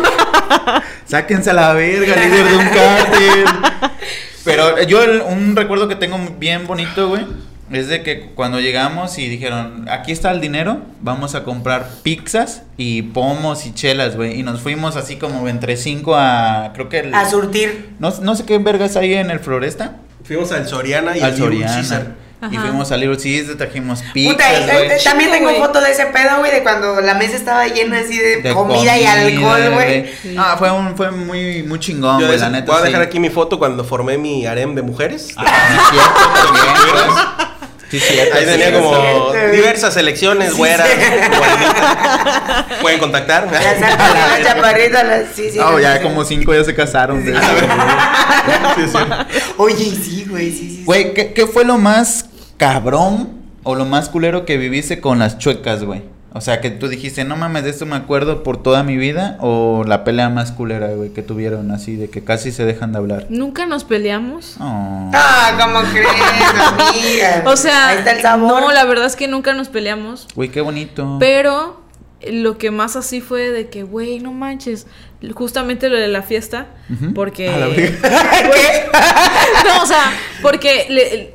Sáquense 1.06 1.50
a 1.50 1.54
la 1.54 1.72
verga, 1.72 2.14
líder 2.16 2.44
de 2.48 2.56
un 2.56 2.68
cártel. 2.68 3.44
Pero 4.44 4.82
yo 4.84 5.02
el- 5.02 5.22
un 5.22 5.54
recuerdo 5.56 5.88
que 5.88 5.96
tengo 5.96 6.18
bien 6.38 6.66
bonito, 6.66 7.08
güey, 7.08 7.26
es 7.70 7.88
de 7.88 8.02
que 8.02 8.30
cuando 8.34 8.58
llegamos 8.60 9.18
y 9.18 9.28
dijeron, 9.28 9.86
aquí 9.90 10.12
está 10.12 10.30
el 10.32 10.40
dinero, 10.40 10.78
vamos 11.00 11.34
a 11.34 11.44
comprar 11.44 11.88
pizzas 12.02 12.62
y 12.76 13.02
pomos 13.02 13.66
y 13.66 13.74
chelas, 13.74 14.16
güey. 14.16 14.38
Y 14.40 14.42
nos 14.42 14.60
fuimos 14.60 14.96
así 14.96 15.16
como 15.16 15.46
entre 15.48 15.76
cinco 15.76 16.16
a, 16.16 16.70
creo 16.74 16.88
que... 16.88 17.00
el- 17.00 17.14
A 17.14 17.28
surtir. 17.28 17.90
no, 17.98 18.12
no 18.22 18.34
sé 18.34 18.44
qué 18.44 18.58
vergas 18.58 18.96
hay 18.96 19.14
en 19.14 19.30
el 19.30 19.40
Floresta. 19.40 19.96
Fuimos 20.24 20.52
al 20.52 20.66
Soriana 20.66 21.16
y 21.16 21.20
al 21.20 21.36
Soriana. 21.36 22.16
Y 22.50 22.56
fuimos 22.56 22.90
a 22.90 22.96
Little 22.96 23.16
Caesar, 23.16 23.56
trajimos 23.56 24.02
pizzas, 24.14 24.32
Puta, 24.32 24.52
eh, 24.52 24.96
eh, 24.96 24.98
también 25.04 25.30
Chido, 25.30 25.46
tengo 25.46 25.66
foto 25.66 25.80
de 25.80 25.90
ese 25.90 26.06
pedo, 26.06 26.38
güey, 26.38 26.50
de 26.50 26.62
cuando 26.62 27.00
la 27.02 27.14
mesa 27.14 27.36
estaba 27.36 27.66
llena 27.66 27.98
así 27.98 28.16
de, 28.16 28.40
de 28.40 28.54
comida, 28.54 28.96
y 28.96 29.04
alcohol, 29.04 29.70
güey. 29.74 30.10
Ah, 30.38 30.56
fue 30.58 30.70
un, 30.70 30.96
fue 30.96 31.10
muy, 31.10 31.62
muy 31.64 31.78
chingón, 31.78 32.24
güey, 32.24 32.38
la 32.38 32.48
neta. 32.48 32.72
voy 32.72 32.76
a 32.76 32.84
sí. 32.84 32.86
dejar 32.86 33.02
aquí 33.02 33.20
mi 33.20 33.28
foto 33.28 33.58
cuando 33.58 33.84
formé 33.84 34.16
mi 34.16 34.46
harem 34.46 34.74
de 34.74 34.80
mujeres. 34.80 35.34
Ah, 35.36 35.44
sí, 35.90 35.96
cierto, 35.96 36.30
también. 36.46 37.50
Sí, 37.90 37.98
cierto. 37.98 38.36
Ahí 38.36 38.44
sí, 38.44 38.50
tenía 38.50 38.72
como 38.72 39.32
diversas 39.52 39.92
selecciones, 39.92 40.56
güeras. 40.56 40.88
Pueden 42.80 43.00
contactar. 43.00 43.48
La 43.50 44.42
chaparrita, 44.44 45.04
la, 45.04 45.24
sí, 45.24 45.50
sí. 45.50 45.58
Ah, 45.60 45.72
sí, 45.76 45.82
ya 45.82 45.96
sí. 45.96 46.02
como 46.04 46.24
cinco 46.24 46.54
ya 46.54 46.64
se 46.64 46.74
casaron. 46.74 47.22
Oye, 49.58 49.90
sí, 49.90 50.24
güey, 50.28 50.52
sí, 50.52 50.76
sí. 50.76 50.82
Güey, 50.86 51.12
¿qué, 51.12 51.32
qué 51.34 51.46
fue 51.46 51.64
lo 51.64 51.76
más 51.78 52.29
cabrón 52.60 53.30
o 53.62 53.74
lo 53.74 53.86
más 53.86 54.10
culero 54.10 54.44
que 54.44 54.58
viviste 54.58 55.00
con 55.00 55.18
las 55.18 55.38
chuecas, 55.38 55.82
güey? 55.82 56.02
O 56.32 56.42
sea, 56.42 56.60
que 56.60 56.70
tú 56.70 56.88
dijiste, 56.88 57.24
no 57.24 57.34
mames, 57.36 57.64
de 57.64 57.70
esto 57.70 57.86
me 57.86 57.96
acuerdo 57.96 58.42
por 58.42 58.62
toda 58.62 58.82
mi 58.84 58.98
vida. 58.98 59.36
O 59.40 59.82
la 59.84 60.04
pelea 60.04 60.28
más 60.28 60.52
culera, 60.52 60.88
güey, 60.88 61.08
que 61.12 61.22
tuvieron 61.22 61.70
así, 61.72 61.96
de 61.96 62.08
que 62.10 62.22
casi 62.22 62.52
se 62.52 62.64
dejan 62.66 62.92
de 62.92 62.98
hablar. 62.98 63.26
Nunca 63.30 63.64
nos 63.66 63.82
peleamos. 63.84 64.56
Oh. 64.60 65.10
Ah, 65.12 65.56
¿cómo 65.58 65.80
crees, 65.90 66.08
amiga? 66.88 67.42
O 67.50 67.56
sea, 67.56 67.88
Ahí 67.88 67.98
está 67.98 68.12
el 68.12 68.20
sabor. 68.22 68.60
no, 68.60 68.70
la 68.70 68.84
verdad 68.84 69.06
es 69.06 69.16
que 69.16 69.26
nunca 69.26 69.54
nos 69.54 69.68
peleamos. 69.70 70.28
Güey, 70.36 70.50
qué 70.50 70.60
bonito. 70.60 71.16
Pero 71.18 71.80
lo 72.30 72.58
que 72.58 72.70
más 72.70 72.94
así 72.94 73.20
fue 73.22 73.50
de 73.50 73.70
que, 73.70 73.82
güey, 73.84 74.20
no 74.20 74.32
manches. 74.32 74.86
Justamente 75.34 75.88
lo 75.88 75.96
de 75.96 76.08
la 76.08 76.22
fiesta. 76.22 76.66
Porque. 77.14 77.48
A 77.48 77.56
la 77.58 77.66
no, 79.66 79.82
o 79.82 79.86
sea, 79.86 80.12
porque 80.42 80.86
le- 80.88 81.34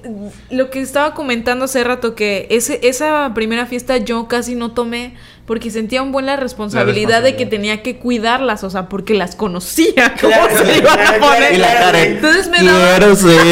lo 0.49 0.69
que 0.69 0.81
estaba 0.81 1.13
comentando 1.13 1.65
hace 1.65 1.83
rato, 1.83 2.15
que 2.15 2.47
ese, 2.49 2.79
esa 2.83 3.31
primera 3.33 3.65
fiesta 3.65 3.97
yo 3.97 4.27
casi 4.27 4.55
no 4.55 4.71
tomé. 4.71 5.15
Porque 5.46 5.70
sentía 5.70 6.02
un 6.02 6.12
buen 6.12 6.26
la 6.26 6.38
responsabilidad 6.38 7.22
de 7.22 7.36
que 7.36 7.46
responsabilidad. 7.46 7.50
tenía 7.50 7.84
que 7.84 7.98
cuidarlas, 7.98 8.64
o 8.64 8.70
sea, 8.72 8.89
porque 8.89 9.14
las 9.14 9.36
conocía. 9.36 10.16
¿Cómo 10.22 10.34
Claro, 10.34 10.58
se 10.66 10.78
iban 10.78 11.00
a 11.00 11.14
poner? 11.20 11.54
Y 11.54 11.58
la 11.58 11.74
Karen. 11.74 12.12
Entonces 12.14 12.48
me 12.50 12.64
daba, 12.64 12.98
Quiero 12.98 13.16
ser 13.16 13.30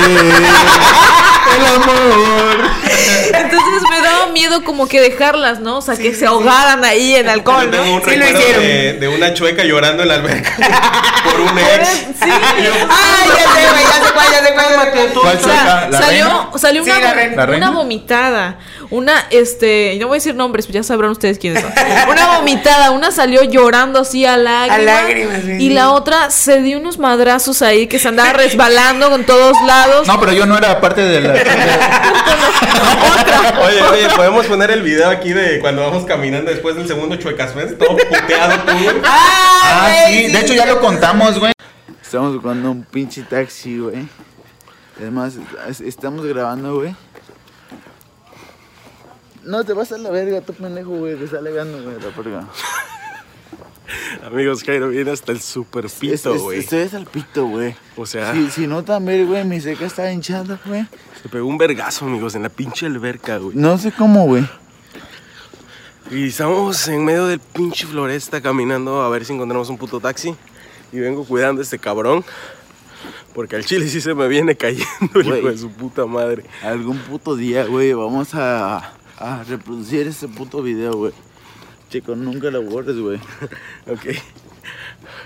el 1.56 1.66
amor. 1.66 2.70
entonces 3.36 3.90
me 3.90 4.02
daba 4.02 4.28
miedo 4.28 4.64
como 4.64 4.88
que 4.88 5.00
dejarlas, 5.02 5.60
¿no? 5.60 5.78
O 5.78 5.82
sea, 5.82 5.96
que 5.96 6.14
se 6.16 6.26
ahogaran 6.26 6.84
ahí 6.84 7.16
en 7.16 7.30
alcohol, 7.30 7.70
¿no? 7.70 7.96
un 7.96 8.02
Sí 8.04 8.16
lo 8.16 8.26
hicieron. 8.28 8.64
de, 8.64 8.94
de 8.94 9.08
una 9.10 9.34
chueca 9.34 9.64
llorando 9.64 10.02
en 10.04 10.10
la 10.10 10.16
alberca 10.16 10.52
por 11.24 11.40
un 11.42 11.60
ex. 11.60 11.88
Sí. 11.90 12.30
Ay, 12.30 13.30
ya 13.30 13.54
sé, 13.54 13.70
güey, 13.70 13.84
ya 13.84 14.06
sé 14.08 14.14
cuál, 14.14 14.28
ya 14.32 14.44
sé 14.48 14.54
cuál. 14.54 15.12
¿Cuál 15.14 15.38
O 15.38 15.40
sea, 15.40 15.40
chueca? 15.40 15.90
¿La 15.92 15.98
salió, 16.00 16.26
reina? 16.26 16.58
salió 16.58 16.84
Sí, 16.84 16.90
una, 16.90 17.00
la. 17.00 17.28
¿La 17.36 17.46
reina? 17.46 17.70
una 17.70 17.78
vomitada, 17.78 18.58
Una, 18.94 19.26
este, 19.32 19.98
no 20.00 20.06
voy 20.08 20.18
a 20.18 20.20
decir 20.20 20.36
nombres, 20.36 20.68
pues 20.68 20.76
ya 20.76 20.84
sabrán 20.84 21.10
ustedes 21.10 21.40
quiénes 21.40 21.64
son. 21.64 21.72
Una 22.12 22.38
vomitada, 22.38 22.92
una 22.92 23.10
salió 23.12 23.44
llorando 23.44 24.02
así 24.02 24.24
a 24.24 24.38
lágrimas. 24.38 24.80
A 24.80 24.84
lágrimas, 25.02 25.42
sí, 25.44 25.52
Y 25.54 25.58
sí. 25.70 25.72
la 25.72 25.90
otra 25.90 26.30
se 26.30 26.62
dio 26.62 26.78
unos 26.78 27.00
madrazos 27.00 27.64
ahí 27.64 27.88
que 27.88 27.98
se 27.98 28.10
andaba 28.10 28.34
resbalando 28.34 29.10
con 29.10 29.26
todos 29.26 29.58
lados. 29.66 30.06
No, 30.08 30.20
pero 30.20 30.32
yo 30.32 30.46
no 30.46 30.56
era 30.60 30.80
parte 30.80 31.02
de 31.02 31.22
la. 31.22 31.34
Oye, 33.66 33.82
oye, 33.82 34.08
podemos 34.16 34.46
poner 34.46 34.72
el 34.72 34.82
video 34.84 35.10
aquí 35.10 35.34
de 35.34 35.60
cuando 35.60 35.82
vamos 35.82 36.06
caminando 36.06 36.52
después 36.52 36.76
del 36.76 36.88
segundo 36.88 37.16
Chuecas 37.16 37.54
Fest, 37.54 37.78
todo 37.78 37.96
puteado 37.98 38.54
tú. 38.66 38.74
Ah, 39.06 39.90
güey, 40.06 40.28
sí. 40.28 40.32
De 40.34 40.40
hecho, 40.40 40.54
ya 40.54 40.66
lo 40.66 40.80
contamos, 40.80 41.40
güey. 41.40 41.52
Estamos 42.02 42.34
buscando 42.36 42.72
un 42.72 42.84
pinche 42.84 43.24
taxi, 43.24 43.80
güey. 43.80 44.08
Es 45.02 45.12
más, 45.12 45.34
es- 45.70 45.82
estamos 45.82 46.26
grabando, 46.26 46.76
güey. 46.76 46.96
No 49.44 49.64
te 49.64 49.74
vas 49.74 49.92
a 49.92 49.98
la 49.98 50.10
verga, 50.10 50.42
tú 50.42 50.54
pendejo, 50.54 50.92
güey, 50.92 51.18
que 51.18 51.26
está 51.26 51.38
alegando, 51.40 51.82
güey, 51.84 51.96
la 52.00 52.10
verga. 52.10 52.48
Amigos, 54.26 54.64
Jairo 54.64 54.88
viene 54.90 55.12
hasta 55.12 55.32
el 55.34 55.42
super 55.42 55.88
pito, 55.90 56.34
es- 56.36 56.42
güey. 56.42 56.60
Estoy 56.60 56.82
hasta 56.82 56.98
el 56.98 57.06
pito, 57.06 57.46
güey. 57.46 57.76
O 57.98 58.06
sea, 58.06 58.34
Si, 58.34 58.50
si 58.50 58.68
no 58.68 58.84
también, 58.84 59.28
güey, 59.28 59.44
mi 59.44 59.60
seca 59.60 59.86
está 59.86 60.12
hinchada, 60.12 60.60
güey. 60.66 60.88
se 61.22 61.28
pegó 61.30 61.46
un 61.48 61.58
vergazo, 61.58 62.06
amigos, 62.06 62.36
en 62.36 62.44
la 62.44 62.50
pinche 62.50 62.86
alberca, 62.86 63.38
güey. 63.38 63.56
No 63.58 63.78
sé 63.78 63.92
cómo, 63.92 64.26
güey. 64.26 64.48
Y 66.12 66.28
estamos 66.30 66.88
en 66.88 67.04
medio 67.04 67.28
del 67.28 67.40
pinche 67.40 67.86
floresta 67.86 68.42
caminando 68.42 69.02
a 69.02 69.10
ver 69.10 69.26
si 69.26 69.34
encontramos 69.34 69.70
un 69.70 69.78
puto 69.78 70.00
taxi. 70.00 70.36
Y 70.92 71.00
vengo 71.00 71.26
cuidando 71.26 71.62
a 71.62 71.64
este 71.64 71.80
cabrón. 71.80 72.24
Porque 73.34 73.56
al 73.56 73.66
chile 73.66 73.88
sí 73.90 74.00
se 74.00 74.14
me 74.14 74.28
viene 74.28 74.56
cayendo 74.56 74.86
Güey. 75.14 75.40
hijo 75.40 75.50
de 75.50 75.58
su 75.58 75.70
puta 75.72 76.06
madre. 76.06 76.46
Algún 76.62 76.98
puto 77.00 77.36
día, 77.36 77.66
güey, 77.66 77.92
vamos 77.94 78.30
a, 78.36 78.94
a 79.24 79.44
reproducir 79.44 80.06
ese 80.08 80.28
puto 80.28 80.62
video, 80.62 80.98
güey. 80.98 81.14
Chico, 81.90 82.16
nunca 82.16 82.52
lo 82.52 82.62
borres, 82.62 82.98
güey. 82.98 83.20
Ok. 83.88 84.18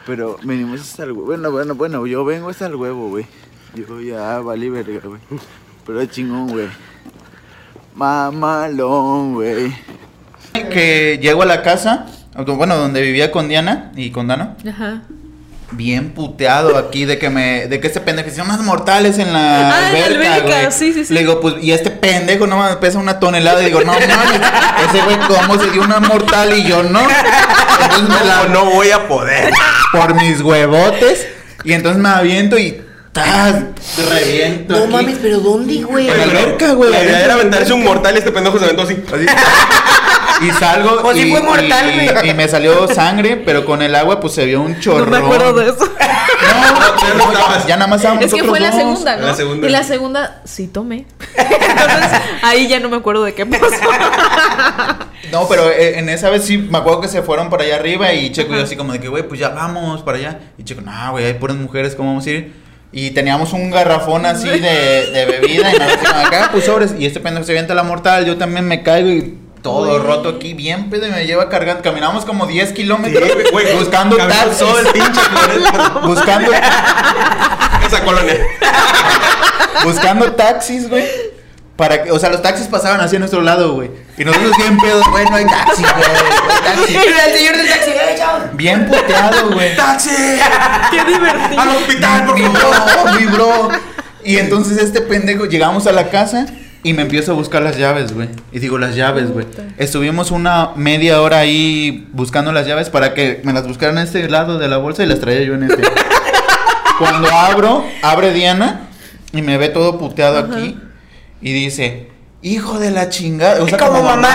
Pero 0.05 0.37
venimos 0.43 0.81
hasta 0.81 1.03
el 1.03 1.11
huevo. 1.13 1.25
Bueno, 1.25 1.51
bueno, 1.51 1.75
bueno, 1.75 2.07
yo 2.07 2.23
vengo 2.23 2.49
hasta 2.49 2.67
el 2.67 2.75
huevo, 2.75 3.09
güey. 3.09 3.25
Yo 3.75 3.99
ya 3.99 4.39
valí 4.39 4.69
verga, 4.69 5.01
güey. 5.03 5.21
Pero 5.85 6.01
es 6.01 6.11
chingón, 6.11 6.47
güey. 6.47 6.67
Mamalón, 7.95 9.33
güey. 9.33 9.75
Que 10.53 11.19
llego 11.21 11.41
a 11.41 11.45
la 11.45 11.63
casa, 11.63 12.05
bueno, 12.45 12.77
donde 12.77 13.01
vivía 13.01 13.31
con 13.31 13.47
Diana 13.47 13.91
y 13.95 14.11
con 14.11 14.27
Dano. 14.27 14.55
Ajá. 14.67 15.03
Bien 15.71 16.11
puteado 16.11 16.77
aquí 16.77 17.03
de 17.03 17.19
que 17.19 17.29
me, 17.29 17.67
de 17.67 17.81
que 17.81 17.87
este 17.87 17.99
pendejo 17.99 18.29
hicieron 18.29 18.49
unas 18.49 18.63
mortales 18.65 19.17
en 19.19 19.33
la 19.33 19.69
Ah, 19.69 19.89
en 19.89 19.99
la 19.99 20.05
alberca, 20.05 20.33
alberca, 20.35 20.71
sí, 20.71 20.93
sí, 20.93 21.03
sí. 21.03 21.13
Le 21.13 21.19
digo, 21.21 21.41
pues, 21.41 21.55
y 21.61 21.71
este 21.73 21.91
pendejo 21.91 22.47
no 22.47 22.57
me 22.63 22.73
pesa 22.77 22.99
una 22.99 23.19
tonelada. 23.19 23.61
Y 23.61 23.65
digo, 23.65 23.81
no 23.81 23.87
mames, 23.91 24.07
ese 24.89 25.01
güey 25.03 25.17
cómo 25.27 25.59
se 25.61 25.69
dio 25.71 25.81
una 25.81 25.99
mortal 25.99 26.57
y 26.57 26.63
yo 26.63 26.83
no. 26.83 27.01
Entonces 27.01 28.09
me 28.09 28.25
la, 28.27 28.43
No, 28.43 28.65
no 28.65 28.65
voy 28.71 28.91
a 28.91 29.07
poder. 29.09 29.51
por 29.91 30.15
mis 30.15 30.39
huevotes. 30.41 31.27
Y 31.65 31.73
entonces 31.73 32.01
me 32.01 32.09
aviento 32.09 32.57
y 32.57 32.81
¡tas! 33.11 33.55
reviento. 34.09 34.73
No 34.77 34.83
aquí. 34.85 34.93
mames, 34.93 35.17
pero 35.21 35.39
¿dónde, 35.39 35.83
güey? 35.83 36.07
En 36.09 36.17
la 36.17 36.23
alberca, 36.23 36.71
güey. 36.73 36.91
La 36.91 37.03
idea 37.03 37.25
era 37.25 37.33
aventarse 37.33 37.73
un 37.73 37.81
alberca. 37.81 37.93
mortal 37.95 38.15
y 38.15 38.17
este 38.19 38.31
pendejo 38.31 38.57
se 38.57 38.63
aventó 38.63 38.83
así. 38.83 38.93
Así. 39.13 39.25
Y 40.41 40.51
salgo. 40.51 41.01
Pues 41.01 41.17
sí 41.17 41.27
y, 41.27 41.31
fue 41.31 41.41
mortal, 41.41 41.89
y- 41.91 42.09
güey. 42.09 42.29
y 42.29 42.33
me 42.33 42.47
salió 42.47 42.87
sangre, 42.87 43.37
pero 43.37 43.65
con 43.65 43.81
el 43.81 43.95
agua 43.95 44.19
pues 44.19 44.33
se 44.33 44.45
vio 44.45 44.61
un 44.61 44.73
No 44.73 44.79
chorro. 44.79 45.05
me 45.09 45.17
acuerdo 45.17 45.53
de 45.53 45.69
eso. 45.69 45.89
ya 45.97 47.13
no 47.15 47.31
estabas. 47.31 47.67
Ya 47.67 47.75
nada 47.77 47.87
más 47.87 47.97
estábamos 47.99 48.25
Es 48.25 48.33
que 48.33 48.43
fue 48.43 48.59
la 48.59 48.67
dos. 48.71 48.77
segunda, 48.79 49.15
¿no? 49.17 49.27
La 49.27 49.33
segunda. 49.35 49.67
Y 49.67 49.71
la 49.71 49.83
segunda 49.83 50.41
sí 50.45 50.67
tomé. 50.67 51.05
Entonces, 51.37 52.19
ahí 52.43 52.67
ya 52.67 52.79
no 52.79 52.89
me 52.89 52.97
acuerdo 52.97 53.23
de 53.23 53.33
qué 53.33 53.45
pasó. 53.45 53.65
No, 55.31 55.45
pero 55.49 55.69
eh, 55.69 55.99
en 55.99 56.07
esa 56.07 56.29
vez 56.29 56.45
sí 56.45 56.57
me 56.57 56.77
acuerdo 56.77 57.01
que 57.01 57.09
se 57.09 57.21
fueron 57.21 57.49
para 57.49 57.63
allá 57.63 57.75
arriba 57.75 58.13
y 58.13 58.31
Checo 58.31 58.53
y 58.53 58.57
yo 58.59 58.63
así 58.63 58.77
como 58.77 58.93
de 58.93 58.99
que, 59.01 59.09
güey, 59.09 59.27
pues 59.27 59.39
ya 59.41 59.49
vamos 59.49 60.01
para 60.03 60.17
allá. 60.19 60.39
Y 60.57 60.63
Checo, 60.63 60.79
no, 60.81 61.11
güey, 61.11 61.25
hay 61.25 61.33
puras 61.33 61.57
mujeres, 61.57 61.95
¿cómo 61.95 62.09
vamos 62.11 62.25
a 62.27 62.29
ir? 62.29 62.53
Y 62.93 63.11
teníamos 63.11 63.51
un 63.51 63.69
garrafón 63.69 64.25
así 64.25 64.47
de, 64.47 64.59
de 65.11 65.25
bebida 65.25 65.69
y 65.73 66.05
como 66.05 66.21
acá, 66.25 66.49
pues 66.53 66.63
sobres. 66.63 66.95
Y 66.97 67.05
este 67.05 67.19
pendejo 67.19 67.45
se 67.45 67.51
avienta 67.51 67.75
la 67.75 67.83
mortal, 67.83 68.25
yo 68.25 68.37
también 68.37 68.65
me 68.65 68.83
caigo 68.83 69.09
y 69.09 69.37
todo 69.67 69.99
roto 69.99 70.29
aquí, 70.29 70.53
bien 70.53 70.89
pedo, 70.89 71.07
y 71.07 71.11
me 71.11 71.25
lleva 71.25 71.49
cargando. 71.49 71.81
Caminamos 71.81 72.25
como 72.25 72.45
10 72.45 72.69
Sí, 72.69 72.75
kilómetros 72.75 73.29
güey, 73.51 73.75
buscando 73.77 74.17
caminamos 74.17 74.57
taxis. 74.57 74.67
todo 74.67 74.79
el 74.79 74.87
pinche 74.87 75.21
floresta. 75.21 75.89
Buscando, 76.07 76.51
Esa 77.85 78.03
colonia. 78.03 78.35
buscando 79.83 80.31
taxis, 80.33 80.89
güey. 80.89 81.05
Para 81.75 82.03
que, 82.03 82.11
o 82.11 82.17
sea, 82.17 82.31
los 82.31 82.41
taxis 82.41 82.65
pasaban 82.67 82.99
así 83.01 83.17
a 83.17 83.19
nuestro 83.19 83.41
lado, 83.41 83.73
güey. 83.73 83.91
Y 84.17 84.25
nosotros 84.25 84.51
bien 84.57 84.77
pedos, 84.79 85.05
güey, 85.11 85.25
no 85.29 85.35
hay 85.35 85.45
taxi, 85.45 85.83
güey. 85.83 85.93
no 85.93 86.53
hay 86.55 86.75
taxi. 86.75 86.95
El 86.95 87.37
señor 87.37 87.57
del 87.57 87.69
taxi, 87.69 87.91
eh, 87.91 88.15
chao. 88.17 88.39
Bien 88.53 88.87
puteado, 88.87 89.51
güey. 89.51 89.75
¡Taxi! 89.75 90.09
Qué 90.89 91.03
divertido. 91.05 91.61
¡Al 91.61 91.69
hospital, 91.69 92.25
por 92.25 92.39
favor! 92.39 93.19
Vibró, 93.19 93.67
vibró. 93.69 93.69
Y 94.23 94.37
entonces 94.37 94.79
este 94.79 95.01
pendejo, 95.01 95.45
llegamos 95.45 95.85
a 95.85 95.91
la 95.91 96.09
casa 96.09 96.47
y 96.83 96.93
me 96.93 97.01
empiezo 97.01 97.31
a 97.31 97.35
buscar 97.35 97.61
las 97.61 97.77
llaves, 97.77 98.13
güey. 98.13 98.29
Y 98.51 98.59
digo, 98.59 98.77
las 98.77 98.95
llaves, 98.95 99.31
güey. 99.31 99.45
Estuvimos 99.77 100.31
una 100.31 100.71
media 100.75 101.21
hora 101.21 101.39
ahí 101.39 102.07
buscando 102.13 102.51
las 102.51 102.67
llaves 102.67 102.89
para 102.89 103.13
que 103.13 103.41
me 103.43 103.53
las 103.53 103.67
buscaran 103.67 103.97
en 103.97 104.03
este 104.05 104.29
lado 104.29 104.57
de 104.57 104.67
la 104.67 104.77
bolsa 104.77 105.03
y 105.03 105.07
las 105.07 105.19
traía 105.19 105.41
yo 105.43 105.55
en 105.55 105.63
este. 105.63 105.81
Cuando 106.99 107.29
abro, 107.31 107.85
abre 108.01 108.33
Diana 108.33 108.87
y 109.33 109.41
me 109.41 109.57
ve 109.57 109.69
todo 109.69 109.99
puteado 109.99 110.39
aquí 110.39 110.77
y 111.41 111.53
dice, 111.53 112.09
hijo 112.53 112.79
de 112.79 112.91
la 112.91 113.09
chingada. 113.09 113.61
O 113.63 113.67
sea, 113.67 113.77
Como 113.77 113.91
como, 113.93 114.03
mamá. 114.03 114.29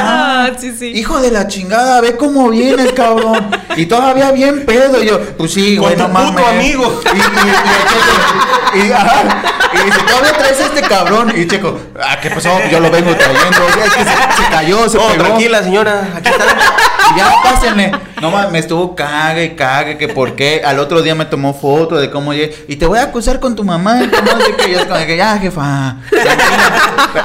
Ah, 0.47 0.51
sí, 0.59 0.73
sí. 0.79 0.87
Hijo 0.95 1.21
de 1.21 1.31
la 1.31 1.47
chingada, 1.49 2.01
ve 2.01 2.17
cómo 2.17 2.49
vienes, 2.51 2.93
cabrón. 2.93 3.51
Y 3.77 3.87
todavía 3.87 4.31
bien 4.33 4.65
pedo. 4.67 5.03
Y 5.03 5.07
yo, 5.07 5.21
pues 5.37 5.53
sí, 5.55 5.77
Con 5.77 5.85
güey, 5.87 5.97
no 5.97 6.07
tu 6.07 6.13
mames. 6.13 6.31
puto 6.33 6.47
amigo. 6.47 7.01
Y, 7.15 7.19
y, 8.79 8.81
y, 8.83 8.87
y, 8.89 8.93
ajá, 8.93 9.23
y 9.75 9.85
dice, 9.87 9.99
todavía 10.07 10.33
traes 10.33 10.61
a 10.61 10.65
este 10.67 10.83
cabrón. 10.83 11.33
Y 11.37 11.47
Checo, 11.47 11.79
ah, 12.01 12.19
¿qué 12.21 12.31
pasó? 12.31 12.51
Yo 12.71 12.81
lo 12.81 12.91
vengo 12.91 13.15
trayendo. 13.15 13.65
O 13.69 13.73
sea, 13.73 13.85
es 13.87 13.93
que 13.95 14.05
se, 14.05 14.43
se 14.43 14.51
cayó, 14.51 14.89
se 14.89 14.99
No, 14.99 15.07
pegó. 15.09 15.25
tranquila, 15.25 15.63
señora. 15.63 16.09
Aquí 16.17 16.29
está. 16.29 16.45
Ya, 17.17 17.31
pásenle. 17.43 17.93
No 18.21 18.31
mames, 18.31 18.53
me 18.53 18.59
estuvo 18.61 18.95
cague 18.95 19.45
y 19.45 19.51
cague, 19.51 19.99
que 19.99 20.09
por 20.09 20.35
qué. 20.37 20.63
Al 20.65 20.79
otro 20.79 21.03
día 21.03 21.15
me 21.15 21.25
tomó 21.25 21.53
foto 21.55 21.97
de 21.97 22.11
cómo 22.11 22.33
llegué. 22.33 22.55
Y 22.69 22.77
te 22.77 22.87
voy 22.87 22.99
a 22.99 23.05
acusar 23.05 23.41
con 23.41 23.55
tu 23.57 23.65
mamá. 23.65 23.97
no 23.97 24.41
sé 24.41 24.55
qué. 24.57 24.73
Yo 24.73 24.79
es 24.81 24.87
como 24.87 25.05
que 25.07 25.17
ya, 25.17 25.39
jefa. 25.39 25.97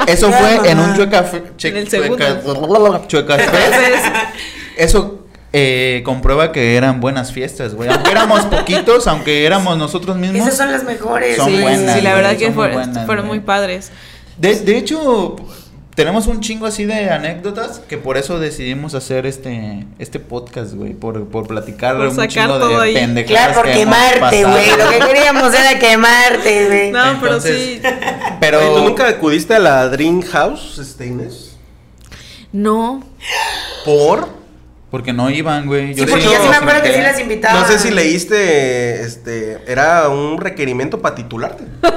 Eso 0.07 0.29
Ya, 0.29 0.37
fue 0.37 0.69
en 0.71 0.79
un 0.79 0.95
chueca. 0.95 1.25
che- 1.57 1.69
En 1.69 1.77
el 1.77 1.87
chueca- 1.89 3.07
chueca 3.07 3.37
Eso 4.77 5.23
eh, 5.53 6.01
comprueba 6.05 6.51
que 6.51 6.75
eran 6.75 6.99
buenas 6.99 7.31
fiestas, 7.31 7.73
güey. 7.73 7.89
Aunque 7.89 8.11
éramos 8.11 8.41
poquitos, 8.45 9.07
aunque 9.07 9.45
éramos 9.45 9.77
nosotros 9.77 10.15
mismos. 10.17 10.41
Esas 10.41 10.57
son 10.57 10.71
las 10.71 10.83
mejores. 10.83 11.37
Son 11.37 11.47
sí, 11.49 11.61
buenas, 11.61 11.95
sí, 11.95 12.01
la 12.01 12.11
güey, 12.11 12.23
verdad 12.23 12.37
que 12.37 12.45
son 12.47 12.55
muy 12.55 12.67
buenas, 12.67 13.05
fueron 13.05 13.25
muy 13.27 13.39
padres. 13.39 13.91
De, 14.37 14.55
de 14.59 14.77
hecho, 14.77 15.35
tenemos 15.97 16.27
un 16.27 16.41
chingo 16.41 16.67
así 16.67 16.85
de 16.85 17.09
anécdotas 17.09 17.79
que 17.79 17.97
por 17.97 18.19
eso 18.19 18.37
decidimos 18.37 18.93
hacer 18.93 19.25
este, 19.25 19.83
este 19.97 20.19
podcast, 20.19 20.75
güey. 20.75 20.93
Por, 20.93 21.27
por 21.29 21.47
platicar 21.47 21.97
Por 21.97 22.09
un 22.09 22.27
chingo 22.27 22.59
todo 22.59 22.81
de 22.81 22.89
ahí. 22.89 22.93
pendejadas 22.93 23.47
Claro, 23.47 23.53
por 23.55 23.65
que 23.65 23.79
quemarte, 23.79 24.43
güey. 24.43 24.77
Lo 24.77 24.89
que 24.91 24.99
queríamos 24.99 25.51
era 25.55 25.79
quemarte, 25.79 26.67
güey. 26.67 26.91
No, 26.91 27.01
pero 27.19 27.37
Entonces, 27.37 27.57
sí. 27.57 27.81
Pero 28.39 28.75
¿Tú 28.75 28.83
nunca 28.83 29.07
acudiste 29.07 29.55
a 29.55 29.59
la 29.59 29.89
Dream 29.89 30.21
House, 30.21 30.77
este 30.77 31.07
Inés? 31.07 31.57
No. 32.51 33.03
¿Por? 33.83 34.29
Porque 34.97 35.13
no 35.13 35.29
iban, 35.29 35.67
güey. 35.67 35.93
Sí, 35.93 36.05
porque 36.09 36.23
yo 36.23 36.31
sí 36.41 36.49
me 36.49 36.55
acuerdo 36.55 36.81
que 36.81 36.87
sí 36.89 36.95
metía. 36.97 37.11
las 37.11 37.19
invitaba. 37.21 37.59
No 37.59 37.67
sé 37.67 37.77
si 37.77 37.91
leíste, 37.91 39.03
este, 39.03 39.59
era 39.67 40.09
un 40.09 40.41
requerimiento 40.41 41.03
para 41.03 41.13
titularte. 41.13 41.65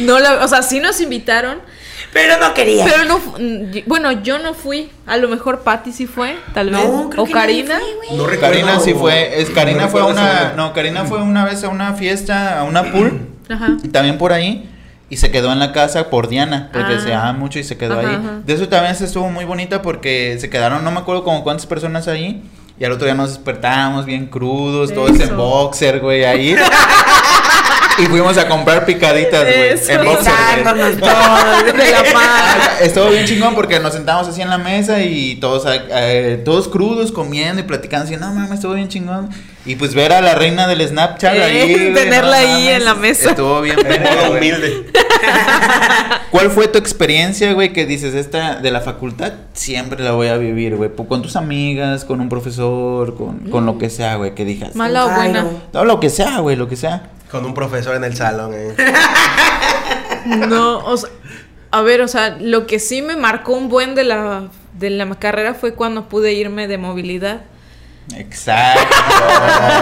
No, 0.00 0.18
la- 0.18 0.44
o 0.44 0.48
sea, 0.48 0.62
sí 0.62 0.80
nos 0.80 1.00
invitaron, 1.00 1.58
Pero 2.12 2.38
no 2.40 2.52
quería. 2.54 2.84
pero 2.84 3.04
no, 3.04 3.20
bueno, 3.86 4.10
yo 4.22 4.38
no 4.40 4.54
fui. 4.54 4.90
A 5.06 5.16
lo 5.18 5.28
mejor 5.28 5.60
Patty 5.60 5.92
sí 5.92 6.06
fue, 6.06 6.36
tal 6.54 6.70
vez. 6.70 6.84
No, 6.84 7.08
creo 7.10 7.22
o 7.22 7.26
que 7.26 7.32
Karina. 7.32 7.78
No 8.12 8.26
recuerdo. 8.26 8.54
Karina 8.56 8.80
sí 8.80 8.94
fue, 8.94 9.40
es, 9.40 9.50
Karina 9.50 9.82
no 9.84 9.88
fue 9.88 10.02
una, 10.02 10.54
no, 10.56 10.72
Karina 10.72 11.04
fue 11.04 11.22
una 11.22 11.44
vez 11.44 11.62
a 11.62 11.68
una 11.68 11.94
fiesta, 11.94 12.58
a 12.58 12.64
una 12.64 12.90
pool, 12.90 13.28
Ajá. 13.48 13.76
y 13.84 13.88
también 13.88 14.18
por 14.18 14.32
ahí, 14.32 14.68
y 15.10 15.16
se 15.18 15.30
quedó 15.30 15.52
en 15.52 15.58
la 15.58 15.72
casa 15.72 16.08
por 16.08 16.28
Diana, 16.28 16.70
porque 16.72 16.94
Ah. 16.94 17.00
se 17.02 17.12
ama 17.12 17.32
mucho 17.34 17.58
y 17.58 17.64
se 17.64 17.76
quedó 17.76 17.98
Ajá, 17.98 18.08
ahí. 18.08 18.14
ajá. 18.14 18.40
De 18.46 18.54
eso 18.54 18.68
también 18.68 18.94
se 18.94 19.04
estuvo 19.04 19.28
muy 19.28 19.44
bonita 19.44 19.82
porque 19.82 20.38
se 20.40 20.48
quedaron, 20.48 20.82
no 20.84 20.90
me 20.90 21.00
acuerdo 21.00 21.24
como 21.24 21.42
cuántas 21.42 21.66
personas 21.66 22.08
ahí, 22.08 22.42
y 22.78 22.84
al 22.84 22.92
otro 22.92 23.04
día 23.04 23.14
nos 23.14 23.28
despertábamos 23.30 24.06
bien 24.06 24.26
crudos, 24.26 24.94
todos 24.94 25.18
en 25.20 25.36
boxer, 25.36 26.00
güey, 26.00 26.24
ahí. 26.24 26.56
y 28.00 28.06
fuimos 28.06 28.36
a 28.38 28.48
comprar 28.48 28.84
picaditas, 28.86 29.44
güey. 29.44 29.68
En 29.70 30.04
boxer, 30.04 30.32
güey. 30.32 30.56
Besándonos 30.56 30.96
todos. 30.98 31.64
De 31.76 31.90
la 31.90 32.02
paz. 32.12 32.80
Estuvo 32.80 33.08
bien 33.10 33.26
chingón 33.26 33.54
porque 33.54 33.78
nos 33.80 33.92
sentamos 33.92 34.26
así 34.28 34.40
en 34.42 34.50
la 34.50 34.58
mesa 34.58 35.02
y 35.02 35.36
todos, 35.36 35.64
eh, 35.68 36.40
todos 36.44 36.68
crudos 36.68 37.12
comiendo 37.12 37.60
y 37.60 37.64
platicando 37.64 38.06
así, 38.06 38.16
no 38.16 38.32
mames, 38.32 38.52
estuvo 38.52 38.74
bien 38.74 38.88
chingón. 38.88 39.28
Y 39.66 39.76
pues 39.76 39.94
ver 39.94 40.12
a 40.14 40.22
la 40.22 40.34
reina 40.34 40.66
del 40.66 40.86
Snapchat 40.88 41.34
Eh, 41.34 41.42
ahí. 41.42 41.92
tenerla 41.94 42.40
no 42.40 42.48
ahí 42.56 42.68
en 42.68 42.84
la 42.84 42.94
mesa. 42.94 43.30
Estuvo 43.30 43.60
bien 43.60 43.76
Modo 43.76 44.32
humilde. 44.32 44.86
¿Cuál 46.30 46.50
fue 46.50 46.68
tu 46.68 46.78
experiencia, 46.78 47.52
güey, 47.52 47.72
que 47.72 47.84
dices 47.86 48.14
esta 48.14 48.56
de 48.56 48.70
la 48.70 48.80
facultad? 48.80 49.32
Siempre 49.52 50.02
la 50.02 50.12
voy 50.12 50.28
a 50.28 50.36
vivir, 50.36 50.76
güey. 50.76 50.88
po- 50.88 51.06
Con 51.06 51.22
tus 51.22 51.36
amigas, 51.36 52.04
con 52.04 52.20
un 52.20 52.28
profesor, 52.28 53.16
con, 53.16 53.50
con 53.50 53.66
lo 53.66 53.76
que 53.78 53.90
sea, 53.90 54.16
güey, 54.16 54.34
que 54.34 54.44
digas. 54.44 54.74
Mala 54.76 55.06
o 55.06 55.10
buena. 55.10 55.44
No, 55.72 55.84
lo 55.84 56.00
que 56.00 56.08
sea, 56.08 56.38
güey, 56.38 56.56
lo 56.56 56.68
que 56.68 56.76
sea. 56.76 57.02
Con 57.30 57.44
un 57.44 57.54
profesor 57.54 57.94
en 57.96 58.04
el 58.04 58.16
salón, 58.16 58.52
eh. 58.54 58.74
No, 60.26 60.78
o 60.78 60.96
sea, 60.96 61.10
a 61.70 61.82
ver, 61.82 62.00
o 62.02 62.08
sea, 62.08 62.36
lo 62.40 62.66
que 62.66 62.78
sí 62.78 63.02
me 63.02 63.16
marcó 63.16 63.52
un 63.52 63.68
buen 63.68 63.94
de 63.94 64.04
la, 64.04 64.48
de 64.74 64.90
la 64.90 65.08
carrera 65.14 65.54
fue 65.54 65.74
cuando 65.74 66.08
pude 66.08 66.32
irme 66.32 66.66
de 66.68 66.78
movilidad. 66.78 67.42
Exacto, 68.16 68.96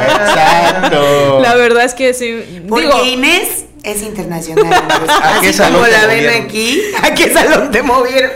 exacto. 0.04 1.40
La 1.40 1.54
verdad 1.54 1.84
es 1.84 1.94
que 1.94 2.12
sí. 2.12 2.62
Porque 2.68 2.86
digo, 2.86 3.04
Inés 3.04 3.64
es 3.82 4.02
internacional. 4.02 4.72
¿A 5.22 5.40
qué 5.40 5.48
Así 5.48 5.58
salón 5.58 5.74
como 5.80 5.86
te 5.86 5.92
la 5.92 6.06
ven 6.06 6.24
movieron? 6.24 6.44
aquí, 6.44 6.82
¿a 7.02 7.14
qué 7.14 7.32
salón 7.32 7.70
te 7.70 7.82
movieron? 7.82 8.32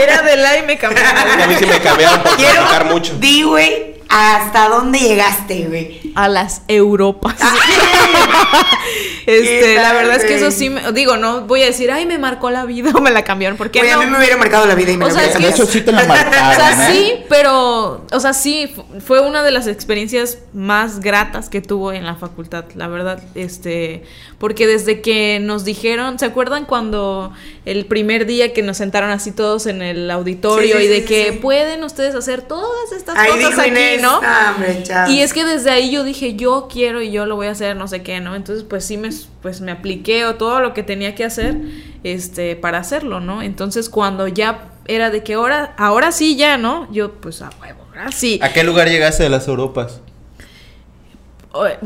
era 0.00 0.22
de 0.22 0.36
la 0.36 0.58
y 0.58 0.62
me 0.62 0.78
cambiaron. 0.78 1.40
A 1.40 1.46
mí 1.46 1.54
sí 1.58 1.66
me 1.66 1.80
cambiaron 1.80 2.22
por 2.22 2.36
Quiero, 2.36 2.52
platicar 2.54 2.84
mucho. 2.84 3.14
di, 3.18 3.42
güey, 3.42 3.93
¿hasta 4.08 4.68
dónde 4.68 4.98
llegaste, 4.98 5.66
güey? 5.68 6.00
a 6.14 6.28
las 6.28 6.62
Europas. 6.68 7.34
¿Qué 9.24 9.38
este, 9.38 9.74
la 9.76 9.92
verdad 9.94 10.16
es 10.16 10.24
que 10.24 10.34
eso 10.36 10.50
sí 10.50 10.68
me, 10.70 10.92
digo, 10.92 11.16
no 11.16 11.42
voy 11.42 11.62
a 11.62 11.66
decir, 11.66 11.90
ay, 11.90 12.04
me 12.06 12.18
marcó 12.18 12.50
la 12.50 12.64
vida 12.66 12.92
o 12.94 13.00
me 13.00 13.10
la 13.10 13.24
cambiaron, 13.24 13.56
porque 13.56 13.82
no. 13.82 14.00
a 14.00 14.04
mí 14.04 14.10
me 14.10 14.18
hubiera 14.18 14.36
marcado 14.36 14.66
la 14.66 14.74
vida 14.74 14.92
y 14.92 14.96
me 14.96 15.06
O 15.06 15.08
la 15.08 15.14
sea, 15.14 15.22
hubiera 15.24 15.32
es 15.32 15.38
que- 15.38 15.44
De 15.46 15.50
hecho, 15.50 15.66
sí 15.66 15.80
te 15.80 15.92
la 15.92 16.04
marcaron, 16.04 16.50
O 16.52 16.54
sea, 16.54 16.90
¿eh? 16.90 16.92
sí, 16.92 17.12
pero, 17.28 18.04
o 18.12 18.20
sea, 18.20 18.32
sí, 18.34 18.70
fu- 18.74 18.84
fue 19.00 19.20
una 19.20 19.42
de 19.42 19.50
las 19.50 19.66
experiencias 19.66 20.38
más 20.52 21.00
gratas 21.00 21.48
que 21.48 21.62
tuvo 21.62 21.92
en 21.92 22.04
la 22.04 22.14
facultad, 22.16 22.64
la 22.74 22.86
verdad, 22.88 23.22
este, 23.34 24.04
porque 24.38 24.66
desde 24.66 25.00
que 25.00 25.38
nos 25.40 25.64
dijeron, 25.64 26.18
¿se 26.18 26.26
acuerdan 26.26 26.66
cuando 26.66 27.32
el 27.64 27.86
primer 27.86 28.26
día 28.26 28.52
que 28.52 28.62
nos 28.62 28.76
sentaron 28.76 29.10
así 29.10 29.32
todos 29.32 29.66
en 29.66 29.80
el 29.82 30.10
auditorio 30.10 30.76
Sí, 30.76 30.80
sí, 30.82 30.84
y 30.84 30.88
de 30.88 31.00
sí, 31.00 31.04
que 31.06 31.32
sí. 31.32 31.38
pueden 31.38 31.82
ustedes 31.82 32.14
hacer 32.14 32.42
todas 32.42 32.92
estas 32.92 33.16
Ahí 33.16 33.30
cosas 33.30 33.48
dijo 33.50 33.60
aquí, 33.62 33.70
Inés, 33.70 34.02
¿no? 34.04 34.20
"Ah, 34.22 34.52
hombre, 34.54 34.82
chao". 34.82 35.10
Y 35.10 35.20
es 35.20 35.32
que 35.32 35.44
desde 35.44 35.70
ahí 35.70 35.90
yo 35.90 36.04
dije, 36.04 36.34
yo 36.34 36.68
quiero 36.72 37.00
y 37.02 37.10
yo 37.10 37.26
lo 37.26 37.36
voy 37.36 37.46
a 37.48 37.50
hacer, 37.50 37.74
no 37.76 37.88
sé 37.88 38.02
qué, 38.02 38.20
¿no? 38.20 38.34
Entonces, 38.36 38.64
pues 38.68 38.84
sí 38.84 38.96
me, 38.96 39.10
pues 39.42 39.60
me 39.60 39.72
apliqué 39.72 40.24
o 40.26 40.34
todo 40.36 40.60
lo 40.60 40.74
que 40.74 40.82
tenía 40.82 41.14
que 41.14 41.24
hacer, 41.24 41.56
este, 42.04 42.56
para 42.56 42.78
hacerlo, 42.78 43.20
¿no? 43.20 43.42
Entonces, 43.42 43.88
cuando 43.88 44.28
ya 44.28 44.68
era 44.86 45.10
de 45.10 45.22
que 45.22 45.34
ahora, 45.34 45.74
ahora 45.78 46.12
sí 46.12 46.36
ya, 46.36 46.56
¿no? 46.58 46.86
Yo, 46.92 47.12
pues 47.14 47.40
a 47.42 47.50
huevo, 47.60 47.80
ahora 47.88 48.12
sí. 48.12 48.38
¿A 48.42 48.52
qué 48.52 48.62
lugar 48.64 48.88
llegaste 48.88 49.22
de 49.22 49.28
las 49.30 49.48
Europas? 49.48 50.00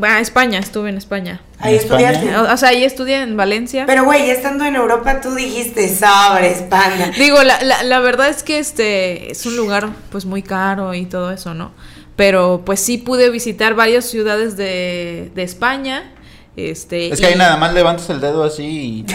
A 0.01 0.19
España, 0.19 0.57
estuve 0.57 0.89
en 0.89 0.97
España. 0.97 1.41
Ahí 1.59 1.75
¿En 1.75 1.79
España? 1.81 2.09
estudiaste. 2.09 2.37
O, 2.39 2.53
o 2.53 2.57
sea, 2.57 2.69
ahí 2.69 2.83
estudié 2.83 3.21
en 3.21 3.37
Valencia. 3.37 3.83
Pero, 3.85 4.03
güey, 4.03 4.25
ya 4.25 4.33
estando 4.33 4.65
en 4.65 4.75
Europa, 4.75 5.21
tú 5.21 5.35
dijiste 5.35 5.87
sobres, 5.95 6.63
panda. 6.63 7.11
Digo, 7.19 7.43
la, 7.43 7.61
la, 7.61 7.83
la 7.83 7.99
verdad 7.99 8.29
es 8.29 8.41
que 8.41 8.57
este 8.57 9.31
es 9.31 9.45
un 9.45 9.55
lugar 9.55 9.89
pues 10.11 10.25
muy 10.25 10.41
caro 10.41 10.95
y 10.95 11.05
todo 11.05 11.31
eso, 11.31 11.53
¿no? 11.53 11.71
Pero 12.19 12.63
pues 12.65 12.81
sí 12.81 12.97
pude 12.97 13.29
visitar 13.29 13.75
varias 13.75 14.03
ciudades 14.03 14.57
de, 14.57 15.31
de 15.33 15.41
España. 15.43 16.11
Este, 16.57 17.13
Es 17.13 17.21
que 17.21 17.27
ahí 17.27 17.35
nada 17.35 17.55
más 17.55 17.73
levantas 17.73 18.09
el 18.09 18.19
dedo 18.19 18.43
así 18.43 18.65
y 19.07 19.13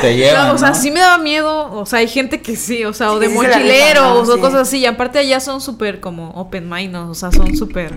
te 0.00 0.16
llevan. 0.16 0.48
No, 0.48 0.54
o 0.54 0.58
sea, 0.58 0.70
¿no? 0.70 0.74
sí 0.74 0.90
me 0.90 1.00
daba 1.00 1.18
miedo, 1.18 1.70
o 1.70 1.84
sea, 1.84 1.98
hay 1.98 2.08
gente 2.08 2.40
que 2.40 2.56
sí, 2.56 2.86
o 2.86 2.94
sea, 2.94 3.12
o 3.12 3.18
de 3.18 3.28
sí 3.28 3.34
mochileros 3.34 4.26
¿no? 4.26 4.32
o 4.32 4.36
Sí. 4.36 4.40
cosas 4.40 4.60
así, 4.62 4.78
y 4.78 4.86
aparte 4.86 5.18
allá 5.18 5.40
son 5.40 5.60
súper 5.60 6.00
como 6.00 6.30
open 6.30 6.70
mind, 6.70 6.92
¿no? 6.92 7.10
o 7.10 7.14
sea, 7.14 7.30
son 7.32 7.54
súper, 7.54 7.92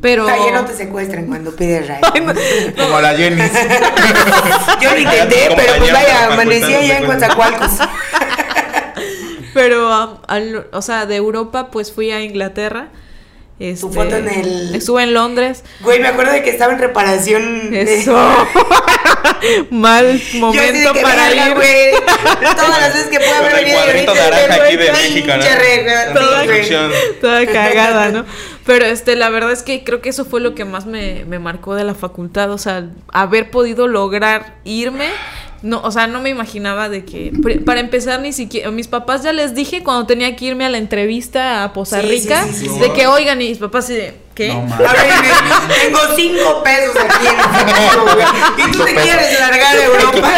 pero... 0.00 0.26
Ahí 0.26 0.50
no 0.54 0.64
te 0.64 0.72
secuestran 0.74 1.26
cuando 1.26 1.54
pides 1.54 1.86
ride. 1.88 2.74
Como 2.78 2.98
la 3.02 3.14
Jenny. 3.14 3.42
Yo 4.80 4.90
lo 4.92 4.98
intenté, 5.00 5.48
pero 5.54 5.72
pues 5.76 5.92
vaya, 5.92 6.32
amanecí 6.32 6.72
no 6.72 6.78
allá 6.78 6.98
en. 7.00 7.04
Coatzacoalcos. 7.04 7.70
Pero, 9.52 9.92
am, 9.92 10.18
al- 10.26 10.66
o 10.72 10.82
sea, 10.82 11.06
de 11.06 11.16
Europa 11.16 11.68
pues 11.70 11.92
fui 11.92 12.10
a 12.10 12.22
Inglaterra. 12.22 12.88
Este, 13.60 13.86
foto 13.88 14.16
en 14.16 14.28
el- 14.28 14.74
Estuve 14.74 15.04
en 15.04 15.14
Londres. 15.14 15.62
Güey, 15.80 16.00
me 16.00 16.08
acuerdo 16.08 16.32
de 16.32 16.42
que 16.42 16.50
estaba 16.50 16.72
en 16.72 16.78
reparación. 16.80 17.70
de- 17.70 17.82
Eso. 18.00 18.16
Mal 19.70 20.18
Yo 20.18 20.18
así 20.18 20.38
de 20.38 20.40
momento 20.40 20.92
que 20.92 21.00
para 21.02 21.34
ir. 21.34 21.54
güey. 21.54 21.90
Todas 22.56 22.80
las 22.80 22.94
veces 22.94 23.08
que 23.10 23.18
puedo 23.18 23.34
haber 23.34 23.52
el 23.52 23.58
venido. 23.64 23.78
cuadrito 23.82 24.10
ahorita, 24.10 24.30
naranja 24.30 24.56
güey, 24.56 24.68
aquí 24.68 24.76
de 24.76 24.86
toda 24.86 24.98
México, 25.02 25.26
¿no? 25.36 26.14
Toda. 26.14 26.90
Toda 27.20 27.46
cagada, 27.52 28.08
¿no? 28.10 28.24
Pero 28.66 28.86
este, 28.86 29.16
la 29.16 29.28
verdad 29.28 29.52
es 29.52 29.62
que 29.62 29.84
creo 29.84 30.00
que 30.00 30.08
eso 30.08 30.24
fue 30.24 30.40
lo 30.40 30.54
que 30.54 30.64
más 30.64 30.86
me, 30.86 31.24
me 31.26 31.38
marcó 31.38 31.74
de 31.74 31.84
la 31.84 31.94
facultad. 31.94 32.50
O 32.50 32.58
sea, 32.58 32.86
haber 33.12 33.50
podido 33.50 33.86
lograr 33.86 34.54
irme. 34.64 35.08
No, 35.64 35.80
o 35.80 35.90
sea, 35.90 36.06
no 36.06 36.20
me 36.20 36.28
imaginaba 36.28 36.90
de 36.90 37.06
que. 37.06 37.32
Para 37.64 37.80
empezar, 37.80 38.20
ni 38.20 38.34
siquiera. 38.34 38.70
Mis 38.70 38.86
papás 38.86 39.22
ya 39.22 39.32
les 39.32 39.54
dije 39.54 39.82
cuando 39.82 40.04
tenía 40.06 40.36
que 40.36 40.44
irme 40.44 40.66
a 40.66 40.68
la 40.68 40.76
entrevista 40.76 41.64
a 41.64 41.72
Poza 41.72 42.02
Sí, 42.02 42.06
Rica. 42.06 42.44
sí, 42.44 42.52
sí, 42.52 42.68
sí, 42.68 42.78
de 42.80 42.92
que 42.92 43.06
oigan, 43.06 43.40
y 43.40 43.48
mis 43.48 43.56
papás 43.56 43.86
así 43.86 43.94
de. 43.94 44.14
¿Qué? 44.34 44.48
No 44.52 44.74
A 44.74 44.78
ver, 44.92 44.92
tengo 45.82 45.98
cinco 46.14 46.62
pesos 46.62 46.94
aquí 46.96 47.26
en 47.28 48.00
güey. 48.02 48.26
¿Y 48.68 48.72
tú 48.72 48.84
te 48.84 48.94
quieres 48.94 49.40
largar 49.40 49.74
a 49.74 49.84
Europa? 49.84 50.32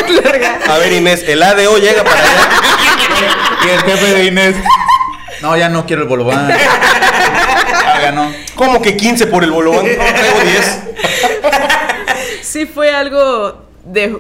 A 0.73 0.79
ver, 0.79 0.93
Inés, 0.93 1.25
el 1.27 1.43
ADO 1.43 1.77
llega 1.79 2.05
para 2.05 2.21
allá. 2.21 2.49
Y 3.65 3.69
el 3.71 3.81
jefe 3.81 4.15
de 4.15 4.25
Inés. 4.27 4.57
No, 5.43 5.57
ya 5.57 5.69
no 5.69 5.87
quiero 5.87 6.03
el 6.03 6.09
bolobán. 6.09 6.49
Ah, 6.53 7.99
ya 8.01 8.13
no. 8.13 8.33
¿Cómo 8.55 8.81
que 8.81 8.97
15 8.97 9.27
por 9.27 9.43
el 9.43 9.51
bolobán? 9.51 9.87
No, 9.87 10.05
traigo 10.05 10.41
10. 10.41 10.81
sí 12.43 12.67
fue 12.67 12.95
algo 12.95 13.65
de 13.85 14.19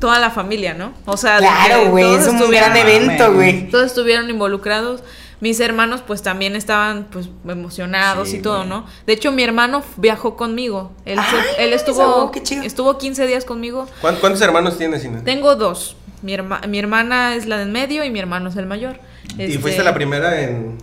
toda 0.00 0.18
la 0.18 0.30
familia, 0.30 0.74
¿no? 0.74 0.92
O 1.06 1.16
sea, 1.16 1.38
Claro, 1.38 1.90
güey, 1.90 2.04
todos 2.04 2.20
es 2.22 2.28
un 2.28 2.36
estuvieron- 2.36 2.72
gran 2.72 2.86
evento, 2.88 3.32
güey. 3.34 3.68
Todos 3.70 3.86
estuvieron 3.86 4.28
involucrados. 4.30 5.02
Mis 5.40 5.60
hermanos 5.60 6.02
pues 6.04 6.22
también 6.22 6.56
estaban 6.56 7.06
pues 7.12 7.28
emocionados 7.48 8.28
Sí, 8.30 8.36
y 8.38 8.42
todo, 8.42 8.58
güey. 8.58 8.68
¿no? 8.68 8.86
De 9.06 9.12
hecho, 9.12 9.30
mi 9.30 9.44
hermano 9.44 9.82
viajó 9.96 10.36
conmigo. 10.36 10.90
Él, 11.04 11.18
se- 11.18 11.36
Ay, 11.36 11.66
él 11.66 11.72
estuvo 11.72 12.04
wow, 12.04 12.30
qué 12.32 12.42
chido. 12.42 12.62
estuvo 12.64 12.98
15 12.98 13.24
días 13.26 13.44
conmigo. 13.44 13.86
¿Cuán- 14.00 14.16
¿Cuántos 14.16 14.42
hermanos 14.42 14.76
tienes, 14.78 15.04
Inés? 15.04 15.22
Tengo 15.24 15.54
dos. 15.54 15.96
Mi, 16.22 16.32
herma- 16.34 16.66
mi 16.66 16.78
hermana 16.80 17.36
es 17.36 17.46
la 17.46 17.58
del 17.58 17.68
medio 17.68 18.02
y 18.04 18.10
mi 18.10 18.18
hermano 18.18 18.48
es 18.50 18.56
el 18.56 18.66
mayor. 18.66 18.98
¿Y 19.36 19.42
Este, 19.44 19.58
fuiste 19.60 19.84
la 19.84 19.94
primera 19.94 20.40
en 20.40 20.78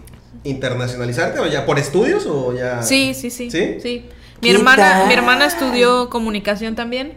internacionalizarte 0.45 1.39
o 1.39 1.47
ya 1.47 1.66
por 1.66 1.78
estudios 1.80 2.26
o 2.26 2.53
ya? 2.53 2.82
Sí, 2.82 3.13
sí, 3.13 3.30
sí. 3.30 3.49
¿Sí? 3.51 4.05
Mi 4.41 4.49
¿Qué 4.49 4.51
hermana, 4.55 4.84
tal? 4.99 5.07
mi 5.07 5.13
hermana 5.13 5.45
estudió 5.45 6.09
comunicación 6.09 6.76
también, 6.76 7.13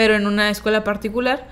pero 0.00 0.14
en 0.16 0.26
una 0.26 0.48
escuela 0.48 0.82
particular. 0.82 1.46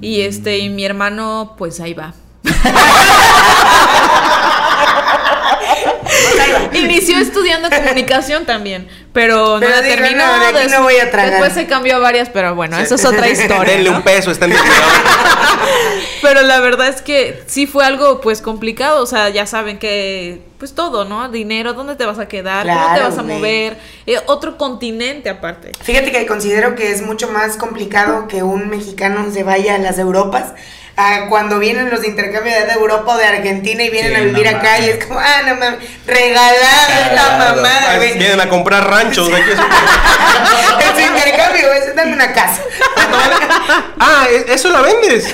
Y 0.00 0.22
este, 0.22 0.58
y 0.58 0.68
mi 0.70 0.84
hermano, 0.84 1.54
pues 1.56 1.78
ahí 1.78 1.94
va. 1.94 2.14
Inició 6.72 7.18
estudiando 7.18 7.68
comunicación 7.76 8.44
también, 8.46 8.88
pero, 9.12 9.58
Pero 9.60 9.70
no 9.70 9.76
la 9.76 9.82
terminó. 9.82 10.26
"No, 10.26 10.40
de 10.40 10.46
aquí 10.46 10.58
des- 10.58 10.70
no 10.72 10.82
voy 10.82 10.96
a 10.96 11.10
tragar". 11.10 11.30
Después 11.32 11.52
se 11.52 11.66
cambió 11.66 11.96
a 11.96 11.98
varias, 11.98 12.28
pero 12.30 12.54
bueno, 12.54 12.78
esa 12.78 12.94
es 12.96 13.04
otra 13.04 13.28
historia. 13.30 13.64
Denle 13.64 13.90
¿no? 13.90 13.96
un 13.96 14.02
peso, 14.02 14.30
está 14.30 14.46
en. 14.46 14.54
Pero 16.22 16.42
la 16.42 16.60
verdad 16.60 16.88
es 16.88 17.02
que 17.02 17.42
sí 17.46 17.66
fue 17.66 17.84
algo 17.84 18.20
pues 18.20 18.40
complicado, 18.40 19.02
o 19.02 19.06
sea, 19.06 19.28
ya 19.28 19.46
saben 19.46 19.78
que 19.78 20.42
pues 20.58 20.74
todo, 20.74 21.04
¿no? 21.04 21.28
Dinero, 21.28 21.72
¿dónde 21.72 21.96
te 21.96 22.06
vas 22.06 22.20
a 22.20 22.28
quedar? 22.28 22.64
¿Cómo 22.66 22.78
te 22.78 22.84
Claro, 22.94 23.08
vas 23.08 23.18
a 23.18 23.22
mover? 23.24 23.76
Eh, 24.06 24.18
otro 24.26 24.56
continente 24.56 25.28
aparte. 25.28 25.72
Fíjate 25.82 26.12
que 26.12 26.24
considero 26.26 26.76
que 26.76 26.92
es 26.92 27.02
mucho 27.02 27.28
más 27.28 27.56
complicado 27.56 28.28
que 28.28 28.44
un 28.44 28.68
mexicano 28.68 29.26
se 29.32 29.42
vaya 29.42 29.74
a 29.74 29.78
las 29.78 29.98
Europas. 29.98 30.52
A 30.96 31.26
cuando 31.28 31.58
vienen 31.58 31.88
los 31.90 32.02
de 32.02 32.08
intercambio 32.08 32.52
de 32.52 32.70
Europa 32.72 33.14
o 33.14 33.16
de 33.16 33.24
Argentina 33.24 33.82
y 33.82 33.88
vienen 33.90 34.12
Sí, 34.12 34.16
a 34.20 34.24
vivir 34.24 34.50
no 34.52 34.58
acá 34.58 34.78
y 34.78 34.88
es 34.90 35.04
como, 35.04 35.18
ah, 35.18 35.40
no 35.46 35.54
mames, 35.56 35.78
regalada 36.06 36.52
esta 36.88 37.08
Regalado. 37.08 37.56
mamada, 37.56 37.84
Ah, 37.92 37.96
güey. 37.96 38.18
Vienen 38.18 38.40
a 38.40 38.48
comprar 38.48 38.88
ranchos. 38.88 39.28
aquí 39.32 39.50
es 41.00 41.06
intercambio, 41.06 41.66
güey, 41.68 41.78
es 41.78 41.96
dame 41.96 42.12
una 42.12 42.32
casa. 42.32 42.62
Ah, 44.04 44.26
¿e- 44.28 44.52
¿eso 44.52 44.68
la 44.70 44.80
vendes? 44.80 45.32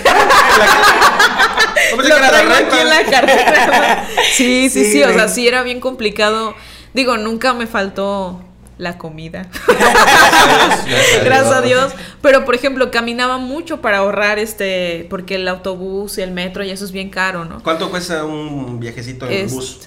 Era 2.05 2.19
la 2.19 2.29
traigo 2.29 2.53
renta. 2.53 2.69
aquí 2.77 2.79
en 2.81 2.89
la 2.91 3.03
cartera. 3.05 4.07
Sí, 4.35 4.69
sí, 4.71 4.85
sí, 4.85 4.93
Sí, 4.93 5.03
o 5.03 5.13
sea, 5.13 5.29
sí 5.29 5.49
era 5.49 5.63
bien 5.63 5.81
complicado. 5.81 6.55
Digo, 6.93 7.17
nunca 7.17 7.55
me 7.55 7.67
faltó 7.67 8.43
la 8.79 8.97
comida. 8.99 9.49
Gracias 11.25 11.53
a 11.53 11.61
Dios. 11.61 11.93
Pero 12.23 12.45
por 12.45 12.55
ejemplo, 12.55 12.91
caminaba 12.91 13.39
mucho 13.39 13.81
para 13.81 13.99
ahorrar 13.99 14.39
este, 14.39 15.07
porque 15.11 15.37
el 15.37 15.49
autobús 15.49 16.19
y 16.19 16.23
el 16.23 16.31
metro 16.33 16.65
y 16.65 16.71
eso 16.71 16.85
es 16.85 16.93
bien 16.93 17.11
caro, 17.11 17.45
¿no? 17.45 17.63
¿Cuánto 17.63 17.91
cuesta 17.91 18.25
un 18.25 18.81
viajecito 18.81 19.27
en 19.27 19.33
Es- 19.47 19.53
bus? 19.55 19.81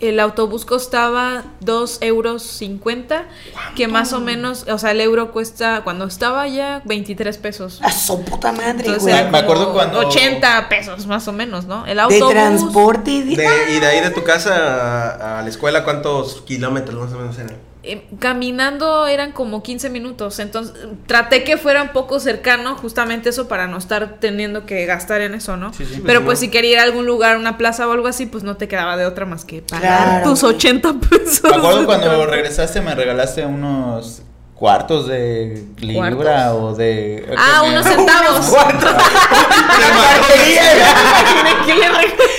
el 0.00 0.18
autobús 0.18 0.64
costaba 0.64 1.44
2 1.60 1.98
euros 2.00 2.42
50, 2.42 3.26
que 3.76 3.86
más 3.86 4.14
o 4.14 4.20
menos, 4.20 4.64
o 4.66 4.78
sea, 4.78 4.92
el 4.92 5.00
euro 5.02 5.30
cuesta, 5.30 5.82
cuando 5.84 6.06
estaba 6.06 6.48
ya, 6.48 6.80
23 6.86 7.36
pesos. 7.36 7.80
A 7.82 7.92
su 7.92 8.24
puta 8.24 8.50
madre, 8.50 8.70
Entonces 8.78 9.02
güey. 9.02 9.14
era 9.14 9.28
Me 9.30 9.36
acuerdo 9.36 9.74
cuando- 9.74 9.98
80 9.98 10.70
pesos 10.70 11.06
más 11.06 11.28
o 11.28 11.34
menos, 11.34 11.66
¿no? 11.66 11.84
El 11.84 11.96
De 11.96 12.00
autobús. 12.00 12.30
transporte 12.30 13.10
y 13.10 13.36
de... 13.36 13.42
De- 13.46 13.72
y 13.76 13.80
de 13.80 13.86
ahí 13.86 14.00
de 14.00 14.08
tu 14.10 14.24
casa 14.24 14.54
a, 14.54 15.40
a 15.40 15.42
la 15.42 15.48
escuela, 15.50 15.84
¿cuántos 15.84 16.40
kilómetros 16.46 16.98
más 16.98 17.12
o 17.12 17.18
menos 17.18 17.38
eran? 17.38 17.58
Eh, 17.82 18.06
caminando 18.18 19.06
eran 19.06 19.32
como 19.32 19.62
15 19.62 19.88
minutos, 19.90 20.38
entonces 20.38 20.74
traté 21.06 21.44
que 21.44 21.56
fuera 21.56 21.82
un 21.82 21.88
poco 21.90 22.20
cercano, 22.20 22.76
justamente 22.76 23.30
eso 23.30 23.48
para 23.48 23.66
no 23.66 23.78
estar 23.78 24.16
teniendo 24.20 24.66
que 24.66 24.84
gastar 24.86 25.20
en 25.22 25.34
eso, 25.34 25.56
¿no? 25.56 25.72
Sí, 25.72 25.84
sí. 25.86 26.02
Pero 26.06 26.20
Pues, 26.20 26.26
pues 26.26 26.38
no. 26.38 26.40
si 26.40 26.48
quería 26.50 26.72
ir 26.72 26.78
a 26.78 26.82
algún 26.82 27.06
lugar, 27.06 27.36
una 27.38 27.56
plaza 27.56 27.88
o 27.88 27.92
algo 27.92 28.08
así, 28.08 28.26
pues 28.26 28.44
no 28.44 28.56
te 28.56 28.68
quedaba 28.68 28.96
de 28.96 29.06
otra 29.06 29.24
más 29.26 29.44
que 29.44 29.62
pagar 29.62 29.80
Claro, 30.20 30.30
tus 30.30 30.42
güey. 30.42 30.54
80 30.56 30.92
pesos. 31.08 31.42
Me 31.50 31.56
acuerdo 31.56 31.86
cuando 31.86 32.26
regresaste 32.26 32.80
me 32.82 32.94
regalaste 32.94 33.46
unos 33.46 34.22
cuartos 34.54 35.06
de 35.06 35.64
libra 35.78 36.14
¿Cuartos? 36.16 36.62
o 36.62 36.74
de... 36.76 37.24
Ah, 37.38 37.60
que 37.62 37.66
me- 37.66 37.72
unos 37.72 37.86
centavos. 37.86 38.50
¿Qué 41.66 41.74
le? 41.74 42.29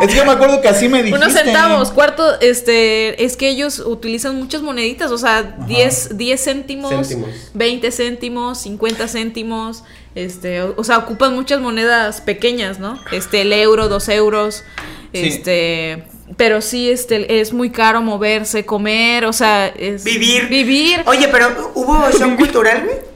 Es 0.00 0.14
que 0.14 0.24
me 0.24 0.32
acuerdo 0.32 0.60
que 0.60 0.68
así 0.68 0.88
me 0.88 1.02
dijiste. 1.02 1.18
Unos 1.24 1.32
centavos, 1.32 1.90
cuarto, 1.90 2.40
este, 2.40 3.22
es 3.24 3.36
que 3.36 3.48
ellos 3.48 3.80
utilizan 3.80 4.36
muchas 4.36 4.62
moneditas, 4.62 5.10
o 5.10 5.18
sea, 5.18 5.42
10, 5.66 6.16
10 6.16 6.42
céntimos, 6.44 7.08
Céntimos. 7.08 7.30
20 7.54 7.90
céntimos, 7.92 8.58
50 8.62 9.08
céntimos, 9.08 9.84
este, 10.14 10.62
o, 10.62 10.74
o 10.76 10.84
sea, 10.84 10.98
ocupan 10.98 11.34
muchas 11.34 11.60
monedas 11.60 12.20
pequeñas, 12.20 12.78
¿no? 12.78 12.98
Este, 13.12 13.42
el 13.42 13.52
euro, 13.52 13.88
dos 13.88 14.08
euros, 14.08 14.64
Sí. 15.12 15.26
este, 15.26 16.04
pero 16.36 16.60
sí, 16.60 16.88
este, 16.90 17.40
es 17.40 17.52
muy 17.52 17.70
caro 17.70 18.00
moverse, 18.00 18.64
comer, 18.64 19.24
o 19.24 19.32
sea, 19.32 19.66
es... 19.66 20.04
Vivir. 20.04 20.48
Vivir. 20.48 21.02
Oye, 21.06 21.26
pero 21.28 21.72
¿hubo 21.74 22.08
shock 22.12 22.36
cultural, 22.38 22.84
güey? 22.84 23.09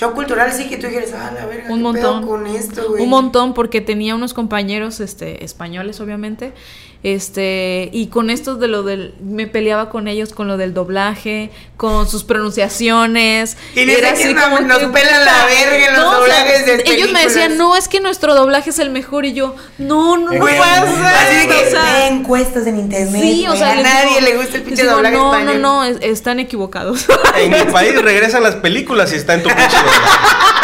Shock 0.00 0.14
cultural 0.14 0.50
sí 0.50 0.66
que 0.68 0.78
tú 0.78 0.86
dijeras, 0.86 1.12
ah, 1.14 1.30
la 1.34 1.44
verga, 1.44 1.70
Un 1.70 1.82
¿qué 1.92 1.98
pedo 1.98 2.14
montón. 2.14 2.26
con 2.26 2.46
esto, 2.46 2.88
güey? 2.88 3.02
Un 3.02 3.10
montón 3.10 3.52
porque 3.52 3.82
tenía 3.82 4.14
unos 4.14 4.32
compañeros 4.32 4.98
este 5.00 5.44
españoles 5.44 6.00
obviamente. 6.00 6.54
Este, 7.02 7.88
y 7.92 8.08
con 8.08 8.28
esto 8.28 8.56
de 8.56 8.68
lo 8.68 8.82
del 8.82 9.14
me 9.22 9.46
peleaba 9.46 9.88
con 9.88 10.06
ellos 10.06 10.34
con 10.34 10.48
lo 10.48 10.58
del 10.58 10.74
doblaje, 10.74 11.50
con 11.78 12.06
sus 12.06 12.24
pronunciaciones. 12.24 13.56
Y 13.74 13.86
dice 13.86 14.00
que 14.18 14.34
nos- 14.34 14.60
nos 14.62 14.78
pelan 14.92 15.24
la 15.24 15.46
verga 15.46 15.86
en 15.86 15.92
los 15.96 16.04
o 16.04 16.10
sea, 16.10 16.18
doblajes 16.20 16.66
de 16.66 16.72
Ellos 16.74 16.84
me 16.86 16.90
películas. 16.90 17.24
decían, 17.24 17.56
"No, 17.56 17.74
es 17.74 17.88
que 17.88 18.00
nuestro 18.00 18.34
doblaje 18.34 18.68
es 18.68 18.78
el 18.78 18.90
mejor." 18.90 19.24
Y 19.24 19.32
yo, 19.32 19.56
"No, 19.78 20.18
no, 20.18 20.30
no 20.30 20.46
ser", 20.46 20.60
así 20.60 21.48
que 21.48 21.66
o 21.68 21.70
sea, 21.70 21.82
ve 21.94 22.06
encuestas 22.08 22.66
en 22.66 22.78
internet. 22.80 23.22
Sí, 23.22 23.46
o 23.48 23.56
sea, 23.56 23.72
a 23.72 23.76
nadie 23.76 24.08
digo- 24.16 24.20
le 24.20 24.36
gusta 24.36 24.56
el 24.58 24.62
pinche 24.62 24.82
digo, 24.82 24.94
doblaje 24.96 25.16
no, 25.16 25.32
español. 25.34 25.62
No, 25.62 25.76
no, 25.76 25.84
es- 25.84 25.96
están 26.02 26.38
equivocados. 26.38 27.06
En 27.36 27.50
mi 27.50 27.72
país 27.72 28.00
regresan 28.02 28.42
las 28.42 28.56
películas 28.56 29.10
y 29.12 29.16
está 29.16 29.32
en 29.34 29.42
tu 29.42 29.48
pinche 29.48 29.62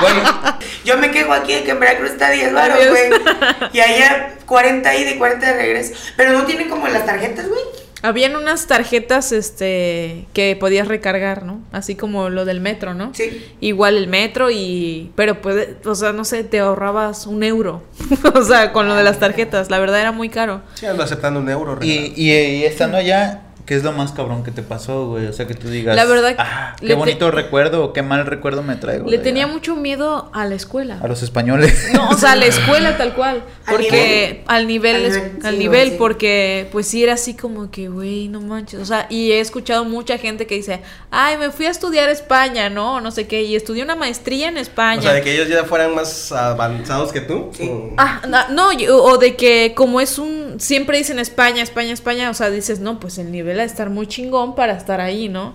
Yo 0.84 0.98
me 0.98 1.10
quejo 1.10 1.32
aquí 1.32 1.54
de 1.54 1.64
que 1.64 1.70
en 1.70 1.80
Veracruz 1.80 2.10
está 2.10 2.30
10 2.30 2.52
baros, 2.52 2.78
güey. 2.88 3.10
Y 3.72 3.80
allá 3.80 4.34
40 4.46 4.94
ida 4.96 5.10
y 5.10 5.18
40 5.18 5.46
de 5.46 5.52
regreso. 5.52 5.94
Pero 6.16 6.32
no 6.32 6.44
tienen 6.44 6.68
como 6.68 6.88
las 6.88 7.06
tarjetas, 7.06 7.48
güey. 7.48 7.60
Habían 8.02 8.34
unas 8.34 8.66
tarjetas 8.66 9.30
este 9.30 10.26
que 10.32 10.56
podías 10.58 10.88
recargar, 10.88 11.42
¿no? 11.42 11.60
Así 11.70 11.96
como 11.96 12.30
lo 12.30 12.46
del 12.46 12.60
metro, 12.60 12.94
¿no? 12.94 13.12
Sí. 13.14 13.54
Igual 13.60 13.98
el 13.98 14.06
metro 14.08 14.50
y 14.50 15.12
pero 15.16 15.42
puede, 15.42 15.76
o 15.84 15.94
sea, 15.94 16.12
no 16.12 16.24
sé, 16.24 16.42
te 16.42 16.60
ahorrabas 16.60 17.26
un 17.26 17.42
euro. 17.42 17.82
o 18.34 18.42
sea, 18.42 18.72
con 18.72 18.88
lo 18.88 18.94
de 18.94 19.04
las 19.04 19.18
tarjetas, 19.18 19.70
la 19.70 19.78
verdad 19.78 20.00
era 20.00 20.12
muy 20.12 20.30
caro. 20.30 20.62
Sí, 20.74 20.86
ando 20.86 21.02
aceptando 21.02 21.40
un 21.40 21.50
euro. 21.50 21.78
Y, 21.82 22.14
y, 22.16 22.32
y 22.32 22.64
estando 22.64 22.96
allá, 22.96 23.42
¿qué 23.66 23.74
es 23.76 23.82
lo 23.84 23.92
más 23.92 24.12
cabrón 24.12 24.42
que 24.44 24.50
te 24.50 24.62
pasó, 24.62 25.08
güey? 25.08 25.26
O 25.26 25.32
sea, 25.32 25.46
que 25.46 25.54
tú 25.54 25.68
digas... 25.68 25.94
La 25.96 26.04
verdad, 26.04 26.34
"Ah, 26.38 26.74
le 26.80 26.88
qué 26.88 26.92
te- 26.94 26.98
bonito 26.98 27.30
recuerdo 27.30 27.84
o 27.84 27.92
qué 27.92 28.02
mal 28.02 28.26
recuerdo 28.26 28.62
me 28.62 28.76
traigo. 28.76 29.08
Le 29.08 29.18
tenía 29.18 29.44
allá". 29.44 29.52
mucho 29.52 29.76
miedo 29.76 30.30
a 30.32 30.46
la 30.46 30.54
escuela. 30.54 30.98
A 31.02 31.08
los 31.08 31.22
españoles. 31.22 31.88
No, 31.92 32.08
o 32.10 32.14
sea, 32.16 32.32
a 32.32 32.36
la 32.36 32.46
escuela 32.46 32.96
tal 32.96 33.14
cual. 33.14 33.42
¿Al 33.66 33.74
Porque 33.76 34.44
al 34.46 34.66
nivel, 34.66 34.96
Al 34.96 35.02
nivel, 35.12 35.32
al 35.44 35.52
sí, 35.52 35.58
nivel, 35.58 35.80
güey, 35.80 35.90
sí. 35.90 35.96
porque 35.98 36.68
pues 36.72 36.86
sí 36.86 37.02
era 37.02 37.14
así 37.14 37.34
como 37.34 37.70
que, 37.70 37.88
güey, 37.88 38.28
no 38.28 38.40
manches. 38.40 38.80
O 38.80 38.84
sea, 38.84 39.06
y 39.10 39.32
he 39.32 39.40
escuchado 39.40 39.84
mucha 39.84 40.18
gente 40.18 40.46
que 40.46 40.54
dice, 40.56 40.80
ay, 41.10 41.36
me 41.38 41.50
fui 41.50 41.66
a 41.66 41.70
estudiar 41.70 42.08
a 42.08 42.12
España, 42.12 42.70
¿no? 42.70 43.00
No 43.00 43.10
sé 43.10 43.26
qué, 43.26 43.42
y 43.42 43.56
estudié 43.56 43.82
una 43.82 43.96
maestría 43.96 44.48
en 44.48 44.56
España. 44.58 44.98
O 45.00 45.02
sea, 45.02 45.12
de 45.12 45.22
que 45.22 45.32
ellos 45.34 45.48
ya 45.48 45.64
fueran 45.64 45.94
más 45.94 46.32
avanzados 46.32 47.12
que 47.12 47.20
tú. 47.20 47.50
Sí. 47.52 47.68
o- 47.70 47.94
Ah, 47.96 48.22
no, 48.50 48.68
o 48.94 49.18
de 49.18 49.36
que 49.36 49.72
como 49.76 50.00
es 50.00 50.18
un, 50.18 50.56
siempre 50.58 50.98
dicen 50.98 51.18
España, 51.18 51.62
España, 51.62 51.92
España, 51.92 52.30
o 52.30 52.34
sea, 52.34 52.50
dices, 52.50 52.80
no, 52.80 53.00
pues 53.00 53.18
el 53.18 53.30
nivel 53.32 53.49
estar 53.58 53.90
muy 53.90 54.06
chingón 54.06 54.54
para 54.54 54.74
estar 54.74 55.00
ahí, 55.00 55.28
¿no? 55.28 55.54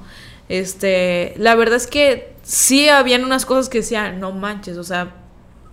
Este, 0.50 1.34
la 1.38 1.56
verdad 1.56 1.78
es 1.78 1.88
que 1.88 2.34
sí 2.44 2.90
habían 2.90 3.24
unas 3.24 3.46
cosas 3.46 3.70
que 3.70 3.80
decían, 3.80 4.20
no 4.20 4.32
manches, 4.32 4.78
o 4.78 4.84
sea, 4.84 5.16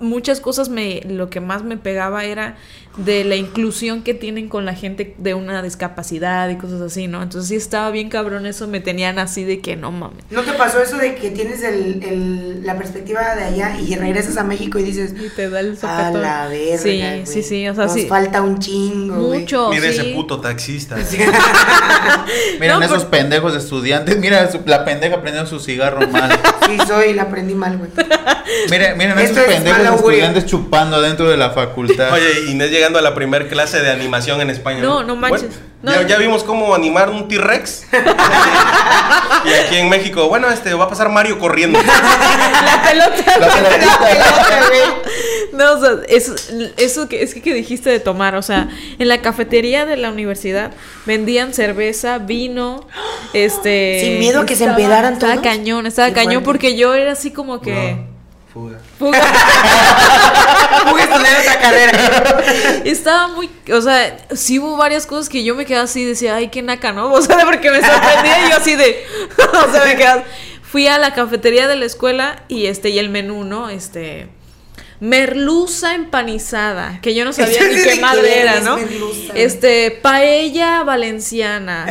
muchas 0.00 0.40
cosas 0.40 0.68
me, 0.68 1.00
lo 1.02 1.30
que 1.30 1.40
más 1.40 1.62
me 1.62 1.76
pegaba 1.76 2.24
era 2.24 2.56
de 2.96 3.24
la 3.24 3.36
inclusión 3.36 4.02
que 4.02 4.12
tienen 4.12 4.50
con 4.50 4.66
la 4.66 4.74
gente 4.74 5.14
de 5.16 5.32
una 5.32 5.62
discapacidad 5.62 6.48
y 6.50 6.56
cosas 6.56 6.80
así, 6.82 7.08
¿no? 7.08 7.22
Entonces 7.22 7.48
sí 7.48 7.56
estaba 7.56 7.90
bien 7.90 8.10
cabrón 8.10 8.44
eso, 8.44 8.68
me 8.68 8.80
tenían 8.80 9.18
así 9.18 9.44
de 9.44 9.60
que 9.60 9.76
no 9.76 9.90
mames. 9.90 10.24
¿No 10.30 10.42
te 10.42 10.52
pasó 10.52 10.82
eso 10.82 10.98
de 10.98 11.14
que 11.14 11.30
tienes 11.30 11.62
el, 11.62 12.02
el- 12.02 12.66
la 12.66 12.76
perspectiva 12.76 13.34
de 13.34 13.44
allá 13.44 13.76
y 13.80 13.94
regresas 13.96 14.36
a 14.36 14.44
México 14.44 14.78
y 14.78 14.82
dices, 14.82 15.14
Y 15.18 15.30
te 15.34 15.48
da 15.48 15.60
el 15.60 15.72
a 15.72 15.76
sopetón. 15.76 16.20
la 16.22 16.48
verga, 16.48 16.78
Sí, 16.82 17.02
sí, 17.24 17.42
sí, 17.42 17.66
o 17.68 17.74
sea, 17.74 17.84
Nos 17.86 17.94
sí. 17.94 18.06
falta 18.08 18.42
un 18.42 18.58
chingo. 18.58 19.14
Mucho. 19.16 19.70
Mira 19.70 19.88
ese 19.88 20.04
puto 20.14 20.40
taxista. 20.40 20.96
Miren 22.60 22.78
No, 22.78 22.82
esos 22.84 23.02
por- 23.04 23.10
pendejos 23.10 23.52
de 23.52 23.58
estudiantes. 23.58 24.18
Mira, 24.18 24.50
su- 24.50 24.60
la 24.66 24.84
pendeja 24.84 25.20
prendiendo 25.20 25.48
su 25.48 25.60
cigarro 25.60 26.06
mal. 26.08 26.30
Sí 26.66 26.78
soy, 26.86 27.12
la 27.12 27.24
aprendí 27.24 27.54
mal, 27.54 27.76
güey. 27.76 27.90
Miren, 28.70 28.96
miren 28.96 29.18
Esto 29.18 29.40
esos 29.40 29.48
es 29.50 29.54
pendejos 29.56 29.78
mal 29.78 29.86
augurio. 29.88 30.18
estudiantes 30.20 30.46
chupando 30.50 31.02
dentro 31.02 31.28
de 31.28 31.36
la 31.36 31.50
facultad. 31.50 32.12
Oye, 32.12 32.50
Inés 32.50 32.70
llegando 32.82 32.98
a 32.98 33.02
la 33.02 33.14
primera 33.14 33.46
clase 33.46 33.80
de 33.80 33.90
animación 33.92 34.40
en 34.40 34.50
España. 34.50 34.80
No, 34.80 35.04
no 35.04 35.14
manches. 35.14 35.42
Bueno, 35.42 35.56
No. 35.82 35.92
ya, 36.02 36.06
ya 36.08 36.18
vimos 36.18 36.42
cómo 36.42 36.74
animar 36.74 37.10
un 37.10 37.28
T-Rex. 37.28 37.86
y 39.44 39.52
aquí 39.52 39.76
en 39.76 39.88
México, 39.88 40.28
bueno, 40.28 40.50
este 40.50 40.74
va 40.74 40.84
a 40.84 40.88
pasar 40.88 41.08
Mario 41.10 41.38
corriendo. 41.38 41.78
La 41.82 42.82
pelota. 42.82 43.38
La 43.38 43.48
pelotita. 43.48 44.08
No, 45.52 45.72
o 45.74 45.80
sea, 45.80 45.90
eso, 46.08 46.34
eso 46.76 47.08
que 47.08 47.22
es 47.22 47.34
que, 47.34 47.42
que 47.42 47.52
dijiste 47.54 47.90
de 47.90 48.00
tomar, 48.00 48.34
o 48.36 48.42
sea, 48.42 48.68
en 48.98 49.06
la 49.08 49.20
cafetería 49.20 49.84
de 49.86 49.96
la 49.96 50.10
universidad 50.10 50.72
vendían 51.06 51.52
cerveza, 51.52 52.18
vino, 52.18 52.86
este 53.34 53.98
Sin 54.04 54.18
miedo 54.18 54.40
a 54.40 54.46
que 54.46 54.56
se 54.56 54.64
estaba- 54.64 54.78
empedaran 54.80 55.12
Estaba 55.14 55.34
todos. 55.34 55.44
cañón, 55.46 55.86
estaba 55.86 56.08
Qué 56.08 56.14
cañón 56.14 56.42
fuerte. 56.42 56.44
porque 56.46 56.76
yo 56.76 56.94
era 56.94 57.12
así 57.12 57.30
como 57.32 57.60
que 57.60 57.98
Fuga. 58.52 58.78
Fuga. 58.98 59.18
Voy 60.90 61.00
a 61.00 61.04
estudiar 61.04 61.40
esa 61.40 61.58
carrera. 61.58 62.82
Estaba 62.84 63.28
muy, 63.28 63.48
o 63.72 63.80
sea, 63.80 64.16
sí 64.34 64.58
hubo 64.58 64.76
varias 64.76 65.06
cosas 65.06 65.30
que 65.30 65.42
yo 65.42 65.54
me 65.54 65.64
quedaba 65.64 65.84
así, 65.84 66.04
decía, 66.04 66.36
ay, 66.36 66.48
qué 66.48 66.60
naca, 66.60 66.92
¿no? 66.92 67.10
O 67.12 67.22
sea, 67.22 67.46
porque 67.46 67.70
me 67.70 67.80
sorprendía 67.80 68.46
y 68.46 68.50
yo 68.50 68.56
así 68.56 68.76
de, 68.76 69.04
o 69.66 69.72
sea, 69.72 69.84
me 69.86 69.96
quedaba, 69.96 70.24
fui 70.62 70.86
a 70.86 70.98
la 70.98 71.14
cafetería 71.14 71.66
de 71.66 71.76
la 71.76 71.86
escuela 71.86 72.44
y 72.48 72.66
este, 72.66 72.90
y 72.90 72.98
el 72.98 73.08
menú, 73.08 73.44
¿no? 73.44 73.70
Este, 73.70 74.28
merluza 75.02 75.94
empanizada, 75.96 77.00
que 77.02 77.12
yo 77.12 77.24
no 77.24 77.32
sabía 77.32 77.60
ni 77.64 77.74
qué 77.82 77.96
madre 77.96 78.38
era, 78.42 78.58
es 78.58 78.62
¿no? 78.62 78.76
merluza. 78.76 79.32
Este, 79.34 79.90
paella 79.90 80.84
valenciana, 80.84 81.84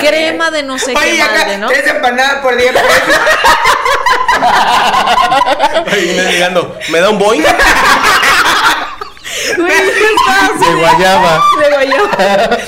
crema 0.00 0.50
de 0.50 0.62
no 0.62 0.78
sé 0.78 0.94
Oye, 0.96 1.16
qué 1.16 1.22
acá, 1.22 1.34
madre, 1.34 1.58
¿no? 1.58 1.68
Tres 1.68 1.86
empanadas 1.86 2.36
por 2.36 2.56
10 2.56 2.72
pesos. 2.72 2.86
Llegando, 6.30 6.78
¿me 6.88 7.00
da 7.00 7.10
un 7.10 7.18
boing? 7.18 7.44
Güey, 9.56 9.68
De 9.68 10.74
guayaba. 10.76 11.44
de 11.60 11.70
guayaba. 11.70 12.58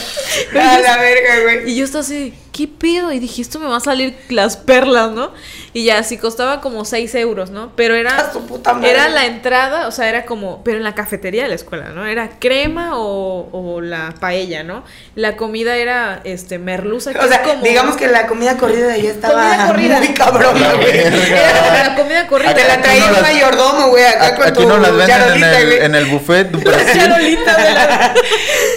A 0.75 0.79
la 0.81 0.97
verga, 0.99 1.41
güey. 1.43 1.71
Y 1.71 1.77
yo 1.77 1.85
estaba 1.85 2.03
así, 2.03 2.35
¿qué 2.59 2.67
pedo? 2.67 3.13
Y 3.13 3.21
dije, 3.21 3.41
esto 3.41 3.61
me 3.61 3.69
va 3.69 3.77
a 3.77 3.81
salir 3.81 4.17
las 4.31 4.57
perlas, 4.57 5.13
¿no? 5.13 5.31
Y 5.73 5.85
ya, 5.85 5.99
así 5.99 6.19
costaba 6.19 6.61
como 6.61 6.85
6 6.85 7.15
euros, 7.15 7.51
¿no? 7.51 7.71
Pero 7.77 7.95
A 7.95 7.99
era, 7.99 8.33
su 8.33 8.45
puta 8.47 8.75
madre. 8.75 8.91
era 8.91 9.09
la 9.09 9.27
entrada, 9.27 9.87
o 9.87 9.93
sea, 9.93 10.09
era 10.09 10.25
como, 10.25 10.65
pero 10.65 10.79
en 10.79 10.83
la 10.83 10.97
cafetería 10.97 11.45
de 11.45 11.51
la 11.51 11.55
escuela, 11.55 11.91
¿no? 11.91 12.05
Era 12.05 12.31
crema 12.41 12.99
o, 12.99 13.49
o 13.53 13.81
la 13.81 14.13
paella, 14.19 14.65
¿no? 14.65 14.83
La 15.15 15.37
comida 15.37 15.77
era, 15.77 16.21
este, 16.25 16.59
merluza. 16.59 17.13
que 17.13 17.19
O 17.21 17.29
sea, 17.29 17.43
es 17.43 17.49
como... 17.49 17.63
digamos 17.63 17.97
que 17.97 18.09
la 18.09 18.27
comida 18.27 18.57
corrida 18.57 18.89
de 18.89 18.93
allá 18.95 19.13
Comida 19.13 19.15
estaba 19.55 19.67
corrida. 19.69 19.99
muy 19.99 20.09
cabrona, 20.15 20.59
La 20.61 20.75
güey. 20.75 20.99
Era 20.99 21.85
la 21.89 21.95
comida 21.95 22.27
corrida. 22.27 22.55
Te 22.55 22.67
la 22.67 22.83
traía 22.83 23.01
no 23.03 23.07
un 23.07 23.13
las- 23.13 23.23
mayordomo, 23.23 23.89
güey, 23.91 24.05
acá 24.05 24.35
con 24.37 24.47
Aquí 24.49 24.63
tu 24.63 24.69
no 24.69 24.79
las 24.79 24.91
venden 24.97 25.11
en 25.11 25.23
charolita, 25.23 25.59
el, 25.61 25.67
güey. 25.69 25.79
en 25.85 25.95
el 25.95 26.05
buffet 26.07 26.51
Brasil. 26.65 27.01
charolita 27.01 27.57
de 27.57 27.73
la... 27.75 28.15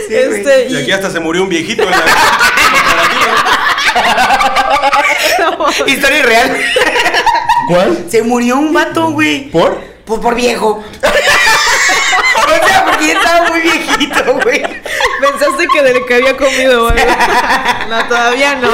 Sí, 0.07 0.15
este, 0.15 0.67
Y 0.69 0.73
y- 0.73 0.81
aquí 0.83 0.91
hasta 0.91 1.09
se 1.09 1.19
murió 1.19 1.41
un 1.43 1.49
viejito 1.49 1.83
en 1.83 1.91
la. 1.91 1.97
Historia 5.87 6.23
real. 6.23 6.57
¿Cuál? 7.67 8.05
Se 8.09 8.21
murió 8.21 8.57
un 8.57 8.73
vato, 8.73 9.11
güey. 9.11 9.49
¿Por? 9.49 9.79
Pues 10.05 10.19
por 10.19 10.35
viejo. 10.35 10.83
o 11.01 12.67
sea, 12.67 12.85
porque 12.85 13.07
ya 13.07 13.13
estaba 13.13 13.49
muy 13.49 13.61
viejito, 13.61 14.33
güey. 14.43 14.61
Pensaste 15.21 15.67
que 15.71 15.83
de 15.83 16.05
que 16.05 16.15
había 16.15 16.35
comido, 16.35 16.89
güey. 16.89 17.05
No, 17.89 18.07
todavía 18.07 18.55
no. 18.55 18.71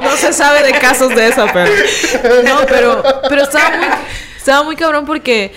No 0.00 0.16
se 0.16 0.32
sabe 0.32 0.62
de 0.62 0.72
casos 0.78 1.14
de 1.14 1.28
eso, 1.28 1.46
pero. 1.52 1.70
No, 2.44 2.66
pero, 2.66 3.02
pero 3.28 3.42
estaba 3.42 3.76
muy, 3.76 3.86
estaba 4.36 4.62
muy 4.62 4.76
cabrón 4.76 5.04
porque. 5.04 5.52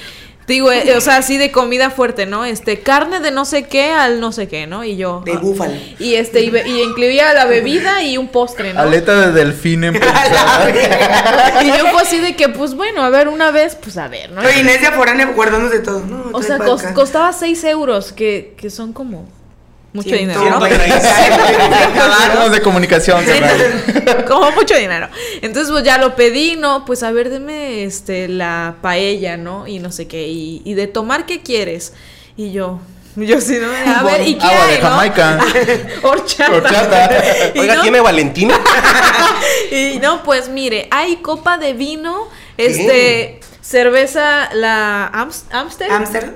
Digo, 0.48 0.72
eh, 0.72 0.96
o 0.96 1.02
sea, 1.02 1.18
así 1.18 1.38
de 1.38 1.52
comida 1.52 1.90
fuerte, 1.90 2.28
¿no? 2.28 2.46
Este, 2.46 2.80
carne 2.82 3.20
de 3.20 3.32
no 3.32 3.46
sé 3.46 3.64
qué 3.64 3.92
al 3.92 4.20
no 4.20 4.32
sé 4.32 4.48
qué, 4.48 4.68
¿no? 4.68 4.84
Y 4.84 4.96
yo. 4.96 5.24
De 5.26 5.34
ah, 5.34 5.40
búfalo. 5.40 5.74
Y 5.98 6.16
este, 6.16 6.42
y, 6.44 6.82
incluía 6.82 7.34
la 7.34 7.46
bebida 7.46 8.04
y 8.04 8.18
un 8.18 8.28
postre, 8.28 8.74
¿no? 8.74 8.82
Aleta 8.82 9.28
de 9.28 9.32
delfín 9.32 9.84
empanizada. 9.84 10.72
Y 11.64 11.68
yo 11.68 11.88
fue 11.88 12.02
así 12.02 12.20
de 12.20 12.36
que, 12.36 12.50
pues 12.50 12.76
bueno, 12.76 13.04
a 13.04 13.10
ver, 13.10 13.28
una 13.28 13.50
vez, 13.50 13.76
pues 13.76 13.98
a 13.98 14.08
ver, 14.08 14.32
¿no? 14.32 14.42
Oye, 14.42 14.60
Inés 14.60 14.82
de 14.82 14.92
foránea 14.92 15.26
guardándose 15.28 15.80
todo. 15.80 16.02
No, 16.02 16.30
O 16.32 16.44
sea, 16.44 16.60
costaba 16.94 17.34
6 17.34 17.64
euros, 17.64 18.12
que, 18.12 18.54
que 18.58 18.70
son 18.70 18.94
como 18.94 19.28
mucho 19.96 20.16
dinero, 20.16 20.42
¿no? 20.50 20.56
Hablamos 20.58 22.52
de 22.52 22.62
comunicación, 22.62 23.24
como 24.28 24.52
mucho 24.52 24.76
dinero. 24.76 25.08
Entonces, 25.42 25.72
pues 25.72 25.84
ya 25.84 25.98
lo 25.98 26.16
pedí, 26.16 26.56
¿no? 26.56 26.86
Pues 26.86 27.02
a 27.04 27.12
ver, 27.12 27.30
deme 27.30 27.84
este, 27.84 28.28
la 28.28 28.76
paella, 28.82 29.38
¿no? 29.38 29.68
Y 29.68 29.80
no 29.80 29.92
sé 29.92 30.08
qué. 30.08 30.28
Y, 30.28 30.62
y 30.66 30.74
de 30.74 30.88
tomar, 30.88 31.26
¿qué 31.26 31.42
quieres? 31.42 31.94
Y 32.38 32.52
yo, 32.52 32.80
yo 33.16 33.40
sí, 33.40 33.58
¿no? 33.60 33.70
A 33.96 34.04
ver, 34.04 34.28
¿y 34.28 34.36
qué 34.38 34.46
Agua 34.46 34.66
hay, 34.66 34.76
de 34.76 34.82
no? 34.82 34.90
Jamaica. 34.90 35.40
Horchata. 36.04 36.52
Horchata. 36.54 37.10
Y 37.56 37.60
Oiga, 37.60 37.76
no, 37.76 37.82
¿tiene 37.82 38.02
Valentina? 38.02 38.60
y 39.72 40.00
no, 40.02 40.22
pues 40.24 40.50
mire, 40.50 40.88
hay 40.92 41.18
copa 41.18 41.58
de 41.58 41.74
vino, 41.74 42.28
este, 42.58 43.40
cerveza, 43.62 44.50
la 44.54 45.10
Ams- 45.14 45.46
Amstel. 45.52 46.34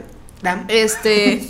Este. 0.67 1.33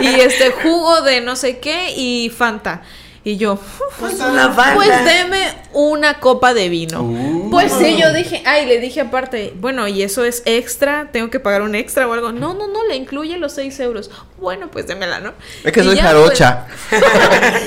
y 0.00 0.06
este 0.20 0.50
jugo 0.62 1.02
de 1.02 1.20
no 1.20 1.36
sé 1.36 1.58
qué 1.58 1.92
y 1.96 2.30
Fanta. 2.30 2.82
Y 3.24 3.36
yo, 3.36 3.56
Pues 4.00 4.14
una 4.14 4.52
pues 4.74 4.88
deme 5.04 5.54
una 5.72 6.18
copa 6.18 6.54
de 6.54 6.68
vino. 6.68 7.02
Uh. 7.02 7.50
Pues 7.52 7.72
sí, 7.72 7.96
yo 7.96 8.12
dije, 8.12 8.42
ay, 8.44 8.66
le 8.66 8.80
dije 8.80 9.00
aparte, 9.00 9.52
bueno, 9.60 9.86
y 9.86 10.02
eso 10.02 10.24
es 10.24 10.42
extra, 10.44 11.08
tengo 11.12 11.30
que 11.30 11.38
pagar 11.38 11.62
un 11.62 11.76
extra 11.76 12.08
o 12.08 12.12
algo. 12.14 12.32
No, 12.32 12.52
no, 12.54 12.66
no, 12.66 12.84
le 12.88 12.96
incluye 12.96 13.38
los 13.38 13.52
6 13.52 13.78
euros. 13.78 14.10
Bueno, 14.40 14.72
pues 14.72 14.88
démela, 14.88 15.20
¿no? 15.20 15.34
Es 15.62 15.72
que 15.72 15.82
Y 15.82 15.84
soy 15.84 15.94
ya, 15.96 16.02
jarocha. 16.02 16.66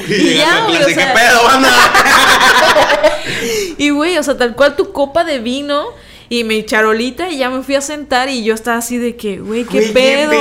Y 0.10 0.14
Y 0.14 0.34
ya, 0.40 0.66
güey, 0.66 0.84
o 0.84 0.88
¿qué 0.88 0.94
sea- 0.94 1.14
pedo, 1.14 1.44
banda? 1.46 1.70
Y 3.78 3.90
güey, 3.92 4.18
o 4.18 4.24
sea, 4.24 4.38
tal 4.38 4.56
cual 4.56 4.76
tu 4.76 4.92
copa 4.92 5.24
de 5.24 5.40
vino 5.40 5.86
y 6.30 6.44
mi 6.44 6.66
charolita 6.66 7.30
y 7.30 7.38
ya 7.38 7.50
me 7.50 7.62
fui 7.62 7.76
a 7.76 7.82
sentar 7.82 8.30
y 8.30 8.44
yo 8.44 8.54
estaba 8.54 8.78
así 8.78 8.98
de 8.98 9.16
que, 9.16 9.38
güey, 9.40 9.64
¿qué, 9.66 9.80
Güey, 9.80 9.88
¿qué 9.88 9.94
pedo? 9.94 10.32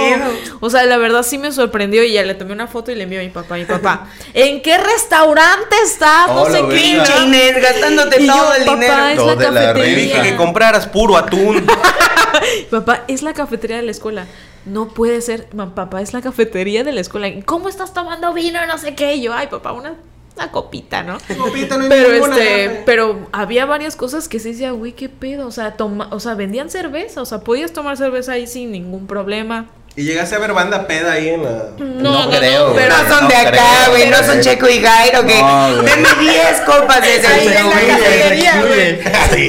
O 0.61 0.70
sea, 0.70 0.85
la 0.85 0.97
verdad 0.97 1.23
sí 1.23 1.39
me 1.39 1.52
sorprendió 1.52 2.05
y 2.05 2.12
ya 2.12 2.23
le 2.23 2.35
tomé 2.35 2.52
una 2.52 2.66
foto 2.66 2.90
y 2.90 2.94
le 2.94 3.05
envié 3.05 3.20
a 3.20 3.23
mi 3.23 3.31
papá. 3.31 3.56
Mi 3.56 3.65
papá, 3.65 4.09
¿en 4.32 4.62
qué 4.62 4.78
restaurante 4.78 5.77
estás? 5.85 6.28
No 6.28 6.43
Oh, 6.43 6.51
sé 6.51 6.61
qué. 6.69 6.74
Pinche 6.74 7.12
Inés, 7.24 7.61
gastándote 7.62 8.23
Y 8.23 8.27
yo, 8.27 8.35
todo 8.35 8.55
el 8.55 8.65
papá, 8.65 8.78
dinero. 9.11 9.11
es 9.11 9.27
la 9.27 9.36
cafetería. 9.36 9.97
dije 9.97 10.23
que 10.23 10.36
compraras 10.36 10.86
puro 10.86 11.16
atún. 11.16 11.65
Papá, 12.70 13.05
es 13.09 13.23
la 13.23 13.32
cafetería 13.32 13.77
de 13.77 13.82
la 13.85 13.90
escuela. 13.93 14.27
No 14.66 14.89
puede 14.89 15.20
ser, 15.20 15.47
papá, 15.74 16.01
es 16.02 16.12
la 16.12 16.20
cafetería 16.23 16.85
de 16.85 16.93
la 16.93 17.01
escuela. 17.01 17.28
¿Cómo 17.44 17.69
estás 17.69 17.93
tomando 17.94 18.32
vino? 18.32 18.65
No 18.66 18.77
sé 18.78 18.94
qué. 18.94 19.15
Y 19.15 19.23
yo, 19.23 19.32
ay, 19.35 19.47
papá, 19.48 19.73
una, 19.73 19.94
una 20.36 20.51
copita, 20.51 21.02
¿no? 21.02 21.19
Copita, 21.39 21.77
no 21.77 21.85
hay 21.85 21.89
Pero 21.90 22.12
ninguna. 22.12 22.36
este, 22.39 22.82
pero 22.86 23.28
había 23.32 23.66
varias 23.66 23.94
cosas 23.97 24.28
que 24.28 24.40
sí 24.40 24.52
decía, 24.52 24.73
güey, 24.73 24.93
qué 24.93 25.09
pedo. 25.09 25.47
O 25.47 25.52
sea, 25.52 25.77
toma, 25.77 26.09
o 26.11 26.20
sea, 26.20 26.35
vendían 26.35 26.70
cerveza, 26.70 27.23
o 27.23 27.27
sea, 27.27 27.40
podías 27.40 27.73
tomar 27.73 27.97
cerveza 27.97 28.32
ahí 28.32 28.47
sin 28.47 28.73
ningún 28.73 29.06
problema. 29.06 29.66
Y 29.97 30.02
llegaste 30.02 30.35
a 30.35 30.40
ver 30.40 30.52
banda 30.52 30.89
peda 30.89 31.12
ahí 31.12 31.28
en 31.28 31.44
la. 31.44 31.66
No, 31.78 32.27
no, 32.27 32.31
creo, 32.36 32.70
no, 32.70 32.74
pero 32.74 32.97
No 32.98 33.09
son 33.09 33.23
No 33.23 33.28
de 33.28 33.36
acá, 33.36 33.90
güey. 33.90 34.11
No 34.11 34.16
son 34.24 34.40
Checo 34.40 34.69
y 34.69 34.81
Jairo, 34.82 35.20
que 35.24 35.35
denme 35.35 36.09
10 36.19 36.61
copas 36.66 37.01
de 37.01 37.24
Ahí 37.24 37.47
en 37.47 37.70
la 37.70 37.81
cafetería, 37.97 38.65
güey. 38.66 38.98
Sí, 39.35 39.48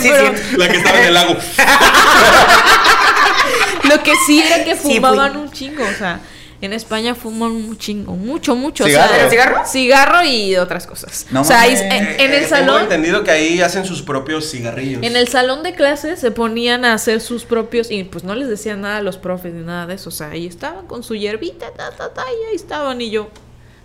Sí, 0.00 0.08
pero 0.10 0.36
sí. 0.36 0.56
la 0.56 0.68
que 0.68 0.76
estaba 0.78 0.98
en 0.98 1.04
el 1.06 1.14
lago. 1.14 1.36
lo 3.84 4.02
que 4.02 4.12
sí 4.26 4.42
era 4.42 4.64
que 4.64 4.74
fumaban 4.74 5.36
un 5.36 5.48
chingo, 5.52 5.84
o 5.84 5.94
sea, 5.98 6.18
en 6.66 6.72
España 6.72 7.14
fuman 7.14 7.50
un 7.52 7.76
chingo, 7.76 8.14
mucho, 8.14 8.54
mucho. 8.56 8.84
¿Cigarro? 8.84 9.12
O 9.12 9.16
sea, 9.18 9.30
¿Cigarro? 9.30 9.62
Cigarro 9.66 10.22
y 10.24 10.56
otras 10.56 10.86
cosas. 10.86 11.26
No 11.30 11.40
o 11.40 11.44
sea, 11.44 11.60
ahí- 11.62 11.74
en, 11.74 11.92
en 11.92 12.04
Eh, 12.06 12.16
el 12.18 12.30
Tengo 12.30 12.48
salón, 12.48 12.82
entendido 12.82 13.24
que 13.24 13.30
ahí 13.30 13.60
hacen 13.60 13.84
sus 13.84 14.02
propios 14.02 14.50
cigarrillos. 14.50 15.02
en 15.02 15.16
el 15.16 15.28
salón 15.28 15.62
de 15.62 15.74
clases 15.74 16.20
se 16.20 16.30
ponían 16.30 16.84
a 16.84 16.94
hacer 16.94 17.20
sus 17.20 17.44
propios 17.44 17.90
y 17.90 18.04
pues 18.04 18.24
no 18.24 18.34
les 18.34 18.48
decían 18.48 18.80
nada 18.82 18.98
a 18.98 19.02
los 19.02 19.16
profes 19.18 19.52
ni 19.54 19.62
nada 19.62 19.86
de 19.86 19.94
eso, 19.94 20.08
o 20.08 20.12
sea, 20.12 20.28
ahí 20.30 20.46
estaban 20.46 20.86
con 20.86 21.02
su 21.02 21.14
hierbita, 21.14 21.66
ta, 21.76 21.90
ta, 21.90 22.12
ta, 22.14 22.22
y 22.22 22.50
ahí 22.50 22.56
estaban 22.56 23.00
y 23.00 23.10
yo. 23.10 23.28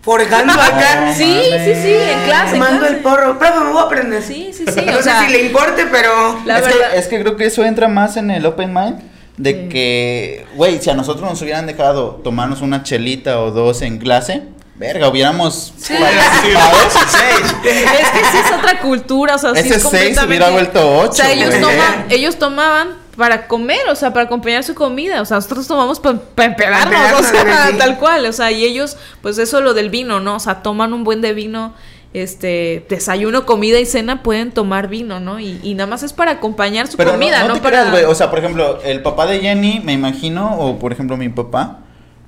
Forjando 0.02 0.54
acá. 0.54 1.14
Sí, 1.18 1.24
sí, 1.66 1.74
sí, 1.82 1.94
en 1.94 2.24
clase. 2.26 2.58
Mando 2.58 2.86
el 2.86 2.98
porro. 2.98 3.38
Profe, 3.38 3.60
me 3.60 3.72
voy 3.72 3.80
a 3.80 3.86
aprender. 3.88 4.24
Sí, 4.24 4.52
sí, 4.54 4.64
sí, 4.66 4.82
No 4.86 5.00
o 5.00 5.02
sea, 5.02 5.20
sé 5.22 5.26
si 5.28 5.32
le 5.34 5.42
importe, 5.48 5.86
pero. 5.92 6.40
la 6.46 6.60
es, 6.60 6.66
verdad. 6.66 6.92
que, 6.94 6.98
es 7.00 7.08
que 7.08 7.20
creo 7.22 7.36
que 7.36 7.46
eso 7.46 7.66
entra 7.66 7.90
más 7.90 8.16
en 8.16 8.32
el 8.32 8.46
open 8.46 8.74
mind. 8.74 9.02
De 9.38 9.70
que, 9.70 10.46
güey, 10.56 10.82
si 10.82 10.90
a 10.90 10.96
nosotros 10.96 11.30
nos 11.30 11.42
hubieran 11.42 11.68
dejado 11.68 12.20
tomarnos 12.24 12.62
una 12.62 12.84
chelita 12.84 13.40
o 13.40 13.52
dos 13.52 13.84
en 13.84 14.00
clase, 14.00 14.44
verga, 14.76 15.08
hubiéramos 15.08 15.74
Sí, 15.78 15.94
participado. 15.94 16.78
seis. 17.10 17.56
Es 17.64 18.10
que 18.10 18.20
sí 18.32 18.38
es 18.46 18.52
otra 18.52 18.80
cultura, 18.80 19.36
o 19.36 19.38
sea, 19.38 19.54
sí 19.54 19.60
Ese 19.60 19.76
es 19.76 19.84
seis 19.84 20.20
hubiera 20.26 20.50
vuelto 20.50 20.80
ocho, 21.00 21.12
O 21.12 21.14
sea, 21.14 21.32
ellos, 21.32 21.54
toman, 21.60 22.06
ellos 22.10 22.40
tomaban 22.40 22.90
para 23.16 23.48
comer, 23.48 23.88
o 23.90 23.96
sea, 23.96 24.14
para 24.14 24.26
acompañar 24.26 24.64
su 24.64 24.76
comida, 24.76 25.22
o 25.22 25.26
sea, 25.26 25.38
nosotros 25.38 25.68
tomamos 25.68 26.00
para 26.00 26.20
empedarnos, 26.48 27.00
Pa' 27.00 27.18
o 27.20 27.24
sea, 27.24 27.68
sí. 27.72 27.78
tal 27.78 27.98
cual, 27.98 28.26
o 28.26 28.34
sea, 28.34 28.52
y 28.52 28.64
ellos, 28.64 28.98
pues 29.22 29.38
eso 29.40 29.60
lo 29.62 29.74
del 29.74 29.90
vino, 29.90 30.20
¿no? 30.20 30.36
O 30.36 30.40
sea, 30.40 30.62
toman 30.62 30.94
un 30.94 31.04
buen 31.04 31.22
de 31.22 31.34
vino, 31.34 31.74
este, 32.14 32.86
desayuno, 32.90 33.46
comida 33.46 33.80
y 33.80 33.86
cena, 33.86 34.24
pueden 34.24 34.52
tomar 34.52 34.88
vino, 34.88 35.20
¿no? 35.20 35.40
Y, 35.40 35.60
y 35.64 35.74
nada 35.76 35.88
más 35.90 36.04
es 36.04 36.14
para 36.14 36.32
acompañar 36.32 36.88
su 36.88 36.98
Pero 36.98 37.12
comida, 37.12 37.42
no, 37.42 37.50
¿no? 37.50 37.54
te 37.56 37.60
para... 37.62 37.78
creas, 37.82 37.92
güey. 37.92 38.04
O 38.06 38.16
sea, 38.16 38.30
por 38.30 38.40
ejemplo, 38.40 38.80
el 38.84 39.02
papá 39.02 39.26
de 39.28 39.40
Jenny, 39.40 39.82
me 39.84 39.94
imagino, 39.94 40.58
o 40.58 40.80
por 40.80 40.92
ejemplo 40.94 41.18
mi 41.18 41.30
papá, 41.30 41.80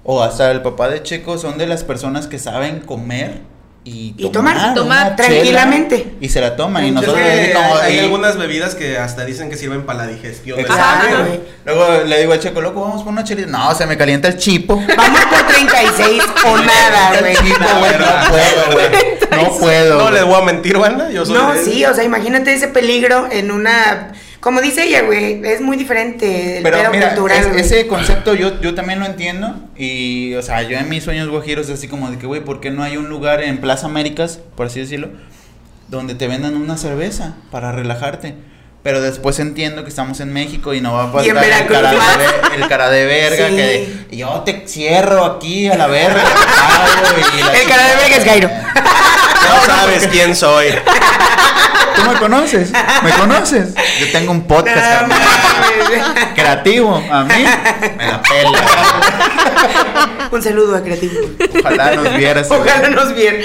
o 0.04 0.22
hasta 0.24 0.52
el 0.52 0.62
papá 0.62 0.90
de 0.90 1.02
Checo, 1.04 1.38
son 1.38 1.58
de 1.58 1.68
las 1.68 1.84
personas 1.84 2.28
que 2.28 2.40
saben 2.40 2.80
comer 2.82 3.42
y, 3.86 4.14
Y 4.18 4.30
tomar, 4.30 4.56
una 4.58 4.74
tomar 4.74 5.16
chela 5.16 5.16
tranquilamente. 5.16 6.14
Y 6.20 6.30
se 6.30 6.42
la 6.42 6.56
toman. 6.56 6.84
Y 6.84 6.88
Es 6.90 6.94
nosotros 6.94 7.18
que 7.18 7.54
hay 7.82 7.96
y- 7.96 8.00
algunas 8.00 8.38
bebidas 8.38 8.76
que 8.76 8.98
hasta 8.98 9.24
dicen 9.26 9.50
que 9.50 9.56
sirven 9.56 9.86
para 9.86 10.00
la 10.06 10.08
digestión. 10.08 10.60
Exacto. 10.60 11.08
Luego 11.66 12.04
le 12.06 12.20
digo 12.20 12.34
a 12.34 12.40
Checo, 12.40 12.62
loco, 12.62 12.82
vamos 12.82 13.04
por 13.04 13.14
una 13.14 13.24
chelita. 13.24 13.50
No, 13.50 13.74
se 13.74 13.86
me 13.88 13.98
calienta 13.98 14.28
el 14.28 14.38
chipo. 14.38 14.76
Vamos 14.98 15.22
por 15.26 15.48
36 15.48 16.24
o 16.46 16.58
nada, 16.58 17.14
El 17.16 17.20
güey. 17.22 17.36
chipo, 17.38 17.66
güey, 17.80 17.92
no 17.94 18.30
puedo, 18.30 18.72
güey. 18.74 19.19
No 19.32 19.58
puedo. 19.60 19.98
No 20.00 20.12
les 20.12 20.24
voy 20.26 20.42
a 20.42 20.44
mentir, 20.46 20.78
banda. 20.78 21.10
Yo 21.12 21.26
soy 21.26 21.36
No, 21.36 21.54
de- 21.54 21.64
sí, 21.64 21.86
o 21.86 21.94
sea, 21.94 22.04
imagínate 22.04 22.54
ese 22.54 22.68
peligro 22.68 23.28
en 23.32 23.52
una. 23.52 24.14
Como 24.40 24.62
dice 24.62 24.84
ella, 24.86 25.02
güey, 25.02 25.42
es 25.46 25.60
muy 25.60 25.76
diferente 25.76 26.58
el 26.58 26.64
Pero 26.64 26.78
pedo 26.78 26.92
mira, 26.92 27.08
cultural, 27.10 27.38
es- 27.40 27.48
güey. 27.50 27.60
ese 27.60 27.88
concepto 27.88 28.34
yo, 28.36 28.62
yo 28.62 28.74
también 28.74 29.00
lo 29.00 29.06
entiendo. 29.06 29.54
Y, 29.76 30.34
o 30.36 30.42
sea, 30.42 30.62
yo 30.62 30.78
en 30.78 30.88
mis 30.88 31.04
sueños 31.04 31.28
guajiros 31.30 31.68
es 31.68 31.74
así 31.78 31.88
como 31.90 32.10
de 32.10 32.18
que, 32.18 32.26
güey, 32.26 32.42
¿por 32.44 32.62
qué 32.62 32.72
no 32.72 32.82
hay 32.84 32.96
un 32.98 33.10
lugar 33.10 33.42
en 33.44 33.60
Plaza 33.60 33.88
Américas, 33.88 34.40
por 34.56 34.68
así 34.68 34.80
decirlo, 34.80 35.10
donde 35.90 36.16
te 36.16 36.28
vendan 36.28 36.56
una 36.56 36.78
cerveza 36.78 37.36
para 37.52 37.72
relajarte? 37.74 38.36
Pero 38.82 39.02
después 39.02 39.38
entiendo 39.40 39.84
que 39.84 39.90
estamos 39.90 40.22
en 40.22 40.32
México 40.32 40.74
y 40.74 40.80
no 40.80 40.94
va 40.94 41.04
a 41.04 41.12
faltar 41.12 41.44
el 41.44 41.68
cara, 41.68 41.92
de, 41.92 41.98
más. 41.98 42.18
ver- 42.18 42.62
el 42.62 42.68
cara 42.70 42.90
de 42.90 43.06
verga 43.06 43.48
Sí. 43.50 43.56
que 44.10 44.16
yo 44.16 44.42
te 44.46 44.64
cierro 44.68 45.26
aquí 45.26 45.68
a 45.68 45.76
la 45.76 45.88
verga. 45.88 46.24
y 47.38 47.44
la 47.44 47.54
El 47.62 47.68
cara 47.68 47.88
de 47.90 47.96
verga 47.98 48.16
es 48.16 48.24
Jairo. 48.24 48.50
No 49.50 49.62
sabes 49.66 50.08
quién 50.08 50.36
soy. 50.36 50.68
¿Tú 51.96 52.02
me 52.10 52.18
conoces? 52.20 52.72
¿Me 53.04 53.12
conoces? 53.12 53.74
Yo 54.00 54.12
tengo 54.12 54.32
un 54.32 54.48
podcast 54.48 54.78
No 54.78 54.84
carnal, 55.10 55.20
mames. 55.60 56.04
creativo. 56.36 57.04
A 57.12 57.24
mí 57.24 57.34
me 57.98 58.08
la 58.08 58.22
pela. 58.22 60.30
Un 60.32 60.42
saludo 60.44 60.76
a 60.76 60.82
Creativo. 60.82 61.14
Ojalá 61.60 61.96
nos 61.96 62.16
vieras. 62.16 62.50
Ojalá 62.52 62.90
nos 62.90 63.16
viera. 63.16 63.40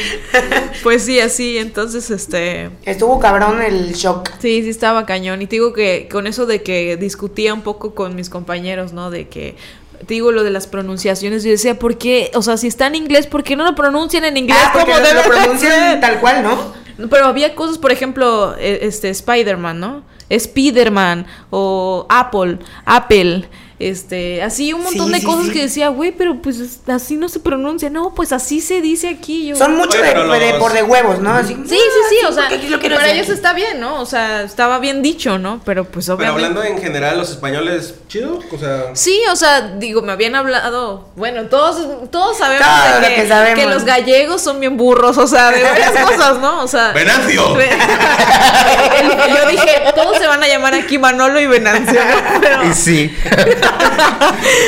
Pues 0.82 1.04
sí, 1.04 1.18
así, 1.18 1.58
entonces, 1.58 2.10
este... 2.10 2.70
Estuvo 2.84 3.18
cabrón 3.18 3.62
el 3.62 3.94
shock. 3.94 4.30
Sí, 4.38 4.62
sí 4.62 4.68
estaba 4.68 5.06
cañón. 5.06 5.40
Y 5.42 5.46
te 5.46 5.56
digo 5.56 5.72
que 5.72 6.08
con 6.10 6.26
eso 6.26 6.46
de 6.46 6.62
que 6.62 6.96
discutía 6.96 7.54
un 7.54 7.62
poco 7.62 7.94
con 7.94 8.14
mis 8.14 8.28
compañeros, 8.28 8.92
¿no? 8.92 9.10
De 9.10 9.28
que, 9.28 9.56
te 10.04 10.14
digo 10.14 10.32
lo 10.32 10.44
de 10.44 10.50
las 10.50 10.66
pronunciaciones, 10.66 11.42
yo 11.44 11.50
decía, 11.50 11.78
¿por 11.78 11.98
qué? 11.98 12.30
O 12.34 12.42
sea, 12.42 12.56
si 12.56 12.66
está 12.68 12.86
en 12.86 12.94
inglés, 12.94 13.26
¿por 13.26 13.42
qué 13.42 13.56
no 13.56 13.64
lo 13.64 13.74
pronuncian 13.74 14.24
en 14.24 14.36
inglés 14.36 14.58
Ah, 14.62 14.72
como 14.72 14.94
debe 14.96 15.14
lo 15.14 15.22
pronuncian 15.22 16.00
tal 16.00 16.20
cual, 16.20 16.42
¿no? 16.42 16.72
Pero 17.10 17.26
había 17.26 17.54
cosas, 17.54 17.78
por 17.78 17.90
ejemplo, 17.90 18.54
e- 18.58 18.80
este 18.82 19.08
Spider-Man, 19.10 19.80
¿no? 19.80 20.02
Spider-Man 20.30 21.26
o 21.50 22.06
Apple, 22.08 22.58
Apple, 22.84 23.48
este, 23.90 24.42
así 24.42 24.72
un 24.72 24.82
montón 24.82 25.06
Sí, 25.08 25.12
de 25.12 25.20
sí, 25.20 25.26
cosas 25.26 25.44
sí. 25.46 25.52
que 25.52 25.62
decía, 25.62 25.88
güey, 25.88 26.12
pero 26.12 26.40
pues 26.42 26.58
es- 26.58 26.80
así 26.88 27.16
no 27.16 27.28
se 27.28 27.40
pronuncia, 27.40 27.90
no, 27.90 28.14
pues 28.14 28.32
así 28.32 28.60
se 28.60 28.80
dice 28.80 29.08
aquí. 29.08 29.46
Yo, 29.46 29.56
Son 29.56 29.76
mucho 29.76 29.98
de, 29.98 30.04
pero 30.04 30.58
por 30.58 30.72
de 30.72 30.82
huevos, 30.82 31.18
¿no? 31.20 31.32
Así, 31.34 31.54
Sí, 31.54 31.76
sí, 31.76 31.76
sí, 32.08 32.16
ah, 32.24 32.28
o 32.28 32.32
sea, 32.32 32.48
para 32.90 33.10
ellos 33.10 33.28
está 33.28 33.52
bien, 33.52 33.80
¿no? 33.80 34.00
O 34.00 34.06
sea, 34.06 34.42
estaba 34.42 34.78
bien 34.78 35.02
dicho, 35.02 35.38
¿no? 35.38 35.60
Pero 35.64 35.84
pues 35.84 36.06
Pero 36.06 36.16
obviamente... 36.16 36.46
hablando 36.46 36.64
en 36.64 36.78
general, 36.82 37.18
los 37.18 37.30
españoles, 37.30 37.94
chido, 38.08 38.40
o 38.52 38.58
sea. 38.58 38.94
Sí, 38.94 39.20
o 39.30 39.36
sea, 39.36 39.60
digo, 39.78 40.02
me 40.02 40.12
habían 40.12 40.34
hablado, 40.34 41.08
bueno, 41.16 41.44
todos, 41.44 42.10
todos 42.10 42.38
sabemos 42.38 42.66
de 43.00 43.08
que, 43.08 43.14
que 43.22 43.28
sabemos. 43.28 43.58
que 43.60 43.66
los 43.66 43.84
gallegos 43.84 44.40
son 44.42 44.60
bien 44.60 44.76
burros, 44.76 45.18
o 45.18 45.26
sea, 45.26 45.50
de 45.50 45.62
varias 45.62 45.90
cosas, 46.04 46.38
¿no? 46.38 46.62
O 46.62 46.68
sea... 46.68 46.92
¡Venancio! 46.92 47.56
Yo 49.28 49.48
dije, 49.50 49.82
todos 49.94 50.18
se 50.18 50.26
van 50.26 50.42
a 50.42 50.48
llamar 50.48 50.74
aquí 50.74 50.98
Manolo 50.98 51.40
y 51.40 51.46
Venancio, 51.46 52.00
¿no? 52.04 52.40
Pero, 52.40 52.64
Y 52.64 52.74
sí. 52.74 53.14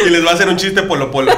Y 0.07 0.11
les 0.11 0.25
va 0.25 0.31
a 0.31 0.35
hacer 0.35 0.49
un 0.49 0.57
chiste 0.57 0.83
polo 0.83 1.11
polo. 1.11 1.33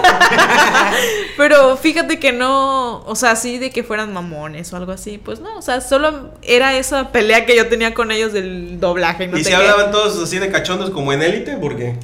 pero 1.37 1.77
fíjate 1.77 2.19
que 2.19 2.33
no, 2.33 3.03
o 3.05 3.15
sea, 3.15 3.33
así 3.33 3.59
de 3.59 3.71
que 3.71 3.83
fueran 3.83 4.13
mamones 4.13 4.73
o 4.73 4.77
algo 4.77 4.93
así, 4.93 5.19
pues 5.19 5.41
no, 5.41 5.57
o 5.57 5.63
sea, 5.63 5.81
solo 5.81 6.33
era 6.43 6.77
esa 6.77 7.13
pelea 7.13 7.47
que 7.47 7.57
yo 7.57 7.69
tenía 7.69 7.95
con 7.95 8.11
ellos 8.11 8.33
del 8.33 8.81
doblaje. 8.81 9.27
No 9.29 9.39
y 9.39 9.45
si 9.45 9.51
qué. 9.51 9.57
hablaban 9.57 9.91
todos 9.91 10.23
así 10.23 10.39
de 10.39 10.51
cachondos 10.51 10.91
como 10.91 11.13
en 11.13 11.23
élite, 11.23 11.57
¿por 11.57 11.77
qué? 11.77 11.97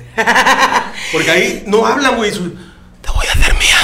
Porque 1.13 1.31
ahí 1.31 1.65
no 1.67 1.87
hablan, 1.87 2.17
güey. 2.17 2.31
Te 2.31 2.39
voy 3.11 3.27
a 3.27 3.33
hacer 3.33 3.55
mía. 3.55 3.77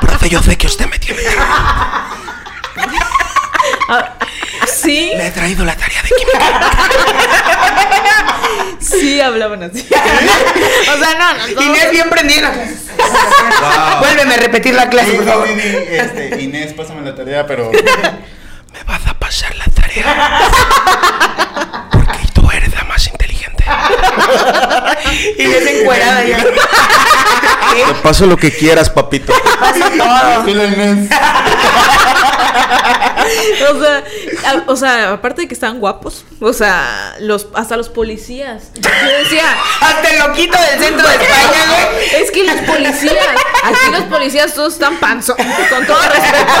Profe, 0.00 0.28
yo 0.28 0.42
sé 0.42 0.56
que 0.56 0.66
usted 0.66 0.86
me 0.86 0.98
tiene. 0.98 1.22
Sí, 4.88 5.12
Le 5.14 5.26
he 5.26 5.30
traído 5.32 5.66
la 5.66 5.76
tarea 5.76 6.00
de 6.00 6.08
química. 6.08 6.70
sí 8.80 9.20
hablaban 9.20 9.62
así. 9.64 9.86
o 9.90 10.98
sea, 10.98 11.14
no, 11.18 11.34
no, 11.34 11.46
todos- 11.54 11.62
Inés 11.66 11.90
bien 11.90 12.08
prendida. 12.08 12.50
Wow. 12.96 13.98
Vuélveme 13.98 14.34
a 14.34 14.38
repetir 14.38 14.72
la 14.74 14.88
clase, 14.88 15.12
por 15.12 15.26
favor. 15.26 15.46
Este, 15.46 16.40
Inés, 16.40 16.72
pásame 16.72 17.02
la 17.02 17.14
tarea, 17.14 17.46
pero. 17.46 17.70
Me 18.72 18.82
vas 18.86 19.06
a 19.06 19.12
pasar 19.18 19.54
la 19.56 19.64
tarea. 19.66 20.40
Porque 21.92 22.26
tú 22.32 22.50
eres 22.50 22.72
la 22.74 22.84
más 22.84 23.06
inteligente. 23.08 23.27
Inés 25.38 25.66
encuerada 25.66 26.24
ya. 26.24 26.38
Te 26.44 27.94
paso 28.02 28.26
lo 28.26 28.36
que 28.36 28.50
quieras, 28.54 28.90
papito. 28.90 29.32
Todo. 33.58 33.76
O 33.76 33.80
sea, 33.80 34.02
a- 34.46 34.62
o 34.70 34.76
sea, 34.76 35.12
aparte 35.12 35.42
de 35.42 35.48
que 35.48 35.54
estaban 35.54 35.80
guapos, 35.80 36.24
o 36.40 36.52
sea, 36.52 37.14
los 37.20 37.46
hasta 37.54 37.76
los 37.76 37.88
policías. 37.88 38.70
Yo 38.74 39.18
decía, 39.22 39.44
Hasta 39.80 40.08
el 40.10 40.18
loquito 40.20 40.56
del 40.58 40.78
centro 40.82 41.06
de 41.06 41.14
España, 41.14 41.64
güey. 41.68 42.22
es 42.22 42.30
que 42.30 42.44
los 42.44 42.56
policías, 42.62 43.26
aquí 43.64 43.90
los 43.92 44.02
policías 44.04 44.54
todos 44.54 44.72
están 44.74 44.96
panzo, 44.96 45.36
con 45.36 45.86
todo 45.86 46.00
respeto. 46.02 46.52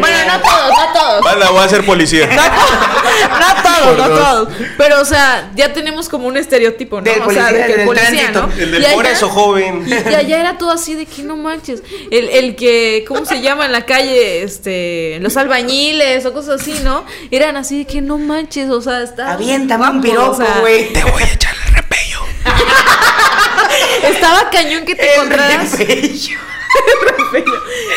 Bueno, 0.00 0.16
no 0.32 0.40
todos, 0.40 0.70
no 0.70 0.92
todos. 1.00 1.24
Vale, 1.24 1.46
voy 1.46 1.64
a 1.64 1.68
ser 1.68 1.86
policía. 1.86 2.26
No 2.26 3.62
todos, 3.62 3.98
no 3.98 4.08
todos. 4.08 4.48
Pero, 4.76 5.00
o 5.00 5.04
sea, 5.04 5.50
ya 5.54 5.72
tenemos 5.72 5.91
como 6.08 6.26
un 6.28 6.36
estereotipo, 6.36 7.00
¿no? 7.00 7.10
Del 7.10 7.22
o 7.22 7.30
sea, 7.30 7.52
de 7.52 7.66
que 7.66 7.74
el 7.80 7.86
policía, 7.86 8.08
tránsito. 8.32 8.46
¿no? 8.46 8.52
El 8.52 8.70
del 8.72 8.82
Y 8.82 8.86
allá- 8.86 8.94
por 8.94 9.06
eso, 9.06 9.28
joven. 9.28 9.84
Y, 9.86 9.90
y 9.90 10.14
allá 10.14 10.40
era 10.40 10.58
todo 10.58 10.70
así 10.70 10.94
de 10.94 11.06
que 11.06 11.22
no 11.22 11.36
manches. 11.36 11.82
El, 12.10 12.28
el 12.28 12.56
que, 12.56 13.04
¿cómo 13.06 13.24
se 13.24 13.40
llama 13.40 13.66
en 13.66 13.72
la 13.72 13.86
calle? 13.86 14.42
Este, 14.42 15.18
los 15.20 15.36
albañiles 15.36 16.24
o 16.26 16.32
cosas 16.32 16.60
así, 16.60 16.74
¿no? 16.82 17.04
Eran 17.30 17.56
así 17.56 17.78
de 17.78 17.84
que 17.86 18.00
no 18.00 18.18
manches, 18.18 18.70
o 18.70 18.80
sea, 18.80 19.02
está. 19.02 19.32
Aviéntame 19.32 19.88
un 19.90 20.16
o 20.18 20.34
sea, 20.34 20.58
güey. 20.60 20.92
Te 20.92 21.02
voy 21.04 21.22
a 21.22 21.32
echar 21.32 21.54
el 21.68 21.74
repello. 21.74 22.20
Estaba 24.08 24.50
cañón 24.50 24.84
que 24.84 24.94
te 24.94 25.06
El 25.06 25.10
encontraras. 25.14 25.78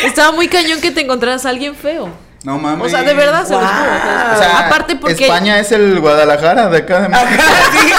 Estaba 0.04 0.32
muy 0.32 0.48
cañón 0.48 0.82
que 0.82 0.92
te 0.92 1.02
encontraras 1.02 1.46
a 1.46 1.50
alguien 1.50 1.76
feo. 1.76 2.10
No 2.46 2.60
mames. 2.60 2.86
O 2.86 2.90
sea, 2.90 3.02
de 3.02 3.14
verdad, 3.16 3.44
se 3.44 3.54
los 3.54 3.64
juro. 3.64 3.74
se 3.76 3.90
los 3.90 4.02
juro. 4.02 4.34
O 4.34 4.38
sea, 4.38 4.68
Aparte 4.68 4.96
porque. 4.96 5.26
España 5.26 5.60
es 5.60 5.72
el 5.72 6.00
Guadalajara 6.00 6.70
de 6.70 6.78
acá 6.78 7.02
de 7.02 7.10
México. 7.10 7.28
Ajá, 7.28 7.72
sí, 7.72 7.92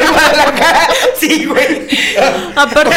en 0.00 0.12
Guadalajara. 0.12 0.88
Sí, 1.18 1.44
güey. 1.46 1.88
Aparte, 2.56 2.96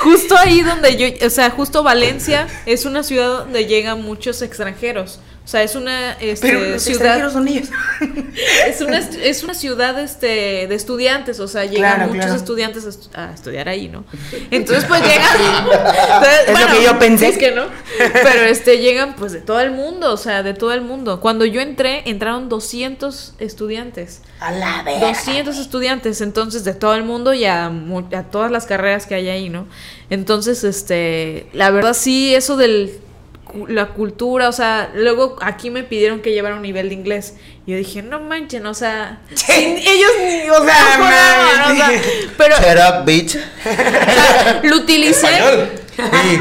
justo 0.00 0.36
ahí 0.36 0.60
donde 0.60 0.96
yo, 0.96 1.26
o 1.26 1.30
sea, 1.30 1.50
justo 1.50 1.82
Valencia 1.82 2.46
es 2.66 2.84
una 2.84 3.02
ciudad 3.02 3.28
donde 3.38 3.64
llegan 3.64 4.02
muchos 4.02 4.42
extranjeros. 4.42 5.20
O 5.46 5.48
sea, 5.48 5.62
es 5.62 5.76
una 5.76 6.14
este, 6.14 6.48
Pero 6.48 6.58
los 6.58 6.82
ciudad, 6.82 7.18
extranjeros 7.18 7.32
son 7.34 7.46
ellos. 7.46 7.68
es 8.66 8.80
una, 8.80 8.98
es 8.98 9.44
una 9.44 9.54
ciudad 9.54 9.96
este, 10.00 10.66
de 10.66 10.74
estudiantes, 10.74 11.38
o 11.38 11.46
sea, 11.46 11.64
llegan 11.66 11.94
Claro, 11.94 12.06
muchos 12.08 12.24
claro. 12.24 12.34
estudiantes 12.40 12.84
a, 12.84 12.88
estu- 12.88 13.16
a 13.16 13.32
estudiar 13.32 13.68
ahí, 13.68 13.86
¿no? 13.88 14.04
Entonces, 14.50 14.84
pues 14.88 15.02
llegan. 15.02 15.24
Entonces, 15.38 16.48
Es 16.48 16.60
lo 16.60 16.66
que 16.76 16.84
yo 16.84 16.98
pensé. 16.98 17.28
Es 17.28 17.38
que 17.38 17.52
no. 17.52 17.62
Pero 17.96 18.42
este, 18.42 18.78
llegan 18.78 19.14
pues 19.14 19.30
de 19.30 19.40
todo 19.40 19.60
el 19.60 19.70
mundo, 19.70 20.12
o 20.12 20.16
sea, 20.16 20.42
de 20.42 20.52
todo 20.52 20.72
el 20.72 20.80
mundo. 20.80 21.20
Cuando 21.20 21.44
yo 21.44 21.60
entré, 21.60 22.02
entraron 22.10 22.48
200 22.48 23.34
estudiantes. 23.38 24.22
A 24.40 24.50
la 24.50 24.82
verga. 24.82 25.08
200 25.10 25.56
estudiantes, 25.58 26.20
entonces, 26.22 26.64
de 26.64 26.74
todo 26.74 26.94
el 26.96 27.04
mundo 27.04 27.32
y 27.34 27.44
a, 27.44 27.66
a 27.66 28.22
todas 28.32 28.50
las 28.50 28.66
carreras 28.66 29.06
que 29.06 29.14
hay 29.14 29.28
ahí, 29.28 29.48
¿no? 29.48 29.68
Entonces, 30.10 30.64
este, 30.64 31.46
la 31.52 31.70
verdad 31.70 31.94
sí, 31.94 32.34
eso 32.34 32.56
del 32.56 32.98
la 33.68 33.88
cultura, 33.88 34.48
o 34.48 34.52
sea, 34.52 34.90
luego 34.94 35.36
aquí 35.40 35.70
me 35.70 35.82
pidieron 35.82 36.20
que 36.20 36.32
llevara 36.32 36.56
un 36.56 36.62
nivel 36.62 36.88
de 36.88 36.94
inglés. 36.94 37.34
Y 37.66 37.72
yo 37.72 37.78
dije, 37.78 38.02
no 38.02 38.20
manchen, 38.20 38.66
o 38.66 38.74
sea, 38.74 39.20
sin- 39.34 39.76
ellos 39.78 40.10
ni, 40.20 40.50
o 40.50 40.64
sea, 40.64 40.98
No 40.98 41.68
no, 41.68 41.72
o 41.72 41.76
sea, 41.76 41.90
pero 42.36 42.56
Shut 42.56 42.78
up, 43.00 43.04
bitch. 43.04 43.36
o 43.36 43.62
sea, 43.62 44.60
lo 44.62 44.76
utilicé, 44.76 45.28
Sí. 45.96 46.40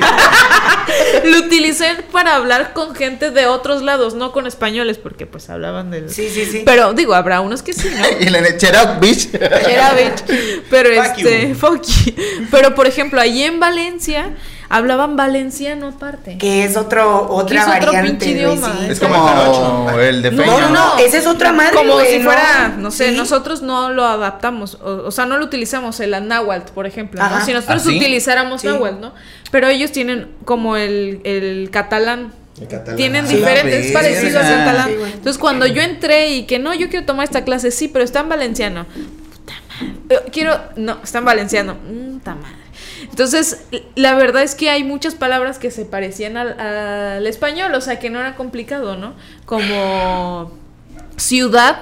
lo 1.23 1.39
utilicé 1.39 1.95
para 2.11 2.35
hablar 2.35 2.73
con 2.73 2.93
gente 2.93 3.31
de 3.31 3.45
otros 3.47 3.81
lados, 3.83 4.13
no 4.13 4.33
con 4.33 4.47
españoles, 4.47 4.97
porque 4.97 5.25
pues 5.25 5.49
hablaban 5.49 5.91
del... 5.91 6.09
Sí, 6.09 6.29
sí, 6.29 6.45
sí. 6.45 6.63
Pero 6.65 6.93
digo, 6.93 7.13
habrá 7.15 7.39
unos 7.39 7.63
que 7.63 7.71
sí, 7.71 7.89
¿no? 7.89 8.05
Y 8.19 8.29
le 8.29 8.41
shut 8.57 8.75
up, 8.83 8.99
bitch. 8.99 9.33
Era 9.33 9.93
bitch. 9.93 10.63
Pero 10.69 10.89
Fuck 11.03 11.17
este, 11.19 11.49
you. 11.49 11.55
fuck 11.55 11.81
you. 11.83 12.13
Pero 12.51 12.75
por 12.75 12.85
ejemplo, 12.85 13.21
allí 13.21 13.43
en 13.43 13.59
Valencia 13.61 14.35
hablaban 14.69 15.15
valenciano 15.15 15.87
aparte. 15.89 16.37
Que 16.37 16.63
es 16.63 16.75
otro, 16.77 17.27
otra 17.29 17.61
es 17.61 17.67
otro 17.67 17.91
variante, 17.93 18.25
pinche 18.25 18.25
güey, 18.45 18.55
idioma. 18.57 18.73
sí. 18.79 18.85
Es 18.89 18.99
como 18.99 19.89
el 19.99 20.21
de 20.21 20.31
No, 20.31 20.43
Peña. 20.43 20.51
No, 20.53 20.69
no, 20.69 20.69
no, 20.69 20.97
esa 20.99 21.17
es 21.17 21.27
otra 21.27 21.51
madre, 21.51 21.75
Como 21.75 21.99
si 22.01 22.17
¿no? 22.19 22.23
fuera, 22.25 22.75
no 22.77 22.91
sé, 22.91 23.09
Sí. 23.11 23.15
nosotros 23.17 23.61
no 23.61 23.89
lo 23.91 24.05
adaptamos, 24.05 24.75
o, 24.75 25.03
o 25.07 25.11
sea, 25.11 25.25
no 25.25 25.37
lo 25.37 25.45
utilizamos 25.45 25.99
el 25.99 26.11
náhuatl, 26.27 26.71
por 26.73 26.85
ejemplo, 26.87 27.21
¿no? 27.21 27.45
Si 27.45 27.53
nosotros 27.53 27.83
¿Ah, 27.85 27.89
sí? 27.89 27.97
utilizáramos 27.97 28.61
Sí. 28.61 28.67
náhuatl, 28.67 28.99
¿no? 29.01 29.13
Pero 29.51 29.67
ellos 29.67 29.91
tienen 29.91 30.27
como 30.45 30.75
el, 30.77 31.21
el 31.23 31.69
catalán. 31.71 32.33
El 32.59 32.67
catalán. 32.67 32.95
Tienen 32.95 33.27
Sí. 33.27 33.35
diferentes, 33.35 33.85
es 33.87 33.93
La 33.93 33.99
parecido 33.99 34.39
al 34.39 34.45
catalán. 34.45 34.89
Entonces, 35.13 35.37
cuando 35.37 35.67
yo 35.67 35.81
entré 35.81 36.29
y 36.29 36.43
que 36.45 36.57
no, 36.59 36.73
yo 36.73 36.89
quiero 36.89 37.05
tomar 37.05 37.25
esta 37.25 37.43
clase, 37.43 37.69
sí, 37.71 37.87
pero 37.87 38.03
está 38.03 38.21
en 38.21 38.29
valenciano. 38.29 38.85
Puta 38.85 39.53
madre. 39.69 40.31
Quiero, 40.31 40.57
no, 40.77 40.97
está 41.03 41.17
en 41.19 41.25
valenciano. 41.25 41.75
Mm, 41.75 42.13
Puta 42.13 42.35
madre. 42.35 42.55
Entonces, 43.15 43.61
la 43.95 44.13
verdad 44.13 44.43
es 44.43 44.55
que 44.55 44.69
hay 44.69 44.83
muchas 44.83 45.15
palabras 45.15 45.57
que 45.57 45.71
se 45.71 45.85
parecían 45.85 46.35
al, 46.35 46.59
al 46.59 47.25
español, 47.27 47.73
o 47.73 47.79
sea, 47.79 47.97
que 47.97 48.09
no 48.09 48.19
era 48.19 48.35
complicado, 48.35 48.97
¿no? 48.97 49.13
Como 49.45 50.51
ciudad, 51.15 51.77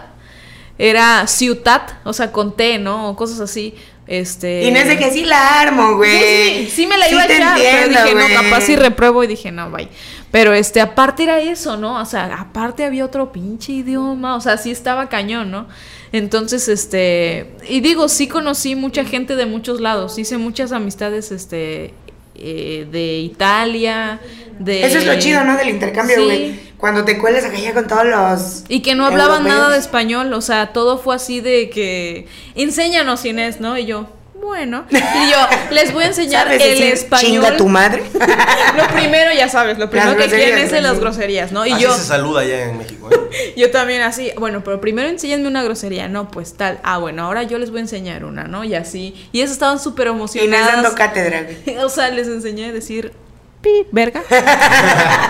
era 0.77 1.25
ciutat, 1.25 1.93
o 2.03 2.13
sea, 2.13 2.31
con 2.31 2.55
T, 2.55 2.77
¿no? 2.77 3.09
O 3.09 3.15
cosas 3.15 3.39
así. 3.39 3.73
Este. 4.05 4.65
Inés 4.65 4.87
de 4.87 4.95
que 4.99 5.09
sí 5.09 5.25
la 5.25 5.59
armo, 5.59 5.95
güey. 5.95 6.11
Sí, 6.11 6.65
sí, 6.65 6.71
sí 6.75 6.85
me 6.85 6.99
la 6.99 7.07
Sí 7.07 7.13
iba 7.15 7.23
a 7.23 7.25
echar, 7.25 7.57
pero 7.57 7.67
entiendo, 7.67 7.99
dije, 8.03 8.13
güey. 8.13 8.35
no, 8.35 8.41
capaz 8.43 8.61
si 8.61 8.75
repruebo 8.75 9.23
y 9.23 9.27
dije, 9.27 9.51
no, 9.51 9.71
bye. 9.71 9.89
Pero 10.33 10.51
este, 10.55 10.81
aparte 10.81 11.21
era 11.21 11.39
eso, 11.39 11.77
¿no? 11.77 12.01
O 12.01 12.05
sea, 12.05 12.25
aparte 12.39 12.83
había 12.83 13.05
otro 13.05 13.31
pinche 13.31 13.71
idioma, 13.71 14.35
o 14.35 14.41
sea, 14.41 14.57
sí 14.57 14.71
estaba 14.71 15.07
cañón, 15.07 15.51
¿no? 15.51 15.67
Entonces, 16.11 16.67
este, 16.69 17.51
y 17.69 17.81
digo, 17.81 18.09
sí 18.09 18.27
conocí 18.27 18.75
mucha 18.75 19.05
gente 19.05 19.35
de 19.35 19.45
muchos 19.45 19.79
lados, 19.79 20.17
hice 20.17 20.39
muchas 20.39 20.71
amistades, 20.71 21.31
este, 21.31 21.93
eh, 22.33 22.87
de 22.91 23.19
Italia, 23.19 24.19
de... 24.57 24.83
Eso 24.83 24.97
es 24.97 25.05
lo 25.05 25.19
chido, 25.19 25.43
¿no? 25.43 25.55
Del 25.55 25.69
intercambio, 25.69 26.15
Sí. 26.17 26.23
güey. 26.23 26.59
Cuando 26.79 27.05
te 27.05 27.19
cuelas 27.19 27.45
acá 27.45 27.59
ya 27.59 27.75
con 27.75 27.87
todos 27.87 28.03
los. 28.03 28.63
Y 28.69 28.81
que 28.81 28.95
no 28.95 29.05
hablaban 29.05 29.41
europeos. 29.43 29.55
nada 29.59 29.69
de 29.69 29.77
español, 29.77 30.33
o 30.33 30.41
sea, 30.41 30.73
todo 30.73 30.97
fue 30.97 31.13
así 31.13 31.41
de 31.41 31.69
que, 31.69 32.27
enséñanos 32.55 33.23
Inés, 33.23 33.59
¿no? 33.59 33.77
Y 33.77 33.85
yo, 33.85 34.07
bueno, 34.43 34.85
y 34.91 35.31
yo, 35.31 35.37
les 35.71 35.93
voy 35.93 36.03
a 36.03 36.07
enseñar 36.07 36.45
¿Sabes 36.45 36.61
el 36.61 36.69
decir, 36.71 36.93
español. 36.93 37.25
Chinga 37.25 37.57
tu 37.57 37.67
madre. 37.67 38.03
Lo 38.77 38.87
primero, 38.93 39.31
ya 39.33 39.47
sabes, 39.47 39.77
lo 39.77 39.89
primero 39.89 40.17
que 40.17 40.27
quieren 40.27 40.57
es 40.57 40.71
de 40.71 40.81
las 40.81 40.99
groserías, 40.99 41.51
¿no? 41.51 41.65
Y 41.65 41.71
Así 41.71 41.83
yo, 41.83 41.93
se 41.93 42.03
saluda 42.03 42.41
allá 42.41 42.63
en 42.69 42.77
México. 42.77 43.09
¿eh? 43.11 43.53
yo 43.57 43.71
también 43.71 44.01
así, 44.01 44.31
bueno, 44.37 44.63
pero 44.63 44.81
primero 44.81 45.07
enséñenme 45.07 45.47
una 45.47 45.63
grosería, 45.63 46.07
no, 46.07 46.29
pues 46.29 46.55
tal. 46.55 46.79
Ah, 46.83 46.97
bueno, 46.97 47.23
ahora 47.23 47.43
yo 47.43 47.57
les 47.59 47.69
voy 47.69 47.79
a 47.79 47.81
enseñar 47.81 48.25
una, 48.25 48.45
¿no? 48.45 48.63
Y 48.63 48.73
así. 48.75 49.15
Y 49.31 49.39
ellas 49.39 49.51
estaban 49.51 49.79
súper 49.79 50.07
Inés 50.07 50.17
emocionadas. 50.17 50.73
dando 50.73 50.95
cátedra, 50.95 51.43
güey. 51.43 51.77
O 51.83 51.89
sea, 51.89 52.09
les 52.09 52.27
enseñé 52.27 52.69
a 52.69 52.71
decir 52.71 53.13
pi, 53.61 53.85
verga. 53.91 54.23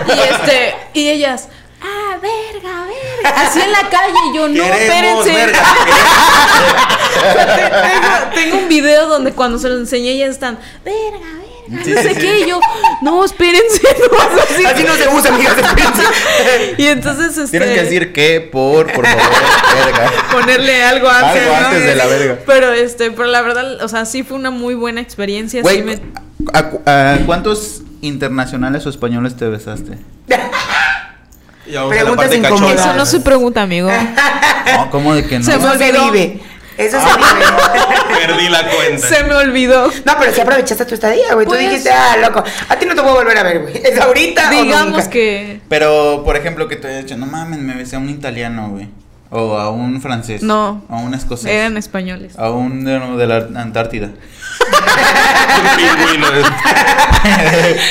y 0.08 0.32
este, 0.32 0.74
y 0.94 1.08
ellas, 1.08 1.48
ah, 1.82 2.18
verga, 2.20 2.83
Así 3.24 3.60
en 3.60 3.72
la 3.72 3.80
calle, 3.90 4.14
yo, 4.34 4.48
no, 4.48 4.64
Queremos 4.64 5.26
espérense. 5.26 5.52
tengo, 7.34 8.08
tengo 8.34 8.58
un 8.58 8.68
video 8.68 9.08
donde 9.08 9.32
cuando 9.32 9.58
se 9.58 9.68
lo 9.68 9.76
enseñé 9.78 10.16
ya 10.18 10.26
están, 10.26 10.58
verga, 10.84 11.00
verga, 11.10 11.24
no 11.68 11.84
sí, 11.84 11.92
sé 11.94 12.14
sí. 12.14 12.20
qué, 12.20 12.40
y 12.40 12.48
yo, 12.48 12.60
no, 13.02 13.24
espérense, 13.24 13.80
no, 14.12 14.18
así, 14.42 14.64
Así 14.66 14.84
no 14.84 14.94
se 14.94 15.08
usa, 15.08 15.34
amigas, 15.34 15.56
espérense. 15.58 16.02
Y 16.82 16.86
entonces, 16.88 17.38
este, 17.38 17.58
Tienes 17.58 17.74
que 17.76 17.82
decir 17.84 18.12
que 18.12 18.40
por, 18.40 18.92
por 18.92 19.06
favor, 19.06 19.22
verga. 19.84 20.12
ponerle 20.32 20.82
algo 20.84 21.08
antes, 21.08 21.42
Algo 21.42 21.70
¿no? 21.70 21.74
de 21.80 21.94
la 21.94 22.06
verga. 22.06 22.38
Pero 22.46 22.72
este, 22.72 23.10
pero 23.12 23.28
la 23.28 23.40
verdad, 23.42 23.82
o 23.82 23.88
sea, 23.88 24.04
sí 24.04 24.22
fue 24.22 24.36
una 24.36 24.50
muy 24.50 24.74
buena 24.74 25.00
experiencia. 25.00 25.62
Güey, 25.62 25.76
sí 25.76 25.82
me- 25.82 26.00
¿a, 26.52 27.14
a 27.14 27.18
cuántos 27.24 27.82
internacionales 28.02 28.84
o 28.86 28.90
españoles 28.90 29.36
te 29.36 29.48
besaste? 29.48 29.98
Y 30.28 30.32
vamos 30.32 30.50
a 30.56 31.52
la 31.52 31.53
Preguntas 31.88 32.34
incómodas. 32.34 32.80
Eso 32.80 32.94
no 32.94 33.06
se 33.06 33.20
pregunta, 33.20 33.62
amigo. 33.62 33.90
No, 34.76 34.88
¿cómo 34.90 35.14
de 35.14 35.26
que 35.26 35.38
no? 35.38 35.44
Se 35.44 35.58
me 35.58 35.66
olvidó. 35.68 36.10
vive. 36.10 36.40
Eso 36.78 36.96
Ah. 36.98 37.06
se 37.06 37.18
vive. 37.18 38.26
Perdí 38.26 38.48
la 38.48 38.66
cuenta. 38.66 39.06
Se 39.06 39.22
me 39.24 39.34
olvidó. 39.34 39.88
No, 40.06 40.12
pero 40.18 40.32
si 40.32 40.40
aprovechaste 40.40 40.86
tu 40.86 40.94
estadía, 40.94 41.34
güey. 41.34 41.44
Tú 41.46 41.50
Pues- 41.52 41.60
dijiste, 41.68 41.90
ah, 41.92 42.16
loco. 42.16 42.42
A 42.70 42.76
ti 42.76 42.86
no 42.86 42.94
te 42.94 43.02
voy 43.02 43.10
a 43.10 43.14
volver 43.14 43.36
a 43.38 43.42
ver, 43.42 43.60
güey. 43.60 43.76
¿Es 43.84 44.00
ahorita 44.00 44.48
o 44.48 44.50
Digamos 44.50 44.92
nunca? 44.96 45.10
que 45.10 45.60
Pero, 45.68 46.22
por 46.24 46.36
ejemplo, 46.36 46.66
que 46.66 46.76
te 46.76 46.88
haya 46.88 46.98
dicho, 47.02 47.16
no 47.18 47.26
mames, 47.26 47.58
me 47.58 47.74
besé 47.74 47.96
a 47.96 47.98
un 47.98 48.08
italiano, 48.08 48.70
güey. 48.70 48.88
O 49.30 49.58
a 49.58 49.70
un 49.70 50.00
francés. 50.00 50.42
No. 50.42 50.82
A 50.88 50.96
un 50.96 51.12
escocés. 51.12 51.50
eran 51.50 51.76
españoles. 51.76 52.38
A 52.38 52.50
un 52.50 52.84
de, 52.84 52.98
de 52.98 53.26
la 53.26 53.60
Antártida. 53.60 54.06
Un 54.06 55.76
pingüino. 55.76 56.26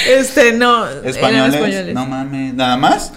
Este, 0.07 0.53
no. 0.53 0.87
eran 0.87 1.05
españoles. 1.05 1.93
No 1.93 2.05
mames. 2.07 2.53
¿Nada 2.55 2.77
más? 2.77 3.11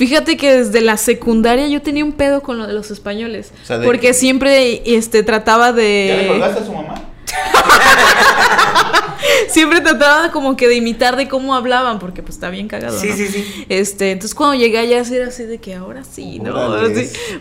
Fíjate 0.00 0.38
que 0.38 0.50
desde 0.56 0.80
la 0.80 0.96
secundaria 0.96 1.68
yo 1.68 1.82
tenía 1.82 2.06
un 2.06 2.12
pedo 2.12 2.42
con 2.42 2.56
lo 2.56 2.66
de 2.66 2.72
los 2.72 2.90
españoles. 2.90 3.52
O 3.62 3.66
sea, 3.66 3.76
de- 3.76 3.84
porque 3.84 4.14
siempre 4.14 4.80
este 4.86 5.22
trataba 5.22 5.72
¿Ya 5.72 5.76
le 5.76 5.82
de. 5.82 6.26
colgaste 6.26 6.60
a 6.60 6.64
su 6.64 6.72
mamá? 6.72 6.94
siempre 9.48 9.82
trataba 9.82 10.30
como 10.30 10.56
que 10.56 10.68
de 10.68 10.76
imitar 10.76 11.16
de 11.16 11.28
cómo 11.28 11.54
hablaban, 11.54 11.98
porque 11.98 12.22
pues 12.22 12.36
está 12.36 12.48
bien 12.48 12.66
cagado. 12.66 12.98
Sí, 12.98 13.08
¿no? 13.08 13.16
sí, 13.16 13.26
sí. 13.28 13.66
Este, 13.68 14.12
entonces 14.12 14.34
cuando 14.34 14.54
llegué 14.56 14.78
allá 14.78 15.04
sí 15.04 15.16
era 15.16 15.26
así 15.28 15.44
de 15.44 15.58
que 15.58 15.74
ahora 15.74 16.02
sí, 16.04 16.38
¿no? 16.38 16.54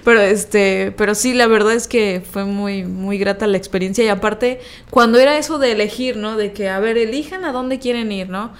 Pero 0.03 0.19
este, 0.22 0.94
pero 0.98 1.15
sí, 1.15 1.34
la 1.34 1.48
verdad 1.48 1.73
es 1.73 1.88
que 1.88 2.22
fue 2.30 2.44
muy, 2.44 2.84
muy 2.84 3.18
grata 3.18 3.48
la 3.48 3.56
experiencia. 3.57 4.03
Y 4.03 4.10
aparte, 4.10 4.60
cuando 4.90 5.18
era 5.18 5.38
eso 5.38 5.60
de 5.60 5.72
elegir, 5.72 6.18
¿no? 6.18 6.36
De 6.36 6.52
que, 6.52 6.68
a 6.69 6.80
ver, 6.80 6.98
elijan 6.98 7.45
a 7.45 7.52
dónde 7.53 7.80
quieren 7.80 8.11
ir, 8.11 8.27
¿no? 8.30 8.52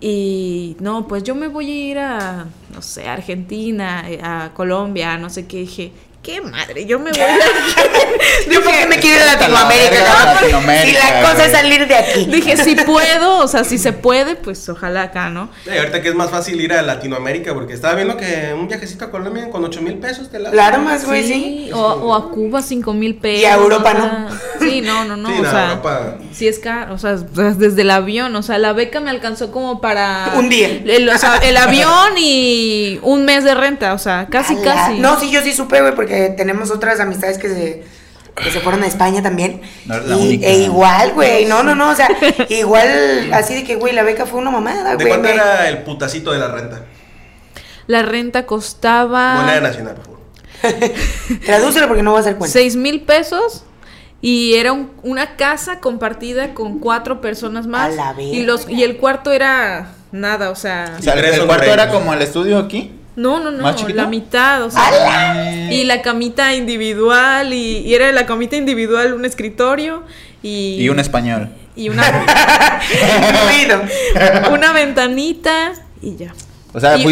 Y 0.00 0.76
no, 0.80 1.06
pues 1.06 1.22
yo 1.24 1.34
me 1.34 1.48
voy 1.48 1.70
a 1.70 1.90
ir 1.90 1.98
a, 1.98 2.46
no 2.72 2.80
sé, 2.80 3.06
Argentina, 3.06 4.08
eh, 4.08 4.18
a 4.22 4.52
Colombia, 4.54 5.18
no 5.18 5.28
sé 5.28 5.46
qué. 5.46 5.58
Dije, 5.58 5.92
qué 6.22 6.40
madre, 6.42 6.84
yo 6.86 6.98
me 6.98 7.10
voy 7.10 7.20
a 7.20 7.28
Yo 8.50 8.62
por 8.62 8.72
qué 8.72 8.86
me 8.86 8.98
quiero 8.98 9.16
ir 9.16 9.22
a 9.22 9.34
Latinoamérica? 9.36 10.24
Latinoamérica, 10.24 10.86
Si 10.86 11.12
la 11.12 11.22
cosa 11.22 11.46
es 11.46 11.52
salir 11.52 11.86
de 11.88 11.94
aquí. 11.94 12.24
Dije, 12.26 12.56
si 12.56 12.74
puedo, 12.86 13.38
o 13.38 13.48
sea, 13.48 13.64
si 13.64 13.78
se 13.78 13.92
puede, 13.92 14.36
pues 14.36 14.68
ojalá 14.68 15.02
acá, 15.04 15.30
¿no? 15.30 15.48
Y 15.66 15.76
ahorita 15.76 16.02
que 16.02 16.08
es 16.10 16.14
más 16.14 16.30
fácil 16.30 16.60
ir 16.60 16.72
a 16.72 16.82
Latinoamérica, 16.82 17.54
porque 17.54 17.72
estaba 17.72 17.94
viendo 17.94 18.16
que 18.16 18.52
un 18.54 18.68
viajecito 18.68 19.06
a 19.06 19.10
Colombia 19.10 19.48
con 19.50 19.64
8 19.64 19.80
mil 19.82 19.94
pesos 19.98 20.30
te 20.30 20.38
la. 20.38 20.50
La 20.52 20.66
armas, 20.66 21.06
güey, 21.06 21.22
sí. 21.22 21.30
Sí, 21.30 21.70
o, 21.72 21.78
o 21.80 22.14
a 22.14 22.30
Cuba 22.30 22.60
cinco 22.62 22.92
mil 22.92 23.14
pesos. 23.16 23.42
Y 23.42 23.44
a 23.46 23.54
Europa, 23.54 23.94
¿no? 23.94 24.28
Sí, 24.60 24.80
no, 24.82 25.04
no, 25.04 25.16
no. 25.16 25.28
Sí, 25.30 25.34
o 25.38 25.42
no, 25.42 25.50
sea, 25.50 25.70
Europa. 25.70 26.18
sí 26.32 26.48
es 26.48 26.58
caro, 26.58 26.94
o 26.94 26.98
sea, 26.98 27.14
desde 27.16 27.80
el 27.82 27.90
avión, 27.90 28.34
o 28.36 28.42
sea, 28.42 28.58
la 28.58 28.72
beca 28.72 29.00
me 29.00 29.10
alcanzó 29.10 29.50
como 29.52 29.80
para 29.80 30.32
Un 30.36 30.48
día. 30.48 30.68
El, 30.84 31.08
o 31.08 31.16
sea, 31.18 31.36
el 31.38 31.56
avión 31.56 32.14
y 32.18 32.98
un 33.02 33.24
mes 33.24 33.44
de 33.44 33.54
renta, 33.54 33.94
o 33.94 33.98
sea, 33.98 34.26
casi, 34.30 34.54
Ala. 34.56 34.62
casi. 34.64 34.98
No, 34.98 35.18
sí, 35.18 35.30
yo 35.30 35.40
sí 35.42 35.52
supe, 35.52 35.80
güey, 35.80 35.94
porque 35.94 36.09
tenemos 36.36 36.70
otras 36.70 37.00
amistades 37.00 37.38
que 37.38 37.48
se, 37.48 37.82
que 38.42 38.50
se 38.50 38.60
fueron 38.60 38.82
a 38.82 38.86
España 38.86 39.22
también. 39.22 39.60
No 39.86 39.96
Y- 40.18 40.26
única. 40.26 40.46
E 40.46 40.58
igual, 40.58 41.12
güey. 41.12 41.46
No, 41.46 41.62
no, 41.62 41.74
no. 41.74 41.90
O 41.90 41.94
sea, 41.94 42.08
igual 42.48 43.32
así 43.32 43.54
de 43.54 43.64
que, 43.64 43.76
güey, 43.76 43.92
la 43.94 44.02
beca 44.02 44.26
fue 44.26 44.38
una 44.40 44.50
mamada, 44.50 44.90
¿De 44.90 45.04
güey. 45.04 45.08
cuánto 45.08 45.28
me- 45.28 45.34
era 45.34 45.68
el 45.68 45.78
putacito 45.82 46.32
de 46.32 46.38
la 46.38 46.48
renta? 46.48 46.84
La 47.86 48.02
renta 48.02 48.46
costaba 48.46 49.34
Moneda 49.42 49.60
nacional, 49.60 49.94
por 49.96 50.04
favor. 50.04 50.20
Tradúcelo 51.46 51.88
porque 51.88 52.02
no 52.02 52.10
voy 52.12 52.18
a 52.18 52.20
hacer 52.20 52.36
cuenta. 52.36 52.52
seis 52.52 52.76
mil 52.76 53.02
pesos. 53.02 53.64
Y 54.22 54.54
era 54.56 54.72
un- 54.72 54.90
una 55.02 55.36
casa 55.36 55.80
compartida 55.80 56.52
con 56.52 56.78
cuatro 56.78 57.22
personas 57.22 57.66
más. 57.66 57.98
A 57.98 58.12
la 58.14 58.20
y 58.22 58.42
los 58.42 58.68
y 58.68 58.82
el 58.84 58.98
cuarto 58.98 59.32
era 59.32 59.92
nada, 60.12 60.50
o 60.50 60.56
sea, 60.56 60.96
O 60.98 61.02
sea, 61.02 61.14
el 61.14 61.46
cuarto 61.46 61.70
era 61.72 61.88
como 61.90 62.12
el 62.12 62.20
estudio 62.20 62.58
aquí. 62.58 62.92
No, 63.20 63.38
no, 63.38 63.50
no, 63.50 63.88
la 63.88 64.06
mitad, 64.06 64.62
o 64.64 64.70
sea. 64.70 64.86
¡Ala! 64.86 65.72
Y 65.72 65.84
la 65.84 66.00
camita 66.00 66.54
individual, 66.54 67.52
y, 67.52 67.78
y 67.78 67.94
era 67.94 68.10
la 68.12 68.24
camita 68.24 68.56
individual 68.56 69.12
un 69.12 69.26
escritorio 69.26 70.04
y. 70.42 70.76
Y 70.80 70.88
un 70.88 70.98
español. 70.98 71.50
Y 71.76 71.90
una, 71.90 72.02
Incluido. 73.28 73.82
una 74.50 74.72
ventanita 74.72 75.72
y 76.00 76.16
ya. 76.16 76.32
O 76.72 76.80
sea, 76.80 76.96
Y 76.96 77.02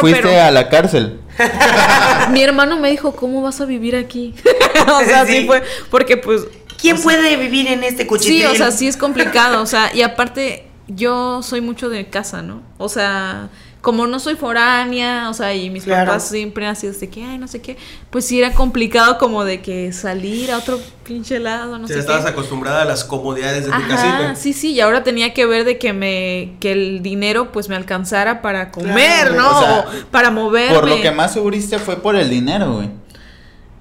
fuiste, 0.00 0.40
a 0.40 0.50
la 0.50 0.68
cárcel. 0.70 1.20
Mi 2.30 2.42
hermano 2.42 2.78
me 2.78 2.90
dijo, 2.90 3.14
¿cómo 3.14 3.42
vas 3.42 3.60
a 3.60 3.66
vivir 3.66 3.94
aquí? 3.94 4.34
o 4.86 5.04
sea, 5.04 5.26
sí. 5.26 5.40
Sí. 5.40 5.46
fue, 5.46 5.62
porque 5.90 6.16
pues. 6.16 6.46
¿Quién 6.80 7.00
puede 7.00 7.36
vivir 7.36 7.66
en 7.66 7.82
este 7.82 8.02
Sí, 8.04 8.08
cuchitril? 8.08 8.46
o 8.46 8.54
sea, 8.54 8.70
sí 8.70 8.86
es 8.86 8.96
complicado, 8.96 9.60
o 9.60 9.66
sea, 9.66 9.90
y 9.92 10.02
aparte 10.02 10.68
yo 10.86 11.42
soy 11.42 11.60
mucho 11.60 11.88
de 11.88 12.08
casa, 12.08 12.40
¿no? 12.40 12.62
O 12.78 12.88
sea, 12.88 13.50
como 13.88 14.06
no 14.06 14.20
soy 14.20 14.34
foránea, 14.34 15.30
o 15.30 15.32
sea, 15.32 15.54
y 15.54 15.70
mis 15.70 15.84
Claro. 15.84 16.08
papás 16.10 16.28
siempre 16.28 16.66
han 16.66 16.76
sido 16.76 16.92
de 16.92 17.08
que, 17.08 17.24
ay, 17.24 17.38
no 17.38 17.48
sé 17.48 17.62
qué, 17.62 17.78
pues 18.10 18.26
sí 18.26 18.38
era 18.38 18.52
complicado 18.52 19.16
como 19.16 19.44
de 19.44 19.62
que 19.62 19.94
salir 19.94 20.50
a 20.50 20.58
otro 20.58 20.78
pinche 21.04 21.38
lado, 21.38 21.78
no 21.78 21.86
sea, 21.86 21.94
sé 21.94 22.00
estabas 22.00 22.24
qué. 22.24 22.30
acostumbrada 22.32 22.82
a 22.82 22.84
las 22.84 23.02
comodidades 23.04 23.64
de 23.64 23.72
tu 23.72 23.88
casita. 23.88 24.34
sí, 24.36 24.52
sí, 24.52 24.72
y 24.72 24.80
ahora 24.82 25.02
tenía 25.04 25.32
que 25.32 25.46
ver 25.46 25.64
de 25.64 25.78
que 25.78 25.94
me 25.94 26.56
que 26.60 26.72
el 26.72 27.02
dinero 27.02 27.50
pues 27.50 27.70
me 27.70 27.76
alcanzara 27.76 28.42
para 28.42 28.70
comer, 28.70 29.28
Claro, 29.30 29.34
¿no? 29.36 29.56
o 29.58 29.62
sea, 29.62 29.78
O 30.04 30.06
para 30.10 30.30
moverme. 30.30 30.74
Por 30.78 30.86
lo 30.86 31.00
que 31.00 31.10
más 31.10 31.32
sufriste 31.32 31.78
fue 31.78 31.96
por 31.96 32.14
el 32.14 32.28
dinero, 32.28 32.74
güey. 32.74 32.90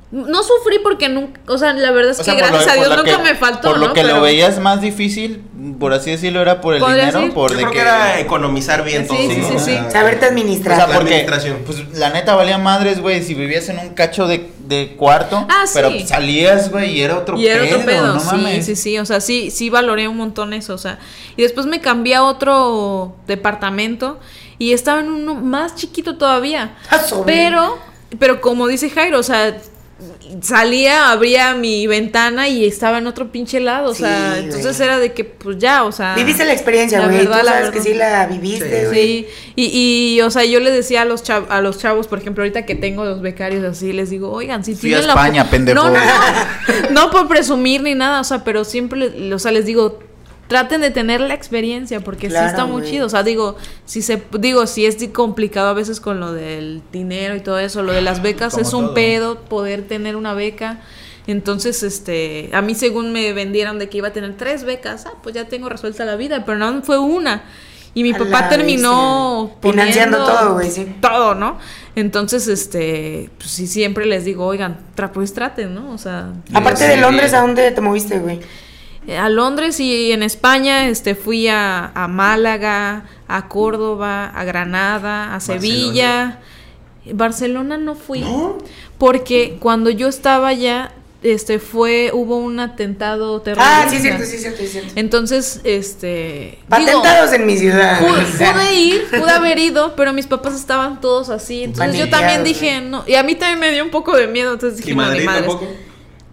No 0.09 0.41
sufrí 0.41 0.79
porque 0.81 1.09
nunca, 1.09 1.41
o 1.47 1.57
sea, 1.57 1.73
la 1.73 1.91
verdad 1.91 2.11
es 2.11 2.19
O 2.21 2.23
sea, 2.23 2.33
que 2.33 2.41
lo- 2.41 2.47
gracias 2.47 2.71
a 2.71 2.75
Dios 2.75 2.95
nunca 2.95 3.17
que- 3.17 3.23
me 3.23 3.35
faltó, 3.35 3.67
Por 3.71 3.77
lo 3.77 3.87
¿no? 3.87 3.93
que 3.93 4.05
lo 4.05 4.21
veías 4.21 4.57
más 4.57 4.79
difícil, 4.79 5.43
por 5.81 5.91
así 5.91 6.11
decirlo, 6.11 6.41
era 6.41 6.61
por 6.61 6.75
el 6.75 6.79
¿Podría 6.79 6.97
dinero. 7.07 7.19
decir? 7.19 7.33
Por 7.33 7.51
Yo 7.51 7.57
de 7.57 7.63
creo 7.63 7.71
que, 7.73 7.77
que, 7.77 7.81
era 7.81 8.19
economizar 8.21 8.85
bien 8.85 9.01
Sí, 9.01 9.07
todo. 9.09 9.17
sí, 9.17 9.27
¿no? 9.41 9.47
sí, 9.49 9.55
O 9.55 9.59
sí. 9.59 9.65
sea, 9.71 9.91
Saberte 9.91 10.25
O 10.25 10.29
administrar. 10.29 10.77
sea, 10.77 10.87
La 10.87 10.95
porque 10.95 11.09
administración. 11.13 11.57
pues 11.65 11.83
la 11.97 12.09
neta 12.11 12.35
valía 12.35 12.57
madres, 12.57 13.01
güey, 13.01 13.21
si 13.21 13.33
vivías 13.33 13.67
en 13.67 13.79
un 13.79 13.89
cacho 13.89 14.27
de, 14.27 14.49
de 14.59 14.95
cuarto, 14.95 15.45
Ah, 15.49 15.63
sí. 15.65 15.71
pero 15.73 15.89
pues, 15.89 16.07
salías, 16.07 16.71
güey, 16.71 16.91
y 16.95 17.01
era 17.01 17.17
otro 17.17 17.37
Y 17.37 17.47
era 17.47 17.63
pedo, 17.65 17.75
otro 17.75 17.85
pedo, 17.85 18.13
no 18.13 18.19
sí, 18.21 18.25
mames. 18.27 18.65
sí, 18.65 18.75
sí, 18.77 18.97
o 18.99 19.05
sea, 19.05 19.19
sí, 19.19 19.51
sí 19.51 19.69
valoré 19.69 20.07
un 20.07 20.15
montón 20.15 20.53
eso, 20.53 20.73
o 20.73 20.77
sea, 20.77 20.99
y 21.35 21.41
después 21.41 21.65
me 21.65 21.81
cambié 21.81 22.15
a 22.15 22.23
otro 22.23 23.13
departamento 23.27 24.21
y 24.57 24.71
estaba 24.71 25.01
en 25.01 25.09
uno 25.11 25.35
más 25.35 25.75
chiquito 25.75 26.15
todavía, 26.17 26.77
Ah, 26.89 26.99
sobre. 26.99 27.33
pero, 27.33 27.77
pero 28.19 28.39
como 28.39 28.67
dice 28.67 28.89
Jairo, 28.89 29.19
o 29.19 29.23
sea, 29.23 29.57
salía, 30.41 31.11
abría 31.11 31.53
mi 31.55 31.87
ventana 31.87 32.47
y 32.47 32.65
estaba 32.65 32.97
en 32.99 33.07
otro 33.07 33.31
pinche 33.31 33.59
lado, 33.59 33.91
o 33.91 33.93
Sí, 33.93 34.03
sea, 34.03 34.29
güey. 34.31 34.43
entonces 34.45 34.79
era 34.79 34.97
de 34.99 35.13
que, 35.13 35.23
pues 35.23 35.57
ya, 35.57 35.83
o 35.83 35.91
sea. 35.91 36.15
Viviste 36.15 36.45
la 36.45 36.53
experiencia, 36.53 36.99
la 36.99 37.07
güey. 37.07 37.19
Tú 37.23 37.29
verdad, 37.29 37.43
la 37.43 37.51
sabes 37.51 37.69
que 37.71 37.79
verdad. 37.79 37.91
sí 37.91 37.93
la 37.97 38.25
viviste, 38.27 38.85
güey. 38.87 38.93
Sí, 38.93 39.27
y, 39.55 40.15
y, 40.17 40.21
o 40.21 40.29
sea, 40.29 40.45
yo 40.45 40.59
le 40.59 40.71
decía 40.71 41.01
a 41.01 41.05
los, 41.05 41.23
chav- 41.23 41.47
a 41.49 41.61
los 41.61 41.77
chavos, 41.79 42.07
por 42.07 42.19
ejemplo, 42.19 42.43
ahorita 42.43 42.65
que 42.65 42.75
tengo 42.75 43.05
los 43.05 43.21
becarios 43.21 43.63
así, 43.63 43.93
les 43.93 44.09
digo, 44.09 44.31
oigan, 44.31 44.63
si 44.63 44.75
Fui 44.75 44.93
a 44.93 44.97
tienen 44.97 45.07
la 45.07 45.13
España, 45.13 45.45
fu- 45.45 45.51
pendejo. 45.51 45.83
No, 45.83 45.89
no, 45.89 45.99
no, 45.99 46.89
no 46.91 47.11
por 47.11 47.27
presumir 47.27 47.81
ni 47.81 47.95
nada, 47.95 48.21
o 48.21 48.23
sea, 48.23 48.43
pero 48.43 48.63
siempre, 48.65 49.33
o 49.33 49.39
sea, 49.39 49.51
les 49.51 49.65
digo, 49.65 49.99
traten 50.47 50.81
de 50.81 50.91
tener 50.91 51.21
la 51.21 51.33
experiencia, 51.33 51.99
porque 51.99 52.27
sí 52.27 52.31
Claro, 52.31 52.47
está 52.47 52.65
muy 52.65 52.83
chido, 52.83 53.05
o 53.07 53.09
sea, 53.09 53.23
digo, 53.23 53.57
si 53.85 54.01
se, 54.01 54.21
digo, 54.39 54.65
si 54.67 54.85
es 54.85 54.97
complicado 55.13 55.69
a 55.69 55.73
veces 55.73 55.99
con 55.99 56.19
lo 56.19 56.31
del 56.33 56.81
dinero 56.91 57.35
y 57.35 57.41
todo 57.41 57.59
eso, 57.59 57.83
lo 57.83 57.91
de 57.91 58.01
las 58.01 58.21
becas 58.21 58.53
Como 58.53 58.65
es 58.65 58.73
un 58.73 58.85
todo. 58.85 58.93
pedo, 58.93 59.39
poder 59.41 59.87
tener 59.87 60.15
una 60.15 60.33
beca. 60.33 60.79
Entonces, 61.27 61.83
este, 61.83 62.49
a 62.53 62.61
mí 62.61 62.73
según 62.73 63.11
me 63.11 63.33
vendieron 63.33 63.79
de 63.79 63.89
que 63.89 63.97
iba 63.97 64.07
a 64.07 64.13
tener 64.13 64.37
tres 64.37 64.63
becas, 64.63 65.05
ah, 65.05 65.13
pues 65.21 65.35
ya 65.35 65.45
tengo 65.45 65.67
resuelta 65.67 66.05
la 66.05 66.15
vida, 66.15 66.45
pero 66.45 66.57
no 66.57 66.81
fue 66.83 66.97
una. 66.99 67.43
Y 67.93 68.03
mi 68.03 68.13
A 68.13 68.17
papá 68.17 68.47
terminó. 68.47 69.57
Financiando 69.61 70.19
poniendo 70.19 70.39
todo, 70.39 70.53
güey, 70.53 70.69
sí. 70.71 70.95
Todo, 71.01 71.35
¿no? 71.35 71.57
Entonces, 71.95 72.47
este, 72.47 73.29
pues 73.37 73.49
sí, 73.49 73.67
siempre 73.67 74.05
les 74.05 74.23
digo, 74.23 74.45
oigan, 74.45 74.77
tra 74.95 75.11
pues 75.11 75.33
traten, 75.33 75.73
¿no? 75.73 75.91
O 75.91 75.97
sea, 75.97 76.31
Aparte 76.53 76.83
Sí, 76.83 76.89
de 76.91 76.97
Londres, 76.97 77.31
bien. 77.31 77.35
¿a 77.43 77.45
dónde 77.45 77.71
te 77.71 77.81
moviste, 77.81 78.19
güey? 78.19 78.39
A 79.15 79.29
Londres 79.29 79.79
y 79.79 80.11
en 80.11 80.23
España, 80.23 80.89
este, 80.89 81.15
fui 81.15 81.47
a, 81.47 81.91
a 81.93 82.07
Málaga, 82.07 83.05
a 83.27 83.47
Córdoba, 83.47 84.25
a 84.25 84.43
Granada, 84.43 85.33
a 85.35 85.39
Sevilla. 85.39 86.39
Barcelona 87.13 87.77
no 87.77 87.95
fui. 87.95 88.23
Porque 88.97 89.57
cuando 89.59 89.89
yo 89.89 90.07
estaba 90.07 90.49
allá, 90.49 90.91
este 91.23 91.59
fue 91.59 92.11
hubo 92.13 92.37
un 92.37 92.59
atentado 92.59 93.41
terrorista. 93.41 93.83
Ah, 93.83 93.89
sí, 93.89 93.99
cierto, 93.99 94.23
sí, 94.23 94.35
es 94.35 94.41
cierto, 94.41 94.59
sí, 94.59 94.65
es 94.65 94.71
cierto. 94.71 94.93
Entonces, 94.95 95.61
este 95.63 96.57
digo, 96.57 96.69
Patentados 96.69 97.33
en 97.33 97.45
mi 97.45 97.57
ciudad. 97.57 97.99
Pude, 97.99 98.75
ir, 98.75 99.07
pude 99.09 99.31
haber 99.31 99.57
ido, 99.57 99.95
pero 99.95 100.13
mis 100.13 100.27
papás 100.27 100.55
estaban 100.55 101.01
todos 101.01 101.29
así. 101.29 101.63
Entonces 101.63 101.97
yo 101.97 102.09
también 102.09 102.43
dije, 102.43 102.81
no. 102.81 103.03
Y 103.07 103.15
a 103.15 103.23
mí 103.23 103.35
también 103.35 103.59
me 103.59 103.71
dio 103.71 103.83
un 103.83 103.91
poco 103.91 104.15
de 104.15 104.27
miedo. 104.27 104.53
Entonces 104.53 104.77
dije, 104.77 104.91
¿Y 104.91 104.95
no, 104.95 105.03
Madrid 105.03 105.25
madres. 105.25 105.47
tampoco? 105.47 105.67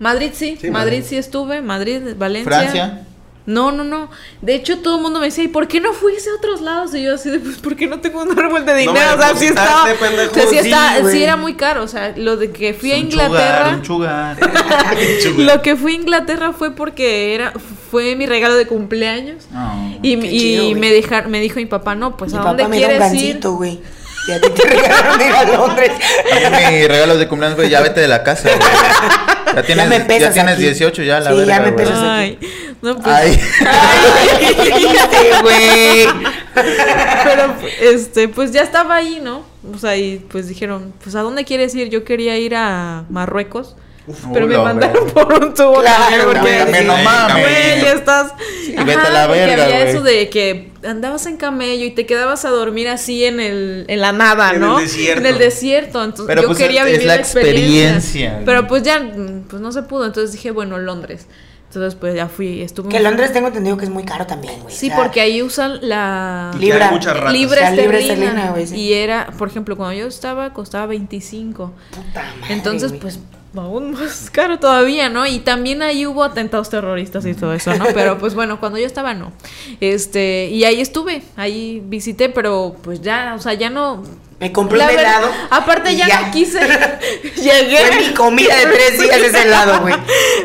Madrid 0.05 0.31
sí, 0.35 0.57
Sí, 0.61 0.71
Madrid 0.71 0.99
Madrid. 0.99 1.05
sí 1.09 1.17
estuve, 1.17 1.61
Madrid, 1.63 2.01
Valencia. 2.17 2.53
Francia. 2.53 3.01
No, 3.47 3.73
no, 3.73 3.85
no. 3.85 4.09
De 4.41 4.55
hecho, 4.55 4.79
todo 4.79 4.97
el 4.97 5.03
mundo 5.03 5.21
me 5.21 5.27
decía, 5.27 5.45
¿y 5.45 5.49
por 5.49 5.69
qué 5.69 5.79
no 5.79 5.93
fuiste 5.93 6.31
a 6.31 6.35
otros 6.35 6.63
lados? 6.63 6.95
Y 6.95 7.03
yo 7.03 7.15
así 7.17 7.29
de, 7.29 7.41
pues, 7.41 7.57
¿por 7.59 7.77
qué 7.77 7.87
no 7.87 8.01
tengo 8.01 8.23
un 8.23 8.39
árbol 8.39 8.65
de 8.65 8.75
dinero? 8.75 8.99
o 9.15 9.19
sea, 9.21 9.37
sí 9.37 9.47
estaba. 9.47 9.85
pendejo. 10.01 10.31
O 10.31 10.35
sea, 10.35 10.47
sí, 10.47 10.59
Sí, 10.63 10.69
está- 10.71 11.01
güey. 11.01 11.15
sí 11.15 11.23
era 11.23 11.37
muy 11.37 11.53
caro. 11.53 11.83
O 11.83 11.89
sea, 11.89 12.15
lo 12.17 12.39
de 12.39 12.53
que 12.53 12.73
fui 12.73 12.93
a 12.93 12.95
Un 12.95 13.01
Inglaterra. 13.03 13.81
Chugar, 13.83 14.37
un 14.39 14.43
chugar. 15.21 15.37
Lo 15.57 15.61
que 15.63 15.77
fui 15.77 15.93
a 15.93 15.97
Inglaterra 15.97 16.53
fue 16.55 16.71
porque 16.75 17.35
era 17.35 17.53
fue 17.91 18.17
mi 18.17 18.25
regalo 18.25 18.55
de 18.55 18.67
cumpleaños. 18.67 19.45
No. 19.53 19.99
Y, 20.03 20.19
chido, 20.21 20.71
me 20.81 20.91
dejar, 20.91 21.29
me 21.29 21.39
dijo 21.41 21.57
mi 21.57 21.67
papá, 21.67 21.95
no, 21.95 22.17
pues 22.17 22.33
Mi 22.33 22.39
¿a 22.39 22.43
dónde 22.43 22.63
papá 22.65 22.69
me 22.71 22.81
da 22.81 22.87
un 22.87 22.91
quieres 22.93 23.13
ir? 23.13 23.19
gancito, 23.29 23.53
güey. 23.57 23.81
Y 24.27 24.33
a 24.33 24.41
ti 24.41 24.49
te 24.51 24.69
regalaron 24.69 25.21
ir 25.21 25.33
a 25.33 25.45
Londres. 25.45 25.93
A 26.47 26.51
mí 26.51 26.77
mi 26.77 26.87
regalo 26.87 27.17
de 27.17 27.29
cumpleaños 27.29 27.57
fue 27.57 27.69
ya 27.69 27.81
vete 27.81 28.01
de 28.01 28.09
la 28.09 28.23
casa, 28.23 28.49
güey. 28.49 28.61
Ya 29.55 29.63
tienes, 29.63 29.89
me 29.89 30.01
pesas 30.01 30.35
ya 30.35 30.43
tienes 30.43 30.55
aquí. 30.55 30.63
18 30.63 31.03
ya, 31.03 31.21
la 31.21 31.31
Sí, 31.31 31.37
verga, 31.37 31.57
ya 31.57 31.61
me 31.61 31.73
pesas. 31.73 31.99
Ay, 32.01 32.39
no, 32.83 32.97
pues, 32.97 33.07
Ay. 33.15 33.41
Ay, 33.67 34.57
¿qué 34.57 34.79
dijiste, 34.79 35.17
güey? 35.43 36.07
pero 37.25 37.55
este, 37.81 38.29
pues 38.29 38.53
ya 38.53 38.63
estaba 38.63 38.97
ahí, 38.97 39.21
¿no? 39.23 39.45
O 39.73 39.79
sea, 39.79 39.97
y 39.97 40.19
pues 40.31 40.49
dijeron, 40.49 40.93
pues 41.03 41.15
¿a 41.15 41.23
dónde 41.23 41.45
quieres 41.45 41.75
ir? 41.75 41.89
Yo 41.89 42.05
quería 42.05 42.37
ir 42.39 42.55
a 42.57 43.05
Marruecos. 43.09 43.77
Pero 44.33 44.47
me 44.47 44.59
mandaron 44.59 45.09
por 45.11 45.33
un 45.33 45.55
tubo 45.55 45.81
Claro, 45.81 46.03
también, 46.05 46.23
porque 46.27 46.65
dije, 46.67 46.85
no 46.85 46.97
mames. 46.99 47.43
Güey, 47.43 47.81
ya 47.83 47.93
estás. 47.93 48.33
Sí, 48.65 48.75
vete 48.77 48.93
a 49.01 49.11
la 49.11 49.27
verga, 49.27 49.65
había 49.65 49.89
eso 49.89 50.03
de 50.03 50.29
que 50.29 50.73
andabas 50.87 51.25
en 51.27 51.37
camello 51.39 51.85
y 51.87 51.91
te 51.93 52.05
quedabas 52.05 52.45
a 52.45 52.51
dormir 52.51 52.89
así 52.89 53.25
en 53.25 53.41
el 53.41 53.87
en 53.89 54.01
la 54.01 54.13
nada, 54.13 54.51
En 54.51 54.57
el 54.57 54.61
¿no? 54.61 54.79
desierto. 54.79 55.21
En 55.21 55.27
el 55.27 55.39
desierto. 55.39 56.05
Entonces 56.05 56.27
Pero, 56.27 56.43
yo 56.43 56.49
pues, 56.49 56.59
quería 56.59 56.83
es 56.83 56.93
vivir 56.93 57.07
la 57.07 57.15
la 57.15 57.21
experiencia. 57.21 57.95
experiencia. 57.95 58.43
Pero 58.45 58.67
pues 58.67 58.83
ya 58.83 59.01
pues 59.49 59.63
no 59.63 59.73
se 59.73 59.83
pudo, 59.83 60.05
entonces 60.07 60.33
dije, 60.33 60.51
bueno, 60.51 60.79
Londres. 60.79 61.27
Entonces 61.69 61.97
pues 61.99 62.15
ya 62.15 62.29
fui, 62.29 62.63
estuve 62.63 62.89
Que 62.89 63.01
Londres 63.01 63.33
tengo 63.33 63.49
entendido 63.49 63.77
que 63.77 63.85
es 63.85 63.91
muy 63.91 64.05
caro 64.05 64.27
también, 64.27 64.61
güey. 64.61 64.73
Sí, 64.73 64.87
o 64.87 64.89
sea, 64.91 64.97
porque 65.03 65.21
ahí 65.21 65.43
usan 65.43 65.81
la 65.83 66.53
Libra. 66.61 66.91
ratas. 66.91 67.33
libra 67.33 67.71
esterlina. 67.71 68.51
güey, 68.53 68.67
sí. 68.69 68.77
Y 68.77 68.93
era, 68.93 69.27
por 69.37 69.49
ejemplo, 69.49 69.77
cuando 69.77 69.99
yo 69.99 70.07
estaba, 70.07 70.53
costaba 70.53 70.87
25. 70.87 71.73
puta 71.91 72.23
madre, 72.41 72.55
Entonces, 72.55 72.93
pues, 73.01 73.19
aún 73.63 73.93
más 73.93 74.31
caro 74.33 74.59
todavía, 74.59 75.09
¿no? 75.09 75.27
Y 75.27 75.41
también 75.41 75.83
ahí 75.83 76.07
hubo 76.07 76.25
atentados 76.25 76.71
terroristas 76.71 77.27
y 77.27 77.35
todo 77.35 77.53
eso, 77.55 77.75
¿no? 77.75 77.87
Pero 77.95 78.19
pues 78.21 78.35
bueno, 78.35 78.61
cuando 78.61 78.79
yo 78.79 78.87
estaba, 78.87 79.15
no. 79.15 79.33
Este, 79.81 80.49
y 80.51 80.65
ahí 80.65 80.81
estuve, 80.81 81.23
ahí 81.37 81.83
visité, 81.85 82.29
pero 82.29 82.77
pues 82.83 83.01
ya, 83.01 83.35
o 83.37 83.41
sea, 83.41 83.55
ya 83.55 83.71
no. 83.71 84.03
Me 84.41 84.51
compré 84.53 84.77
La 84.79 84.87
un 84.89 84.97
verdad- 84.97 85.13
helado. 85.19 85.33
Aparte 85.51 85.95
ya, 85.97 86.21
no 86.21 86.31
quise. 86.33 86.59
Llegué. 87.37 87.79
Fue 87.79 87.97
mi 87.97 88.15
comida 88.15 88.57
de 88.57 88.67
tres 88.67 88.99
días 89.01 89.17
ese 89.17 89.43
helado, 89.43 89.81
güey. 89.81 89.95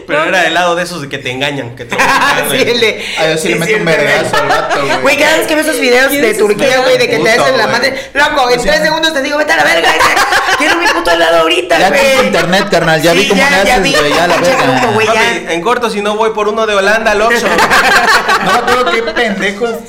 Pero 0.06 0.20
No. 0.20 0.26
era 0.30 0.46
helado 0.46 0.76
de 0.76 0.84
esos 0.84 1.02
de 1.02 1.10
que 1.10 1.18
te 1.18 1.32
engañan. 1.32 1.76
Que 1.76 1.86
te 1.86 1.96
sí, 2.52 2.58
el 2.70 2.80
de. 2.80 3.06
Ay, 3.18 3.32
yo 3.34 3.38
sí 3.38 3.50
le 3.50 3.56
meto 3.56 3.76
un 3.78 3.86
vergazo 3.86 4.30
güey. 4.30 4.42
al 4.42 4.48
vato, 4.48 4.86
güey. 4.86 5.02
Güey, 5.02 5.18
cada 5.18 5.38
vez 5.38 5.48
que 5.48 5.56
veo 5.56 5.64
esos 5.64 5.80
videos 5.82 6.12
de 6.12 6.20
¿Quieres 6.20 6.38
Turquía, 6.38 6.80
güey, 6.82 6.98
de 6.98 7.10
que 7.10 7.18
te 7.20 7.32
hacen 7.32 7.58
la 7.58 7.68
madre. 7.68 8.10
Loco, 8.14 8.50
en 8.52 8.60
O 8.60 8.64
sea, 8.64 8.72
tres 8.74 8.84
segundos 8.86 9.14
te 9.14 9.22
digo, 9.24 9.38
vete 9.38 9.54
a 9.54 9.58
la 9.58 9.64
verga. 9.64 9.90
ese. 9.90 10.56
Quiero 10.60 10.76
mi 10.78 10.86
puto 10.88 11.12
helado 11.12 11.38
ahorita, 11.40 11.80
Ya 11.80 11.90
güey. 11.90 12.02
tengo 12.02 12.24
internet, 12.24 12.68
carnal. 12.70 13.02
Ya 13.02 13.14
vi 13.14 13.24
Sí, 13.24 13.30
cómo 13.30 13.42
ya- 13.42 13.50
le 13.50 13.56
ya 13.66 13.74
haces, 13.76 13.80
güey. 14.00 14.14
Ya 14.14 14.28
la 14.28 14.38
verga. 14.38 15.14
ya. 15.14 15.54
en 15.54 15.62
corto, 15.62 15.90
si 15.90 16.02
no 16.02 16.16
voy 16.16 16.30
por 16.32 16.48
uno 16.48 16.66
de 16.68 16.76
Holanda, 16.76 17.12
al 17.12 17.22
Oxxo. 17.24 17.48
No 18.46 18.54
me 18.54 18.58
acuerdo 18.60 18.92
qué 18.92 19.02
pendejo. 19.04 19.82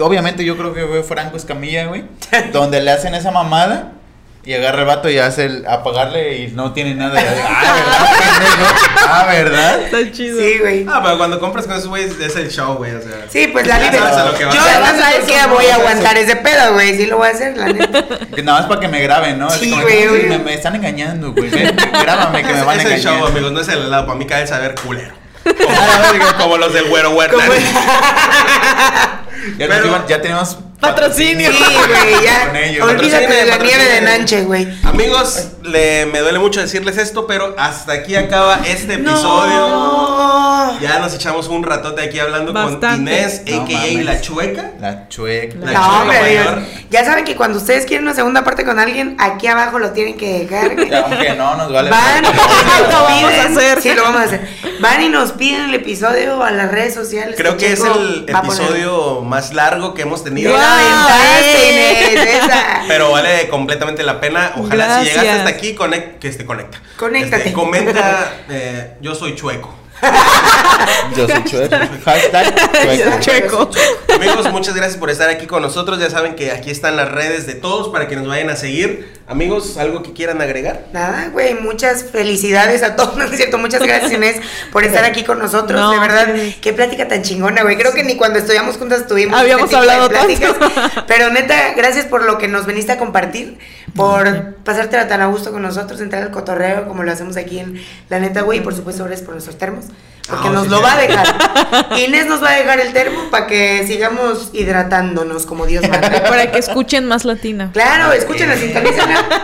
Obviamente 0.00 0.44
yo 0.44 0.56
creo 0.56 0.72
que 0.74 0.84
fue 0.86 1.02
Franco 1.02 1.36
Escamilla, 1.36 1.86
güey. 1.86 2.04
Donde 2.52 2.80
le 2.80 2.90
hacen 2.90 3.14
esa 3.14 3.30
mamada. 3.30 3.92
Y 4.46 4.52
agarra 4.52 4.80
el 4.80 4.86
vato 4.86 5.08
y 5.08 5.16
hace 5.18 5.46
el 5.46 5.66
apagarle 5.66 6.36
y 6.36 6.48
no 6.48 6.74
tiene 6.74 6.94
nada. 6.94 7.18
Y, 7.18 7.24
ah, 7.24 7.74
¿verdad? 7.74 8.74
Ah, 9.08 9.26
¿verdad? 9.26 9.80
Está 9.84 10.12
chido. 10.12 10.38
Sí, 10.38 10.58
güey. 10.60 10.86
Ah, 10.86 11.00
pero 11.02 11.16
cuando 11.16 11.40
compras 11.40 11.66
con 11.66 11.74
esos 11.76 11.88
güeyes 11.88 12.20
es 12.20 12.36
el 12.36 12.50
show, 12.50 12.74
güey. 12.74 12.94
O 12.94 13.00
sea. 13.00 13.24
Sí, 13.30 13.46
pues 13.48 13.66
la 13.66 13.78
neta. 13.78 13.96
Yo 14.38 14.60
además 14.60 14.96
sabes 14.98 15.24
que 15.24 15.46
voy 15.48 15.64
a 15.64 15.76
aguantar 15.76 16.18
ese 16.18 16.36
pedo, 16.36 16.74
güey. 16.74 16.94
Sí 16.94 17.06
lo 17.06 17.16
voy 17.16 17.28
a 17.28 17.30
hacer, 17.30 17.56
la 17.56 17.68
neta. 17.68 18.04
Nada 18.42 18.58
más 18.60 18.68
para 18.68 18.80
que 18.82 18.88
me 18.88 19.00
graben, 19.00 19.38
¿no? 19.38 19.48
Sí, 19.48 19.70
güey, 19.80 20.04
"No, 20.04 20.10
güey. 20.10 20.26
Me, 20.28 20.38
me 20.38 20.52
están 20.52 20.74
engañando, 20.74 21.32
güey. 21.32 21.48
Grábame 21.48 22.42
que 22.42 22.52
me 22.52 22.62
van 22.64 22.78
a 22.78 22.82
es 22.82 22.86
el 22.86 22.92
engañar. 22.92 23.18
show, 23.20 23.26
amigos, 23.26 23.50
no 23.50 23.60
es 23.60 23.68
el 23.68 23.78
helado. 23.86 24.04
Para 24.04 24.18
mí 24.18 24.26
cae 24.26 24.42
el 24.42 24.48
saber 24.48 24.74
culero. 24.74 25.14
Como, 25.44 26.36
como 26.38 26.56
los 26.58 26.72
del 26.72 26.84
güero 26.88 27.10
huerta. 27.10 27.36
Ya, 29.58 29.68
Pero- 29.68 29.82
tenemos, 29.82 30.08
ya 30.08 30.22
tenemos 30.22 30.58
Patrocinio. 30.86 31.50
Sí, 31.52 31.58
güey, 31.58 32.24
ya. 32.24 32.46
Con 32.46 32.56
ellos. 32.56 32.88
Olvídate 32.90 33.32
de 33.32 33.46
la 33.46 33.56
nieve 33.58 33.84
de 33.84 34.00
Nanche, 34.00 34.42
güey. 34.42 34.68
Amigos, 34.84 35.48
le, 35.62 36.06
me 36.06 36.20
duele 36.20 36.38
mucho 36.38 36.60
decirles 36.60 36.98
esto, 36.98 37.26
pero 37.26 37.54
hasta 37.58 37.92
aquí 37.92 38.14
acaba 38.16 38.60
este 38.66 38.94
episodio. 38.94 39.68
No. 39.68 40.80
Ya 40.80 40.98
nos 40.98 41.14
echamos 41.14 41.48
un 41.48 41.62
ratote 41.62 42.02
aquí 42.02 42.18
hablando 42.18 42.52
con. 42.52 42.80
Inés, 42.96 43.42
No 43.46 43.62
a.k.a. 43.62 43.76
mames. 43.78 44.04
La 44.04 44.20
Chueca. 44.20 44.70
La 44.80 45.08
chueca. 45.08 45.56
La 45.60 45.72
No, 45.72 46.00
hombre, 46.00 46.20
mayor. 46.20 46.56
Dios. 46.60 46.68
Ya 46.90 47.04
saben 47.04 47.24
que 47.24 47.36
cuando 47.36 47.58
ustedes 47.58 47.86
quieren 47.86 48.06
una 48.06 48.14
segunda 48.14 48.44
parte 48.44 48.64
con 48.64 48.78
alguien, 48.78 49.16
aquí 49.18 49.46
abajo 49.46 49.78
lo 49.78 49.90
tienen 49.92 50.16
que 50.16 50.40
dejar. 50.44 50.70
Aunque 51.04 51.34
no 51.36 51.56
nos 51.56 51.72
vale. 51.72 51.90
Van 51.90 52.22
Lo 52.24 52.30
vamos 53.02 53.32
a 53.32 53.42
hacer. 53.44 53.82
Sí, 53.82 53.92
lo 53.94 54.02
vamos 54.02 54.20
a 54.20 54.24
hacer. 54.24 54.48
Van 54.80 55.02
y 55.02 55.08
nos 55.08 55.32
piden 55.32 55.68
el 55.68 55.74
episodio 55.74 56.42
a 56.42 56.50
las 56.50 56.70
redes 56.70 56.94
sociales. 56.94 57.34
Creo 57.36 57.56
que 57.56 57.72
es 57.72 57.80
el 57.80 58.24
episodio 58.28 59.20
más 59.22 59.52
largo 59.54 59.94
que 59.94 60.02
hemos 60.02 60.22
Te 60.24 60.30
tenido. 60.30 60.52
la 60.56 60.73
aventaste. 60.74 62.40
Pero 62.88 63.10
vale 63.10 63.48
completamente 63.48 64.02
la 64.02 64.20
pena. 64.20 64.52
Ojalá 64.56 65.00
si 65.00 65.06
llegaste 65.06 65.30
hasta 65.30 65.50
aquí, 65.50 65.74
conect, 65.74 66.18
que 66.18 66.28
este 66.28 66.44
conecta. 66.44 66.80
Conéctate. 66.96 67.36
Este, 67.36 67.52
comenta, 67.52 68.32
eh, 68.48 68.94
yo 69.00 69.14
soy 69.14 69.34
chueco. 69.34 69.74
Yo 71.16 71.26
soy 71.26 71.44
chueco. 71.44 71.76
Hashtag 72.04 73.20
chueco. 73.20 73.70
Amigos, 74.14 74.50
muchas 74.52 74.74
gracias 74.74 74.98
por 74.98 75.10
estar 75.10 75.30
aquí 75.30 75.46
con 75.46 75.62
nosotros. 75.62 75.98
Ya 75.98 76.10
saben 76.10 76.34
que 76.34 76.50
aquí 76.50 76.70
están 76.70 76.96
las 76.96 77.10
redes 77.10 77.46
de 77.46 77.54
todos 77.54 77.88
para 77.88 78.06
que 78.08 78.16
nos 78.16 78.26
vayan 78.26 78.50
a 78.50 78.56
seguir. 78.56 79.12
Amigos, 79.26 79.78
¿algo 79.78 80.02
que 80.02 80.12
quieran 80.12 80.42
agregar? 80.42 80.84
Nada, 80.92 81.28
güey, 81.32 81.54
muchas 81.54 82.04
felicidades 82.04 82.82
a 82.82 82.94
todos, 82.94 83.16
¿no 83.16 83.24
es 83.24 83.30
cierto? 83.36 83.56
Muchas 83.56 83.82
gracias, 83.82 84.12
Inés, 84.12 84.36
por 84.70 84.84
estar 84.84 85.02
aquí 85.04 85.24
con 85.24 85.38
nosotros. 85.38 85.80
No, 85.80 85.92
de 85.92 85.98
verdad, 85.98 86.34
qué 86.60 86.74
plática 86.74 87.08
tan 87.08 87.22
chingona, 87.22 87.62
güey. 87.62 87.78
Creo 87.78 87.94
que 87.94 88.04
ni 88.04 88.16
cuando 88.16 88.38
estudiamos 88.38 88.76
juntas 88.76 89.06
tuvimos 89.06 89.38
Habíamos 89.40 89.70
este 89.70 89.76
tipo 89.76 89.86
de 89.86 89.92
hablado 89.92 90.10
pláticas. 90.10 90.58
tanto. 90.58 91.04
Pero 91.08 91.30
neta, 91.30 91.72
gracias 91.74 92.04
por 92.04 92.24
lo 92.24 92.36
que 92.36 92.48
nos 92.48 92.66
veniste 92.66 92.92
a 92.92 92.98
compartir, 92.98 93.58
por 93.96 94.56
pasártela 94.56 95.08
tan 95.08 95.22
a 95.22 95.26
gusto 95.26 95.52
con 95.52 95.62
nosotros, 95.62 96.02
entrar 96.02 96.22
al 96.22 96.30
cotorreo 96.30 96.86
como 96.86 97.02
lo 97.02 97.10
hacemos 97.10 97.38
aquí 97.38 97.60
en 97.60 97.82
La 98.10 98.20
Neta, 98.20 98.42
güey. 98.42 98.58
Y 98.58 98.62
por 98.62 98.74
supuesto, 98.74 99.04
gracias 99.04 99.24
por 99.24 99.32
nuestros 99.34 99.56
termos, 99.56 99.86
porque 100.28 100.48
Ah, 100.48 100.52
nos 100.52 100.64
sí, 100.64 100.68
lo 100.70 100.76
sí. 100.78 100.82
va 100.82 100.92
a 100.92 100.96
dejar. 100.98 101.98
Inés 102.00 102.26
nos 102.26 102.42
va 102.42 102.50
a 102.50 102.54
dejar 102.56 102.80
el 102.80 102.92
termo 102.92 103.30
para 103.30 103.46
que 103.46 103.86
sigamos 103.86 104.50
hidratándonos 104.52 105.46
como 105.46 105.66
Dios 105.66 105.86
manda. 105.88 106.22
Para 106.28 106.50
que 106.50 106.58
escuchen 106.58 107.06
más 107.06 107.24
latina. 107.24 107.70
Claro, 107.72 108.12
escuchen 108.12 108.48
la 108.48 108.56
sintonía 108.56 108.92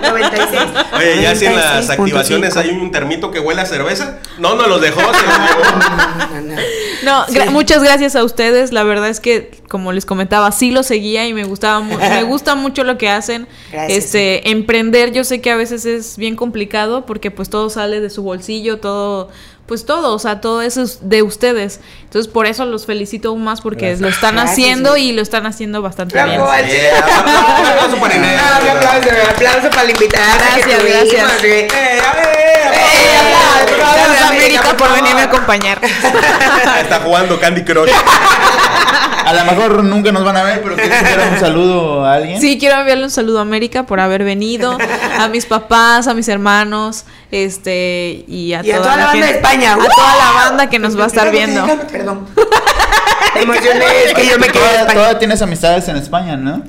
96. 0.03 0.61
Oye, 0.97 1.23
ya 1.23 1.35
si 1.35 1.47
en 1.47 1.57
las 1.57 1.89
96.5. 1.89 1.93
activaciones 2.01 2.57
hay 2.57 2.71
un 2.71 2.91
termito 2.91 3.31
que 3.31 3.41
huele 3.41 3.61
a 3.61 3.67
cerveza. 3.67 4.19
No, 4.39 4.55
no 4.57 4.67
los 4.67 4.81
dejó, 4.81 5.01
se 5.01 5.07
los 5.07 5.39
llevó. 5.39 5.61
No, 6.31 6.41
no, 6.41 6.55
no. 6.55 6.61
No, 7.03 7.27
Sí. 7.27 7.35
gra- 7.35 7.51
muchas 7.51 7.83
gracias 7.83 8.17
a 8.17 8.25
ustedes. 8.25 8.73
La 8.73 8.83
verdad 8.83 9.09
es 9.09 9.21
que, 9.21 9.51
como 9.69 9.93
les 9.93 10.05
comentaba, 10.07 10.51
sí 10.53 10.71
lo 10.71 10.83
seguía 10.83 11.27
y 11.27 11.35
me 11.35 11.45
gustaba 11.45 11.81
me 11.81 12.23
gusta 12.25 12.55
mucho 12.55 12.85
lo 12.85 12.99
que 12.99 13.09
hacen. 13.09 13.47
Gracias. 13.73 13.99
Este, 14.05 14.51
emprender, 14.51 15.13
yo 15.13 15.25
sé 15.25 15.41
que 15.41 15.51
a 15.51 15.57
veces 15.57 15.85
es 15.87 16.17
bien 16.17 16.37
complicado 16.37 17.07
porque 17.07 17.31
pues 17.31 17.49
todo 17.51 17.71
sale 17.71 18.01
de 18.01 18.11
su 18.11 18.23
bolsillo, 18.23 18.79
todo, 18.81 19.31
pues 19.67 19.87
todo, 19.87 20.15
o 20.15 20.19
sea, 20.19 20.41
todo 20.41 20.63
eso 20.63 20.83
es 20.83 20.99
de 21.09 21.23
ustedes. 21.23 21.81
Entonces, 22.03 22.31
por 22.33 22.47
eso 22.47 22.65
los 22.67 22.87
felicito 22.87 23.29
aún 23.29 23.45
más 23.45 23.61
porque 23.61 23.97
lo 23.97 24.09
están 24.09 24.35
Gracias, 24.35 24.53
haciendo 24.53 24.97
y 24.97 25.13
lo 25.13 25.23
están 25.23 25.47
haciendo 25.47 25.81
bastante 25.81 26.15
bien. 26.23 26.41
Yeah, 26.69 26.99
aplauso 27.77 27.97
para 27.99 28.17
Inés. 28.17 28.41
Aplauso, 28.41 29.31
aplauso 29.31 29.71
para 29.71 29.85
la 29.85 29.91
invitada. 29.93 30.35
Gracias, 30.57 30.85
gracias. 30.85 31.45
Eh, 31.45 31.69
Eh, 31.73 32.01
Gracias, 33.77 34.23
América, 34.31 34.77
por 34.77 34.93
venirme 34.93 35.21
a 35.23 35.25
acompañar. 35.25 35.81
Está 36.81 37.01
jugando 37.01 37.39
Candy 37.39 37.63
Crush. 37.65 37.91
A 39.31 39.33
lo 39.33 39.45
mejor 39.45 39.85
nunca 39.85 40.11
nos 40.11 40.25
van 40.25 40.37
a 40.37 40.43
ver, 40.43 40.61
pero 40.61 40.75
quiero 40.75 40.93
enviar 40.93 41.33
un 41.33 41.39
saludo 41.39 42.05
a 42.05 42.15
alguien. 42.15 42.41
Sí, 42.41 42.59
quiero 42.59 42.77
enviarle 42.81 43.05
un 43.05 43.11
saludo 43.11 43.39
a 43.39 43.43
América 43.43 43.85
por 43.87 44.01
haber 44.01 44.25
venido, 44.25 44.77
a 45.19 45.29
mis 45.29 45.47
papás, 45.47 46.09
a 46.09 46.15
mis 46.15 46.27
hermanos, 46.29 47.05
este, 47.31 48.25
y 48.27 48.53
a, 48.55 48.65
Y 48.65 48.73
a 48.73 48.79
toda 48.79 48.97
la 48.97 49.05
banda 49.07 49.13
gente- 49.13 49.27
de 49.29 49.33
España. 49.39 49.75
A 49.75 49.77
toda 49.77 50.17
la 50.17 50.33
banda 50.33 50.69
que 50.69 50.79
nos 50.81 50.99
va 50.99 51.05
a 51.05 51.07
estar 51.07 51.31
viendo. 51.31 51.65
Perdón. 51.93 52.27
Me 53.37 53.43
emocioné, 53.43 53.85
es 54.07 54.15
que 54.15 54.27
yo 54.27 54.39
me 54.41 54.49
quedé 54.49 54.81
en 54.81 54.87
Todavía, 54.89 55.19
tienes 55.21 55.41
amistades 55.41 55.87
en 55.87 55.97
España, 55.97 56.37
¿no? 56.37 56.65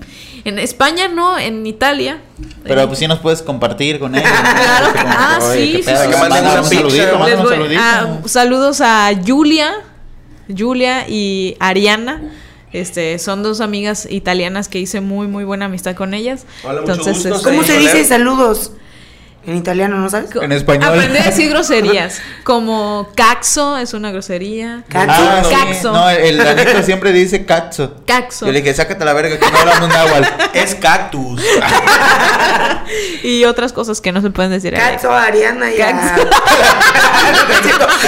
En 0.46 0.60
España 0.60 1.08
no, 1.08 1.40
en 1.40 1.66
Italia. 1.66 2.20
Pero 2.64 2.86
pues 2.88 3.00
sí 3.00 3.08
nos 3.08 3.18
puedes 3.18 3.42
compartir 3.42 3.98
con 4.00 4.14
ellos. 4.14 4.30
Claro. 4.56 4.88
Ah, 4.96 5.40
sí, 5.54 5.78
sí, 5.78 5.84
sí, 5.84 5.90
un 5.92 6.64
saludito, 6.64 7.18
un 7.18 7.48
saludito. 7.50 7.82
ah, 7.84 8.08
saludos 8.26 8.82
a 8.82 9.10
Julia, 9.26 9.72
Julia 10.56 11.06
y 11.10 11.56
Ariana. 11.60 12.22
Este, 12.74 13.20
son 13.20 13.44
dos 13.44 13.60
amigas 13.60 14.08
italianas 14.10 14.70
que 14.70 14.80
hice 14.80 15.02
muy 15.02 15.28
muy 15.28 15.44
buena 15.44 15.66
amistad 15.66 15.96
con 15.96 16.14
ellas. 16.14 16.46
Hola, 16.64 16.82
mucho 16.82 16.94
Entonces, 16.94 17.16
gusto, 17.16 17.36
este, 17.36 17.50
¿Cómo 17.50 17.64
se 17.64 17.78
dice 17.78 18.06
saludos? 18.06 18.72
En 19.44 19.58
italiano, 19.58 19.98
¿no 19.98 20.08
sabes? 20.10 20.30
En 20.40 20.52
español. 20.52 20.94
Aprendí 20.94 21.18
a 21.18 21.24
decir 21.24 21.50
groserías, 21.50 22.22
como 22.44 23.10
caxo 23.16 23.76
es 23.78 23.94
una 23.96 24.12
grosería. 24.12 24.84
Caxo. 24.88 25.12
Ah. 25.18 25.42
Caxo. 25.50 25.92
No, 25.92 26.10
el 26.10 26.38
Danito 26.44 26.84
siempre 26.84 27.12
dice 27.12 27.44
caxo. 27.46 27.96
Caxo. 28.06 28.46
Yo 28.46 28.52
le 28.52 28.62
dije, 28.62 28.74
sácate 28.76 29.04
la 29.04 29.14
verga, 29.14 29.40
que 29.40 29.52
no 29.52 29.58
hablamos 29.58 29.90
náhuatl. 29.90 30.28
Es 30.54 30.76
cactus. 30.76 31.42
Y 33.24 33.46
otras 33.46 33.74
cosas 33.74 34.00
que 34.02 34.12
no 34.12 34.22
se 34.22 34.30
pueden 34.30 34.52
decir. 34.52 34.74
Caxo, 34.74 35.12
Ariana 35.12 35.72
y 35.72 35.78
Caxo. 35.78 36.28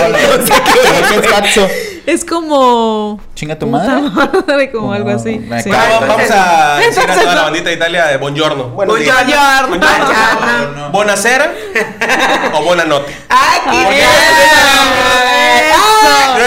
Hola. 0.06 0.18
¿Qué 0.20 1.16
es 1.16 1.28
caxo? 1.28 1.68
Es 2.06 2.26
como 2.26 3.22
Chinga 3.34 3.58
tu 3.58 3.66
madre. 3.66 4.02
madre, 4.10 4.72
como 4.72 4.92
algo 4.92 5.10
así. 5.10 5.36
sí. 5.64 5.70
Vamos, 5.70 6.08
vamos 6.08 6.32
a 6.32 6.78
decir 6.80 7.10
a 7.10 7.14
toda 7.16 7.36
la 7.36 7.42
bandita 7.44 7.70
de 7.70 7.76
Italia 7.76 8.06
de 8.08 8.18
buongiorno. 8.18 8.68
Buenos 8.70 9.00
días. 9.00 9.16
Buongiorno. 9.16 9.68
Buongiorno. 9.70 10.92
Buongiorno. 10.92 10.92
Buonasera 11.24 11.54
o 12.54 12.62
buonanotte. 12.64 13.16
¡Ay, 13.30 13.60
qué 13.64 13.70
Porque- 13.86 14.04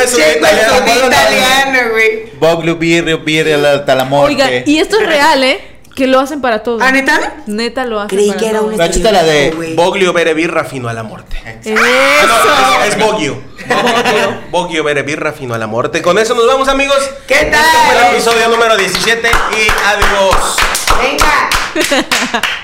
¡Eso! 0.05 0.19
Es 0.19 0.37
italiano, 0.37 1.79
güey. 1.93 2.31
Boglu, 2.39 2.77
birrio, 2.77 3.19
birria, 3.21 3.57
hasta 3.73 3.95
la 3.95 4.05
muerte. 4.05 4.35
Oiga, 4.35 4.63
y 4.67 4.79
esto 4.79 5.01
es 5.01 5.07
real, 5.07 5.43
¿eh? 5.43 5.61
Que 5.95 6.07
lo 6.07 6.21
hacen 6.21 6.43
para 6.43 6.63
todo. 6.63 6.79
¿Ah, 6.83 6.93
neta? 6.93 7.37
Neta 7.47 7.87
lo 7.87 7.99
hacen 8.01 8.09
Creí 8.19 8.29
para 8.29 8.39
que 8.41 8.49
era 8.51 8.59
todo. 8.59 8.69
un 8.69 8.77
La 8.77 8.91
chita 8.91 9.11
la 9.13 9.23
de. 9.23 9.73
Boglio 9.75 10.13
bere 10.13 10.35
birra 10.35 10.65
fino 10.65 10.91
a 10.91 10.93
la 10.93 11.03
muerte. 11.03 11.39
Eso. 11.65 11.75
Ah, 11.83 12.77
no, 12.79 12.85
es, 12.85 12.89
es 12.95 12.99
Boglio. 13.01 13.41
Boglio. 13.67 14.35
Boglio 14.51 14.85
bere 14.85 15.03
birra 15.03 15.33
fino 15.33 15.55
a 15.55 15.59
la 15.59 15.67
muerte. 15.67 16.03
Con 16.03 16.19
eso 16.19 16.35
nos 16.35 16.47
vamos, 16.47 16.69
amigos. 16.69 16.99
¿Qué 17.27 17.35
Este 17.35 17.57
fue 17.57 17.95
el 17.95 18.01
tal? 18.03 18.13
episodio 18.15 18.49
número 18.49 18.77
17 18.77 19.31
y 19.53 19.69
adiós. 19.87 20.57
Venga. 21.01 22.43